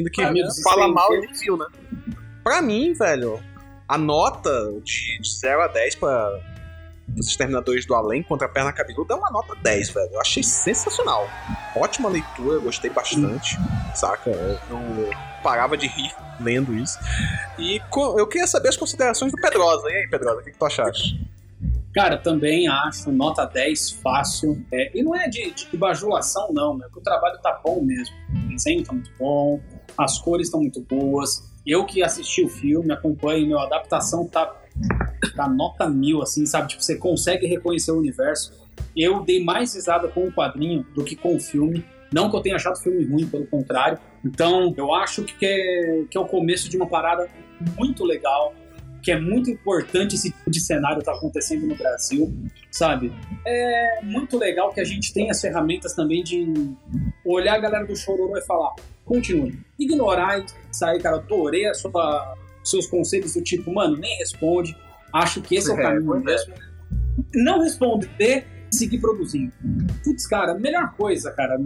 Que, 0.01 0.11
que 0.11 0.23
Amigos, 0.23 0.61
fala 0.63 0.85
tem- 0.85 0.95
mal 0.95 1.15
e 1.15 1.21
nem 1.21 1.33
viu, 1.33 1.57
né? 1.57 1.67
Pra 2.43 2.63
mim, 2.63 2.93
velho, 2.95 3.41
a 3.89 3.99
nota 3.99 4.51
de, 4.83 5.19
de 5.21 5.31
0 5.39 5.63
a 5.63 5.69
10 5.69 5.95
pra 5.97 6.41
os 7.19 7.29
Exterminadores 7.29 7.85
do 7.85 7.95
Além 7.95 8.23
contra 8.23 8.47
a 8.47 8.51
Perna 8.51 8.73
Cabeluda 8.73 9.13
é 9.15 9.17
uma 9.17 9.31
nota 9.31 9.55
10, 9.63 9.91
velho. 9.91 10.11
Eu 10.13 10.21
achei 10.21 10.43
sensacional. 10.43 11.29
Ótima 11.77 12.09
leitura, 12.09 12.59
gostei 12.61 12.91
bastante, 12.91 13.59
saca? 13.95 14.31
Eu, 14.31 15.11
parava 15.43 15.77
de 15.77 15.87
rir 15.89 16.11
lendo 16.41 16.75
isso. 16.75 16.99
E 17.59 17.81
eu 18.17 18.27
queria 18.27 18.47
saber 18.47 18.69
as 18.71 18.77
considerações 18.77 19.31
do 19.31 19.37
Pedrosa. 19.41 19.89
E 19.91 19.95
aí, 19.95 20.09
Pedrosa, 20.09 20.41
o 20.41 20.45
que, 20.45 20.53
que 20.53 20.59
tu 20.59 20.65
achaste? 20.65 21.21
Cara, 21.95 22.17
também 22.17 22.67
acho 22.69 23.13
nota 23.13 23.45
10 23.45 23.91
fácil. 23.91 24.65
É, 24.73 24.97
e 24.97 25.03
não 25.03 25.15
é 25.15 25.29
de, 25.29 25.51
de 25.51 25.77
bajulação, 25.77 26.51
não, 26.53 26.79
né? 26.79 26.85
Porque 26.87 27.01
o 27.01 27.03
trabalho 27.03 27.39
tá 27.43 27.61
bom 27.63 27.83
mesmo. 27.83 28.15
O 28.47 28.49
desenho 28.49 28.83
tá 28.85 28.93
muito 28.95 29.11
bom, 29.19 29.61
as 29.97 30.19
cores 30.19 30.47
estão 30.47 30.61
muito 30.61 30.81
boas. 30.81 31.51
Eu 31.67 31.85
que 31.85 32.03
assisti 32.03 32.45
o 32.45 32.49
filme, 32.49 32.93
acompanho, 32.93 33.47
meu, 33.47 33.59
a 33.59 33.65
adaptação 33.65 34.27
tá, 34.27 34.55
tá 35.37 35.49
nota 35.49 35.89
mil, 35.89 36.23
assim, 36.23 36.45
sabe? 36.45 36.69
Tipo, 36.69 36.83
você 36.83 36.97
consegue 36.97 37.47
reconhecer 37.47 37.93
o 37.93 37.99
universo. 37.99 38.53
Eu 38.97 39.23
dei 39.23 39.43
mais 39.43 39.75
risada 39.75 40.09
com 40.09 40.27
o 40.27 40.33
quadrinho 40.33 40.85
do 40.95 41.05
que 41.05 41.15
com 41.15 41.37
o 41.37 41.41
filme. 41.41 41.85
Não 42.13 42.29
que 42.29 42.37
eu 42.37 42.41
tenha 42.41 42.57
achado 42.57 42.75
o 42.75 42.81
filme 42.81 43.05
ruim, 43.05 43.27
pelo 43.27 43.47
contrário. 43.47 43.99
Então, 44.25 44.75
eu 44.77 44.93
acho 44.93 45.25
que 45.25 45.47
é, 45.47 46.05
que 46.11 46.19
é 46.19 46.21
o 46.21 46.27
começo 46.27 46.69
de 46.69 46.77
uma 46.77 46.87
parada 46.87 47.29
muito 47.77 48.05
legal, 48.05 48.55
que 49.03 49.11
é 49.11 49.19
muito 49.19 49.51
importante 49.51 50.15
esse 50.15 50.31
tipo 50.31 50.51
de 50.51 50.61
cenário 50.61 51.01
estar 51.01 51.13
acontecendo 51.13 51.67
no 51.67 51.75
Brasil, 51.75 52.33
sabe? 52.71 53.13
É 53.47 54.01
muito 54.03 54.39
legal 54.39 54.73
que 54.73 54.81
a 54.81 54.85
gente 54.85 55.13
tenha 55.13 55.33
as 55.33 55.41
ferramentas 55.41 55.95
também 55.95 56.23
de 56.23 56.47
olhar 57.25 57.55
a 57.55 57.59
galera 57.59 57.87
do 57.87 57.97
Chororô 57.97 58.37
e 58.37 58.43
falar, 58.43 58.75
continue. 59.13 59.59
Ignorar 59.79 60.39
e 60.41 60.47
sair, 60.75 61.01
cara, 61.01 61.17
adorei 61.17 61.67
a 61.67 61.75
sua, 61.75 62.35
seus 62.65 62.87
conselhos 62.87 63.35
do 63.35 63.43
tipo, 63.43 63.73
mano, 63.73 63.97
nem 63.99 64.17
responde, 64.19 64.77
acho 65.13 65.43
que 65.43 65.57
esse 65.57 65.71
é 65.71 65.75
o 65.75 65.79
É, 65.79 65.83
caminho 65.83 66.17
é. 66.17 66.21
mesmo. 66.21 66.55
Não 67.35 67.61
responder 67.63 68.47
e 68.73 68.75
seguir 68.75 68.99
produzindo. 68.99 69.53
Putz, 70.03 70.27
cara, 70.27 70.55
melhor 70.55 70.95
coisa, 70.95 71.31
cara. 71.33 71.59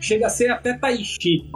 Chega 0.00 0.26
a 0.26 0.30
ser 0.30 0.50
até 0.50 0.78
Taishi. 0.78 1.50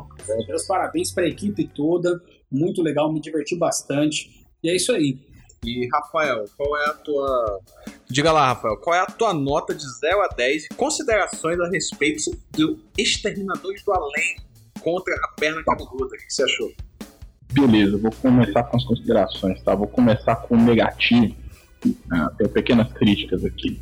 Meus 0.48 0.66
parabéns 0.66 1.12
pra 1.12 1.28
equipe 1.28 1.68
toda. 1.68 2.20
Muito 2.50 2.82
legal, 2.82 3.12
me 3.12 3.20
diverti 3.20 3.56
bastante. 3.56 4.44
E 4.62 4.70
é 4.70 4.74
isso 4.74 4.92
aí. 4.92 5.20
E 5.64 5.88
Rafael, 5.92 6.44
qual 6.56 6.76
é 6.76 6.86
a 6.86 6.92
tua. 6.94 7.60
Diga 8.08 8.32
lá, 8.32 8.48
Rafael, 8.48 8.76
qual 8.78 8.96
é 8.96 9.00
a 9.00 9.06
tua 9.06 9.34
nota 9.34 9.74
de 9.74 9.84
0 10.00 10.22
a 10.22 10.28
10 10.28 10.64
e 10.64 10.68
considerações 10.70 11.58
a 11.60 11.68
respeito 11.68 12.30
do 12.52 12.78
Exterminadores 12.96 13.82
do 13.84 13.92
Além 13.92 14.47
contra 14.80 15.14
a 15.14 15.28
perna 15.38 15.62
cabeluda? 15.64 16.06
O 16.06 16.08
que 16.10 16.24
você 16.32 16.42
achou? 16.44 16.70
Beleza, 17.52 17.96
vou 17.98 18.10
começar 18.12 18.62
com 18.64 18.76
as 18.76 18.84
considerações, 18.84 19.62
tá? 19.62 19.74
Vou 19.74 19.86
começar 19.88 20.36
com 20.36 20.54
o 20.54 20.60
negativo. 20.60 21.34
Ah, 22.12 22.30
tenho 22.36 22.50
pequenas 22.50 22.92
críticas 22.92 23.44
aqui. 23.44 23.80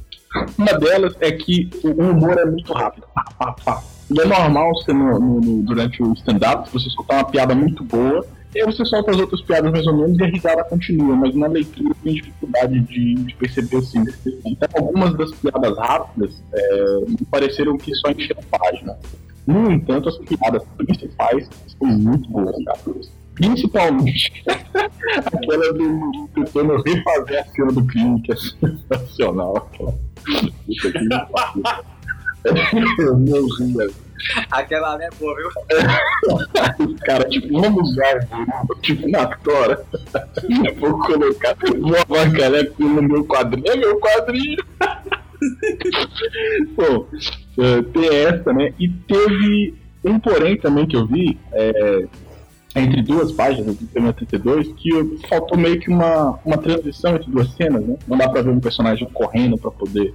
Uma 0.58 0.74
delas 0.78 1.14
é 1.20 1.32
que 1.32 1.68
o 1.82 1.88
humor 1.90 2.38
é 2.38 2.44
muito 2.44 2.72
rápido. 2.72 3.06
Pá, 3.14 3.24
pá, 3.38 3.52
pá. 3.64 3.82
E 4.10 4.20
é 4.20 4.24
normal 4.24 4.70
você, 4.74 4.92
no- 4.92 5.18
no- 5.18 5.40
no- 5.40 5.62
durante 5.64 6.02
o 6.02 6.12
stand-up, 6.12 6.70
você 6.72 6.86
escutar 6.88 7.14
uma 7.16 7.24
piada 7.24 7.54
muito 7.54 7.82
boa, 7.82 8.24
e 8.54 8.60
aí 8.60 8.64
você 8.66 8.84
solta 8.84 9.10
as 9.10 9.18
outras 9.18 9.42
piadas 9.42 9.72
mais 9.72 9.86
ou 9.86 9.96
menos 9.96 10.16
e 10.18 10.22
a 10.22 10.26
risada 10.26 10.62
continua, 10.64 11.16
mas 11.16 11.34
na 11.34 11.46
leitura 11.48 11.92
tem 12.04 12.14
dificuldade 12.14 12.78
de, 12.80 13.14
de 13.14 13.34
perceber 13.34 13.78
assim. 13.78 14.04
Então, 14.44 14.68
algumas 14.76 15.16
das 15.16 15.32
piadas 15.32 15.76
rápidas 15.76 16.40
é, 16.52 17.00
me 17.08 17.16
pareceram 17.30 17.76
que 17.76 17.92
só 17.96 18.10
encheram 18.10 18.42
página. 18.50 18.96
No 19.46 19.70
entanto, 19.70 20.08
as 20.08 20.18
piadas 20.18 20.62
principais 20.76 21.48
são 21.78 21.88
muito 21.88 22.28
boas, 22.30 22.56
cara. 22.64 22.80
Principalmente 23.34 24.44
aquela 24.48 25.72
do 25.74 26.28
tentando 26.34 26.82
refazer 26.82 27.40
a 27.40 27.44
cena 27.44 27.72
do 27.72 27.86
crime, 27.86 28.22
que 28.22 28.32
é 28.32 28.36
sensacional. 28.36 29.70
Que 30.66 30.90
pariu. 31.30 31.76
Eu 32.98 33.18
não 33.18 33.46
ria. 33.56 33.90
Aquela 34.50 34.94
ali 34.94 35.04
é 35.04 35.10
boa, 35.18 35.36
viu? 35.36 35.48
Os 36.86 37.00
caras, 37.00 37.30
tipo, 37.30 37.60
vamos 37.60 37.90
usar 37.90 38.26
tipo, 38.80 39.08
na 39.08 39.26
tora. 39.26 39.84
Vou 40.78 40.98
colocar, 41.00 41.56
vou 41.80 41.96
avacalhar 41.96 42.62
aquilo 42.62 42.88
no 42.88 43.02
meu 43.02 43.24
quadrinho. 43.24 43.70
É 43.70 43.76
meu 43.76 44.00
quadrinho. 44.00 44.64
Bom, 46.76 47.06
eh, 47.58 47.82
tem 47.92 48.08
essa, 48.08 48.52
né? 48.52 48.72
E 48.78 48.88
teve 48.88 49.74
um 50.04 50.18
porém 50.18 50.56
também 50.56 50.86
que 50.86 50.96
eu 50.96 51.06
vi, 51.06 51.38
é, 51.52 52.06
entre 52.76 53.02
duas 53.02 53.32
páginas 53.32 53.76
do 53.76 53.86
tema 53.86 54.12
32, 54.12 54.68
que 54.76 54.90
faltou 55.28 55.56
meio 55.58 55.80
que 55.80 55.88
uma, 55.90 56.38
uma 56.44 56.58
transição 56.58 57.16
entre 57.16 57.30
duas 57.30 57.50
cenas, 57.54 57.84
né? 57.84 57.96
Não 58.06 58.16
dá 58.18 58.28
pra 58.28 58.42
ver 58.42 58.50
um 58.50 58.60
personagem 58.60 59.08
correndo 59.12 59.56
pra 59.58 59.70
poder 59.70 60.12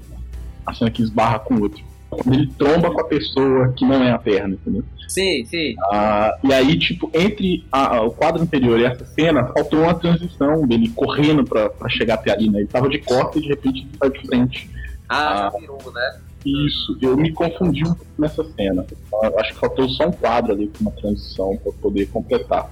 a 0.66 0.74
cena 0.74 0.92
que 0.92 1.02
esbarra 1.02 1.40
com 1.40 1.56
o 1.56 1.62
outro. 1.64 1.84
Quando 2.10 2.34
ele 2.34 2.48
tromba 2.58 2.92
com 2.92 3.00
a 3.02 3.06
pessoa 3.06 3.74
que 3.74 3.86
não 3.86 4.04
é 4.04 4.12
a 4.12 4.20
perna, 4.20 4.54
entendeu? 4.56 4.84
Sim, 5.08 5.44
sim. 5.46 5.74
Ah, 5.92 6.38
e 6.44 6.54
aí, 6.54 6.78
tipo, 6.78 7.10
entre 7.14 7.66
a- 7.72 7.98
a- 7.98 8.02
o 8.04 8.12
quadro 8.12 8.42
anterior 8.42 8.80
e 8.80 8.84
essa 8.86 9.04
cena, 9.06 9.46
faltou 9.46 9.80
uma 9.82 9.94
transição 9.94 10.66
dele 10.68 10.90
correndo 10.90 11.44
pra, 11.44 11.70
pra 11.70 11.90
chegar 11.90 12.16
até 12.16 12.32
ali, 12.32 12.50
né? 12.50 12.60
Ele 12.60 12.68
tava 12.68 12.88
de 12.90 13.00
costas 13.00 13.38
e 13.38 13.42
de 13.42 13.48
repente 13.50 13.80
ele 13.82 13.90
saiu 13.98 14.12
de 14.12 14.28
frente. 14.28 14.70
Ah, 15.12 15.48
Ah. 15.54 15.92
né? 15.94 16.20
Isso, 16.44 16.98
eu 17.00 17.16
me 17.16 17.32
confundi 17.32 17.84
um 17.84 17.94
pouco 17.94 18.06
nessa 18.18 18.44
cena. 18.56 18.84
Eu 19.24 19.40
Acho 19.40 19.54
que 19.54 19.60
faltou 19.60 19.88
só 19.90 20.08
um 20.08 20.12
quadro 20.12 20.54
ali 20.54 20.70
com 20.70 20.82
uma 20.82 20.92
transição 20.92 21.56
pra 21.58 21.72
poder 21.74 22.08
completar. 22.08 22.68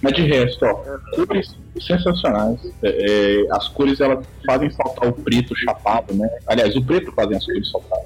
Mas 0.00 0.12
de 0.14 0.22
resto, 0.22 0.64
ó, 0.64 0.74
cores 1.16 1.56
sensacionais. 1.80 2.60
É, 2.82 3.42
é, 3.42 3.46
as 3.52 3.66
cores 3.68 4.00
elas 4.00 4.24
fazem 4.46 4.70
saltar 4.70 5.08
o 5.08 5.12
preto 5.12 5.56
chapado, 5.56 6.14
né? 6.14 6.28
Aliás, 6.46 6.76
o 6.76 6.84
preto 6.84 7.10
fazem 7.12 7.36
as 7.36 7.44
cores 7.44 7.68
saltar. 7.68 7.98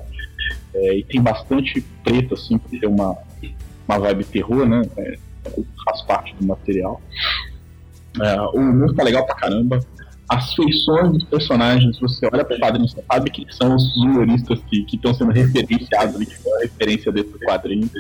É, 0.75 0.97
e 0.99 1.05
tem 1.05 1.21
bastante 1.21 1.83
preto, 2.03 2.33
assim, 2.35 2.57
pra 2.57 2.79
ter 2.81 2.87
uma, 2.87 3.15
uma 3.87 3.99
vibe 3.99 4.25
terror, 4.25 4.67
né? 4.67 4.83
É, 4.97 5.19
faz 5.85 6.01
parte 6.03 6.35
do 6.37 6.47
material. 6.47 7.01
É, 8.23 8.41
o 8.41 8.59
mundo 8.61 8.95
tá 8.95 9.03
legal 9.03 9.27
pra 9.27 9.35
caramba. 9.35 9.81
As 10.29 10.55
feições 10.55 11.13
dos 11.13 11.25
personagens, 11.25 11.99
você 11.99 12.29
olha 12.33 12.45
para 12.45 12.57
o 12.57 12.61
quadrinho, 12.61 12.89
você 12.89 13.03
sabe 13.11 13.31
que 13.31 13.47
são 13.53 13.75
os 13.75 13.97
humoristas 13.97 14.61
que 14.69 14.87
estão 14.93 15.15
sendo 15.15 15.33
referenciados 15.33 16.17
que 16.17 16.39
são 16.39 16.55
a 16.57 16.61
referência 16.61 17.11
desse 17.13 17.33
quadrinho. 17.45 17.91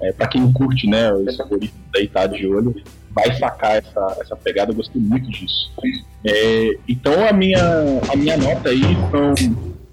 É, 0.00 0.12
para 0.12 0.28
quem 0.28 0.52
curte, 0.52 0.86
né, 0.86 1.12
os 1.12 1.38
humoristas 1.38 1.80
aí 1.96 2.06
tá 2.06 2.26
de 2.26 2.46
olho, 2.46 2.74
vai 3.10 3.34
sacar 3.38 3.76
essa, 3.76 4.18
essa 4.20 4.36
pegada, 4.36 4.70
eu 4.70 4.76
gostei 4.76 5.00
muito 5.00 5.30
disso. 5.30 5.72
É, 6.24 6.78
então 6.86 7.26
a 7.26 7.32
minha, 7.32 7.64
a 8.12 8.16
minha 8.16 8.36
nota 8.36 8.68
aí 8.68 8.82
são 9.10 9.32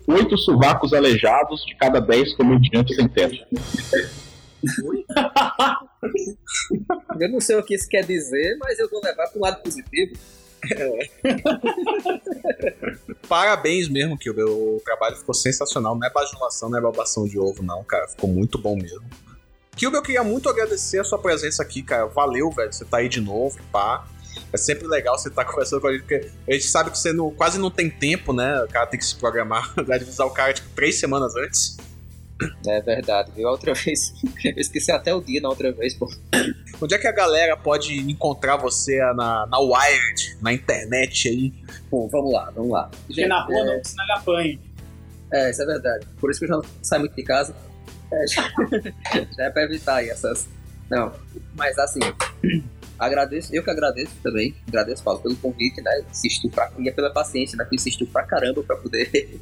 oito 0.07 0.38
sovacos 0.38 0.94
aleijados 0.94 1.65
de 1.65 1.73
cada 1.76 2.02
dez 2.02 2.35
comediantes 2.35 2.98
sem 2.98 3.07
teto. 3.07 3.38
eu 7.19 7.30
não 7.30 7.40
sei 7.40 7.56
o 7.56 7.64
que 7.64 7.76
isso 7.76 7.88
quer 7.88 8.03
dizer, 8.03 8.57
mas 8.60 8.77
eu 8.80 8.90
vou 8.90 8.99
levar 9.02 9.27
para 9.27 9.40
um 9.40 9.41
lado 9.41 9.64
positivo. 9.64 10.18
Parabéns 13.27 13.90
mesmo, 13.90 14.18
Kilber. 14.18 14.45
O 14.45 14.81
trabalho 14.84 15.15
ficou 15.15 15.34
sensacional. 15.34 15.95
Não 15.95 16.07
é 16.07 16.11
bajulação, 16.11 16.69
não 16.69 16.77
é 16.77 16.81
babação 16.81 17.27
de 17.27 17.40
ovo, 17.40 17.64
não, 17.64 17.84
cara. 17.84 18.07
Ficou 18.07 18.30
muito 18.30 18.57
bom 18.57 18.76
mesmo. 18.76 19.03
Kilber, 19.76 19.99
eu 19.99 20.03
queria 20.03 20.23
muito 20.23 20.49
agradecer 20.49 20.99
a 20.99 21.03
sua 21.03 21.19
presença 21.19 21.64
aqui, 21.64 21.81
cara. 21.81 22.06
Valeu, 22.06 22.52
velho. 22.52 22.72
Você 22.72 22.85
tá 22.85 22.98
aí 22.98 23.10
de 23.10 23.22
novo, 23.22 23.57
pá. 23.72 24.07
É 24.52 24.57
sempre 24.57 24.88
legal 24.88 25.18
você 25.18 25.30
estar 25.30 25.44
tá 25.44 25.49
conversando 25.52 25.81
com 25.81 25.88
a 25.88 25.91
gente, 25.91 26.02
porque 26.02 26.30
a 26.48 26.53
gente 26.53 26.68
sabe 26.68 26.91
que 26.91 26.98
você 26.98 27.11
não, 27.11 27.31
quase 27.31 27.60
não 27.60 27.72
tem 27.72 27.90
tempo, 27.90 28.34
né? 28.34 28.64
O 28.64 28.68
cara 28.68 28.85
tem 28.85 28.99
que 28.99 29.06
se 29.06 29.15
programar, 29.15 29.73
vai 29.85 29.98
avisar 29.98 30.27
o 30.27 30.31
cara 30.31 30.53
tipo 30.53 30.69
três 30.76 30.99
semanas 30.99 31.35
antes. 31.35 31.77
É 32.68 32.82
verdade, 32.82 33.32
viu? 33.36 33.48
A 33.48 33.52
outra 33.52 33.74
vez. 33.76 34.14
Eu 34.44 34.53
esqueci 34.57 34.91
até 34.91 35.14
o 35.14 35.22
dia 35.22 35.41
na 35.41 35.49
outra 35.49 35.72
vez, 35.72 35.94
pô. 35.94 36.11
Onde 36.82 36.95
é 36.95 36.98
que 36.98 37.07
a 37.07 37.11
galera 37.11 37.56
pode 37.56 37.98
encontrar 37.99 38.57
você 38.57 38.99
na, 39.14 39.45
na 39.48 39.60
Wired, 39.60 40.38
na 40.41 40.53
internet 40.53 41.30
aí? 41.30 41.53
Bom, 41.90 42.07
vamos 42.07 42.34
lá, 42.34 42.52
vamos 42.52 42.72
lá. 42.72 42.90
Porque 43.06 43.26
na 43.26 43.44
rua 43.45 43.60
é... 43.60 43.78
não, 43.78 43.84
senão 43.84 44.03
ele 44.03 44.14
apanha. 44.14 44.60
É, 45.32 45.49
isso 45.49 45.61
é 45.61 45.65
verdade. 45.65 46.06
Por 46.20 46.30
isso 46.30 46.40
que 46.40 46.45
eu 46.45 46.49
já 46.49 46.56
não 46.56 46.64
saio 46.82 47.02
muito 47.02 47.15
de 47.15 47.24
casa. 47.24 47.56
É, 48.11 48.28
já, 48.28 48.49
já 49.38 49.44
é 49.45 49.49
pra 49.49 49.64
evitar 49.64 49.95
aí 49.95 50.10
essas. 50.10 50.48
Não, 50.90 51.11
mas 51.56 51.78
assim, 51.80 51.99
agradeço, 53.06 53.56
eu 53.56 53.64
que 53.64 53.70
agradeço 53.70 54.14
também, 54.22 54.56
agradeço, 54.68 55.04
Paulo, 55.04 55.20
pelo 55.20 55.36
convite, 55.38 55.82
né? 55.82 56.04
Insisto 56.10 56.50
pra, 56.50 56.72
e 56.80 56.90
é 56.90 56.92
pela 56.92 57.12
paciência, 57.12 57.58
né? 57.58 57.66
Que 57.66 57.76
insisto 57.76 58.06
pra 58.08 58.24
caramba 58.24 58.64
pra 58.64 58.76
poder 58.78 59.10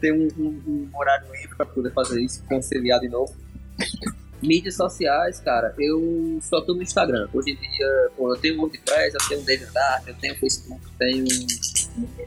ter 0.00 0.12
um, 0.12 0.28
um, 0.38 0.88
um 0.92 0.98
horário 0.98 1.30
livre 1.32 1.56
pra 1.56 1.66
poder 1.66 1.92
fazer 1.92 2.20
isso, 2.20 2.42
conciliar 2.44 3.00
de 3.00 3.08
novo. 3.08 3.34
Mídias 4.42 4.76
sociais, 4.76 5.40
cara, 5.40 5.74
eu 5.78 6.38
só 6.40 6.60
tô 6.60 6.72
no 6.72 6.82
Instagram. 6.82 7.28
Hoje 7.32 7.50
em 7.50 7.56
dia, 7.56 8.10
pô, 8.16 8.32
eu 8.32 8.40
tenho 8.40 8.56
WordPress, 8.58 9.16
eu 9.20 9.44
tenho 9.44 9.72
Dark, 9.72 10.06
eu 10.06 10.14
tenho 10.14 10.36
Facebook, 10.36 10.80
tenho, 10.96 11.24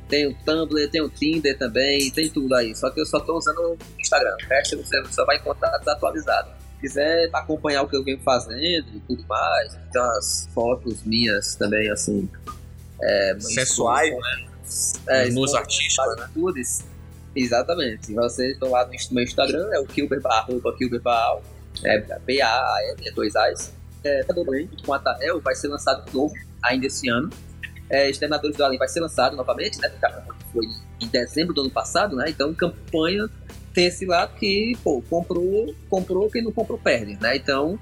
tenho 0.09 0.37
Tumblr, 0.45 0.89
tenho 0.89 1.09
Tinder 1.09 1.57
também, 1.57 2.11
tem 2.11 2.29
tudo 2.29 2.53
aí. 2.55 2.75
Só 2.75 2.89
que 2.89 2.99
eu 2.99 3.05
só 3.05 3.19
tô 3.21 3.37
usando 3.37 3.59
o 3.59 3.77
Instagram. 3.97 4.35
O 4.43 4.49
resto 4.49 4.77
você 4.77 5.01
só 5.05 5.25
vai 5.25 5.37
encontrar 5.37 5.77
desatualizado. 5.77 6.60
Se 6.81 6.87
quiser 6.87 7.29
acompanhar 7.31 7.83
o 7.83 7.87
que 7.87 7.95
eu 7.95 8.03
venho 8.03 8.19
fazendo 8.21 8.87
e 8.95 8.99
tudo 9.07 9.23
mais, 9.27 9.77
tem 9.91 10.01
umas 10.01 10.49
fotos 10.51 11.03
minhas 11.03 11.53
também, 11.53 11.89
assim. 11.91 12.27
É, 13.01 13.35
Sensuais, 13.39 14.11
né? 14.11 14.47
É, 15.07 15.29
Nos 15.29 15.53
artísticos, 15.53 16.15
né? 16.17 16.27
Exatamente. 17.35 18.07
Se 18.07 18.13
vocês 18.13 18.53
estão 18.53 18.71
lá 18.71 18.85
no 18.85 18.91
meu 19.11 19.23
Instagram, 19.23 19.69
é 19.73 19.79
o 19.79 19.85
Kilber 19.85 20.19
arroba 20.25 20.75
Kilber 20.75 21.01
Baal, 21.01 21.43
é 21.83 21.99
B-A-A-L, 21.99 23.07
é 23.07 23.11
dois 23.11 23.35
A's. 23.35 23.73
É, 24.03 24.25
com 24.83 24.93
a 24.93 24.99
Tael, 24.99 25.39
vai 25.39 25.53
ser 25.53 25.67
lançado 25.67 26.03
de 26.05 26.15
novo 26.15 26.33
ainda 26.63 26.87
esse 26.87 27.07
ano. 27.09 27.29
É, 27.89 28.09
Exterminadores 28.09 28.57
do 28.57 28.63
Além 28.63 28.79
vai 28.79 28.87
ser 28.87 29.01
lançado 29.01 29.35
novamente, 29.35 29.79
né? 29.79 29.91
Foi 30.51 30.65
em 30.99 31.07
dezembro 31.07 31.53
do 31.53 31.61
ano 31.61 31.69
passado, 31.69 32.15
né? 32.15 32.29
Então, 32.29 32.53
campanha 32.53 33.29
tem 33.73 33.85
esse 33.85 34.05
lado 34.05 34.35
que, 34.35 34.77
pô, 34.83 35.01
comprou, 35.09 35.73
comprou, 35.89 36.29
quem 36.29 36.43
não 36.43 36.51
comprou 36.51 36.77
perde, 36.77 37.17
né? 37.21 37.35
Então, 37.35 37.79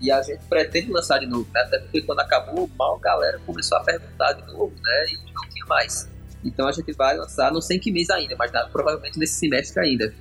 e 0.00 0.10
a 0.10 0.22
gente 0.22 0.42
pretende 0.48 0.90
lançar 0.90 1.18
de 1.18 1.26
novo, 1.26 1.46
né? 1.54 1.60
Até 1.60 1.78
porque 1.78 2.02
quando 2.02 2.20
acabou, 2.20 2.68
mal 2.78 2.96
a 2.96 3.00
galera 3.00 3.38
começou 3.46 3.78
a 3.78 3.84
perguntar 3.84 4.32
de 4.32 4.46
novo, 4.52 4.72
né? 4.82 5.06
E 5.10 5.32
não 5.32 5.48
tinha 5.48 5.66
mais. 5.66 6.08
Então 6.44 6.66
a 6.66 6.72
gente 6.72 6.92
vai 6.92 7.16
lançar, 7.16 7.52
não 7.52 7.60
sei 7.60 7.76
em 7.76 7.80
que 7.80 7.90
mês 7.90 8.10
ainda, 8.10 8.34
mas 8.36 8.50
provavelmente 8.70 9.18
nesse 9.18 9.34
semestre 9.34 9.80
ainda. 9.80 10.14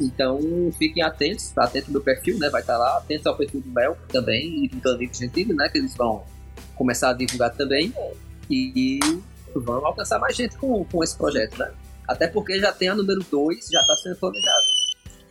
Então 0.00 0.40
fiquem 0.78 1.02
atentos, 1.02 1.56
atentos 1.56 1.88
ao 1.88 1.92
meu 1.92 2.02
perfil, 2.02 2.38
né? 2.38 2.48
Vai 2.48 2.60
estar 2.60 2.78
lá, 2.78 2.98
atentos 2.98 3.26
ao 3.26 3.36
perfil 3.36 3.60
do 3.60 3.70
Mel 3.70 3.96
também 4.08 4.64
e 4.64 4.68
do 4.68 4.80
Danilo 4.80 5.14
Gentili, 5.14 5.54
né? 5.54 5.68
Que 5.68 5.78
eles 5.78 5.94
vão 5.94 6.24
começar 6.74 7.10
a 7.10 7.12
divulgar 7.12 7.50
também. 7.54 7.92
E, 8.50 8.98
e 8.98 9.22
vão 9.54 9.84
alcançar 9.86 10.18
mais 10.18 10.36
gente 10.36 10.56
com, 10.56 10.84
com 10.84 11.02
esse 11.04 11.16
projeto, 11.16 11.58
né? 11.58 11.72
Até 12.12 12.28
porque 12.28 12.58
já 12.58 12.72
tem 12.72 12.88
a 12.88 12.94
número 12.94 13.22
2, 13.30 13.68
já 13.70 13.80
está 13.80 13.96
sendo 13.96 14.16
planejada. 14.16 14.62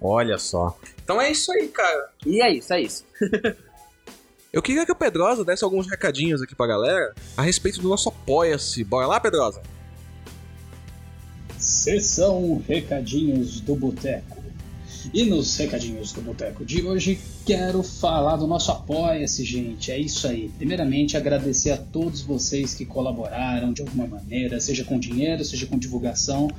Olha 0.02 0.38
só. 0.38 0.78
Então 1.04 1.22
é 1.22 1.32
isso 1.32 1.52
aí, 1.52 1.68
cara. 1.68 2.10
E 2.26 2.42
é 2.42 2.52
isso, 2.52 2.74
é 2.74 2.82
isso. 2.82 3.06
Eu 4.52 4.62
queria 4.62 4.86
que 4.86 4.92
o 4.92 4.96
Pedrosa 4.96 5.46
desse 5.46 5.64
alguns 5.64 5.90
recadinhos 5.90 6.42
aqui 6.42 6.54
pra 6.54 6.68
galera 6.68 7.14
a 7.38 7.42
respeito 7.42 7.80
do 7.80 7.88
nosso 7.88 8.10
Apoia-se. 8.10 8.84
Bora 8.84 9.08
lá, 9.08 9.18
Pedrosa? 9.18 9.62
Sessão 11.58 12.62
Recadinhos 12.68 13.62
do 13.62 13.76
Boteco. 13.76 14.41
E 15.14 15.26
nos 15.26 15.58
recadinhos 15.58 16.14
do 16.14 16.22
Boteco 16.22 16.64
de 16.64 16.84
hoje, 16.84 17.20
quero 17.46 17.82
falar 17.82 18.36
do 18.36 18.46
nosso 18.46 18.72
Apoia-se, 18.72 19.44
gente. 19.44 19.92
É 19.92 19.98
isso 19.98 20.28
aí. 20.28 20.52
Primeiramente, 20.58 21.18
agradecer 21.18 21.72
a 21.72 21.78
todos 21.78 22.22
vocês 22.22 22.76
que 22.76 22.86
colaboraram 22.86 23.74
de 23.74 23.82
alguma 23.82 24.06
maneira, 24.06 24.60
seja 24.60 24.84
com 24.84 25.00
dinheiro, 25.00 25.44
seja 25.44 25.66
com 25.66 25.78
divulgação, 25.78 26.50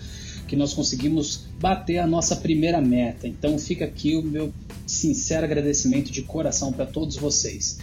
que 0.48 0.56
nós 0.56 0.74
conseguimos 0.74 1.46
bater 1.60 1.98
a 1.98 2.06
nossa 2.06 2.34
primeira 2.34 2.80
meta. 2.80 3.28
Então, 3.28 3.56
fica 3.58 3.84
aqui 3.84 4.16
o 4.16 4.22
meu 4.22 4.52
sincero 4.86 5.44
agradecimento 5.44 6.10
de 6.10 6.22
coração 6.22 6.72
para 6.72 6.84
todos 6.84 7.16
vocês. 7.16 7.78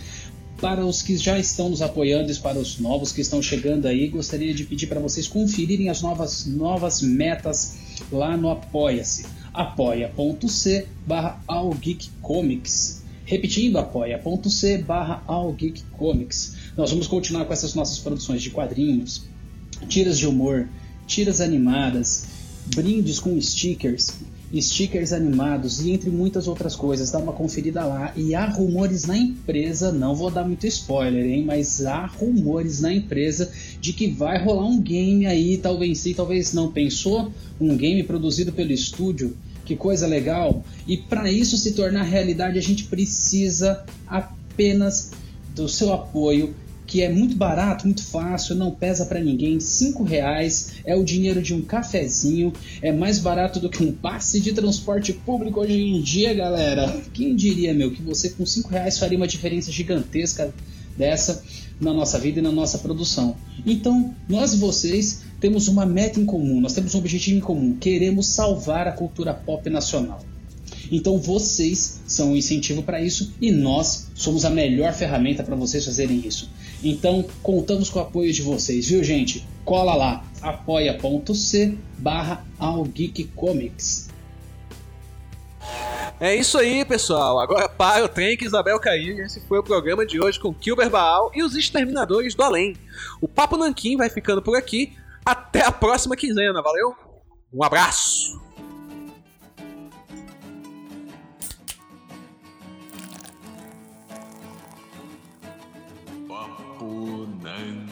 Para 0.61 0.85
os 0.85 1.01
que 1.01 1.15
já 1.15 1.39
estão 1.39 1.69
nos 1.69 1.81
apoiando 1.81 2.29
e 2.29 2.35
para 2.35 2.59
os 2.59 2.79
novos 2.79 3.13
que 3.13 3.21
estão 3.21 3.41
chegando 3.41 3.85
aí, 3.87 4.09
gostaria 4.09 4.53
de 4.53 4.65
pedir 4.65 4.87
para 4.87 4.99
vocês 4.99 5.25
conferirem 5.25 5.87
as 5.87 6.01
novas, 6.01 6.45
novas 6.45 7.01
metas 7.01 7.77
lá 8.11 8.35
no 8.35 8.49
Apoia-se. 8.49 9.25
apoia.c 9.53 10.87
barra 11.07 11.41
Comics. 12.21 13.03
Repetindo, 13.23 13.77
apoia.c 13.77 14.77
barra 14.79 15.23
Comics. 15.97 16.55
Nós 16.75 16.91
vamos 16.91 17.07
continuar 17.07 17.45
com 17.45 17.53
essas 17.53 17.73
nossas 17.73 17.99
produções 17.99 18.41
de 18.41 18.49
quadrinhos, 18.49 19.23
tiras 19.87 20.19
de 20.19 20.27
humor, 20.27 20.67
tiras 21.07 21.39
animadas, 21.39 22.25
brindes 22.75 23.17
com 23.17 23.39
stickers, 23.39 24.11
stickers 24.57 25.13
animados 25.13 25.81
e 25.81 25.91
entre 25.91 26.09
muitas 26.09 26.47
outras 26.47 26.75
coisas. 26.75 27.11
Dá 27.11 27.19
uma 27.19 27.33
conferida 27.33 27.85
lá. 27.85 28.13
E 28.15 28.33
há 28.33 28.45
rumores 28.45 29.05
na 29.05 29.17
empresa, 29.17 29.91
não 29.91 30.15
vou 30.15 30.31
dar 30.31 30.43
muito 30.43 30.65
spoiler, 30.65 31.25
hein? 31.25 31.43
Mas 31.45 31.85
há 31.85 32.05
rumores 32.05 32.81
na 32.81 32.93
empresa 32.93 33.51
de 33.79 33.93
que 33.93 34.07
vai 34.07 34.43
rolar 34.43 34.65
um 34.65 34.81
game 34.81 35.25
aí, 35.25 35.57
talvez 35.57 35.99
sim, 35.99 36.13
talvez 36.13 36.53
não. 36.53 36.71
Pensou? 36.71 37.31
Um 37.59 37.75
game 37.75 38.03
produzido 38.03 38.51
pelo 38.51 38.71
estúdio. 38.71 39.35
Que 39.65 39.75
coisa 39.75 40.07
legal! 40.07 40.63
E 40.87 40.97
para 40.97 41.31
isso 41.31 41.55
se 41.55 41.73
tornar 41.73 42.01
realidade, 42.01 42.57
a 42.57 42.61
gente 42.61 42.85
precisa 42.85 43.85
apenas 44.07 45.11
do 45.53 45.69
seu 45.69 45.93
apoio 45.93 46.55
que 46.89 47.03
é 47.03 47.07
muito 47.07 47.35
barato, 47.35 47.85
muito 47.85 48.03
fácil, 48.03 48.55
não 48.55 48.71
pesa 48.71 49.05
para 49.05 49.19
ninguém. 49.19 49.59
Cinco 49.59 50.03
reais 50.03 50.71
é 50.83 50.95
o 50.95 51.03
dinheiro 51.03 51.39
de 51.39 51.53
um 51.53 51.61
cafezinho, 51.61 52.51
é 52.81 52.91
mais 52.91 53.19
barato 53.19 53.59
do 53.59 53.69
que 53.69 53.83
um 53.83 53.91
passe 53.91 54.39
de 54.39 54.51
transporte 54.53 55.13
público 55.13 55.59
hoje 55.59 55.79
em 55.79 56.01
dia, 56.01 56.33
galera. 56.33 56.99
Quem 57.13 57.35
diria, 57.35 57.75
meu, 57.75 57.91
que 57.91 58.01
você 58.01 58.29
com 58.29 58.43
cinco 58.43 58.69
reais 58.69 58.97
faria 58.97 59.17
uma 59.17 59.27
diferença 59.27 59.71
gigantesca 59.71 60.51
dessa 60.97 61.43
na 61.79 61.93
nossa 61.93 62.17
vida 62.17 62.39
e 62.39 62.41
na 62.41 62.51
nossa 62.51 62.79
produção. 62.79 63.35
Então, 63.63 64.15
nós 64.27 64.55
e 64.55 64.57
vocês 64.57 65.21
temos 65.39 65.67
uma 65.67 65.85
meta 65.85 66.19
em 66.19 66.25
comum, 66.25 66.59
nós 66.59 66.73
temos 66.73 66.95
um 66.95 66.97
objetivo 66.97 67.37
em 67.37 67.39
comum, 67.39 67.77
queremos 67.79 68.25
salvar 68.25 68.87
a 68.87 68.91
cultura 68.91 69.31
pop 69.31 69.69
nacional. 69.69 70.21
Então 70.91 71.17
vocês 71.17 72.01
são 72.07 72.29
o 72.29 72.31
um 72.31 72.35
incentivo 72.35 72.81
para 72.81 73.01
isso 73.01 73.33
e 73.39 73.51
nós 73.51 74.07
somos 74.15 74.43
a 74.43 74.49
melhor 74.49 74.93
ferramenta 74.93 75.43
para 75.43 75.55
vocês 75.55 75.85
fazerem 75.85 76.25
isso. 76.25 76.49
Então 76.83 77.25
contamos 77.43 77.89
com 77.89 77.99
o 77.99 78.01
apoio 78.01 78.31
de 78.31 78.41
vocês, 78.41 78.87
viu 78.87 79.03
gente? 79.03 79.45
Cola 79.65 79.95
lá, 79.95 80.23
apoia.c 80.41 81.77
barra 81.97 82.45
Comics. 83.35 84.09
É 86.19 86.35
isso 86.35 86.57
aí, 86.57 86.83
pessoal. 86.83 87.39
Agora 87.39 87.69
para 87.69 88.03
o 88.03 88.09
trem 88.09 88.35
que 88.35 88.45
Isabel 88.45 88.79
caiu. 88.79 89.23
Esse 89.23 89.39
foi 89.47 89.59
o 89.59 89.63
programa 89.63 90.05
de 90.05 90.19
hoje 90.19 90.39
com 90.39 90.53
Kilber 90.53 90.89
Baal 90.89 91.31
e 91.33 91.43
os 91.43 91.55
Exterminadores 91.55 92.35
do 92.35 92.43
Além. 92.43 92.75
O 93.21 93.27
Papo 93.27 93.55
Nanquim 93.55 93.95
vai 93.95 94.09
ficando 94.09 94.41
por 94.41 94.57
aqui. 94.57 94.93
Até 95.25 95.63
a 95.63 95.71
próxima 95.71 96.15
quinzena, 96.17 96.61
valeu? 96.61 96.93
Um 97.53 97.63
abraço! 97.63 98.48
known 107.49 107.88